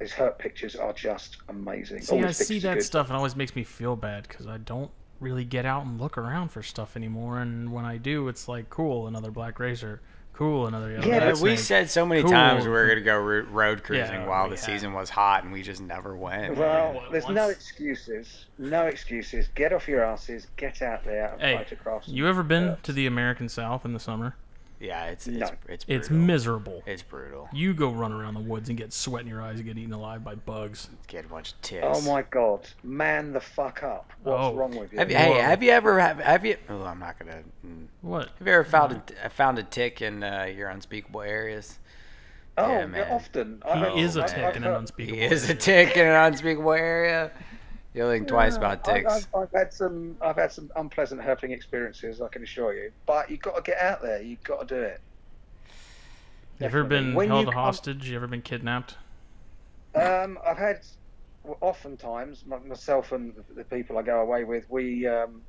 his 0.00 0.12
hurt 0.12 0.38
pictures, 0.38 0.76
are 0.76 0.92
just 0.92 1.38
amazing. 1.48 2.00
See, 2.02 2.22
I 2.22 2.30
see 2.30 2.58
that 2.60 2.82
stuff 2.82 3.08
and 3.08 3.14
it 3.14 3.18
always 3.18 3.36
makes 3.36 3.54
me 3.54 3.64
feel 3.64 3.96
bad 3.96 4.26
because 4.28 4.46
I 4.46 4.58
don't 4.58 4.90
really 5.20 5.44
get 5.44 5.64
out 5.64 5.84
and 5.86 6.00
look 6.00 6.18
around 6.18 6.50
for 6.50 6.62
stuff 6.62 6.96
anymore. 6.96 7.40
And 7.40 7.72
when 7.72 7.84
I 7.84 7.96
do, 7.96 8.28
it's 8.28 8.48
like, 8.48 8.70
cool, 8.70 9.06
another 9.06 9.30
black 9.30 9.58
racer. 9.58 10.00
Cool, 10.32 10.66
another 10.66 10.90
yellow 10.90 11.06
Yeah, 11.06 11.14
Yeah, 11.16 11.24
red 11.26 11.34
we 11.34 11.50
snake. 11.54 11.58
said 11.60 11.90
so 11.90 12.04
many 12.04 12.20
Cool. 12.22 12.32
times 12.32 12.64
we 12.64 12.70
were 12.70 12.88
gonna 12.88 13.00
go 13.02 13.16
road 13.16 13.84
cruising 13.84 14.14
Yeah, 14.22 14.26
while 14.26 14.48
the 14.48 14.56
have. 14.56 14.64
season 14.64 14.92
was 14.92 15.08
hot, 15.08 15.44
and 15.44 15.52
we 15.52 15.62
just 15.62 15.80
never 15.80 16.16
went. 16.16 16.56
Well, 16.56 16.94
What, 16.94 17.12
there's 17.12 17.28
no 17.28 17.50
excuses. 17.50 18.46
No 18.58 18.86
excuses. 18.86 19.46
Get 19.54 19.72
off 19.72 19.86
your 19.86 20.04
asses. 20.04 20.48
Get 20.56 20.82
out 20.82 21.04
there 21.04 21.26
and 21.34 21.40
Hey, 21.40 21.56
photographs. 21.58 22.08
You 22.08 22.26
ever 22.26 22.42
been 22.42 22.64
Yeah. 22.64 22.76
to 22.82 22.92
the 22.92 23.06
American 23.06 23.48
South 23.48 23.84
in 23.84 23.92
the 23.92 24.00
summer? 24.00 24.34
Yeah, 24.80 25.06
it's 25.06 25.26
it's 25.26 25.38
No. 25.38 25.50
it's 25.68 25.84
It's 25.88 26.10
miserable. 26.10 26.82
It's 26.84 27.02
brutal. 27.02 27.48
You 27.52 27.72
go 27.74 27.90
run 27.90 28.12
around 28.12 28.34
the 28.34 28.40
woods 28.40 28.68
and 28.68 28.76
get 28.76 28.92
sweat 28.92 29.22
in 29.22 29.28
your 29.28 29.40
eyes 29.40 29.56
and 29.56 29.64
get 29.64 29.78
eaten 29.78 29.92
alive 29.92 30.22
by 30.24 30.34
bugs. 30.34 30.88
Get 31.06 31.24
a 31.24 31.28
bunch 31.28 31.52
of 31.52 31.60
ticks. 31.62 31.86
Oh 31.88 32.00
my 32.02 32.22
God, 32.22 32.68
man, 32.82 33.32
the 33.32 33.40
fuck 33.40 33.82
up! 33.82 34.12
What's 34.22 34.38
Oh. 34.42 34.54
wrong 34.54 34.76
with 34.76 34.92
you? 34.92 34.98
Have 34.98 35.10
you, 35.10 35.16
hey, 35.16 35.34
have 35.38 35.62
you 35.62 35.70
ever 35.70 35.98
have, 36.00 36.18
have 36.18 36.44
you? 36.44 36.56
Oh, 36.68 36.82
I'm 36.82 36.98
not 36.98 37.18
gonna. 37.18 37.42
mm. 37.66 37.86
What? 38.02 38.30
Have 38.38 38.46
you 38.46 38.52
ever 38.52 38.64
found 38.64 39.00
a 39.24 39.30
found 39.30 39.58
a 39.58 39.62
tick 39.62 40.02
in 40.02 40.22
uh, 40.22 40.44
your 40.54 40.68
unspeakable 40.68 41.22
areas? 41.22 41.78
oh, 42.58 42.68
Yeah, 42.68 42.78
yeah, 42.80 42.86
man. 42.86 43.10
often. 43.12 43.62
He 43.64 43.70
I've- 43.70 44.00
is 44.00 44.16
a 44.16 44.22
I've- 44.24 44.32
tick 44.34 44.44
I've 44.44 44.56
in 44.56 44.64
an 44.64 44.74
unspeakable. 44.74 45.18
He 45.18 45.24
is 45.24 45.48
a 45.48 45.54
tick 45.54 45.96
in 45.96 46.06
an 46.06 46.14
unspeakable 46.32 46.72
area. 46.72 47.30
You'll 47.94 48.10
think 48.10 48.26
twice 48.26 48.56
about 48.56 48.86
I- 48.88 48.92
ticks. 48.94 49.12
I've, 49.34 49.42
I've 49.42 49.52
had 49.52 49.72
some. 49.72 50.16
I've 50.20 50.36
had 50.36 50.50
some 50.52 50.70
unpleasant 50.76 51.20
herping 51.20 51.50
experiences. 51.52 52.20
I 52.20 52.28
can 52.28 52.42
assure 52.42 52.74
you. 52.74 52.90
But 53.06 53.30
you've 53.30 53.40
got 53.40 53.54
to 53.56 53.62
get 53.62 53.78
out 53.80 54.02
there. 54.02 54.20
You've 54.20 54.42
got 54.42 54.66
to 54.68 54.74
do 54.74 54.80
it. 54.82 55.00
You 56.58 56.66
ever 56.66 56.84
been 56.84 57.14
When 57.14 57.28
held 57.28 57.46
you 57.46 57.52
come- 57.52 57.54
hostage? 57.62 58.08
You 58.10 58.16
ever 58.16 58.26
been 58.26 58.42
kidnapped? 58.42 58.96
Um, 59.94 60.38
I've 60.44 60.58
had 60.58 60.80
well, 61.44 61.56
oftentimes 61.60 62.44
my- 62.46 62.58
myself 62.58 63.12
and 63.12 63.34
the- 63.36 63.54
the 63.54 63.64
people 63.64 63.96
I 63.96 64.02
go 64.02 64.20
away 64.20 64.42
with. 64.42 64.68
We 64.68 65.06
um, 65.06 65.42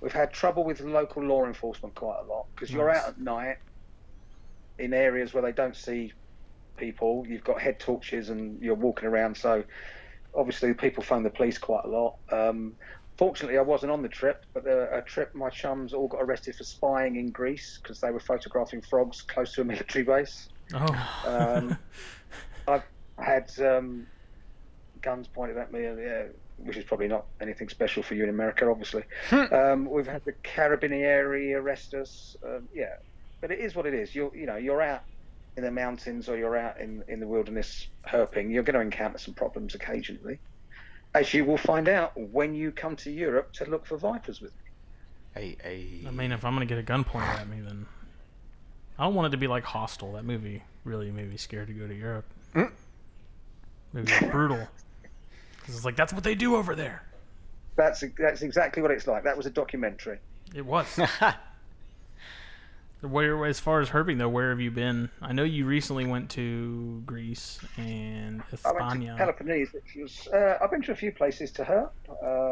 we've 0.00 0.12
had 0.12 0.32
trouble 0.32 0.62
with 0.62 0.80
local 0.80 1.24
law 1.24 1.46
enforcement 1.46 1.96
quite 1.96 2.20
a 2.20 2.24
lot 2.32 2.46
because 2.54 2.70
you're 2.72 2.86
Nice. 2.88 2.98
out 3.02 3.08
at 3.08 3.20
night 3.20 3.56
in 4.78 4.94
areas 4.94 5.34
where 5.34 5.42
they 5.42 5.52
don't 5.52 5.76
see 5.76 6.12
people. 6.76 7.24
You've 7.28 7.44
got 7.44 7.60
head 7.60 7.80
torches 7.80 8.30
and 8.30 8.60
you're 8.62 8.74
walking 8.76 9.08
around. 9.08 9.36
So 9.36 9.64
obviously 10.34 10.72
people 10.74 11.02
phone 11.02 11.22
the 11.22 11.30
police 11.30 11.58
quite 11.58 11.84
a 11.84 11.88
lot. 11.88 12.16
Um, 12.30 12.74
fortunately, 13.16 13.58
I 13.58 13.62
wasn't 13.62 13.92
on 13.92 14.02
the 14.02 14.08
trip, 14.08 14.44
but 14.54 14.64
the, 14.64 14.94
a 14.96 15.02
trip 15.02 15.34
my 15.34 15.50
chums 15.50 15.92
all 15.92 16.08
got 16.08 16.22
arrested 16.22 16.56
for 16.56 16.64
spying 16.64 17.16
in 17.16 17.30
Greece 17.30 17.78
because 17.82 18.00
they 18.00 18.10
were 18.10 18.20
photographing 18.20 18.80
frogs 18.82 19.22
close 19.22 19.54
to 19.54 19.62
a 19.62 19.64
military 19.64 20.04
base. 20.04 20.48
Oh. 20.74 21.22
Um, 21.26 21.78
I've 22.68 22.84
had 23.18 23.50
um, 23.60 24.06
guns 25.00 25.28
pointed 25.28 25.58
at 25.58 25.72
me, 25.72 25.84
and 25.84 25.98
yeah, 25.98 26.22
which 26.58 26.76
is 26.76 26.84
probably 26.84 27.08
not 27.08 27.26
anything 27.40 27.68
special 27.68 28.02
for 28.02 28.14
you 28.14 28.24
in 28.24 28.30
America, 28.30 28.68
obviously. 28.68 29.04
um, 29.32 29.88
we've 29.90 30.06
had 30.06 30.24
the 30.24 30.32
Carabinieri 30.44 31.54
arrest 31.54 31.94
us. 31.94 32.36
Um, 32.44 32.68
yeah, 32.74 32.94
but 33.40 33.50
it 33.50 33.58
is 33.58 33.74
what 33.74 33.86
it 33.86 33.94
is. 33.94 34.14
You're, 34.14 34.34
you 34.34 34.46
know, 34.46 34.56
you're 34.56 34.82
out 34.82 35.02
in 35.56 35.64
the 35.64 35.70
mountains 35.70 36.28
or 36.28 36.36
you're 36.36 36.56
out 36.56 36.80
in, 36.80 37.04
in 37.08 37.20
the 37.20 37.26
wilderness 37.26 37.86
herping. 38.08 38.50
You're 38.52 38.62
going 38.62 38.74
to 38.74 38.80
encounter 38.80 39.18
some 39.18 39.34
problems 39.34 39.74
occasionally, 39.74 40.38
as 41.14 41.32
you 41.34 41.44
will 41.44 41.58
find 41.58 41.88
out 41.88 42.12
when 42.16 42.54
you 42.54 42.72
come 42.72 42.96
to 42.96 43.10
Europe 43.10 43.52
to 43.54 43.64
look 43.66 43.84
for 43.86 43.96
vipers 43.96 44.40
with 44.40 44.52
me. 44.52 44.58
Hey, 45.34 45.56
hey. 45.62 46.04
I 46.06 46.10
mean, 46.10 46.32
if 46.32 46.44
I'm 46.44 46.54
gonna 46.54 46.66
get 46.66 46.76
a 46.78 46.82
gun 46.82 47.04
pointed 47.04 47.30
at 47.30 47.48
me, 47.48 47.60
then 47.60 47.86
I 48.98 49.04
don't 49.04 49.14
want 49.14 49.28
it 49.28 49.30
to 49.30 49.38
be 49.38 49.46
like 49.46 49.64
Hostel. 49.64 50.12
That 50.12 50.24
movie 50.26 50.62
really 50.84 51.10
made 51.10 51.30
me 51.30 51.38
scared 51.38 51.68
to 51.68 51.72
go 51.72 51.86
to 51.86 51.94
Europe. 51.94 52.26
Mm. 52.54 52.70
Movie 53.94 54.12
was 54.12 54.30
brutal. 54.30 54.68
'Cause 55.64 55.76
it's 55.76 55.84
like 55.86 55.96
that's 55.96 56.12
what 56.12 56.22
they 56.24 56.34
do 56.34 56.56
over 56.56 56.74
there. 56.74 57.02
That's 57.76 58.04
that's 58.18 58.42
exactly 58.42 58.82
what 58.82 58.90
it's 58.90 59.06
like. 59.06 59.24
That 59.24 59.36
was 59.36 59.46
a 59.46 59.50
documentary. 59.50 60.18
It 60.54 60.66
was. 60.66 60.98
Where, 63.02 63.44
as 63.46 63.58
far 63.58 63.80
as 63.80 63.88
herping 63.90 64.18
though, 64.18 64.28
where 64.28 64.50
have 64.50 64.60
you 64.60 64.70
been? 64.70 65.10
I 65.20 65.32
know 65.32 65.42
you 65.42 65.66
recently 65.66 66.06
went 66.06 66.30
to 66.30 67.02
Greece 67.04 67.58
and 67.76 68.42
I 68.42 68.56
España. 68.56 69.16
Peloponnese, 69.16 69.72
which 69.72 69.96
was 70.00 70.28
uh, 70.28 70.58
I've 70.62 70.70
been 70.70 70.82
to 70.82 70.92
a 70.92 70.96
few 70.96 71.10
places 71.12 71.50
to 71.52 71.64
herp, 71.64 71.90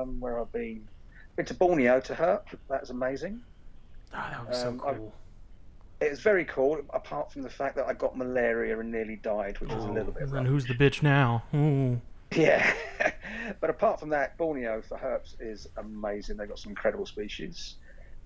um, 0.02 0.20
where 0.20 0.40
I've 0.40 0.52
been. 0.52 0.86
Been 1.36 1.46
to 1.46 1.54
Borneo 1.54 2.00
to 2.00 2.14
herp. 2.14 2.42
That's 2.68 2.90
amazing. 2.90 3.40
Oh, 4.12 4.16
that 4.30 4.48
was 4.48 4.58
so 4.60 4.68
um, 4.70 4.82
I- 4.84 4.94
cool. 4.94 5.12
It 6.00 6.10
was 6.10 6.20
very 6.20 6.46
cool, 6.46 6.80
apart 6.94 7.30
from 7.30 7.42
the 7.42 7.50
fact 7.50 7.76
that 7.76 7.86
I 7.86 7.92
got 7.92 8.16
malaria 8.16 8.80
and 8.80 8.90
nearly 8.90 9.16
died, 9.16 9.60
which 9.60 9.70
was 9.70 9.84
a 9.84 9.88
little 9.92 10.12
bit 10.12 10.22
And 10.22 10.32
rough. 10.32 10.46
who's 10.46 10.64
the 10.66 10.72
bitch 10.74 11.02
now? 11.02 11.42
Ooh. 11.54 12.00
Yeah, 12.34 12.72
but 13.60 13.68
apart 13.68 14.00
from 14.00 14.08
that, 14.08 14.38
Borneo 14.38 14.80
for 14.80 14.96
herps 14.96 15.34
is 15.40 15.68
amazing. 15.76 16.38
They've 16.38 16.48
got 16.48 16.58
some 16.58 16.70
incredible 16.70 17.04
species. 17.04 17.74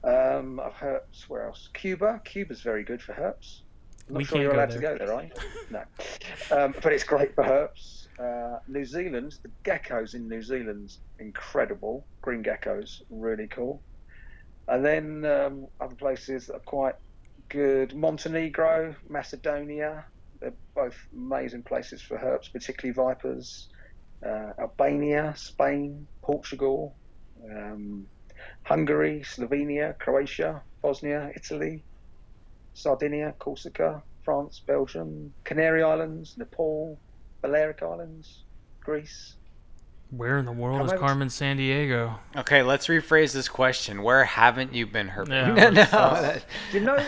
Um, 0.04 0.60
I've 0.60 0.74
herped 0.74 1.22
where 1.28 1.46
else? 1.46 1.68
Cuba. 1.72 2.20
Cuba's 2.24 2.60
very 2.60 2.84
good 2.84 3.00
for 3.02 3.12
herps. 3.14 3.60
I'm 4.08 4.14
not 4.14 4.18
We 4.18 4.24
sure 4.24 4.40
you're 4.42 4.52
allowed 4.52 4.70
there. 4.72 4.94
to 4.94 4.98
go 4.98 5.06
there, 5.06 5.14
are 5.14 5.24
you? 5.24 5.30
No. 5.70 5.82
Um, 6.54 6.74
but 6.82 6.92
it's 6.92 7.04
great 7.04 7.34
for 7.34 7.42
herps. 7.44 8.08
Uh, 8.18 8.60
New 8.68 8.84
Zealand, 8.84 9.38
the 9.42 9.50
geckos 9.64 10.14
in 10.14 10.28
New 10.28 10.42
Zealand's 10.42 10.98
incredible. 11.18 12.04
Green 12.20 12.42
geckos, 12.42 13.02
really 13.10 13.46
cool. 13.48 13.80
And 14.68 14.84
then 14.84 15.24
um, 15.24 15.66
other 15.80 15.94
places 15.94 16.46
that 16.46 16.54
are 16.56 16.60
quite 16.60 16.94
good. 17.48 17.94
Montenegro, 17.94 18.94
Macedonia. 19.08 20.04
They're 20.40 20.52
both 20.74 20.96
amazing 21.14 21.62
places 21.62 22.02
for 22.02 22.18
herps, 22.18 22.52
particularly 22.52 22.92
vipers. 22.94 23.68
Uh, 24.24 24.52
Albania, 24.58 25.34
Spain, 25.36 26.06
Portugal, 26.22 26.94
um, 27.50 28.06
Hungary, 28.64 29.20
Slovenia, 29.24 29.98
Croatia, 29.98 30.62
Bosnia, 30.82 31.30
Italy, 31.36 31.82
Sardinia, 32.74 33.34
Corsica, 33.38 34.02
France, 34.24 34.60
Belgium, 34.66 35.32
Canary 35.44 35.82
Islands, 35.82 36.34
Nepal, 36.36 36.98
Balearic 37.42 37.82
Islands, 37.82 38.42
Greece. 38.80 39.34
Where 40.10 40.38
in 40.38 40.44
the 40.46 40.52
world 40.52 40.78
Come 40.78 40.86
is 40.86 40.92
over- 40.92 41.00
Carmen 41.00 41.30
San 41.30 41.56
Diego? 41.56 42.18
Okay, 42.36 42.62
let's 42.62 42.86
rephrase 42.86 43.32
this 43.32 43.48
question. 43.48 44.02
Where 44.02 44.24
haven't 44.24 44.72
you 44.72 44.86
been 44.86 45.08
hurt? 45.08 45.28
Yeah, 45.28 45.46
no, 45.54 45.70
let's- 45.70 45.90
that- 45.90 46.44
Do 46.72 46.78
you 46.78 46.84
know, 46.84 47.04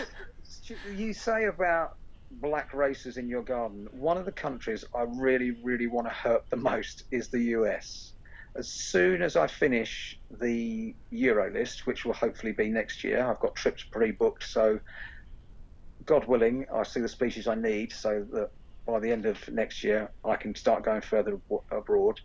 you 0.95 1.13
say 1.13 1.45
about 1.45 1.95
black 2.29 2.73
racers 2.73 3.17
in 3.17 3.27
your 3.27 3.41
garden, 3.41 3.87
one 3.91 4.17
of 4.17 4.25
the 4.25 4.31
countries 4.31 4.83
I 4.93 5.05
really, 5.07 5.51
really 5.63 5.87
want 5.87 6.07
to 6.07 6.13
hurt 6.13 6.43
the 6.49 6.57
most 6.57 7.03
is 7.11 7.29
the 7.29 7.39
US. 7.55 8.13
As 8.57 8.69
soon 8.69 9.21
as 9.21 9.35
I 9.35 9.45
finish 9.47 10.17
the 10.41 10.95
Euro 11.11 11.53
list, 11.53 11.85
which 11.85 12.05
will 12.05 12.13
hopefully 12.13 12.53
be 12.53 12.69
next 12.69 13.03
year, 13.03 13.23
I've 13.23 13.39
got 13.39 13.55
trips 13.55 13.83
pre 13.91 14.11
booked, 14.11 14.43
so 14.43 14.79
God 16.05 16.27
willing, 16.27 16.65
I 16.73 16.83
see 16.83 17.01
the 17.01 17.07
species 17.07 17.47
I 17.47 17.55
need 17.55 17.91
so 17.91 18.25
that 18.31 18.49
by 18.85 18.99
the 18.99 19.11
end 19.11 19.25
of 19.25 19.37
next 19.49 19.83
year 19.83 20.11
I 20.25 20.37
can 20.37 20.55
start 20.55 20.83
going 20.83 21.01
further 21.01 21.37
abo- 21.49 21.63
abroad. 21.71 22.19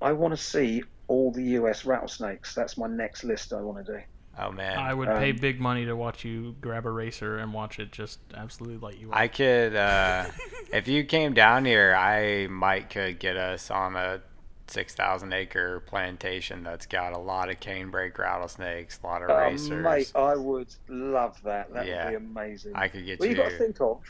I 0.00 0.12
want 0.12 0.32
to 0.32 0.36
see 0.42 0.82
all 1.08 1.32
the 1.32 1.42
US 1.42 1.84
rattlesnakes. 1.84 2.54
That's 2.54 2.76
my 2.76 2.86
next 2.86 3.24
list 3.24 3.52
I 3.52 3.60
want 3.62 3.84
to 3.86 3.92
do. 3.94 3.98
oh 4.38 4.52
man, 4.52 4.78
I 4.78 4.92
would 4.94 5.08
pay 5.08 5.30
Um, 5.30 5.38
big 5.38 5.58
money 5.58 5.86
to 5.86 5.94
watch 5.96 6.24
you 6.24 6.54
grab 6.60 6.86
a 6.86 6.90
racer 6.90 7.38
and 7.38 7.52
watch 7.52 7.78
it 7.80 7.90
just 7.90 8.20
absolutely 8.34 8.78
light 8.78 8.98
you 8.98 9.10
up. 9.10 9.16
I 9.16 9.26
could, 9.26 9.74
uh, 9.74 10.26
if 10.72 10.86
you 10.86 11.02
came 11.04 11.32
down 11.34 11.64
here, 11.64 11.94
I 11.98 12.46
might 12.48 12.90
could 12.90 13.18
get 13.18 13.36
us 13.36 13.70
on 13.70 13.96
a 13.96 14.20
six 14.70 14.94
thousand 14.94 15.32
acre 15.32 15.80
plantation 15.80 16.62
that's 16.62 16.86
got 16.86 17.12
a 17.12 17.18
lot 17.18 17.50
of 17.50 17.60
canebrake 17.60 18.18
rattlesnakes, 18.18 19.00
a 19.02 19.06
lot 19.06 19.22
of 19.22 19.28
Oh, 19.28 19.50
racers. 19.50 19.84
mate, 19.84 20.12
I 20.14 20.36
would 20.36 20.74
love 20.88 21.36
that. 21.44 21.72
That 21.72 21.86
Yeah. 21.86 22.04
would 22.04 22.10
be 22.10 22.14
amazing. 22.16 22.72
I 22.74 22.88
could 22.88 23.04
get 23.06 23.20
well, 23.20 23.28
you. 23.28 23.34
you've 23.34 23.38
got 23.44 23.50
to 23.50 23.56
think 23.56 23.80
of 23.80 24.02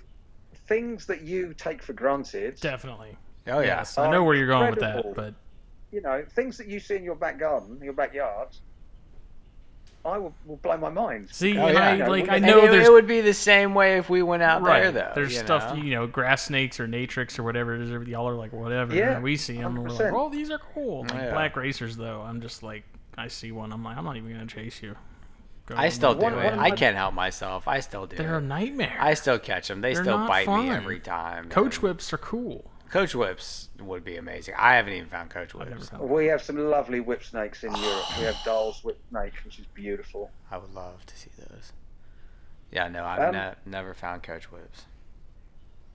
things 0.69 1.07
that 1.07 1.23
you 1.23 1.55
take 1.55 1.83
for 1.83 1.93
granted. 1.93 2.61
Definitely. 2.61 3.17
oh 3.47 3.61
yeah, 3.61 3.67
Yes, 3.79 3.99
I 3.99 4.11
know 4.11 4.25
where 4.25 4.37
you're 4.37 4.47
going 4.47 4.71
with 4.71 4.81
that, 4.81 5.15
but 5.15 5.35
You 5.91 6.03
know, 6.03 6.25
things 6.35 6.59
that 6.59 6.69
you 6.69 6.81
see 6.81 6.97
in 6.97 7.05
your 7.05 7.15
back 7.17 7.39
garden, 7.39 7.81
your 7.83 7.95
backyard. 7.95 8.49
I 10.09 10.19
will, 10.19 10.35
will 10.47 10.57
blow 10.57 10.77
my 10.77 10.91
mind. 10.91 11.29
see, 11.31 11.57
Oh, 11.59 11.69
yeah. 11.69 11.79
I 11.91 11.93
You 11.95 11.99
know, 12.05 12.11
like 12.11 12.29
I 12.29 12.39
know 12.39 12.65
it, 12.65 12.71
there's 12.71 12.87
it 12.87 12.93
would 12.93 13.07
be 13.07 13.21
the 13.21 13.35
same 13.35 13.75
way 13.75 13.99
if 13.99 14.09
we 14.11 14.23
went 14.23 14.43
out 14.43 14.63
right. 14.63 14.83
there, 14.83 14.93
though. 14.93 15.13
there's 15.15 15.33
you 15.35 15.39
stuff 15.41 15.75
know? 15.77 15.83
you 15.83 15.95
know, 15.95 16.07
grass 16.07 16.45
snakes 16.47 16.79
or 16.81 16.87
natrix 16.89 17.39
or 17.39 17.43
whatever 17.43 17.75
it 17.75 17.83
is. 17.83 18.09
Y'all 18.09 18.29
are 18.29 18.35
like 18.35 18.53
whatever. 18.53 18.95
Yeah, 18.95 19.15
and 19.15 19.23
we 19.23 19.37
see 19.37 19.57
them. 19.57 19.77
and 19.77 19.85
We're 19.85 19.91
like, 19.91 20.13
oh, 20.13 20.29
these 20.29 20.51
are 20.51 20.61
cool. 20.75 21.03
Like 21.03 21.13
Yeah. 21.15 21.33
black 21.33 21.57
racers, 21.57 21.97
though, 21.97 22.21
I'm 22.23 22.41
just 22.41 22.63
like, 22.63 22.85
I 23.17 23.29
see 23.29 23.53
one. 23.53 23.73
I'm 23.73 23.83
like, 23.85 23.97
I'm 23.97 24.05
not 24.05 24.17
even 24.17 24.33
gonna 24.33 24.47
chase 24.47 24.83
you. 24.83 24.95
Go 25.67 25.75
I 25.77 25.91
still 25.91 26.15
do 26.15 26.21
One- 26.23 26.33
it. 26.33 26.37
one 26.37 26.59
I 26.59 26.71
can't 26.71 26.97
help 26.97 27.13
myself. 27.13 27.69
I 27.69 27.81
still 27.81 28.07
do 28.07 28.17
They're 28.17 28.39
a 28.39 28.41
nightmare. 28.41 28.97
I 29.01 29.13
still 29.15 29.39
catch 29.39 29.69
them. 29.69 29.83
They 29.83 29.93
They're 29.93 30.03
still 30.05 30.19
not 30.19 30.29
bite 30.29 30.49
me 30.49 30.71
every 30.71 30.99
time. 30.99 31.51
Coach 31.51 31.75
and- 31.77 31.83
whips 31.83 32.11
are 32.13 32.19
cool. 32.19 32.71
Coach 32.91 33.15
whips 33.15 33.69
would 33.79 34.05
be 34.05 34.17
amazing. 34.17 34.55
I 34.57 34.75
haven't 34.75 34.95
even 34.95 35.09
found 35.09 35.29
coach 35.31 35.55
whips. 35.55 35.91
found 35.91 36.09
We 36.09 36.27
have 36.27 36.41
some 36.43 36.57
lovely 36.71 37.01
whip 37.01 37.23
snakes 37.23 37.63
in 37.63 37.75
Europe. 37.75 38.19
We 38.19 38.25
have 38.25 38.37
Dahl's 38.45 38.83
whip 38.83 38.99
snake, 39.11 39.35
which 39.45 39.59
is 39.59 39.67
beautiful. 39.75 40.31
I 40.51 40.57
would 40.57 40.73
love 40.75 41.05
to 41.05 41.17
see 41.17 41.31
those. 41.39 41.73
Yeah, 42.71 42.89
no, 42.89 43.05
I've 43.05 43.29
Um, 43.29 43.35
ne- 43.35 43.55
never 43.67 43.93
found 43.95 44.23
coach 44.23 44.51
whips. 44.51 44.85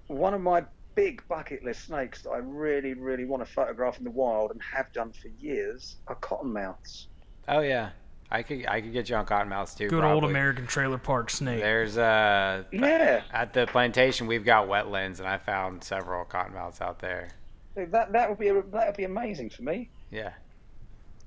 One 0.07 0.34
of 0.34 0.41
my 0.41 0.65
big 0.95 1.28
bucket 1.28 1.64
list 1.64 1.86
snakes 1.86 2.22
that 2.22 2.30
I 2.30 2.38
really, 2.38 2.94
really 2.94 3.26
want 3.26 3.44
to 3.45 3.52
photograph 3.52 3.98
in 3.98 4.03
the 4.03 4.11
wild 4.11 4.52
and 4.52 4.61
have 4.61 4.91
done 4.94 5.11
for 5.14 5.30
years 5.30 5.95
are 6.07 6.15
cottonmouths. 6.15 7.07
Oh 7.48 7.61
yeah, 7.61 7.90
I 8.34 8.41
could 8.41 8.65
I 8.68 8.81
could 8.81 8.91
get 8.91 9.10
you 9.10 9.15
on 9.15 9.27
cottonmouths 9.27 9.77
too. 9.77 9.88
Good 9.88 10.03
old. 10.03 10.23
American 10.23 10.65
trailer 10.65 10.97
park 10.97 11.30
snake. 11.30 11.61
There's 11.61 11.99
uh 11.99 12.64
Yeah, 12.72 13.22
at 13.31 13.53
the 13.53 13.68
plantation 13.68 14.26
we've 14.26 14.43
got 14.43 14.68
wetlands 14.68 15.19
and 15.19 15.27
I 15.27 15.38
found 15.38 15.84
several 15.84 16.26
cottonmouths 16.26 16.81
out 16.81 16.99
there. 16.99 17.30
that 17.76 18.11
that 18.11 18.30
would 18.30 18.39
be 18.39 18.49
that 18.49 18.88
would 18.88 18.97
be 18.97 19.03
amazing 19.03 19.51
for 19.51 19.61
me. 19.61 19.91
Yeah, 20.10 20.34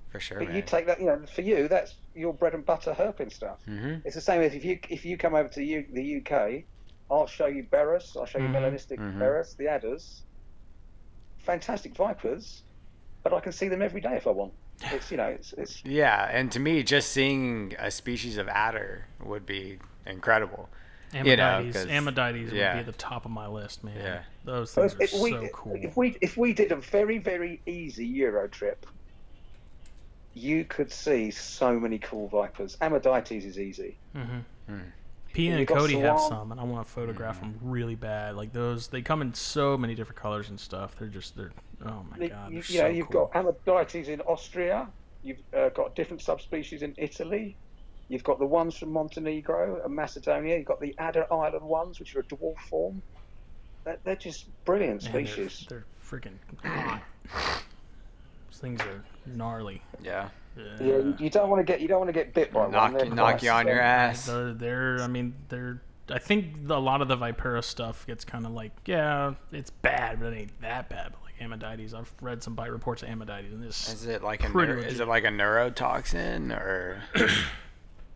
for 0.08 0.18
sure, 0.18 0.38
But 0.40 0.48
man. 0.48 0.56
you 0.56 0.62
take 0.62 0.86
that, 0.88 0.98
you 1.00 1.06
know, 1.06 1.24
for 1.32 1.42
you, 1.42 1.68
that's 1.68 1.94
your 2.12 2.34
bread 2.34 2.54
and 2.54 2.66
butter 2.66 2.92
herping 2.92 3.32
stuff. 3.32 3.62
hmm 3.64 3.94
It's 4.04 4.16
the 4.16 4.20
same 4.20 4.42
as 4.42 4.54
if 4.54 4.64
you 4.64 4.80
if 4.90 5.04
you 5.04 5.16
come 5.16 5.36
over 5.36 5.48
to 5.48 5.60
the, 5.60 5.66
U, 5.66 5.84
the 5.92 6.16
UK, 6.18 6.64
I'll 7.08 7.28
show 7.28 7.46
you 7.46 7.68
Berus, 7.72 8.16
I'll 8.16 8.26
show 8.26 8.40
you 8.40 8.48
Mhm, 8.48 8.56
melanistic 8.56 8.98
mhm. 8.98 9.20
Berus, 9.20 9.56
the 9.56 9.68
adders, 9.68 10.24
fantastic 11.38 11.96
vipers, 11.96 12.64
but 13.22 13.32
I 13.32 13.38
can 13.38 13.52
see 13.52 13.68
them 13.68 13.82
every 13.82 14.00
day 14.00 14.16
if 14.16 14.26
I 14.26 14.30
want. 14.30 14.54
It's 14.82 15.10
you 15.10 15.16
know, 15.16 15.24
it's 15.28 15.52
it's 15.54 15.84
Yeah, 15.84 16.28
and 16.30 16.52
to 16.52 16.60
me, 16.60 16.82
just 16.82 17.10
seeing 17.12 17.74
a 17.78 17.90
species 17.90 18.36
of 18.36 18.48
adder 18.48 19.06
would 19.24 19.46
be 19.46 19.78
incredible. 20.06 20.68
Ammodytes, 21.12 21.26
you 21.26 21.36
know, 21.36 21.70
'cause- 21.72 21.86
Ammodytes 21.86 22.44
would 22.44 22.50
be 22.52 22.58
at 22.58 22.86
the 22.86 22.92
top 22.92 23.24
of 23.24 23.30
my 23.30 23.46
list, 23.46 23.82
man. 23.84 23.96
Yeah. 23.96 24.22
Those 24.44 24.74
But 24.74 24.90
things 24.90 25.12
are 25.12 25.16
if 25.16 25.22
we 25.22 25.30
so 25.30 25.48
cool. 25.52 25.76
if 25.80 25.96
we 25.96 26.16
if 26.20 26.36
we 26.36 26.52
did 26.52 26.72
a 26.72 26.76
very 26.76 27.18
very 27.18 27.60
easy 27.66 28.06
Euro 28.06 28.48
trip, 28.48 28.86
you 30.34 30.64
could 30.64 30.92
see 30.92 31.30
so 31.30 31.80
many 31.80 31.98
cool 31.98 32.28
vipers. 32.28 32.76
Ammodytes 32.82 33.44
is 33.44 33.58
easy. 33.58 33.96
Mm-hmm. 34.14 34.38
Hmm. 34.74 34.80
Pia 35.36 35.50
You 35.52 35.58
and 35.58 35.66
got 35.66 35.78
Cody 35.78 35.98
have 35.98 36.18
some, 36.18 36.50
and 36.50 36.58
I 36.58 36.64
want 36.64 36.86
to 36.86 36.90
photograph 36.92 37.40
them 37.40 37.58
really 37.60 37.94
bad. 37.94 38.36
Like 38.36 38.54
those, 38.54 38.88
they 38.88 39.02
come 39.02 39.20
in 39.20 39.34
so 39.34 39.76
many 39.76 39.94
different 39.94 40.18
colors 40.18 40.48
and 40.48 40.58
stuff. 40.58 40.96
They're 40.98 41.08
just, 41.08 41.36
they're, 41.36 41.52
oh 41.84 42.04
my 42.10 42.16
You- 42.18 42.28
god, 42.30 42.52
you, 42.52 42.62
they're 42.62 42.72
you 42.72 42.78
know, 42.78 42.84
so 42.84 42.86
you've 42.88 43.10
cool. 43.10 43.30
got 43.32 43.44
Ammodytes 43.44 44.08
in 44.08 44.20
Austria. 44.22 44.88
You've 45.22 45.38
uh, 45.54 45.68
got 45.70 45.94
different 45.94 46.22
subspecies 46.22 46.82
in 46.82 46.94
Italy. 46.96 47.54
You've 48.08 48.24
got 48.24 48.38
the 48.38 48.46
ones 48.46 48.76
from 48.78 48.92
Montenegro 48.92 49.82
and 49.84 49.94
Macedonia. 49.94 50.56
You've 50.56 50.64
got 50.66 50.80
the 50.80 50.94
Adder 50.98 51.26
Island 51.32 51.64
ones, 51.64 51.98
which 51.98 52.16
are 52.16 52.20
a 52.20 52.24
dwarf 52.24 52.58
form. 52.70 53.02
They're, 53.84 53.98
they're 54.04 54.16
just 54.16 54.46
brilliant 54.64 55.02
Man, 55.04 55.12
they're- 55.12 55.26
species. 55.26 55.66
They're, 55.68 55.84
freaking 56.02 56.34
hot. 56.64 57.02
Things 58.52 58.80
are 58.80 59.04
gnarly. 59.26 59.82
Yeah. 60.02 60.28
Yeah, 60.56 60.84
you, 60.84 61.16
you 61.18 61.30
don't 61.30 61.50
want 61.50 61.60
to 61.60 61.64
get 61.64 61.80
you 61.80 61.88
don't 61.88 62.00
want 62.00 62.08
to 62.08 62.12
get 62.12 62.32
bit 62.34 62.52
by 62.52 62.60
one. 62.60 62.70
Knock, 62.70 62.92
They're 62.92 63.06
knock 63.06 63.42
you 63.42 63.50
on 63.50 63.66
your 63.66 63.80
ass. 63.80 64.26
They're, 64.26 64.52
they're, 64.52 65.00
I 65.00 65.06
mean, 65.06 65.34
they're. 65.48 65.82
I 66.08 66.18
think 66.18 66.68
the, 66.68 66.76
a 66.76 66.78
lot 66.78 67.02
of 67.02 67.08
the 67.08 67.16
Vipera 67.16 67.64
stuff 67.64 68.06
gets 68.06 68.24
kind 68.24 68.46
of 68.46 68.52
like, 68.52 68.72
yeah, 68.86 69.34
it's 69.50 69.70
bad, 69.70 70.20
but 70.20 70.32
it 70.32 70.36
ain't 70.36 70.60
that 70.60 70.88
bad. 70.88 71.12
But 71.12 71.22
like 71.24 71.38
Ammodytes, 71.40 71.94
I've 71.94 72.12
read 72.20 72.42
some 72.42 72.54
bite 72.54 72.70
reports 72.70 73.02
of 73.02 73.08
Ammodytes, 73.08 73.52
and 73.52 73.62
this 73.62 73.92
Is 73.92 74.06
it 74.06 74.22
like 74.22 74.44
a 74.44 74.50
Pretty 74.50 74.72
neur- 74.72 74.86
is 74.86 75.00
it 75.00 75.08
like 75.08 75.24
a 75.24 75.28
neurotoxin 75.28 76.56
or? 76.56 77.02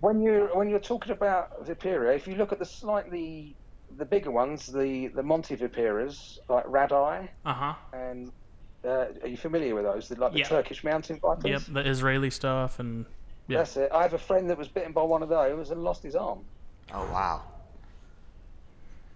When 0.01 0.23
you 0.23 0.49
when 0.55 0.71
you're 0.71 0.79
talking 0.79 1.13
about 1.13 1.67
Vipera, 1.67 2.17
if 2.17 2.27
you 2.27 2.35
look 2.37 2.53
at 2.53 2.59
the 2.59 2.65
slightly 2.65 3.55
the 3.99 4.07
bigger 4.07 4.31
ones, 4.31 4.67
the 4.67 5.09
the 5.09 5.23
Montiviperas 5.23 6.39
like 6.49 6.65
Raddei, 6.65 7.29
uh 7.45 7.53
huh. 7.53 7.75
and 7.93 8.33
uh, 8.85 9.07
are 9.23 9.29
you 9.29 9.37
familiar 9.37 9.75
with 9.75 9.85
those? 9.85 10.11
Like 10.11 10.33
the 10.33 10.39
Yeah. 10.39 10.45
Turkish 10.45 10.83
mountain 10.85 11.19
vipers. 11.21 11.45
Yep, 11.45 11.63
the 11.75 11.89
Israeli 11.89 12.31
stuff, 12.31 12.79
and 12.79 13.07
yeah. 13.49 13.59
That's 13.59 13.77
it. 13.77 13.91
I 13.93 14.03
have 14.03 14.15
a 14.15 14.19
friend 14.19 14.49
that 14.49 14.57
was 14.57 14.69
bitten 14.69 14.93
by 14.93 15.03
one 15.03 15.23
of 15.23 15.29
those 15.29 15.71
and 15.71 15.83
lost 15.83 16.03
his 16.03 16.15
arm. 16.15 16.45
Oh 16.93 17.05
wow. 17.13 17.43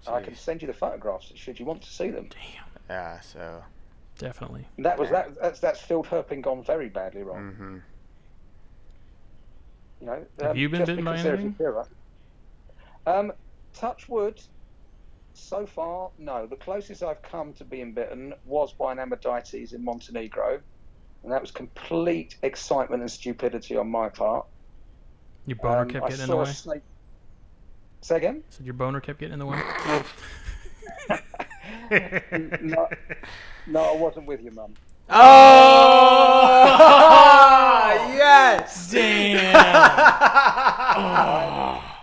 I 0.06 0.20
can 0.20 0.34
send 0.34 0.60
you 0.60 0.66
the 0.66 0.74
photographs 0.74 1.32
should 1.34 1.58
you 1.58 1.64
want 1.64 1.80
to 1.82 1.90
see 1.90 2.10
them. 2.10 2.28
damn, 2.28 2.64
Yeah. 2.90 3.20
So. 3.20 3.62
definitely. 4.18 4.66
And 4.76 4.84
that 4.84 4.98
was 4.98 5.08
that. 5.10 5.40
That's 5.40 5.60
that's 5.60 5.80
field 5.80 6.06
Herping 6.06 6.42
gone 6.42 6.62
very 6.62 6.88
badly 6.88 7.22
wrong. 7.22 7.52
Mm-hmm. 7.52 7.76
You 10.00 10.06
know. 10.06 10.26
Have 10.40 10.50
um, 10.50 10.56
you 10.56 10.68
been 10.68 10.80
just 10.80 10.88
bitten 10.88 11.04
by 11.04 11.12
because 11.12 11.24
they're 11.24 11.34
anything? 11.36 11.54
Vipera. 11.54 11.86
Um, 13.06 13.32
touch 13.72 14.08
wood. 14.08 14.40
So 15.34 15.66
far, 15.66 16.10
no. 16.18 16.46
The 16.46 16.56
closest 16.56 17.02
I've 17.02 17.20
come 17.22 17.52
to 17.54 17.64
being 17.64 17.92
bitten 17.92 18.34
was 18.44 18.72
by 18.72 18.92
an 18.92 18.98
Ammodytes 18.98 19.72
in 19.74 19.84
Montenegro, 19.84 20.60
and 21.22 21.32
that 21.32 21.40
was 21.40 21.50
complete 21.50 22.36
excitement 22.42 23.02
and 23.02 23.10
stupidity 23.10 23.76
on 23.76 23.90
my 23.90 24.08
part. 24.08 24.46
Your 25.46 25.56
boner 25.56 25.80
Um, 25.80 25.88
kept 25.90 26.04
I 26.06 26.08
getting 26.10 26.22
in 26.24 26.28
the 26.30 26.34
saw 26.34 26.40
a 26.40 26.44
way. 26.44 26.52
snake. 26.52 26.82
Say 28.00 28.16
again? 28.16 28.42
Said 28.50 28.64
your 28.66 28.74
boner 28.74 29.00
kept 29.00 29.18
getting 29.18 29.32
in 29.34 29.38
the 29.40 29.46
way. 29.46 29.60
no, 32.62 32.88
no, 33.66 33.80
I 33.80 33.96
wasn't 33.96 34.26
with 34.26 34.42
you, 34.42 34.50
Mum. 34.52 34.74
Oh 35.10 35.14
yes. 38.16 38.90
Damn. 38.90 39.54
I 40.96 41.93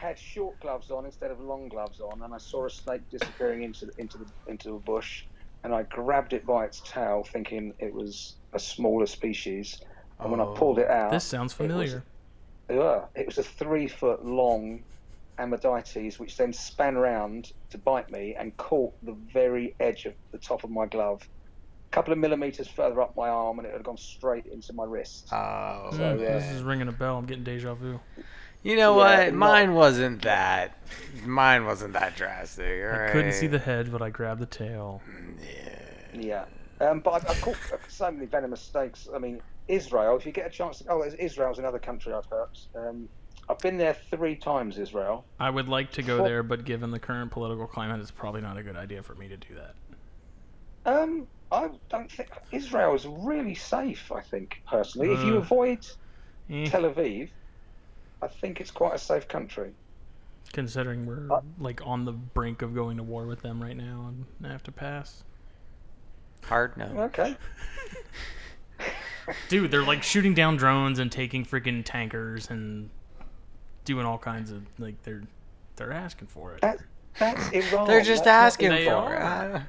had 0.00 0.18
short 0.18 0.58
gloves 0.60 0.90
on 0.90 1.04
instead 1.04 1.30
of 1.30 1.40
long 1.40 1.68
gloves 1.68 2.00
on, 2.00 2.22
and 2.22 2.34
I 2.34 2.38
saw 2.38 2.66
a 2.66 2.70
snake 2.70 3.02
disappearing 3.10 3.62
into 3.62 3.86
the, 3.86 3.92
into 3.98 4.18
the 4.18 4.26
into 4.50 4.74
a 4.76 4.80
bush, 4.80 5.24
and 5.64 5.74
I 5.74 5.82
grabbed 5.84 6.32
it 6.32 6.46
by 6.46 6.64
its 6.64 6.80
tail, 6.90 7.22
thinking 7.32 7.72
it 7.78 7.92
was 7.92 8.36
a 8.54 8.58
smaller 8.58 9.06
species. 9.06 9.78
And 10.18 10.30
when 10.30 10.40
I 10.40 10.46
pulled 10.54 10.78
it 10.78 10.88
out, 10.90 11.10
this 11.12 11.24
sounds 11.24 11.52
it 11.54 11.60
was- 11.60 11.70
familiar. 11.70 12.04
yeah, 12.70 13.04
it 13.14 13.26
was 13.26 13.38
a 13.38 13.42
three 13.42 13.88
foot 13.88 14.24
long 14.24 14.84
Ammodytes, 15.38 16.18
which 16.18 16.36
then 16.36 16.52
span 16.52 16.96
round 16.96 17.48
to 17.70 17.78
bite 17.78 18.10
me 18.10 18.36
and 18.38 18.54
caught 18.58 18.92
the 19.02 19.16
very 19.32 19.74
edge 19.80 20.04
of 20.04 20.14
the 20.32 20.38
top 20.38 20.64
of 20.64 20.70
my 20.70 20.86
glove, 20.86 21.22
a 21.22 21.94
couple 21.94 22.12
of 22.12 22.18
millimeters 22.18 22.68
further 22.68 23.00
up 23.00 23.14
my 23.16 23.28
arm, 23.30 23.58
and 23.58 23.66
it 23.66 23.72
had 23.72 23.82
gone 23.82 23.96
straight 23.96 24.44
into 24.52 24.72
my 24.74 24.84
wrist. 24.84 25.28
Oh. 25.32 25.88
So, 25.92 25.98
Mm, 25.98 26.20
yeah. 26.20 26.34
This 26.34 26.50
is 26.50 26.62
ringing 26.62 26.88
a 26.88 26.92
bell. 26.92 27.16
I'm 27.16 27.24
getting 27.26 27.44
deja 27.44 27.74
vu. 27.74 27.98
You 28.62 28.76
know 28.76 28.92
Yeah, 28.98 29.18
what? 29.18 29.24
not- 29.26 29.34
Mine 29.34 29.74
wasn't 29.74 30.22
that. 30.22 30.76
Mine 31.24 31.64
wasn't 31.64 31.94
that 31.94 32.16
drastic. 32.16 32.84
I 32.84 33.10
couldn't 33.10 33.32
see 33.32 33.46
the 33.46 33.58
head, 33.58 33.90
but 33.90 34.02
I 34.02 34.10
grabbed 34.10 34.40
the 34.40 34.46
tail. 34.46 35.00
Yeah. 36.14 36.44
Um, 36.80 37.00
but 37.00 37.10
I've, 37.12 37.30
I've 37.30 37.40
caught 37.40 37.56
so 37.88 38.10
many 38.10 38.26
venomous 38.26 38.60
snakes. 38.60 39.08
I 39.14 39.18
mean, 39.18 39.40
Israel, 39.68 40.16
if 40.16 40.26
you 40.26 40.32
get 40.32 40.46
a 40.46 40.50
chance 40.50 40.78
to. 40.78 40.84
Oh, 40.90 41.04
Israel's 41.18 41.58
another 41.58 41.78
country 41.78 42.12
I've 42.12 42.26
heard. 42.26 42.48
Um, 42.74 43.08
I've 43.48 43.58
been 43.58 43.78
there 43.78 43.96
three 44.10 44.36
times, 44.36 44.78
Israel. 44.78 45.24
I 45.38 45.50
would 45.50 45.68
like 45.68 45.90
to 45.92 46.02
go 46.02 46.16
Well- 46.16 46.24
there, 46.24 46.42
but 46.42 46.64
given 46.64 46.90
the 46.90 46.98
current 46.98 47.30
political 47.30 47.66
climate, 47.66 48.00
it's 48.00 48.10
probably 48.10 48.40
not 48.40 48.56
a 48.58 48.62
good 48.62 48.76
idea 48.76 49.02
for 49.02 49.14
me 49.14 49.28
to 49.28 49.36
do 49.36 49.54
that. 49.54 49.74
Um, 50.86 51.26
I 51.52 51.68
don't 51.88 52.10
think. 52.10 52.30
Israel 52.52 52.94
is 52.94 53.06
really 53.06 53.54
safe, 53.54 54.10
I 54.12 54.20
think, 54.20 54.62
personally. 54.68 55.12
if 55.12 55.22
you 55.24 55.34
Uh, 55.34 55.38
avoid 55.38 55.86
Eh, 56.48 56.66
Tel 56.66 56.82
Aviv, 56.82 57.28
I 58.22 58.28
think 58.28 58.60
it's 58.60 58.70
quite 58.70 58.94
a 58.94 58.98
safe 58.98 59.28
country. 59.28 59.72
considering 60.52 61.06
we're 61.06 61.30
Uh, 61.32 61.40
like 61.58 61.80
on 61.86 62.04
the 62.04 62.12
brink 62.12 62.62
of 62.62 62.74
going 62.74 62.96
to 62.96 63.02
war 63.02 63.26
with 63.26 63.40
them 63.42 63.62
right 63.62 63.76
now, 63.76 64.06
and 64.08 64.24
I 64.44 64.48
have 64.52 64.62
to 64.64 64.72
pass. 64.72 65.22
Hard 66.44 66.76
no. 66.76 66.86
Okay. 67.04 67.36
Dude, 69.48 69.70
they're 69.70 69.84
like 69.84 70.02
shooting 70.02 70.34
down 70.34 70.56
drones 70.56 70.98
and 70.98 71.12
taking 71.12 71.44
freaking 71.44 71.84
tankers 71.84 72.50
and 72.50 72.90
doing 73.84 74.04
all 74.06 74.18
kinds 74.18 74.50
of 74.50 74.62
like 74.78 75.00
they're 75.02 75.22
they're 75.76 75.92
asking 75.92 76.28
for 76.28 76.54
it. 76.54 76.60
That, 76.62 76.78
that's 77.18 77.48
Iran. 77.52 77.86
They're 77.86 78.02
just 78.02 78.24
That's 78.24 78.54
asking 78.54 78.70
They 78.70 78.86
for 78.86 78.94
are. 78.94 79.14
it. 79.14 79.22
Uh, 79.56 79.60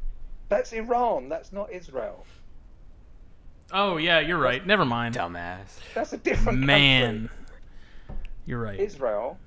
That's 0.48 0.72
Iran. 0.72 1.28
That's 1.28 1.52
not 1.52 1.70
Israel. 1.70 2.26
Oh 3.72 3.98
yeah, 3.98 4.18
you're 4.18 4.36
right. 4.38 4.66
Never 4.66 4.84
mind. 4.84 5.14
Dumbass. 5.14 5.78
That's 5.94 6.12
a 6.12 6.16
different 6.16 6.58
Man, 6.58 7.30
you're 8.50 8.58
right. 8.60 8.78
Israel. 8.78 9.38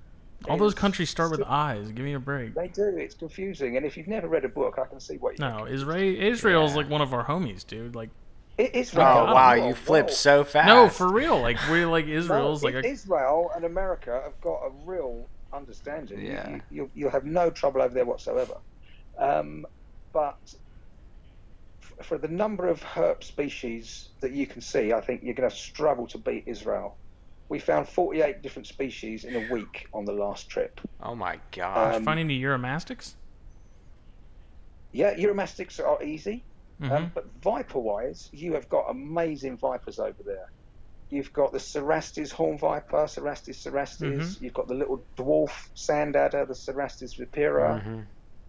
All 0.50 0.58
those 0.58 0.74
countries 0.74 1.10
start 1.10 1.32
with 1.32 1.42
I's. 1.44 1.92
Give 1.92 2.04
me 2.04 2.14
a 2.14 2.20
break. 2.20 2.54
They 2.54 2.68
do. 2.68 2.96
It's 2.98 3.16
confusing. 3.16 3.78
And 3.78 3.86
if 3.86 3.96
you've 3.96 4.08
never 4.08 4.28
read 4.28 4.44
a 4.44 4.50
book, 4.50 4.78
I 4.78 4.86
can 4.86 5.00
see 5.00 5.16
what 5.18 5.38
you 5.40 5.46
No, 5.46 5.68
Israel 5.68 6.16
Israel's 6.22 6.72
Yeah. 6.72 6.78
like 6.78 6.90
one 6.90 7.02
of 7.02 7.14
our 7.14 7.24
homies, 7.26 7.66
dude. 7.66 7.96
Like 7.96 8.10
I- 8.60 8.64
Oh 8.64 8.70
Israel. 8.74 9.26
Wow, 9.34 9.54
you 9.54 9.74
flipped 9.74 10.10
whoa. 10.10 10.16
so 10.16 10.44
fast. 10.44 10.68
no, 10.68 10.90
for 10.90 11.12
real. 11.12 11.40
Like 11.40 11.58
we 11.70 11.86
like 11.86 12.08
No, 12.08 12.14
Israel's 12.14 12.64
like 12.64 12.76
I- 12.76 12.80
a, 12.80 12.84
Israel 12.86 13.52
and 13.56 13.64
America 13.66 14.22
have 14.24 14.40
got 14.42 14.60
a 14.66 14.72
real 14.86 15.28
understanding. 15.54 16.20
You- 16.20 16.32
Yeah. 16.32 16.50
You, 16.50 16.62
you'll, 16.72 16.90
you'll 16.94 17.12
have 17.12 17.26
no 17.26 17.50
trouble 17.50 17.82
over 17.82 17.94
there 17.94 18.06
whatsoever. 18.06 18.56
Um, 19.18 19.66
but 20.12 20.38
f- 21.82 22.06
for 22.06 22.18
the 22.18 22.28
number 22.28 22.68
of 22.68 22.82
herp 22.82 23.24
species 23.24 24.10
that 24.20 24.32
you 24.34 24.46
can 24.46 24.62
see, 24.62 24.92
I 24.94 25.00
think 25.02 25.24
you're 25.24 25.36
going 25.36 25.50
to 25.50 25.56
struggle 25.56 26.06
to 26.08 26.18
beat 26.18 26.44
Israel. 26.48 26.98
We 27.50 27.60
found 27.60 27.88
48 27.88 28.42
different 28.42 28.68
species 28.68 29.26
in 29.26 29.36
a 29.36 29.52
week 29.54 29.88
on 29.94 30.06
the 30.06 30.14
last 30.14 30.50
trip. 30.50 30.80
Oh 31.02 31.14
my 31.16 31.40
god. 31.52 31.96
Um, 31.96 32.04
finding 32.04 32.28
the 32.28 32.42
Uromastyx. 32.44 33.14
Yeah, 34.92 35.16
Uromastyx 35.16 35.80
are 35.86 36.02
easy. 36.04 36.44
hmm 36.80 36.92
Um, 36.92 37.12
but 37.14 37.26
viper 37.44 37.80
wise, 37.80 38.30
you 38.32 38.54
have 38.54 38.68
got 38.70 38.86
amazing 38.90 39.58
vipers 39.58 40.00
over 40.00 40.22
there. 40.24 40.50
You've 41.10 41.32
got 41.34 41.52
the 41.52 41.60
Cerastes 41.60 42.32
horn 42.32 42.58
viper, 42.58 43.06
Cerastes 43.08 43.58
cerastes. 43.64 44.42
You've 44.42 44.54
got 44.54 44.68
the 44.68 44.74
little 44.74 45.04
dwarf 45.16 45.70
sand 45.76 46.16
adder, 46.16 46.46
the 46.46 46.56
Cerastes 46.56 47.16
vipera. 47.20 47.84
Mhm. 47.84 48.06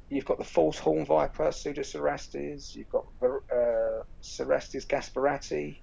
You've 0.09 0.25
got 0.25 0.39
the 0.39 0.45
false 0.45 0.79
horn 0.79 1.05
viper, 1.05 1.49
Pseudocerastes. 1.51 2.75
You've 2.75 2.89
got 2.91 3.05
uh, 3.23 4.03
Cerastes 4.23 4.87
gasperettii. 4.87 5.79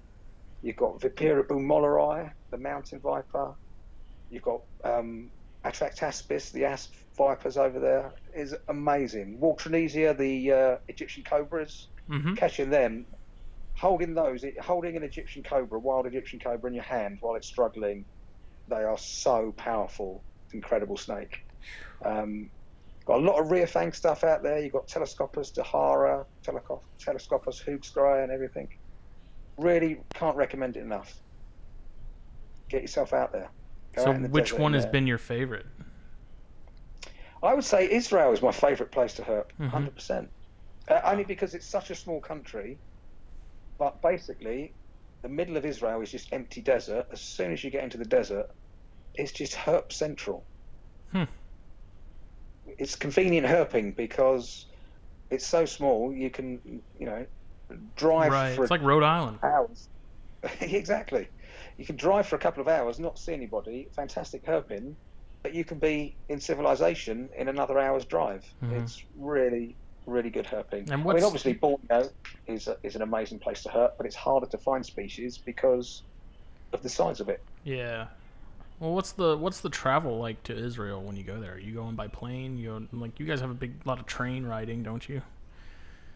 You've 0.61 0.77
got 0.77 1.01
Vipera 1.01 1.45
bornmuelleri, 1.47 2.31
the 2.51 2.57
mountain 2.57 3.01
viper. 3.01 3.55
You've 4.29 4.43
got 4.43 4.61
um, 4.83 5.31
Atractaspis, 5.65 6.51
the 6.51 6.65
asp 6.65 6.91
vipers 7.17 7.57
over 7.57 7.79
there. 7.79 8.13
Is 8.35 8.55
amazing. 8.69 9.39
Walterinnesia, 9.41 10.17
the 10.17 10.51
uh, 10.51 10.77
Egyptian 10.87 11.23
cobras 11.23 11.89
hmm 12.07 12.33
catching 12.35 12.69
them, 12.69 13.07
holding 13.77 14.13
those, 14.13 14.45
holding 14.61 14.95
an 14.97 15.03
Egyptian 15.03 15.43
cobra, 15.43 15.79
a 15.79 15.81
wild 15.81 16.07
Egyptian 16.07 16.39
cobra 16.39 16.69
in 16.69 16.75
your 16.75 16.83
hand 16.83 17.17
while 17.21 17.35
it's 17.35 17.47
struggling, 17.47 18.05
they 18.67 18.83
are 18.83 18.97
so 18.97 19.53
powerful. 19.57 20.25
Incredible 20.53 20.97
snake. 20.97 21.37
Um, 22.05 22.51
got 23.07 23.19
a 23.19 23.25
lot 23.25 23.39
of 23.39 23.51
rear 23.51 23.67
fang 23.67 23.93
stuff 23.93 24.23
out 24.23 24.43
there. 24.43 24.59
You've 24.61 24.73
got 24.73 24.87
Telescopus, 24.87 25.53
Dhara, 25.57 26.25
Telescopus, 26.43 27.61
Hoogstry, 27.67 28.23
and 28.23 28.31
everything. 28.31 28.67
Really 29.61 29.99
can't 30.15 30.35
recommend 30.35 30.75
it 30.75 30.81
enough. 30.81 31.21
Get 32.67 32.81
yourself 32.81 33.13
out 33.13 33.31
there. 33.31 33.49
Go 33.93 34.03
So 34.05 34.11
out 34.11 34.29
which 34.31 34.53
one 34.53 34.73
has 34.73 34.87
been 34.87 35.05
your 35.05 35.19
favorite? 35.19 35.67
I 37.43 37.53
would 37.53 37.63
say 37.63 37.89
Israel 37.91 38.31
is 38.31 38.41
my 38.41 38.51
favourite 38.51 38.91
place 38.91 39.13
to 39.15 39.21
herp, 39.21 39.51
Mhm. 39.59 39.69
100%. 39.69 40.29
Uh, 40.87 40.99
only 41.03 41.23
because 41.23 41.53
it's 41.53 41.65
such 41.65 41.91
a 41.91 41.95
small 41.95 42.19
country, 42.19 42.77
but 43.77 44.01
basically, 44.01 44.73
the 45.21 45.29
middle 45.29 45.57
of 45.57 45.65
Israel 45.65 46.01
is 46.01 46.09
just 46.09 46.33
empty 46.33 46.61
desert. 46.61 47.07
As 47.11 47.21
soon 47.21 47.51
as 47.51 47.63
you 47.63 47.69
get 47.69 47.83
into 47.83 47.97
the 47.97 48.05
desert, 48.05 48.49
it's 49.13 49.31
just 49.31 49.53
herp 49.53 49.91
central. 49.91 50.43
Hmm. 51.11 51.23
It's 52.65 52.95
convenient 52.95 53.45
herping 53.45 53.95
because 53.95 54.65
it's 55.29 55.45
so 55.45 55.65
small. 55.65 56.11
You 56.13 56.31
can, 56.31 56.81
you 56.99 57.05
know, 57.05 57.25
drive 57.95 58.31
right. 58.31 58.55
for 58.55 58.63
It's 58.63 58.71
like 58.71 58.81
Rhode 58.81 59.03
Island. 59.03 59.39
hours. 59.43 59.87
exactly. 60.61 61.27
You 61.77 61.85
can 61.85 61.95
drive 61.95 62.27
for 62.27 62.35
a 62.35 62.39
couple 62.39 62.61
of 62.61 62.67
hours, 62.67 62.99
not 62.99 63.17
see 63.17 63.33
anybody. 63.33 63.87
Fantastic 63.95 64.45
herping, 64.45 64.93
but 65.43 65.53
you 65.53 65.63
can 65.63 65.79
be 65.79 66.15
in 66.29 66.39
civilization 66.39 67.29
in 67.37 67.47
another 67.47 67.79
hour's 67.79 68.05
drive. 68.05 68.45
Mhm. 68.63 68.81
It's 68.83 69.03
really, 69.17 69.75
really 70.05 70.29
good 70.29 70.45
herping. 70.45 70.91
And 70.91 70.93
I 70.93 70.95
mean, 70.95 71.23
obviously, 71.23 71.53
Borneo 71.53 72.09
is 72.47 72.67
a, 72.67 72.77
is 72.83 72.95
an 72.95 73.01
amazing 73.01 73.39
place 73.39 73.63
to 73.63 73.69
herp, 73.69 73.91
but 73.97 74.05
it's 74.05 74.15
harder 74.15 74.47
to 74.47 74.57
find 74.57 74.85
species 74.85 75.37
because 75.37 76.03
of 76.73 76.81
the 76.83 76.89
size 76.89 77.19
of 77.19 77.29
it. 77.29 77.41
Yeah. 77.63 78.07
Well, 78.79 78.93
what's 78.93 79.11
the 79.11 79.37
what's 79.37 79.61
the 79.61 79.69
travel 79.69 80.17
like 80.17 80.41
to 80.43 80.57
Israel 80.57 81.01
when 81.03 81.15
you 81.15 81.23
go 81.23 81.39
there? 81.39 81.53
Are 81.53 81.59
you 81.59 81.73
going 81.73 81.95
by 81.95 82.07
plane? 82.07 82.57
You 82.57 82.87
like 82.91 83.19
you 83.19 83.27
guys 83.27 83.39
have 83.41 83.51
a 83.51 83.55
big 83.55 83.73
lot 83.85 83.99
of 83.99 84.07
train 84.07 84.43
riding, 84.43 84.81
don't 84.81 85.07
you? 85.07 85.21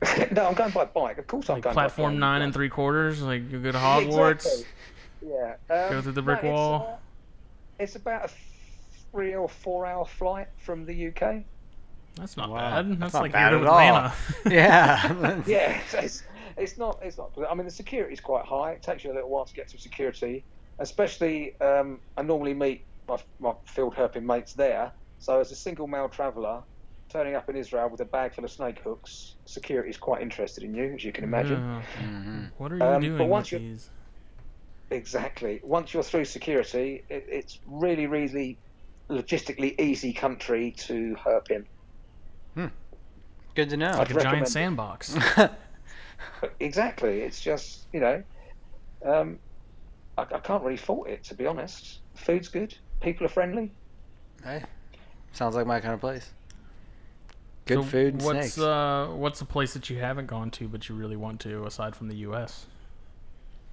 no, 0.32 0.45
I'm 0.48 0.53
going 0.53 0.72
by 0.72 0.86
bike. 0.86 1.18
Of 1.18 1.27
course, 1.27 1.49
I'm 1.49 1.56
Like 1.56 1.64
going 1.64 1.73
platform 1.73 2.06
by 2.07 2.11
plane. 2.11 2.19
nine 2.19 2.41
and 2.44 2.53
three 2.53 2.69
quarters. 2.69 3.22
Like 3.22 3.49
you 3.52 3.60
go 3.60 3.72
to 3.72 3.77
Hogwarts. 3.90 4.45
Exactly. 4.45 4.65
Yeah. 5.27 5.56
Um, 5.69 5.91
Go 5.91 6.02
through 6.02 6.11
the 6.14 6.22
brick 6.22 6.44
no, 6.44 6.49
it's, 6.49 6.53
wall. 6.56 6.90
uh, 7.80 7.84
It's 7.84 7.95
about 7.95 8.26
a 8.26 8.34
three 9.11 9.34
or 9.36 9.49
four 9.49 9.86
hour 9.86 10.06
flight 10.06 10.48
from 10.57 10.86
the 10.86 11.07
UK. 11.07 11.44
That's 12.15 12.38
not 12.38 12.49
Wow. 12.49 12.57
bad. 12.57 12.90
That's, 12.90 12.99
That's 12.99 13.14
not 13.14 13.22
like 13.23 13.32
bad 13.32 13.52
here 13.52 13.60
to 13.60 13.65
at 13.65 13.69
all. 13.69 13.80
Atlanta. 13.80 14.14
Yeah. 14.49 15.41
Yeah, 15.48 15.80
it's, 15.82 15.94
it's, 15.94 16.23
it's 16.57 16.77
not. 16.77 16.99
It's 17.02 17.18
not. 17.18 17.32
I 17.49 17.53
mean, 17.56 17.65
the 17.65 17.72
security 17.72 18.14
is 18.14 18.19
quite 18.22 18.45
high. 18.45 18.72
It 18.73 18.82
takes 18.84 19.03
you 19.03 19.11
a 19.11 19.15
little 19.15 19.30
while 19.30 19.45
to 19.45 19.53
get 19.53 19.69
through 19.69 19.80
security, 19.80 20.44
especially. 20.80 21.60
Um, 21.60 21.99
I 22.18 22.22
normally 22.22 22.53
meet 22.53 22.84
my, 23.07 23.18
my 23.40 23.53
field 23.65 23.95
herping 23.95 24.23
mates 24.23 24.53
there. 24.53 24.91
So 25.19 25.40
as 25.40 25.52
a 25.52 25.56
single 25.56 25.88
male 25.88 26.07
traveller, 26.10 26.61
turning 27.10 27.36
up 27.36 27.49
in 27.49 27.56
Israel 27.56 27.90
with 27.90 28.02
a 28.02 28.06
bag 28.06 28.34
full 28.34 28.44
of 28.44 28.52
snake 28.52 28.80
hooks, 28.80 29.36
security 29.45 29.90
is 29.90 29.98
quite 29.98 30.22
interested 30.22 30.64
in 30.64 30.73
you, 30.73 30.94
as 30.95 31.03
you 31.03 31.11
can 31.11 31.23
imagine. 31.23 31.60
Yeah. 31.61 31.82
Mhm. 32.06 32.52
What 32.57 32.72
are 32.72 32.77
you 32.77 32.84
Um, 32.84 33.18
but 33.18 33.27
once 33.27 33.52
with 33.52 33.61
you- 33.61 33.69
these? 33.69 33.90
Exactly. 34.91 35.61
Once 35.64 35.94
you're 35.94 36.03
through 36.03 36.26
security, 36.26 37.03
it, 37.10 37.26
it's 37.27 37.60
really, 37.68 38.06
really 38.07 38.57
logistically 39.10 39.80
easy 39.80 40.14
country 40.14 40.72
to 40.72 41.15
herp 41.19 41.49
in. 41.52 41.65
Good 43.56 43.69
to 43.69 43.77
know. 43.77 43.91
Like 43.91 44.10
a 44.11 44.14
recommend 44.15 44.23
giant 44.23 44.48
sandbox. 44.49 45.18
Exactly. 46.60 47.22
It's 47.22 47.40
just 47.41 47.86
you 47.94 47.99
know, 47.99 48.23
um, 49.06 49.40
I, 50.18 50.23
I 50.23 50.40
can't 50.40 50.64
really 50.64 50.77
fault 50.77 51.07
it 51.07 51.23
to 51.26 51.36
be 51.36 51.45
honest. 51.45 51.99
Food's 52.15 52.48
good. 52.49 52.76
People 53.02 53.26
are 53.26 53.30
friendly. 53.30 53.72
hey, 54.44 54.64
sounds 55.34 55.56
like 55.56 55.68
my 55.68 55.80
kind 55.80 55.94
of 55.94 55.99
place. 56.02 56.34
Good 57.66 57.76
So 57.78 57.84
food 57.84 58.14
and 58.14 58.22
what's 58.22 58.54
snakes. 58.54 58.58
uh 58.60 59.08
what's 59.16 59.40
the 59.40 59.46
place 59.46 59.74
that 59.74 59.90
you 59.90 59.98
haven't 59.98 60.28
gone 60.28 60.52
to 60.52 60.68
but 60.68 60.88
you 60.88 60.96
really 60.96 61.16
want 61.16 61.40
to 61.42 61.66
aside 61.66 61.96
from 61.96 62.08
the 62.10 62.16
U.S. 62.18 62.68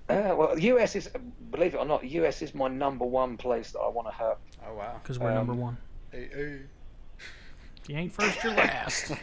Uh, 0.09 0.35
well, 0.37 0.55
the 0.55 0.63
US 0.63 0.97
is, 0.97 1.09
believe 1.51 1.75
it 1.75 1.79
or 1.79 1.85
not, 1.87 2.05
US 2.05 2.43
is 2.43 2.55
my 2.55 2.69
number 2.69 3.05
one 3.05 3.37
place 3.37 3.71
that 3.73 3.79
I 3.79 3.89
want 3.89 4.09
to 4.09 4.15
herp. 4.15 4.37
oh 4.67 4.75
wow. 4.75 4.99
Because 5.03 5.19
we're 5.19 5.29
Um, 5.31 5.35
number 5.37 5.55
one. 5.55 5.77
If 6.13 6.61
you 7.89 7.97
ain't 7.97 8.13
first, 8.13 8.43
you're 8.45 8.53
last. 8.55 9.13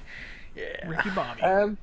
Yeah. 0.56 0.88
Ricky 0.90 1.12
Bobby. 1.12 1.42
Um, 1.44 1.78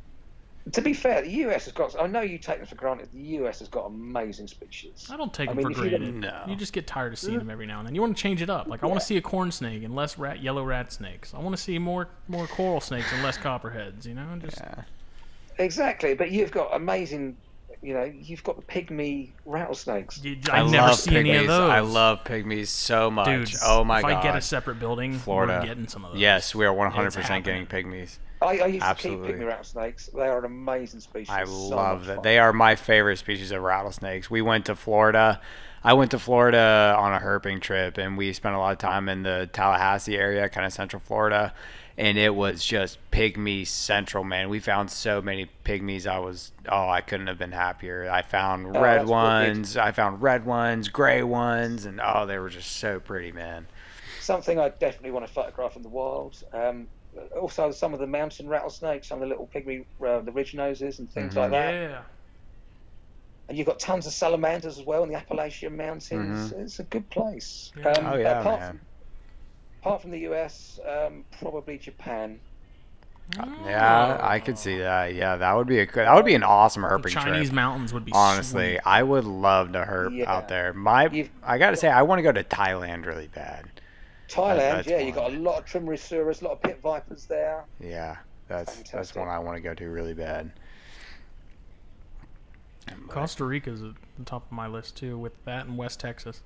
to 0.72 0.82
be 0.82 0.92
fair, 0.92 1.22
the 1.22 1.30
US 1.30 1.64
has 1.66 1.72
got. 1.72 1.94
I 2.00 2.06
know 2.06 2.22
you 2.22 2.38
take 2.38 2.58
them 2.58 2.66
for 2.66 2.74
granted. 2.74 3.10
The 3.12 3.20
US 3.38 3.60
has 3.60 3.68
got 3.68 3.86
amazing 3.86 4.48
species. 4.48 5.08
I 5.10 5.16
don't 5.16 5.32
take 5.32 5.48
I 5.48 5.52
them 5.52 5.64
mean, 5.64 5.74
for 5.74 5.84
if 5.86 5.92
you 5.92 5.98
granted. 5.98 6.14
No. 6.16 6.44
You 6.48 6.56
just 6.56 6.72
get 6.72 6.86
tired 6.86 7.12
of 7.12 7.18
seeing 7.18 7.38
them 7.38 7.50
every 7.50 7.66
now 7.66 7.78
and 7.78 7.86
then. 7.86 7.94
You 7.94 8.00
want 8.00 8.16
to 8.16 8.22
change 8.22 8.42
it 8.42 8.50
up. 8.50 8.66
Like 8.66 8.82
I 8.82 8.86
want 8.86 8.98
to 9.00 9.06
see 9.06 9.16
a 9.16 9.22
corn 9.22 9.52
snake 9.52 9.84
and 9.84 9.94
less 9.94 10.18
rat, 10.18 10.42
yellow 10.42 10.64
rat 10.64 10.92
snakes. 10.92 11.34
I 11.34 11.38
want 11.38 11.56
to 11.56 11.62
see 11.62 11.78
more 11.78 12.08
more 12.28 12.46
coral 12.48 12.80
snakes 12.80 13.12
and 13.12 13.22
less 13.22 13.36
copperheads. 13.36 14.06
You 14.06 14.14
know, 14.14 14.26
just 14.40 14.58
Yeah. 14.58 14.82
Exactly, 15.58 16.14
but 16.14 16.30
you've 16.30 16.50
got 16.50 16.74
amazing. 16.74 17.36
You 17.82 17.94
know, 17.94 18.04
you've 18.04 18.42
got 18.42 18.56
the 18.56 18.62
pygmy 18.62 19.30
rattlesnakes. 19.44 20.22
you, 20.24 20.38
I, 20.50 20.60
I, 20.62 20.68
never 20.68 20.94
see 20.94 21.12
pygmies. 21.12 21.16
any 21.18 21.36
of 21.36 21.46
those. 21.46 21.70
I 21.70 21.80
love 21.80 22.24
pygmies 22.24 22.66
so 22.68 23.10
much. 23.10 23.26
Dude, 23.26 23.60
oh 23.62 23.84
my 23.84 23.98
if 23.98 24.02
god. 24.02 24.12
I 24.12 24.22
get 24.22 24.36
a 24.36 24.40
separate 24.40 24.80
building, 24.80 25.14
Florida. 25.14 25.60
we're 25.60 25.68
getting 25.68 25.86
some 25.86 26.04
of 26.04 26.12
those. 26.12 26.20
Yes, 26.20 26.54
we 26.54 26.66
are 26.66 26.74
100% 26.74 27.44
getting 27.44 27.66
pygmies. 27.66 28.18
I, 28.42 28.58
I 28.58 28.66
used 28.66 28.82
Absolutely. 28.82 29.28
to 29.28 29.32
keep 29.32 29.42
pygmy 29.42 29.46
rattlesnakes. 29.48 30.06
They 30.08 30.28
are 30.28 30.38
an 30.38 30.44
amazing 30.44 31.00
species. 31.00 31.30
I 31.30 31.44
So 31.44 31.52
love 31.52 32.06
that. 32.06 32.22
They 32.22 32.38
are 32.38 32.52
my 32.52 32.76
favorite 32.76 33.16
species 33.16 33.50
of 33.50 33.62
rattlesnakes. 33.62 34.30
We 34.30 34.42
went 34.42 34.66
to 34.66 34.76
Florida. 34.76 35.40
I 35.82 35.92
went 35.94 36.10
to 36.10 36.18
Florida 36.18 36.94
on 36.98 37.12
a 37.14 37.18
herping 37.20 37.60
trip, 37.60 37.96
and 37.96 38.18
we 38.18 38.32
spent 38.32 38.54
a 38.54 38.58
lot 38.58 38.72
of 38.72 38.78
time 38.78 39.08
in 39.08 39.22
the 39.22 39.48
Tallahassee 39.52 40.16
area, 40.16 40.48
kind 40.48 40.66
of 40.66 40.72
central 40.72 41.00
Florida, 41.00 41.54
and 41.96 42.18
it 42.18 42.34
was 42.34 42.64
just 42.64 42.98
pygmy 43.12 43.66
central, 43.66 44.24
man. 44.24 44.48
We 44.48 44.58
found 44.58 44.90
so 44.90 45.22
many 45.22 45.48
pygmies. 45.64 46.06
I 46.06 46.18
was, 46.18 46.52
oh, 46.68 46.88
I 46.88 47.00
couldn't 47.02 47.28
have 47.28 47.38
been 47.38 47.52
happier. 47.52 48.10
I 48.10 48.22
found 48.22 48.76
Oh, 48.76 48.80
red 48.80 49.06
ones. 49.06 49.76
I 49.76 49.92
found 49.92 50.20
red 50.20 50.44
ones, 50.44 50.88
gray 50.88 51.22
ones, 51.22 51.86
and 51.86 52.00
oh, 52.02 52.26
they 52.26 52.38
were 52.38 52.50
just 52.50 52.78
so 52.78 52.98
pretty, 53.00 53.30
man. 53.32 53.66
Something 54.20 54.58
I 54.58 54.70
definitely 54.70 55.12
want 55.12 55.26
to 55.26 55.32
photograph 55.32 55.76
in 55.76 55.82
the 55.82 55.88
wild. 55.88 56.42
Um, 56.52 56.88
also, 57.40 57.70
some 57.70 57.94
of 57.94 58.00
the 58.00 58.06
mountain 58.06 58.48
rattlesnakes, 58.48 59.08
some 59.08 59.18
of 59.22 59.28
the 59.28 59.34
little 59.34 59.48
pygmy, 59.54 59.84
uh, 60.06 60.20
the 60.20 60.32
ridge 60.32 60.54
noses 60.54 60.98
and 60.98 61.10
things 61.10 61.34
Mhm. 61.34 61.36
like 61.36 61.50
that. 61.50 61.72
Yeah. 61.74 62.02
And 63.48 63.56
you've 63.56 63.66
got 63.66 63.78
tons 63.78 64.06
of 64.06 64.12
salamanders 64.12 64.78
as 64.78 64.84
well 64.84 65.02
in 65.04 65.08
the 65.08 65.14
Appalachian 65.14 65.76
Mountains. 65.76 66.52
It's 66.52 66.80
a 66.80 66.84
good 66.84 67.08
place. 67.10 67.72
Yeah. 67.76 67.90
Um, 67.90 68.06
Oh 68.06 68.16
yeah, 68.16 68.40
apart, 68.40 68.60
man. 68.60 68.80
apart 69.80 70.02
from 70.02 70.10
the 70.10 70.18
US, 70.20 70.80
um, 70.86 71.24
probably 71.40 71.78
Japan. 71.78 72.40
Yeah, 73.64 74.18
I 74.22 74.38
could 74.38 74.56
see 74.58 74.78
that. 74.78 75.14
Yeah, 75.14 75.36
that 75.36 75.56
would 75.56 75.66
be 75.66 75.80
a 75.80 75.86
good. 75.86 76.06
That 76.06 76.14
would 76.14 76.24
be 76.24 76.34
an 76.34 76.44
awesome 76.44 76.82
herping 76.82 77.08
Chinese 77.08 77.12
trip. 77.12 77.24
Chinese 77.34 77.52
mountains 77.52 77.92
would 77.92 78.04
be 78.04 78.12
Honestly, 78.14 78.74
sweet. 78.74 78.80
I 78.84 79.02
would 79.02 79.24
love 79.24 79.72
to 79.72 79.80
herp 79.84 80.16
Yeah. 80.16 80.32
out 80.32 80.48
there. 80.48 80.72
My, 80.72 81.04
You've- 81.08 81.30
I 81.42 81.58
gotta 81.58 81.76
say, 81.76 81.88
I 81.88 82.02
want 82.02 82.20
to 82.20 82.22
go 82.22 82.30
to 82.32 82.44
Thailand 82.44 83.04
really 83.04 83.26
bad. 83.28 83.66
Thailand, 84.28 84.56
that's 84.58 84.88
yeah, 84.88 84.98
you've 84.98 85.14
got 85.14 85.32
a 85.32 85.36
lot 85.38 85.58
of 85.58 85.64
Trimeresurus, 85.66 86.42
a 86.42 86.44
lot 86.44 86.52
of 86.54 86.62
pit 86.62 86.80
vipers 86.82 87.26
there. 87.26 87.64
Yeah, 87.80 88.16
that's 88.48 88.82
that's 88.90 89.14
one 89.14 89.28
I 89.28 89.38
want 89.38 89.56
to 89.56 89.60
go 89.62 89.74
to 89.74 89.88
really 89.88 90.14
bad. 90.14 90.50
But- 92.86 93.08
Costa 93.10 93.44
Rica's 93.44 93.82
at 93.82 93.92
the 94.18 94.24
top 94.24 94.46
of 94.46 94.52
my 94.52 94.66
list 94.66 94.96
too, 94.96 95.18
with 95.18 95.32
that 95.44 95.66
and 95.66 95.76
West 95.76 96.00
Texas. 96.00 96.42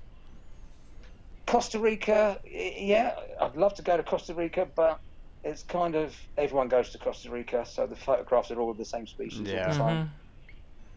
Costa 1.47 1.79
Rica, 1.79 2.39
yeah, 2.45 3.15
I'd 3.39 3.55
love 3.55 3.73
to 3.75 3.81
go 3.81 3.97
to 3.97 4.03
Costa 4.03 4.33
Rica, 4.33 4.67
but 4.75 4.99
it's 5.43 5.63
kind 5.63 5.95
of 5.95 6.15
everyone 6.37 6.67
goes 6.67 6.91
to 6.91 6.97
Costa 6.97 7.29
Rica, 7.29 7.65
so 7.65 7.85
the 7.87 7.95
photographs 7.95 8.51
are 8.51 8.59
all 8.59 8.69
of 8.71 8.77
the 8.77 8.85
same 8.85 9.05
species 9.07 9.47
Yeah. 9.49 9.65
all 9.67 9.71
the 9.73 9.77
time. 9.79 10.05
Mhm. 10.05 10.09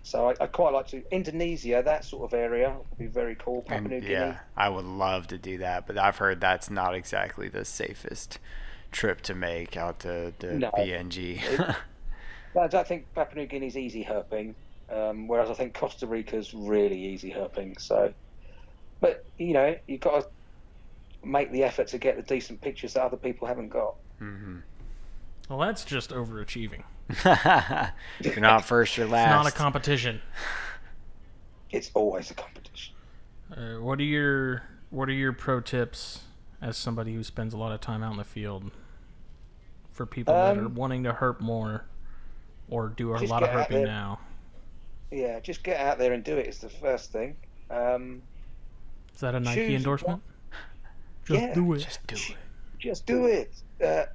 So 0.05 0.29
I, 0.29 0.35
I 0.39 0.47
quite 0.47 0.75
like 0.75 0.87
to 0.89 1.03
Indonesia, 1.11 1.83
that 1.83 2.05
sort 2.05 2.31
of 2.31 2.39
area 2.39 2.77
would 2.91 2.99
be 2.99 3.07
very 3.07 3.35
cool. 3.37 3.63
Papua 3.63 3.89
New 3.89 4.01
Guinea. 4.03 4.13
yeah, 4.13 4.39
I 4.55 4.69
would 4.69 4.85
love 4.85 5.27
to 5.29 5.39
do 5.39 5.59
that, 5.59 5.87
but 5.87 5.97
I've 5.97 6.19
heard 6.19 6.43
that's 6.43 6.69
not 6.69 6.95
exactly 6.95 7.49
the 7.49 7.65
safest 7.65 8.39
trip 8.93 9.23
to 9.23 9.35
make 9.35 9.79
out 9.79 10.01
to, 10.01 10.35
the 10.39 10.59
No. 10.59 10.71
PNG. 10.77 11.41
No, 12.55 12.61
I 12.61 12.69
don't 12.69 12.87
think 12.87 13.13
Papua 13.15 13.41
New 13.41 13.49
Guinea's 13.49 13.77
easy 13.77 14.05
herping, 14.05 14.55
um, 14.89 15.27
whereas 15.27 15.51
I 15.51 15.55
think 15.55 15.75
Costa 15.75 16.07
Rica's 16.07 16.55
really 16.55 17.03
easy 17.03 17.33
herping. 17.33 17.81
So, 17.81 18.15
but 19.01 19.25
you 19.39 19.55
know, 19.55 19.75
you've 19.89 20.03
got 20.03 20.21
to 20.21 20.29
make 21.29 21.51
the 21.51 21.65
effort 21.65 21.89
to 21.89 21.99
get 21.99 22.15
the 22.17 22.23
decent 22.23 22.61
pictures 22.61 22.93
that 22.93 23.03
other 23.03 23.17
people 23.17 23.49
haven't 23.49 23.71
got. 23.71 23.97
hmm 24.19 24.59
Well, 25.49 25.59
that's 25.59 25.85
just 25.85 26.11
overachieving. 26.11 26.83
You're 28.21 28.41
not 28.41 28.65
first, 28.65 28.97
you're 28.97 29.07
last. 29.07 29.27
It's 29.29 29.45
not 29.45 29.47
a 29.47 29.51
competition. 29.57 30.23
It's 31.71 31.91
always 31.95 32.31
a 32.31 32.35
competition. 32.35 32.95
Uh, 33.55 33.81
what 33.83 33.99
are 34.01 34.05
your 34.05 34.63
What 34.91 35.09
are 35.09 35.13
your 35.13 35.33
pro 35.33 35.61
tips 35.61 36.23
as 36.63 36.77
somebody 36.79 37.13
who 37.15 37.23
spends 37.23 37.53
a 37.53 37.59
lot 37.59 37.73
of 37.73 37.81
time 37.81 38.03
out 38.03 38.13
in 38.13 38.17
the 38.17 38.25
field 38.25 38.71
for 39.93 40.07
people 40.07 40.33
that 40.33 40.57
are 40.57 40.65
Um, 40.67 40.75
wanting 40.75 41.05
to 41.05 41.13
herp 41.13 41.41
more 41.41 41.85
or 42.69 42.89
do 42.89 43.15
a 43.15 43.19
lot 43.27 43.43
of 43.43 43.51
get 43.51 43.57
out 43.59 43.69
herping 43.69 43.85
now? 43.85 44.21
Yeah, 45.11 45.41
just 45.41 45.63
get 45.63 45.79
out 45.79 45.99
there 45.99 46.13
and 46.15 46.25
do 46.25 46.39
it. 46.39 46.47
it. 46.47 46.49
Is 46.49 46.59
the 46.61 46.71
first 46.71 47.13
thing. 47.13 47.37
Um, 47.71 48.23
Is 49.15 49.21
that 49.21 49.35
a 49.35 49.41
Nike 49.41 49.67
Choose 49.67 49.77
endorsement? 49.77 50.23
Just 51.27 51.41
Yeah, 51.41 51.55
do 51.55 51.73
it. 51.75 51.79
Just 51.81 52.07
do 52.07 52.15
it. 52.17 52.37
just 52.79 53.07
do 53.07 53.27
it. 53.27 53.53
Uh, 53.85 54.07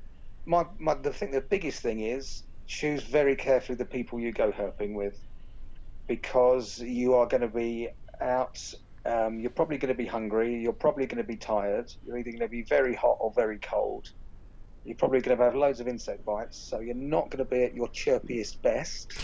my, 0.50 0.66
my, 0.80 0.96
the 0.96 1.14
thing, 1.14 1.30
the 1.30 1.42
biggest 1.42 1.82
thing 1.82 2.00
is 2.00 2.42
choose 2.66 3.04
very 3.04 3.36
carefully 3.36 3.76
the 3.76 3.86
people 3.86 4.20
you 4.20 4.32
go 4.32 4.52
herping 4.52 4.96
with, 4.96 5.20
because 6.08 6.80
you 6.80 7.14
are 7.14 7.28
going 7.28 7.42
to 7.42 7.48
be 7.48 7.90
out. 8.20 8.74
Um, 9.06 9.40
you're 9.40 9.52
probably 9.52 9.78
going 9.78 9.94
to 9.94 9.98
be 9.98 10.08
hungry. 10.08 10.60
You're 10.60 10.74
probably 10.74 11.06
going 11.06 11.22
to 11.22 11.28
be 11.28 11.36
tired. 11.36 11.94
You're 12.04 12.18
either 12.18 12.32
going 12.32 12.42
to 12.42 12.48
be 12.48 12.64
very 12.64 12.96
hot 12.96 13.18
or 13.20 13.32
very 13.32 13.60
cold. 13.60 14.10
You're 14.86 14.96
probably 14.96 15.22
going 15.22 15.38
to 15.38 15.44
have 15.44 15.54
loads 15.54 15.80
of 15.82 15.88
insect 15.88 16.26
bites, 16.26 16.58
so 16.58 16.80
you're 16.80 16.96
not 16.96 17.30
going 17.30 17.46
to 17.46 17.50
be 17.50 17.64
at 17.64 17.76
your 17.76 17.88
chirpiest 17.90 18.62
best. 18.62 19.14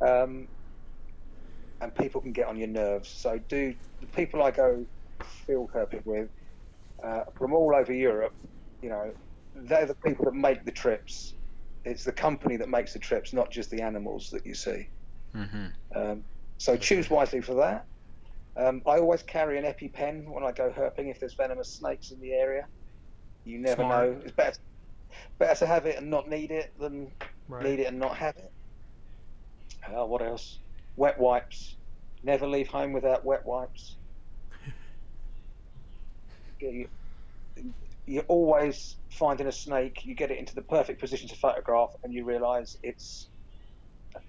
Um, 0.00 0.48
and 1.80 1.94
people 1.94 2.20
can 2.20 2.32
get 2.32 2.48
on 2.48 2.56
your 2.56 2.66
nerves. 2.66 3.08
So 3.08 3.38
do 3.46 3.72
the 4.00 4.06
people 4.08 4.42
I 4.42 4.50
go 4.50 4.84
field 5.46 5.70
herping 5.72 6.04
with 6.04 6.28
uh, 7.04 7.22
from 7.38 7.52
all 7.52 7.72
over 7.72 7.92
Europe, 7.92 8.34
you 8.82 8.88
know, 8.88 9.12
they're 9.54 9.86
the 9.86 9.94
people 9.94 10.24
that 10.24 10.34
make 10.34 10.64
the 10.64 10.72
trips. 10.72 11.34
It's 11.84 12.04
the 12.04 12.12
company 12.12 12.56
that 12.56 12.68
makes 12.68 12.92
the 12.92 12.98
trips, 12.98 13.32
not 13.32 13.50
just 13.50 13.70
the 13.70 13.82
animals 13.82 14.30
that 14.30 14.46
you 14.46 14.54
see. 14.54 14.88
Mm-hmm. 15.34 15.66
Um, 15.96 16.24
so 16.58 16.76
choose 16.76 17.10
wisely 17.10 17.40
for 17.40 17.54
that. 17.54 17.86
Um, 18.56 18.82
I 18.86 18.98
always 18.98 19.22
carry 19.22 19.58
an 19.58 19.64
EpiPen 19.64 20.32
when 20.32 20.44
I 20.44 20.52
go 20.52 20.70
herping 20.70 21.10
if 21.10 21.18
there's 21.18 21.34
venomous 21.34 21.70
snakes 21.70 22.10
in 22.10 22.20
the 22.20 22.32
area. 22.32 22.68
You 23.44 23.58
never 23.58 23.82
Smart. 23.82 24.10
know. 24.10 24.20
It's 24.22 24.32
better 24.32 24.58
better 25.38 25.58
to 25.60 25.66
have 25.66 25.86
it 25.86 25.98
and 25.98 26.10
not 26.10 26.28
need 26.28 26.50
it 26.50 26.72
than 26.78 27.12
Right. 27.48 27.64
need 27.64 27.80
it 27.80 27.88
and 27.88 27.98
not 27.98 28.16
have 28.16 28.36
it. 28.36 28.52
Uh, 29.86 30.06
what 30.06 30.22
else? 30.22 30.60
Wet 30.96 31.18
wipes. 31.18 31.76
Never 32.22 32.46
leave 32.46 32.68
home 32.68 32.92
without 32.92 33.24
wet 33.24 33.44
wipes. 33.44 33.98
you, 36.60 36.88
you're 38.06 38.24
always 38.24 38.96
finding 39.10 39.46
a 39.46 39.52
snake. 39.52 40.04
You 40.04 40.14
get 40.14 40.30
it 40.30 40.38
into 40.38 40.54
the 40.54 40.62
perfect 40.62 41.00
position 41.00 41.28
to 41.28 41.36
photograph, 41.36 41.90
and 42.02 42.12
you 42.12 42.24
realise 42.24 42.76
it's 42.82 43.28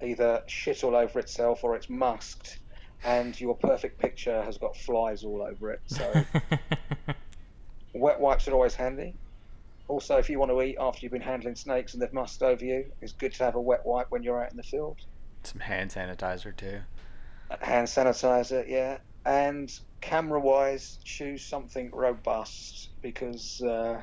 either 0.02 0.42
shit 0.48 0.84
all 0.84 0.96
over 0.96 1.20
itself 1.20 1.64
or 1.64 1.76
it's 1.76 1.90
musked, 1.90 2.60
and 3.04 3.40
your 3.40 3.56
perfect 3.56 4.00
picture 4.00 4.44
has 4.44 4.58
got 4.58 4.78
flies 4.78 5.24
all 5.24 5.42
over 5.42 5.72
it. 5.72 5.82
So 5.88 6.24
wet 7.94 8.20
wipes 8.20 8.48
are 8.48 8.54
always 8.54 8.76
handy. 8.76 9.16
Also, 9.88 10.18
if 10.18 10.30
you 10.30 10.40
want 10.40 10.52
to 10.52 10.62
eat 10.62 10.78
after 10.80 11.00
you've 11.02 11.12
been 11.12 11.22
handling 11.22 11.56
snakes 11.56 11.94
and 11.94 12.02
they've 12.02 12.14
musked 12.14 12.42
over 12.42 12.64
you, 12.64 12.86
it's 13.02 13.14
good 13.14 13.34
to 13.34 13.44
have 13.44 13.56
a 13.56 13.62
wet 13.62 13.82
wipe 13.86 14.08
when 14.10 14.24
you're 14.24 14.42
out 14.44 14.52
in 14.52 14.58
the 14.58 14.64
field. 14.64 14.98
Some 15.44 15.60
hand 15.60 15.92
sanitizer 15.92 16.56
too. 16.56 16.80
Hand 17.60 17.88
sanitizer, 17.88 18.68
yeah. 18.68 19.00
And 19.26 19.72
camera 20.04 20.40
wise, 20.40 21.00
choose 21.06 21.46
something 21.46 21.90
robust 21.94 22.90
because 23.02 23.62
uh, 23.62 24.02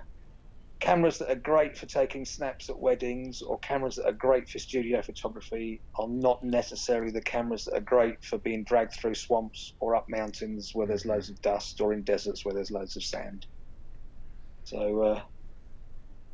cameras 0.81 1.19
that 1.19 1.31
are 1.31 1.37
great 1.37 1.77
for 1.77 1.85
taking 1.85 2.25
snaps 2.25 2.71
at 2.71 2.79
weddings 2.79 3.43
or 3.43 3.59
cameras 3.59 3.97
that 3.97 4.07
are 4.07 4.13
great 4.13 4.49
for 4.49 4.59
studio 4.59 5.03
photography 5.03 5.83
are 5.99 6.09
not 6.09 6.43
necessarily 6.43 7.13
the 7.13 7.21
cameras 7.21 7.67
that 7.67 7.77
are 7.77 7.83
great 7.83 8.25
for 8.25 8.39
being 8.39 8.65
dragged 8.65 8.95
through 8.95 9.15
swamps 9.15 9.75
or 9.79 9.95
up 9.95 10.07
mountains 10.09 10.71
where 10.73 10.87
there's 10.87 11.05
loads 11.05 11.29
of 11.29 11.41
dust 11.43 11.81
or 11.83 11.93
in 11.93 12.03
deserts 12.03 12.47
where 12.47 12.55
there's 12.55 12.71
loads 12.71 12.97
of 12.97 13.05
sand. 13.05 13.47
So 14.65 15.03
uh, 15.03 15.23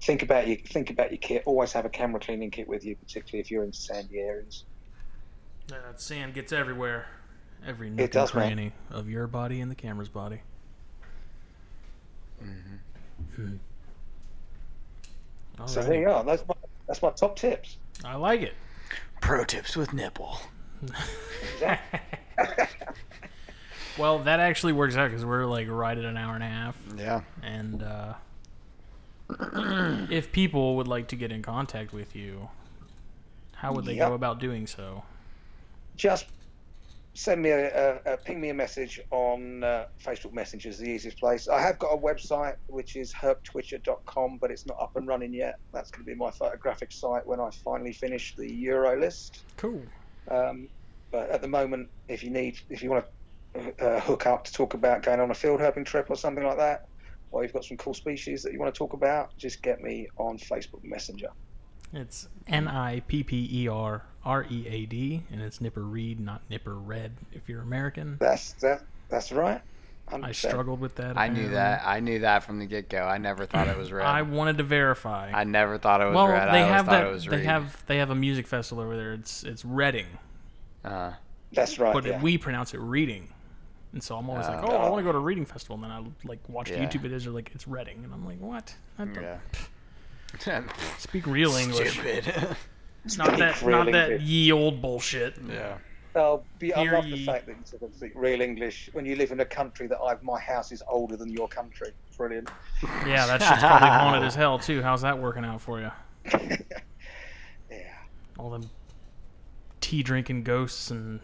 think 0.02 0.22
about 0.22 0.46
your 0.46 0.58
think 0.58 0.90
about 0.90 1.10
your 1.10 1.18
kit. 1.18 1.42
Always 1.44 1.72
have 1.72 1.84
a 1.84 1.90
camera 1.90 2.20
cleaning 2.20 2.52
kit 2.52 2.68
with 2.68 2.84
you, 2.84 2.94
particularly 2.94 3.40
if 3.40 3.50
you're 3.50 3.64
in 3.64 3.72
sandy 3.72 4.20
areas. 4.20 4.64
That 5.66 6.00
sand 6.00 6.34
gets 6.34 6.52
everywhere. 6.52 7.06
Every 7.66 7.90
nook 7.90 8.00
and 8.00 8.10
does, 8.10 8.32
man. 8.34 8.46
cranny 8.46 8.72
of 8.90 9.08
your 9.10 9.26
body 9.26 9.60
and 9.60 9.70
the 9.70 9.74
camera's 9.74 10.08
body. 10.08 10.40
Mm-hmm. 12.42 13.54
So 15.66 15.80
Alrighty. 15.80 15.86
there 15.88 16.00
you 16.00 16.10
are. 16.10 16.22
That's 16.24 16.46
my 16.46 16.54
that's 16.86 17.02
my 17.02 17.10
top 17.10 17.36
tips. 17.36 17.76
I 18.04 18.14
like 18.16 18.42
it. 18.42 18.54
Pro 19.20 19.44
tips 19.44 19.76
with 19.76 19.92
nipple. 19.92 20.38
Well, 23.98 24.18
that 24.20 24.40
actually 24.40 24.74
works 24.74 24.94
out 24.94 25.08
because 25.08 25.24
we're 25.24 25.46
like 25.46 25.68
right 25.70 25.96
at 25.96 26.04
an 26.04 26.18
hour 26.18 26.34
and 26.34 26.44
a 26.44 26.48
half. 26.48 26.76
Yeah. 26.98 27.22
And 27.42 27.82
uh, 27.82 28.12
if 30.10 30.32
people 30.32 30.76
would 30.76 30.86
like 30.86 31.08
to 31.08 31.16
get 31.16 31.32
in 31.32 31.40
contact 31.40 31.94
with 31.94 32.14
you, 32.14 32.50
how 33.54 33.72
would 33.72 33.86
they 33.86 33.94
Yep. 33.94 34.08
go 34.10 34.14
about 34.14 34.38
doing 34.38 34.66
so? 34.66 35.02
Just 35.96 36.26
send 37.16 37.40
me 37.40 37.48
a, 37.48 37.98
a, 38.06 38.12
a 38.12 38.16
ping 38.18 38.40
me 38.40 38.50
a 38.50 38.54
message 38.54 39.00
on 39.10 39.64
uh, 39.64 39.86
Facebook 40.04 40.34
Messenger 40.34 40.68
is 40.68 40.78
the 40.78 40.88
easiest 40.88 41.18
place. 41.18 41.48
I 41.48 41.60
have 41.60 41.78
got 41.78 41.88
a 41.88 41.96
website 41.96 42.56
which 42.66 42.94
is 42.94 43.12
herptwitcher.com, 43.12 44.36
but 44.38 44.50
it's 44.50 44.66
not 44.66 44.76
up 44.78 44.96
and 44.96 45.08
running 45.08 45.32
yet. 45.32 45.58
That's 45.72 45.90
going 45.90 46.04
to 46.04 46.06
be 46.06 46.14
my 46.14 46.30
photographic 46.30 46.92
site 46.92 47.26
when 47.26 47.40
I 47.40 47.50
finally 47.64 47.92
finish 47.92 48.36
the 48.36 48.52
Euro 48.54 49.00
list. 49.00 49.44
Cool. 49.56 49.82
Um, 50.30 50.68
but 51.10 51.30
at 51.30 51.40
the 51.40 51.48
moment, 51.48 51.88
if 52.08 52.22
you 52.22 52.30
need, 52.30 52.60
if 52.68 52.82
you 52.82 52.90
want 52.90 53.06
to 53.54 53.84
uh, 53.84 54.00
hook 54.00 54.26
up 54.26 54.44
to 54.44 54.52
talk 54.52 54.74
about 54.74 55.02
going 55.02 55.18
on 55.18 55.30
a 55.30 55.34
field 55.34 55.60
herping 55.60 55.86
trip 55.86 56.10
or 56.10 56.16
something 56.16 56.44
like 56.44 56.58
that, 56.58 56.86
or 57.30 57.42
you've 57.42 57.52
got 57.54 57.64
some 57.64 57.78
cool 57.78 57.94
species 57.94 58.42
that 58.42 58.52
you 58.52 58.58
want 58.58 58.72
to 58.72 58.78
talk 58.78 58.92
about, 58.92 59.36
just 59.38 59.62
get 59.62 59.80
me 59.80 60.06
on 60.18 60.36
Facebook 60.36 60.84
Messenger. 60.84 61.30
It's 61.94 62.28
N 62.46 62.68
I 62.68 63.00
P 63.00 63.22
P 63.22 63.48
E 63.50 63.68
R 63.68 64.04
R 64.26 64.44
E 64.50 64.66
A 64.68 64.84
D, 64.86 65.22
and 65.32 65.40
it's 65.40 65.60
Nipper 65.60 65.82
Read, 65.82 66.20
not 66.20 66.42
Nipper 66.50 66.74
Red. 66.74 67.12
If 67.32 67.48
you're 67.48 67.62
American, 67.62 68.16
That's 68.20 68.52
that. 68.54 68.82
That's 69.08 69.30
right. 69.32 69.62
100%. 70.10 70.24
I 70.24 70.32
struggled 70.32 70.80
with 70.80 70.96
that. 70.96 71.16
I 71.16 71.28
knew 71.28 71.48
that. 71.50 71.82
I 71.84 71.98
knew 72.00 72.18
that 72.20 72.44
from 72.44 72.58
the 72.58 72.66
get 72.66 72.88
go. 72.88 73.02
I 73.04 73.18
never 73.18 73.44
thought 73.46 73.66
it 73.68 73.76
was 73.76 73.90
red. 73.90 74.04
I 74.06 74.18
I, 74.18 74.22
wanted 74.22 74.58
to 74.58 74.62
verify. 74.64 75.30
I 75.34 75.42
never 75.44 75.78
thought 75.78 76.00
it 76.00 76.04
was 76.06 76.14
well, 76.14 76.28
red. 76.28 76.52
they 76.52 76.62
I 76.62 76.66
have 76.66 76.86
that. 76.86 77.06
it 77.06 77.10
was 77.10 77.24
They 77.24 77.38
Reed. 77.38 77.46
have 77.46 77.84
they 77.86 77.96
have 77.98 78.10
a 78.10 78.14
music 78.14 78.46
festival 78.46 78.84
over 78.84 78.96
there. 78.96 79.14
It's 79.14 79.42
it's 79.42 79.64
Reading, 79.64 80.06
Uh, 80.84 81.12
That's 81.52 81.78
right. 81.78 81.92
but 81.92 82.04
yeah. 82.04 82.20
we 82.20 82.36
pronounce 82.38 82.72
it 82.74 82.78
Reading. 82.80 83.28
And 83.92 84.02
so 84.02 84.16
I'm 84.16 84.28
always 84.28 84.46
like, 84.46 84.62
Oh. 84.62 84.72
oh, 84.72 84.76
I 84.76 84.88
want 84.90 85.00
to 85.00 85.04
go 85.04 85.12
to 85.12 85.18
Reading 85.18 85.46
Festival. 85.46 85.74
And 85.76 85.84
then 85.84 85.90
I 85.90 86.04
like 86.28 86.40
watch 86.48 86.70
Yeah. 86.70 86.84
YouTube 86.84 87.02
videos. 87.02 87.24
They're 87.24 87.32
like, 87.32 87.50
it's 87.54 87.66
Reading, 87.66 88.02
and 88.04 88.12
I'm 88.12 88.26
like, 88.26 88.40
what? 88.40 88.74
That 88.98 89.12
don't- 89.14 89.22
yeah. 90.46 90.62
Speak 90.98 91.26
real 91.26 91.54
English, 91.56 91.98
Stupid. 93.06 93.30
not 93.30 93.38
that 93.38 93.66
not 93.66 93.92
that 93.92 94.10
English. 94.12 94.22
ye 94.28 94.52
old 94.52 94.80
bullshit. 94.82 95.36
yeah. 95.48 95.78
Oh, 96.14 96.42
be, 96.58 96.72
I 96.72 96.80
Hear 96.80 96.92
love 96.94 97.04
ye. 97.06 97.18
the 97.18 97.24
fact 97.26 97.44
that 97.46 97.52
you 97.52 97.62
sort 97.64 97.82
of 97.82 97.94
speak 97.94 98.12
real 98.14 98.40
English 98.40 98.88
when 98.94 99.04
you 99.04 99.16
live 99.16 99.32
in 99.32 99.40
a 99.40 99.44
country 99.44 99.86
that 99.86 99.98
I've. 100.00 100.22
My 100.22 100.40
house 100.40 100.72
is 100.72 100.82
older 100.88 101.14
than 101.14 101.28
your 101.30 101.46
country. 101.46 101.90
Brilliant. 102.16 102.48
Yeah, 103.06 103.26
that 103.26 103.42
shit's 103.42 103.60
probably 103.60 103.88
haunted 103.90 104.22
as 104.24 104.34
hell 104.34 104.58
too. 104.58 104.80
How's 104.82 105.02
that 105.02 105.18
working 105.18 105.44
out 105.44 105.60
for 105.60 105.80
you? 105.80 105.90
Yeah. 107.70 107.92
All 108.38 108.48
them 108.50 108.70
tea 109.82 110.02
drinking 110.02 110.44
ghosts 110.44 110.90
and 110.90 111.20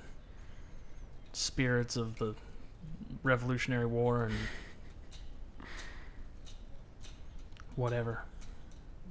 spirits 1.33 1.97
of 1.97 2.19
the 2.19 2.35
Revolutionary 3.23 3.87
War 3.87 4.25
and 4.27 4.35
whatever. 7.77 8.23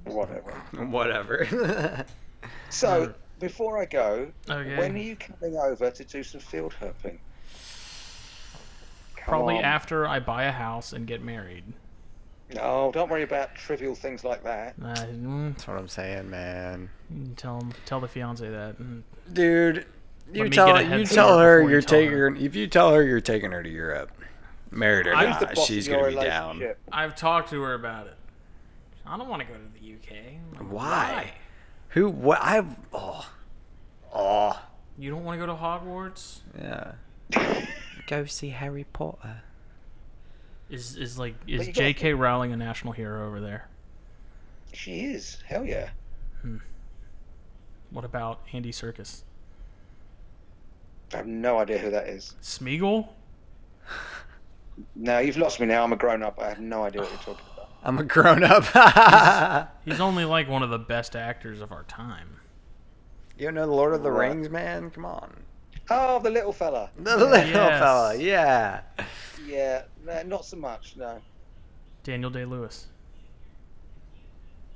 Whatever. 0.04 0.52
Whatever. 0.86 2.06
So 2.70 3.12
before 3.38 3.78
I 3.80 3.84
go, 3.86 4.30
Okay. 4.48 4.76
when 4.76 4.94
are 4.94 4.98
you 4.98 5.16
coming 5.16 5.56
over 5.56 5.90
to 5.90 6.04
do 6.04 6.22
some 6.22 6.40
field 6.40 6.74
herping? 6.80 7.18
Come 9.16 9.24
Probably 9.26 9.58
on. 9.58 9.64
after 9.64 10.06
I 10.06 10.20
buy 10.20 10.44
a 10.44 10.52
house 10.52 10.92
and 10.92 11.06
get 11.06 11.22
married. 11.22 11.64
No, 12.54 12.90
don't 12.92 13.10
worry 13.10 13.22
about 13.22 13.54
trivial 13.54 13.94
things 13.94 14.24
like 14.24 14.42
that. 14.44 14.74
Uh, 14.82 14.94
That's 14.94 15.66
what 15.66 15.78
I'm 15.78 15.88
saying, 15.88 16.28
man. 16.28 16.90
you 17.10 17.32
tell 17.36 17.58
'em- 17.60 17.72
tell 17.86 18.00
the 18.00 18.08
fiance 18.08 18.46
that. 18.48 18.76
Dude, 19.32 19.86
you 20.32 20.48
tell 20.50 20.66
get 20.66 20.82
a 20.82 20.84
head 20.84 21.00
you 21.00 21.06
tell 21.06 21.38
her 21.38 21.62
you 21.62 21.68
you're 21.70 21.80
tell 21.80 21.98
taking 22.00 22.12
her. 22.12 22.34
if 22.34 22.54
you 22.54 22.66
tell 22.66 22.92
her 22.94 23.02
you're 23.02 23.20
taking 23.22 23.52
her 23.52 23.62
to 23.62 23.68
Europe, 23.70 24.10
married 24.70 25.06
or 25.06 25.14
I'm 25.14 25.30
not, 25.30 25.56
she's 25.58 25.88
gonna 25.88 26.08
be 26.08 26.14
down. 26.16 26.62
I've 26.90 27.14
talked 27.16 27.50
to 27.50 27.62
her 27.62 27.74
about 27.74 28.06
it. 28.08 28.16
I 29.06 29.16
don't 29.16 29.28
want 29.28 29.40
to 29.42 29.48
go 29.48 29.54
to 29.54 29.80
the 29.80 29.92
UK. 29.94 30.38
I'm 30.58 30.70
Why? 30.70 31.32
Who? 31.92 32.08
What? 32.08 32.38
I. 32.40 32.64
Oh. 32.92 33.28
Oh. 34.14 34.62
You 34.98 35.10
don't 35.10 35.24
want 35.24 35.40
to 35.40 35.46
go 35.46 35.52
to 35.52 35.58
Hogwarts? 35.58 36.40
Yeah. 36.58 36.92
Go 38.06 38.24
see 38.26 38.50
Harry 38.50 38.84
Potter. 38.92 39.42
Is 40.68 40.96
is 40.96 41.18
like 41.18 41.34
you 41.46 41.60
is 41.60 41.66
got- 41.68 41.74
J.K. 41.76 42.14
Rowling 42.14 42.52
a 42.52 42.56
national 42.56 42.92
hero 42.92 43.26
over 43.26 43.40
there? 43.40 43.68
She 44.72 45.00
is. 45.04 45.38
Hell 45.46 45.64
yeah. 45.64 45.90
Hmm. 46.42 46.58
What 47.90 48.04
about 48.04 48.40
Andy 48.52 48.72
Serkis? 48.72 49.22
I 51.12 51.18
have 51.18 51.26
no 51.26 51.58
idea 51.58 51.78
who 51.78 51.90
that 51.90 52.08
is. 52.08 52.34
Smeagol? 52.42 53.08
No, 54.96 55.18
you've 55.18 55.36
lost 55.36 55.60
me 55.60 55.66
now. 55.66 55.84
I'm 55.84 55.92
a 55.92 55.96
grown 55.96 56.22
up. 56.22 56.40
I 56.40 56.48
have 56.48 56.58
no 56.58 56.84
idea 56.84 57.02
what 57.02 57.10
you're 57.10 57.18
talking 57.18 57.34
about. 57.34 57.51
I'm 57.82 57.98
a 57.98 58.04
grown 58.04 58.44
up. 58.44 58.64
He's 59.84 60.00
only 60.00 60.24
like 60.24 60.48
one 60.48 60.62
of 60.62 60.70
the 60.70 60.78
best 60.78 61.16
actors 61.16 61.60
of 61.60 61.72
our 61.72 61.82
time. 61.84 62.36
you 63.36 63.46
don't 63.46 63.54
know 63.54 63.66
the 63.66 63.72
Lord 63.72 63.92
of 63.94 64.02
the 64.02 64.10
Right. 64.10 64.28
Rings, 64.28 64.48
man? 64.50 64.90
Come 64.90 65.04
on. 65.04 65.34
Oh, 65.90 66.20
the 66.20 66.30
little 66.30 66.52
fella. 66.52 66.90
The 66.96 67.16
little 67.16 67.32
Yes. 67.36 67.78
fella, 67.80 68.14
yeah. 68.16 68.80
Yeah, 69.46 69.82
no, 70.06 70.22
not 70.22 70.44
so 70.44 70.56
much. 70.56 70.94
No. 70.96 71.20
Daniel 72.04 72.30
Day 72.30 72.44
Lewis. 72.44 72.86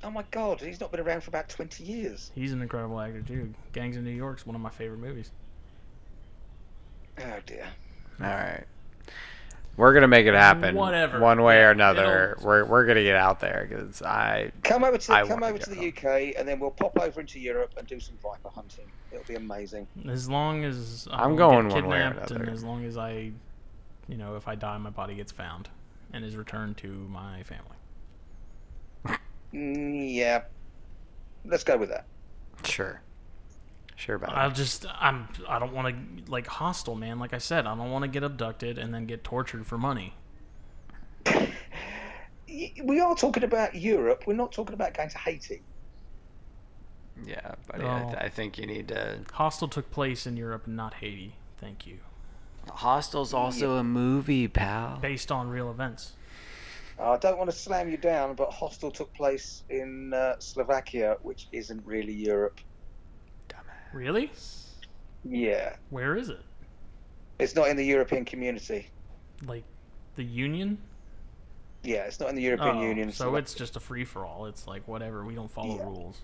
Oh 0.03 0.11
my 0.11 0.23
God, 0.31 0.59
he's 0.61 0.79
not 0.79 0.91
been 0.91 0.99
around 0.99 1.21
for 1.23 1.29
about 1.29 1.49
20 1.49 1.83
years. 1.83 2.31
He's 2.35 2.51
an 2.51 2.61
incredible 2.61 2.99
actor 2.99 3.21
too. 3.21 3.53
Gangs 3.73 3.97
of 3.97 4.03
New 4.03 4.11
York's 4.11 4.45
one 4.45 4.55
of 4.55 4.61
my 4.61 4.69
favorite 4.69 4.99
movies. 4.99 5.31
Oh 7.19 7.39
dear. 7.45 7.67
All 8.21 8.27
right. 8.27 8.63
We're 9.77 9.93
gonna 9.93 10.07
make 10.07 10.25
it 10.25 10.33
happen. 10.33 10.75
Whatever. 10.75 11.19
One 11.19 11.41
way 11.43 11.57
Yeah, 11.59 11.67
or 11.67 11.71
another. 11.71 12.31
it'll- 12.33 12.45
We're 12.47 12.65
we're 12.65 12.85
gonna 12.87 13.03
get 13.03 13.15
out 13.15 13.39
there 13.39 13.67
because 13.69 14.01
I. 14.01 14.51
Come 14.63 14.83
over 14.83 14.97
to 14.97 15.13
I 15.13 15.25
come 15.27 15.43
over 15.43 15.57
to 15.59 15.69
the 15.69 15.87
UK, 15.89 16.33
and 16.37 16.47
then 16.47 16.59
we'll 16.59 16.71
pop 16.71 16.97
over 16.99 17.21
into 17.21 17.39
Europe 17.39 17.73
and 17.77 17.87
do 17.87 17.99
some 17.99 18.17
viper 18.17 18.49
hunting. 18.49 18.91
It'll 19.11 19.23
be 19.25 19.35
amazing. 19.35 19.87
As 20.09 20.27
long 20.29 20.65
as 20.65 21.07
I 21.11 21.23
I'm 21.23 21.35
going 21.35 21.69
one 21.69 21.87
way 21.87 21.99
or 22.01 22.09
kidnapped, 22.09 22.31
and 22.31 22.49
as 22.49 22.63
long 22.63 22.83
as 22.85 22.97
I, 22.97 23.31
you 24.07 24.17
know, 24.17 24.35
if 24.35 24.47
I 24.47 24.55
die, 24.55 24.77
my 24.79 24.89
body 24.89 25.13
gets 25.15 25.31
found 25.31 25.69
and 26.11 26.25
is 26.25 26.35
returned 26.35 26.77
to 26.77 26.87
my 26.87 27.43
family. 27.43 27.75
Mm, 29.53 30.13
yeah, 30.13 30.41
let's 31.45 31.63
go 31.63 31.77
with 31.77 31.89
that. 31.89 32.05
Sure. 32.65 32.99
Sure 33.97 34.15
about 34.15 34.37
I'll 34.37 34.51
just 34.51 34.85
I'm 34.99 35.27
I 35.49 35.57
don't 35.57 35.73
want 35.73 35.87
to 36.25 36.31
like 36.31 36.45
hostile 36.45 36.93
man. 36.95 37.17
Like 37.17 37.33
I 37.33 37.39
said, 37.39 37.65
I 37.65 37.75
don't 37.75 37.89
want 37.89 38.03
to 38.03 38.07
get 38.07 38.23
abducted 38.23 38.77
and 38.77 38.93
then 38.93 39.07
get 39.07 39.23
tortured 39.23 39.65
for 39.65 39.77
money. 39.77 40.13
We 42.81 43.01
are 43.01 43.13
talking 43.13 43.43
about 43.43 43.75
Europe. 43.75 44.23
We're 44.25 44.33
not 44.33 44.51
talking 44.53 44.73
about 44.73 44.93
going 44.93 45.09
to 45.09 45.17
Haiti. 45.17 45.61
Yeah, 47.25 47.55
but 47.67 47.81
Oh. 47.81 47.87
I, 47.87 48.25
I 48.25 48.29
think 48.29 48.57
you 48.57 48.65
need 48.65 48.87
to. 48.87 49.19
Hostel 49.33 49.67
took 49.67 49.91
place 49.91 50.25
in 50.25 50.37
Europe, 50.37 50.65
and 50.65 50.75
not 50.75 50.95
Haiti. 50.95 51.33
Thank 51.59 51.85
you. 51.85 51.97
Hostel's 52.69 53.33
also 53.33 53.75
a 53.75 53.83
movie, 53.83 54.47
pal. 54.47 54.97
Based 55.01 55.31
on 55.31 55.49
real 55.49 55.69
events. 55.69 56.13
I 56.99 57.17
don't 57.17 57.37
want 57.37 57.49
to 57.49 57.55
slam 57.55 57.89
you 57.89 57.97
down, 57.97 58.33
but 58.35 58.51
Hostel 58.51 58.91
took 58.91 59.13
place 59.13 59.63
in 59.69 60.13
uh, 60.13 60.39
Slovakia, 60.39 61.17
which 61.21 61.47
isn't 61.51 61.85
really 61.85 62.13
Europe. 62.13 62.59
Really? 63.93 64.31
Yeah, 65.23 65.75
Where 65.89 66.15
is 66.15 66.29
it? 66.29 66.41
it's 67.39 67.55
not 67.55 67.67
in 67.69 67.77
the 67.77 67.85
European 67.85 68.25
community. 68.25 68.87
Like 69.45 69.63
the 70.15 70.23
Union? 70.23 70.77
Yeah, 71.83 72.03
it's 72.05 72.19
not 72.19 72.29
in 72.29 72.35
the 72.35 72.41
European 72.41 72.77
Oh, 72.77 72.81
Union. 72.81 73.11
So 73.11 73.35
it's 73.35 73.53
just 73.53 73.75
a 73.75 73.79
free 73.79 74.03
for 74.05 74.25
all. 74.25 74.45
It's 74.47 74.67
like 74.67 74.87
whatever. 74.87 75.23
We 75.25 75.35
don't 75.35 75.51
follow 75.51 75.75
Yeah. 75.77 75.83
rules. 75.83 76.17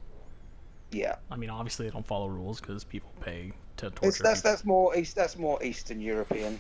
yeah. 0.92 1.16
I 1.32 1.36
mean, 1.36 1.50
obviously 1.50 1.86
they 1.88 1.92
don't 1.92 2.06
follow 2.06 2.28
rules 2.28 2.60
because 2.62 2.84
people 2.84 3.12
pay 3.22 3.52
to 3.78 3.90
torture. 3.92 4.08
It's, 4.08 4.20
that's 4.20 4.40
people. 4.42 4.52
that's 4.52 4.66
more 4.66 4.96
east. 4.98 5.16
That's 5.16 5.38
more 5.38 5.62
Eastern 5.64 6.00
European. 6.02 6.60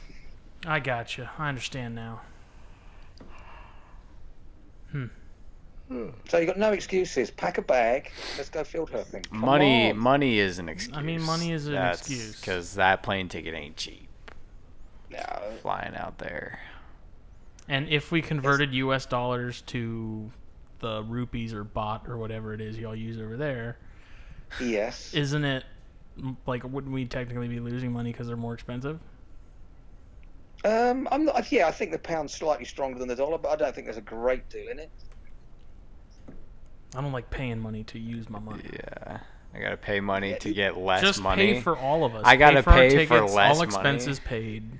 I 0.65 0.79
got 0.79 1.17
you. 1.17 1.27
I 1.37 1.49
understand 1.49 1.95
now. 1.95 2.21
Hmm. 4.91 5.05
So 6.29 6.37
you 6.37 6.45
got 6.45 6.57
no 6.57 6.71
excuses. 6.71 7.29
Pack 7.31 7.57
a 7.57 7.61
bag. 7.61 8.11
Let's 8.37 8.49
go 8.49 8.63
field 8.63 8.91
herping. 8.91 9.29
Come 9.29 9.39
Money, 9.39 9.91
on. 9.91 9.97
money 9.97 10.39
is 10.39 10.59
an 10.59 10.69
excuse. 10.69 10.95
I 10.97 11.01
mean, 11.01 11.21
money 11.21 11.51
is 11.51 11.67
an 11.67 11.75
excuse. 11.75 12.39
because 12.39 12.75
that 12.75 13.03
plane 13.03 13.29
ticket 13.29 13.53
ain't 13.53 13.75
cheap. 13.77 14.07
No. 15.09 15.23
Flying 15.61 15.95
out 15.95 16.17
there. 16.17 16.59
And 17.67 17.87
if 17.89 18.11
we 18.11 18.21
converted 18.21 18.73
U.S. 18.73 19.05
dollars 19.05 19.61
to 19.67 20.31
the 20.79 21.03
rupees 21.03 21.53
or 21.53 21.63
baht 21.63 22.09
or 22.09 22.17
whatever 22.17 22.53
it 22.53 22.59
is 22.61 22.77
y'all 22.77 22.95
use 22.95 23.19
over 23.19 23.37
there, 23.37 23.77
Yes. 24.59 25.13
isn't 25.13 25.45
it 25.45 25.63
like 26.45 26.63
wouldn't 26.63 26.93
we 26.93 27.05
technically 27.05 27.47
be 27.47 27.59
losing 27.59 27.91
money 27.91 28.11
because 28.11 28.27
they're 28.27 28.35
more 28.37 28.53
expensive? 28.53 28.99
Um, 30.65 31.07
I'm 31.11 31.25
not. 31.25 31.51
Yeah, 31.51 31.67
I 31.67 31.71
think 31.71 31.91
the 31.91 31.99
pound's 31.99 32.33
slightly 32.33 32.65
stronger 32.65 32.97
than 32.99 33.07
the 33.07 33.15
dollar, 33.15 33.37
but 33.37 33.49
I 33.49 33.55
don't 33.55 33.75
think 33.75 33.85
there's 33.85 33.97
a 33.97 34.01
great 34.01 34.49
deal 34.49 34.69
in 34.69 34.79
it. 34.79 34.89
I 36.95 37.01
don't 37.01 37.11
like 37.11 37.29
paying 37.29 37.59
money 37.59 37.83
to 37.85 37.99
use 37.99 38.29
my 38.29 38.39
money. 38.39 38.63
Yeah, 38.71 39.19
I 39.53 39.59
gotta 39.59 39.77
pay 39.77 39.99
money 39.99 40.31
Yeah, 40.31 40.37
to 40.39 40.53
get 40.53 40.77
less 40.77 41.01
Just 41.01 41.21
money. 41.21 41.53
pay 41.55 41.61
for 41.61 41.77
all 41.77 42.03
of 42.05 42.15
us. 42.15 42.21
I 42.25 42.35
gotta 42.35 42.61
for 42.63 42.69
our 42.71 42.75
pay 42.77 42.89
for 43.05 43.15
tickets, 43.19 43.33
less 43.33 43.55
all 43.57 43.65
money. 43.65 43.65
expenses 43.67 44.19
paid. 44.19 44.79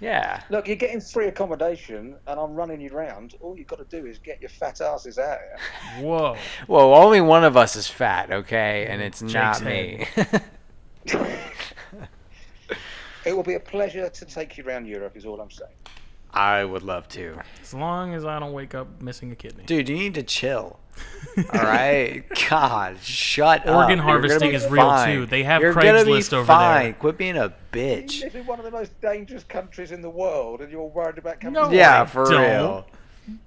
yeah, 0.00 0.42
Look, 0.50 0.66
you're 0.66 0.76
getting 0.76 1.00
free 1.00 1.26
accommodation, 1.28 2.16
and 2.26 2.38
I'm 2.40 2.54
running 2.54 2.80
you 2.80 2.90
round. 2.90 3.34
All 3.40 3.56
you've 3.56 3.66
got 3.68 3.78
to 3.78 3.84
do 4.00 4.06
is 4.06 4.18
get 4.18 4.40
your 4.40 4.50
fat 4.50 4.80
asses 4.82 5.18
out 5.18 5.38
here. 5.38 6.04
Whoa. 6.04 6.36
Well, 6.68 6.92
only 6.94 7.20
one 7.22 7.44
of 7.44 7.56
us 7.56 7.76
is 7.76 7.86
fat, 7.88 8.30
okay, 8.30 8.86
and 8.90 9.00
it's 9.00 9.20
Jake's 9.20 9.32
not 9.32 9.62
me. 9.64 10.06
It 13.26 13.34
will 13.34 13.42
be 13.42 13.54
a 13.54 13.60
pleasure 13.60 14.06
to 14.10 14.24
take 14.26 14.58
you 14.58 14.64
around 14.64 14.86
Europe. 14.86 15.16
Is 15.16 15.24
all 15.24 15.40
I'm 15.40 15.50
saying. 15.50 15.70
I 16.32 16.62
would 16.64 16.82
love 16.82 17.08
to, 17.10 17.38
As 17.62 17.72
long 17.72 18.12
as 18.12 18.24
I 18.26 18.38
don't 18.38 18.52
wake 18.52 18.74
up 18.74 19.00
missing 19.00 19.30
a 19.32 19.36
kidney. 19.36 19.64
dude. 19.64 19.88
You 19.88 19.94
need 19.96 20.14
to 20.14 20.22
chill. 20.22 20.78
All 21.36 21.60
right, 21.62 22.22
God, 22.48 22.98
shut 23.02 23.66
up. 23.66 23.74
Organ 23.74 23.98
harvesting 23.98 24.52
is 24.52 24.64
real, 24.68 24.84
fine. 24.84 25.08
too. 25.16 25.26
They 25.26 25.42
have 25.42 25.60
You're 25.62 25.72
gonna 25.74 26.04
be 26.04 26.12
Craigslist 26.12 26.32
over 26.32 26.46
fine. 26.46 26.82
there. 26.84 26.92
Quit 26.94 27.18
being 27.18 27.36
a 27.36 27.46
You 27.46 27.52
bitch. 27.72 28.22
live 28.22 28.36
in 28.36 28.46
one 28.46 28.58
of 28.60 28.64
the 28.64 28.70
most 28.70 29.00
dangerous 29.00 29.42
countries 29.42 29.90
in 29.90 30.00
the 30.00 30.10
world, 30.10 30.60
and 30.60 30.70
you're 30.70 30.84
worried 30.86 31.18
about 31.18 31.40
coming. 31.40 31.54
No. 31.54 31.70
Yeah, 31.70 32.04
for 32.04 32.30
don't. 32.30 32.40
real. 32.40 32.86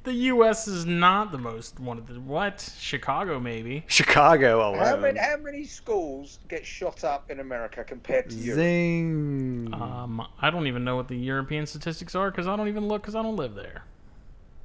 The 0.04 0.12
U.S. 0.14 0.68
is 0.68 0.88
not 0.88 1.32
the 1.32 1.38
most 1.38 1.80
one 1.80 2.00
of 2.00 2.08
the 2.08 2.20
what? 2.20 2.74
Chicago 2.80 3.40
maybe. 3.40 3.84
Chicago 3.88 4.60
How 4.74 4.94
alone. 4.96 5.02
many, 5.04 5.20
how 5.20 5.38
many 5.38 5.64
schools 5.66 6.40
get 6.50 6.66
shot 6.66 7.04
up 7.04 7.30
in 7.30 7.40
America 7.40 7.84
compared 7.84 8.30
to 8.32 8.36
Europe? 8.36 8.58
Zing. 8.60 9.70
Um, 9.74 10.28
I 10.42 10.50
don't 10.50 10.66
even 10.66 10.84
know 10.84 10.96
what 10.96 11.08
the 11.08 11.16
European 11.16 11.68
statistics 11.68 12.16
are 12.16 12.32
because 12.32 12.48
I 12.48 12.56
don't 12.56 12.68
even 12.70 12.88
look 12.88 13.04
because 13.04 13.14
I 13.16 13.22
don't 13.22 13.36
live 13.36 13.54
there. 13.54 13.84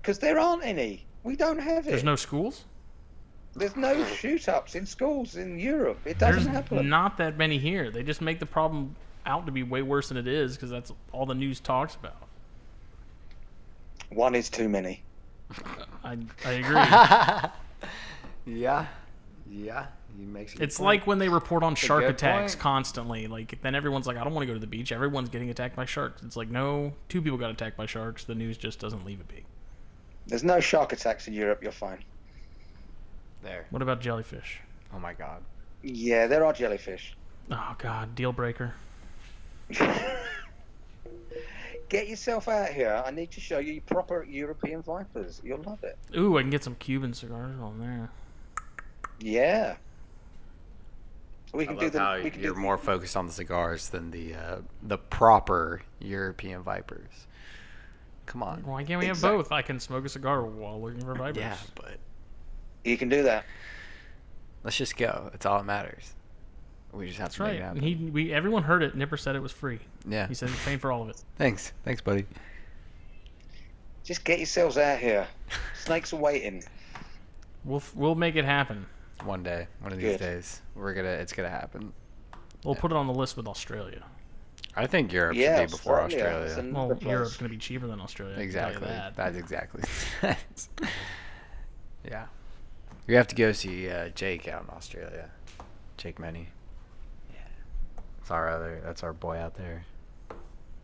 Because 0.00 0.18
there 0.18 0.38
aren't 0.40 0.64
any. 0.64 1.04
We 1.24 1.36
don't 1.36 1.58
have 1.60 1.86
it. 1.86 1.90
There's 1.90 2.02
no 2.04 2.16
schools. 2.16 2.64
There's 3.54 3.76
no 3.76 4.04
shoot-ups 4.06 4.74
in 4.74 4.86
schools 4.86 5.36
in 5.36 5.58
Europe. 5.58 5.98
It 6.06 6.18
doesn't 6.18 6.50
happen. 6.52 6.88
not 6.88 7.18
that 7.18 7.36
many 7.36 7.58
here. 7.58 7.90
They 7.90 8.02
just 8.02 8.22
make 8.22 8.40
the 8.40 8.46
problem 8.46 8.96
out 9.26 9.44
to 9.46 9.52
be 9.52 9.62
way 9.62 9.82
worse 9.82 10.08
than 10.08 10.16
it 10.16 10.26
is 10.26 10.56
because 10.56 10.70
that's 10.70 10.90
all 11.12 11.26
the 11.26 11.34
news 11.34 11.60
talks 11.60 11.94
about. 11.94 12.16
One 14.10 14.34
is 14.34 14.50
too 14.50 14.68
many. 14.68 15.02
I 16.04 16.18
I 16.44 16.52
agree. 16.52 17.50
yeah, 18.60 18.86
yeah. 19.50 19.86
You 20.18 20.26
makes 20.26 20.54
It's 20.54 20.76
point. 20.76 20.84
like 20.84 21.06
when 21.06 21.18
they 21.18 21.28
report 21.30 21.62
on 21.62 21.74
shark 21.74 22.04
attacks 22.04 22.54
point. 22.54 22.62
constantly. 22.62 23.26
Like 23.26 23.60
then 23.62 23.74
everyone's 23.74 24.06
like, 24.06 24.16
I 24.18 24.24
don't 24.24 24.34
want 24.34 24.42
to 24.42 24.46
go 24.46 24.54
to 24.54 24.60
the 24.60 24.66
beach. 24.66 24.92
Everyone's 24.92 25.30
getting 25.30 25.48
attacked 25.50 25.76
by 25.76 25.86
sharks. 25.86 26.22
It's 26.22 26.36
like 26.36 26.50
no, 26.50 26.92
two 27.08 27.22
people 27.22 27.38
got 27.38 27.50
attacked 27.50 27.76
by 27.76 27.86
sharks. 27.86 28.24
The 28.24 28.34
news 28.34 28.58
just 28.58 28.78
doesn't 28.78 29.04
leave 29.06 29.20
it 29.20 29.28
be. 29.28 29.44
There's 30.26 30.44
no 30.44 30.60
shark 30.60 30.92
attacks 30.92 31.28
in 31.28 31.34
Europe. 31.34 31.62
You're 31.62 31.72
fine. 31.72 32.04
There. 33.42 33.66
What 33.70 33.82
about 33.82 34.00
jellyfish? 34.00 34.60
Oh 34.94 34.98
my 34.98 35.12
God. 35.14 35.42
Yeah, 35.82 36.26
there 36.26 36.44
are 36.44 36.52
jellyfish. 36.52 37.14
Oh 37.50 37.74
God, 37.78 38.14
deal 38.14 38.32
breaker. 38.32 38.74
Get 41.88 42.08
yourself 42.08 42.48
out 42.48 42.70
here. 42.70 43.02
I 43.04 43.10
need 43.10 43.30
to 43.32 43.40
show 43.40 43.58
you 43.58 43.80
proper 43.82 44.24
European 44.24 44.82
vipers. 44.82 45.42
You'll 45.44 45.62
love 45.62 45.84
it. 45.84 45.98
Ooh, 46.16 46.38
I 46.38 46.40
can 46.40 46.48
get 46.48 46.64
some 46.64 46.74
Cuban 46.76 47.12
cigars 47.12 47.60
on 47.60 47.78
there. 47.78 48.10
Yeah. 49.20 49.76
We 51.52 51.64
I 51.64 51.66
can 51.66 51.76
do 51.76 51.82
love 51.82 51.92
the. 51.92 51.98
how 51.98 52.22
we 52.22 52.30
can 52.30 52.42
you're 52.42 52.54
do 52.54 52.60
more 52.60 52.78
focused 52.78 53.14
on 53.14 53.26
the 53.26 53.32
cigars 53.32 53.90
than 53.90 54.10
the 54.10 54.34
uh, 54.34 54.56
the 54.82 54.96
proper 54.96 55.82
European 56.00 56.62
vipers. 56.62 57.26
Come 58.24 58.42
on. 58.42 58.62
Why 58.64 58.84
can't 58.84 59.00
we 59.00 59.06
have 59.06 59.20
both? 59.20 59.52
I 59.52 59.60
can 59.60 59.78
smoke 59.78 60.06
a 60.06 60.08
cigar 60.08 60.42
while 60.42 60.80
looking 60.80 61.02
for 61.02 61.14
vipers. 61.14 61.42
Yeah, 61.42 61.58
but 61.74 61.98
You 62.84 62.96
can 62.96 63.08
do 63.08 63.22
that. 63.24 63.44
let's 64.64 64.76
just 64.76 64.96
go. 64.96 65.28
That's 65.32 65.46
all 65.46 65.58
that 65.58 65.64
matters. 65.64 66.14
We 66.92 67.06
just 67.06 67.18
have 67.18 67.28
That's 67.28 67.36
to 67.36 67.42
right. 67.44 67.52
make 67.52 67.60
it 67.60 67.64
happen. 67.64 67.82
he, 67.82 67.94
we, 67.94 68.32
everyone 68.34 68.62
heard 68.62 68.82
it. 68.82 68.94
Nipper 68.94 69.16
said 69.16 69.34
it 69.34 69.40
was 69.40 69.52
free. 69.52 69.78
yeah. 70.06 70.26
He 70.28 70.34
said 70.34 70.50
he's 70.50 70.62
paying 70.64 70.78
for 70.78 70.92
all 70.92 71.02
of 71.02 71.08
it. 71.08 71.22
Thanks. 71.38 71.72
Thanks, 71.84 72.02
buddy. 72.02 72.26
Just 74.04 74.24
get 74.24 74.38
yourselves 74.38 74.76
out 74.76 74.98
here. 74.98 75.26
Snakes 75.74 76.12
are 76.12 76.16
waiting. 76.16 76.62
We'll 77.64 77.82
we'll 77.94 78.14
make 78.16 78.34
it 78.36 78.44
happen. 78.44 78.84
One 79.24 79.42
day, 79.44 79.68
one 79.80 79.92
of 79.92 80.00
Good. 80.00 80.14
these 80.14 80.18
days, 80.18 80.60
we're 80.74 80.92
gonna. 80.94 81.08
It's 81.08 81.32
gonna 81.32 81.48
happen. 81.48 81.92
We'll 82.64 82.74
put 82.74 82.90
it 82.90 82.96
on 82.96 83.06
the 83.06 83.14
list 83.14 83.36
with 83.36 83.46
Australia. 83.46 84.02
I 84.76 84.86
think 84.86 85.12
Europe 85.12 85.36
yeah, 85.36 85.58
should 85.60 85.66
be 85.68 85.70
before 85.72 86.00
Australia. 86.00 86.46
Australia. 86.46 86.74
Well, 86.74 86.88
place. 86.96 87.02
Europe's 87.10 87.36
going 87.36 87.50
to 87.50 87.54
be 87.54 87.58
cheaper 87.60 87.86
than 87.86 88.00
Australia. 88.00 88.34
I 88.38 88.44
can 88.44 88.52
tell 88.52 88.70
you 88.70 88.76
Exactly. 88.78 88.88
that. 88.88 89.16
That's 89.16 89.36
exactly. 89.36 89.82
yeah. 92.10 92.26
We 93.06 93.14
have 93.14 93.26
to 93.28 93.34
go 93.34 93.52
see 93.52 93.88
uh, 93.90 94.08
Jake 94.10 94.48
out 94.48 94.62
in 94.64 94.70
Australia. 94.70 95.28
Jake 95.96 96.18
Menny. 96.18 96.46
Yeah. 97.32 97.38
It's 98.20 98.30
our 98.30 98.48
other. 98.48 98.80
That's 98.84 99.02
our 99.02 99.12
boy 99.12 99.36
out 99.38 99.54
there. 99.54 99.84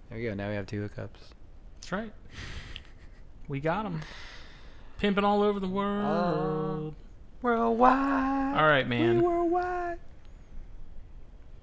There 0.09 0.19
we 0.19 0.25
go. 0.25 0.35
Now 0.35 0.49
we 0.49 0.55
have 0.57 0.67
two 0.67 0.89
hookups. 0.89 1.33
That's 1.81 1.93
right. 1.93 2.13
We 3.47 3.61
got 3.61 3.87
him. 3.87 4.03
Pimping 4.99 5.25
all 5.25 5.43
over 5.43 5.61
the 5.61 5.69
world. 5.69 6.95
Worldwide. 7.41 8.57
all 8.59 8.67
right, 8.69 8.89
man. 8.89 9.23
Worldwide. 9.23 9.99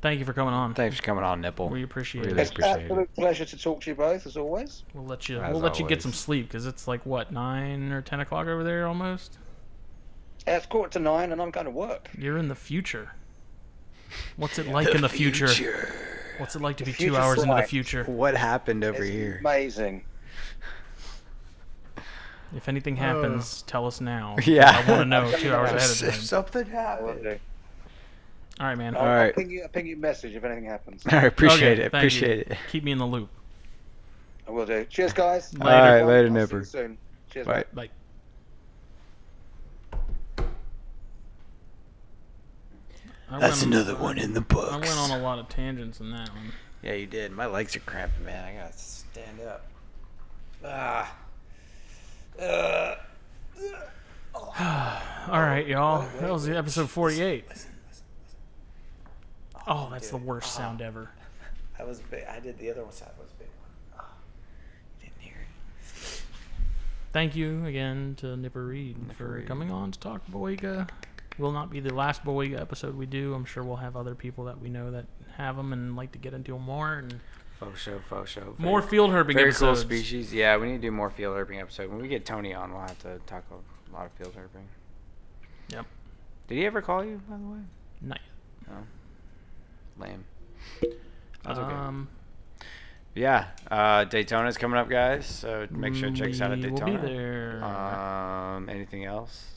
Thank 0.01 0.19
you 0.19 0.25
for 0.25 0.33
coming 0.33 0.53
on. 0.53 0.73
Thanks 0.73 0.97
for 0.97 1.03
coming 1.03 1.23
on, 1.23 1.41
Nipple. 1.41 1.67
We 1.67 1.83
appreciate 1.83 2.25
Really 2.25 2.37
it. 2.37 2.41
It's 2.41 2.51
appreciate 2.51 2.77
it. 2.77 2.81
absolute 2.83 3.13
pleasure 3.15 3.43
to 3.45 3.57
talk 3.57 3.81
to 3.81 3.89
you 3.89 3.95
both, 3.95 4.25
as 4.27 4.37
always. 4.37 4.83
We'll 4.93 5.05
let 5.05 5.27
you. 5.27 5.39
As 5.41 5.51
we'll 5.51 5.61
let 5.61 5.79
you 5.79 5.87
get 5.87 6.01
some 6.01 6.13
sleep 6.13 6.47
because 6.47 6.65
it's 6.65 6.87
like 6.87 7.05
what 7.05 7.31
nine 7.31 7.91
or 7.91 8.01
ten 8.01 8.19
o'clock 8.19 8.47
over 8.47 8.63
there 8.63 8.87
almost. 8.87 9.39
Uh, 10.47 10.51
It's 10.51 10.65
quarter 10.65 10.91
to 10.93 10.99
nine, 10.99 11.31
and 11.31 11.41
I'm 11.41 11.51
going 11.51 11.65
to 11.65 11.71
work. 11.71 12.09
You're 12.17 12.37
in 12.37 12.47
the 12.47 12.55
future. 12.55 13.11
What's 14.37 14.59
it 14.59 14.67
like 14.67 14.93
in 14.93 15.01
the 15.01 15.09
future? 15.09 15.47
What's 16.37 16.55
it 16.55 16.61
like 16.61 16.77
to 16.77 16.83
The 16.83 16.91
be 16.91 16.93
two 16.93 16.97
future's 17.05 17.17
hours 17.17 17.43
into 17.43 17.55
the 17.55 17.63
future? 17.63 18.03
What 18.05 18.35
happened 18.35 18.83
over 18.83 19.03
It's 19.03 19.11
here? 19.13 19.37
amazing. 19.39 20.03
If 22.55 22.69
anything 22.69 22.95
happens, 22.95 23.63
tell 23.63 23.85
us 23.87 23.99
now. 24.01 24.35
Yeah. 24.45 24.69
I 24.85 24.89
want 24.89 25.01
to 25.01 25.05
know 25.05 25.31
two 25.31 25.53
hours 25.53 25.71
ahead 25.71 25.89
of 25.89 25.97
time. 25.99 26.09
If 26.09 26.23
something 26.23 26.63
I 26.75 27.01
will 27.01 27.07
happened. 27.13 27.39
All 28.59 28.67
right, 28.67 28.77
man. 28.77 28.95
I'll, 28.95 29.03
I'll 29.03 29.33
ping 29.33 29.49
you, 29.49 29.63
I'll 29.63 29.67
ping 29.69 29.87
you 29.87 29.95
a 29.95 29.99
message 29.99 30.33
if 30.35 30.43
anything 30.43 30.65
happens. 30.65 31.05
All 31.07 31.17
right, 31.17 31.25
appreciate 31.27 31.73
Okay, 31.73 31.83
it. 31.83 31.91
thank 31.91 32.03
you. 32.03 32.07
Appreciate 32.19 32.39
it. 32.51 32.57
Keep 32.71 32.83
me 32.85 32.91
in 32.91 32.97
the 32.99 33.05
loop. 33.05 33.29
I 34.47 34.51
will 34.51 34.65
do. 34.65 34.85
Cheers, 34.85 35.11
guys. 35.11 35.53
Later. 35.53 35.65
All 35.65 35.81
right, 35.81 35.99
I'll 35.99 36.05
later, 36.05 36.27
see 36.27 36.33
you 36.33 36.39
Nipper. 36.39 36.63
soon. 36.65 36.97
Cheers, 37.31 37.47
Bye. 37.47 37.65
Bye. 37.73 37.89
I 43.29 43.39
That's 43.39 43.61
went- 43.61 43.73
another 43.73 43.95
one 43.95 44.17
in 44.17 44.33
the 44.33 44.41
books. 44.41 44.71
I 44.71 44.77
went 44.77 44.91
on 45.11 45.11
a 45.19 45.23
lot 45.23 45.39
of 45.39 45.49
tangents 45.49 45.99
in 45.99 46.11
that 46.11 46.29
one. 46.29 46.51
Yeah, 46.83 46.93
you 46.93 47.07
did. 47.07 47.31
My 47.31 47.47
legs 47.47 47.75
are 47.75 47.79
cramping, 47.79 48.25
man. 48.25 48.43
I 48.45 48.53
gotta 48.61 48.77
stand 48.77 49.41
up. 49.41 49.65
Ah. 50.63 51.15
Uh. 52.39 52.95
All 55.27 55.41
right, 55.41 55.65
y'all. 55.65 56.07
That 56.19 56.31
was 56.31 56.45
the 56.45 56.57
episode 56.57 56.89
48. 56.89 57.45
Oh, 59.67 59.89
that's 59.91 60.09
the 60.11 60.17
worst 60.17 60.53
sound 60.53 60.81
ever. 60.81 61.09
That 61.77 61.87
was 61.87 61.99
big. 62.01 62.23
I 62.25 62.39
did 62.39 62.59
the 62.59 62.69
other 62.69 62.83
one 62.83 62.91
side 62.93 63.09
was 63.19 63.29
a 63.31 63.39
big 63.39 63.47
one. 63.47 63.99
Oh, 64.05 64.13
you 65.01 65.07
didn't 65.09 65.21
hear 65.21 65.33
it. 65.81 66.21
Thank 67.13 67.35
you 67.35 67.65
again 67.65 68.15
to 68.19 68.37
Nipper 68.37 68.65
Read 68.65 68.97
for 69.17 69.33
Read. 69.35 69.47
coming 69.47 69.71
on 69.71 69.91
to 69.91 69.99
talk 69.99 70.21
Boiga. 70.31 70.87
Will 71.37 71.51
not 71.51 71.69
be 71.69 71.79
the 71.81 71.93
last 71.93 72.23
Boiga 72.23 72.59
episode 72.59 72.95
we 72.95 73.05
do. 73.05 73.33
I'm 73.33 73.43
sure 73.45 73.63
we'll 73.63 73.75
have 73.77 73.95
other 73.97 74.15
people 74.15 74.45
that 74.45 74.59
we 74.61 74.69
know 74.69 74.91
that 74.91 75.05
have 75.37 75.57
them 75.57 75.73
and 75.73 75.95
like 75.95 76.11
to 76.13 76.17
get 76.17 76.33
into 76.33 76.53
them 76.53 76.61
more 76.63 76.93
and 76.95 77.19
Faux 77.59 77.79
show, 77.79 77.99
faux 78.09 78.29
show. 78.29 78.53
more 78.57 78.81
field 78.81 79.11
herping 79.11 79.33
Very 79.33 79.49
episodes. 79.49 79.81
cool 79.83 79.89
species. 79.89 80.33
Yeah, 80.33 80.57
we 80.57 80.67
need 80.67 80.75
to 80.81 80.87
do 80.87 80.91
more 80.91 81.09
field 81.09 81.35
herping 81.37 81.59
episode. 81.61 81.89
When 81.89 82.01
we 82.01 82.07
get 82.09 82.25
Tony 82.25 82.53
on, 82.53 82.71
we'll 82.71 82.81
have 82.81 82.99
to 82.99 83.19
talk 83.25 83.43
a 83.51 83.93
lot 83.95 84.05
of 84.05 84.11
field 84.13 84.33
herping. 84.35 84.65
Yep. 85.69 85.85
Did 86.47 86.55
he 86.55 86.65
ever 86.65 86.81
call 86.81 87.03
you, 87.03 87.21
by 87.29 87.37
the 87.37 87.43
way? 87.43 87.59
Not 88.01 88.19
Lame. 89.97 90.25
That's 91.43 91.59
okay. 91.59 91.73
Um, 91.73 92.09
Yeah, 93.13 93.47
uh, 93.71 94.03
Daytona's 94.05 94.57
coming 94.57 94.77
up, 94.77 94.89
guys. 94.89 95.25
So 95.25 95.65
make 95.71 95.95
sure 95.95 96.09
to 96.09 96.15
check 96.15 96.31
us 96.31 96.41
out 96.41 96.51
at 96.51 96.59
Daytona. 96.61 96.85
we 96.85 96.91
will 96.91 96.97
Daytona. 96.97 97.07
be 97.07 97.13
there. 97.13 97.63
Um, 97.63 98.69
anything 98.69 99.05
else? 99.05 99.54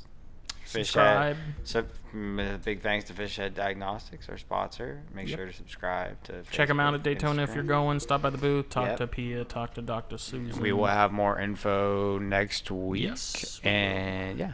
Subscribe. 0.69 1.37
So, 1.65 1.85
mm, 2.15 2.63
big 2.63 2.83
thanks 2.83 3.07
to 3.07 3.15
Fishhead 3.15 3.55
Diagnostics, 3.55 4.29
our 4.29 4.37
sponsor. 4.37 5.01
Make 5.15 5.29
Yep. 5.29 5.39
sure 5.39 5.47
to 5.47 5.53
subscribe 5.53 6.23
to. 6.25 6.43
Check 6.51 6.69
them 6.69 6.79
out 6.79 6.93
at 6.95 7.01
Facebook, 7.01 7.05
Daytona 7.05 7.43
if 7.45 7.55
you're 7.55 7.65
going. 7.65 8.01
Stop 8.01 8.21
by 8.23 8.31
the 8.31 8.39
booth. 8.39 8.69
Talk 8.69 8.89
Yep. 8.89 8.97
to 8.99 9.07
Pia. 9.07 9.45
Talk 9.45 9.75
to 9.75 9.83
Dr. 9.83 10.19
Susan. 10.19 10.61
We 10.61 10.73
will 10.73 10.87
have 10.87 11.11
more 11.11 11.39
info 11.41 12.19
next 12.19 12.71
week. 12.71 13.03
Yes, 13.05 13.61
we 13.65 13.71
will. 13.71 13.77
And 13.77 14.39
yeah. 14.39 14.53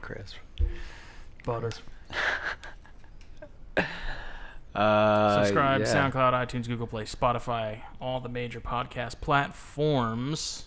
Chris. 0.00 0.34
Butter. 1.44 1.70
Uh, 4.78 5.42
Subscribe. 5.42 5.80
yeah. 5.80 5.86
SoundCloud, 5.86 6.32
iTunes, 6.34 6.68
Google 6.68 6.86
Play, 6.86 7.02
Spotify, 7.02 7.80
all 8.00 8.20
the 8.20 8.28
major 8.28 8.60
podcast 8.60 9.20
platforms. 9.20 10.66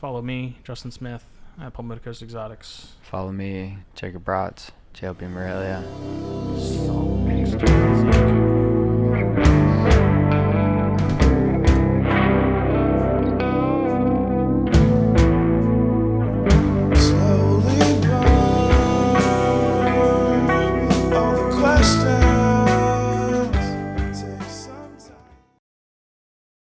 Follow 0.00 0.20
me, 0.20 0.58
Justin 0.64 0.90
Smith, 0.90 1.24
at 1.60 1.72
Palmetto 1.72 2.02
Coast 2.02 2.22
Exotics. 2.22 2.94
Follow 3.02 3.30
me, 3.30 3.78
Jacob 3.94 4.24
Bratz, 4.24 4.70
JLB 4.94 5.30
Morelia. 5.30 5.84
So, 6.58 8.29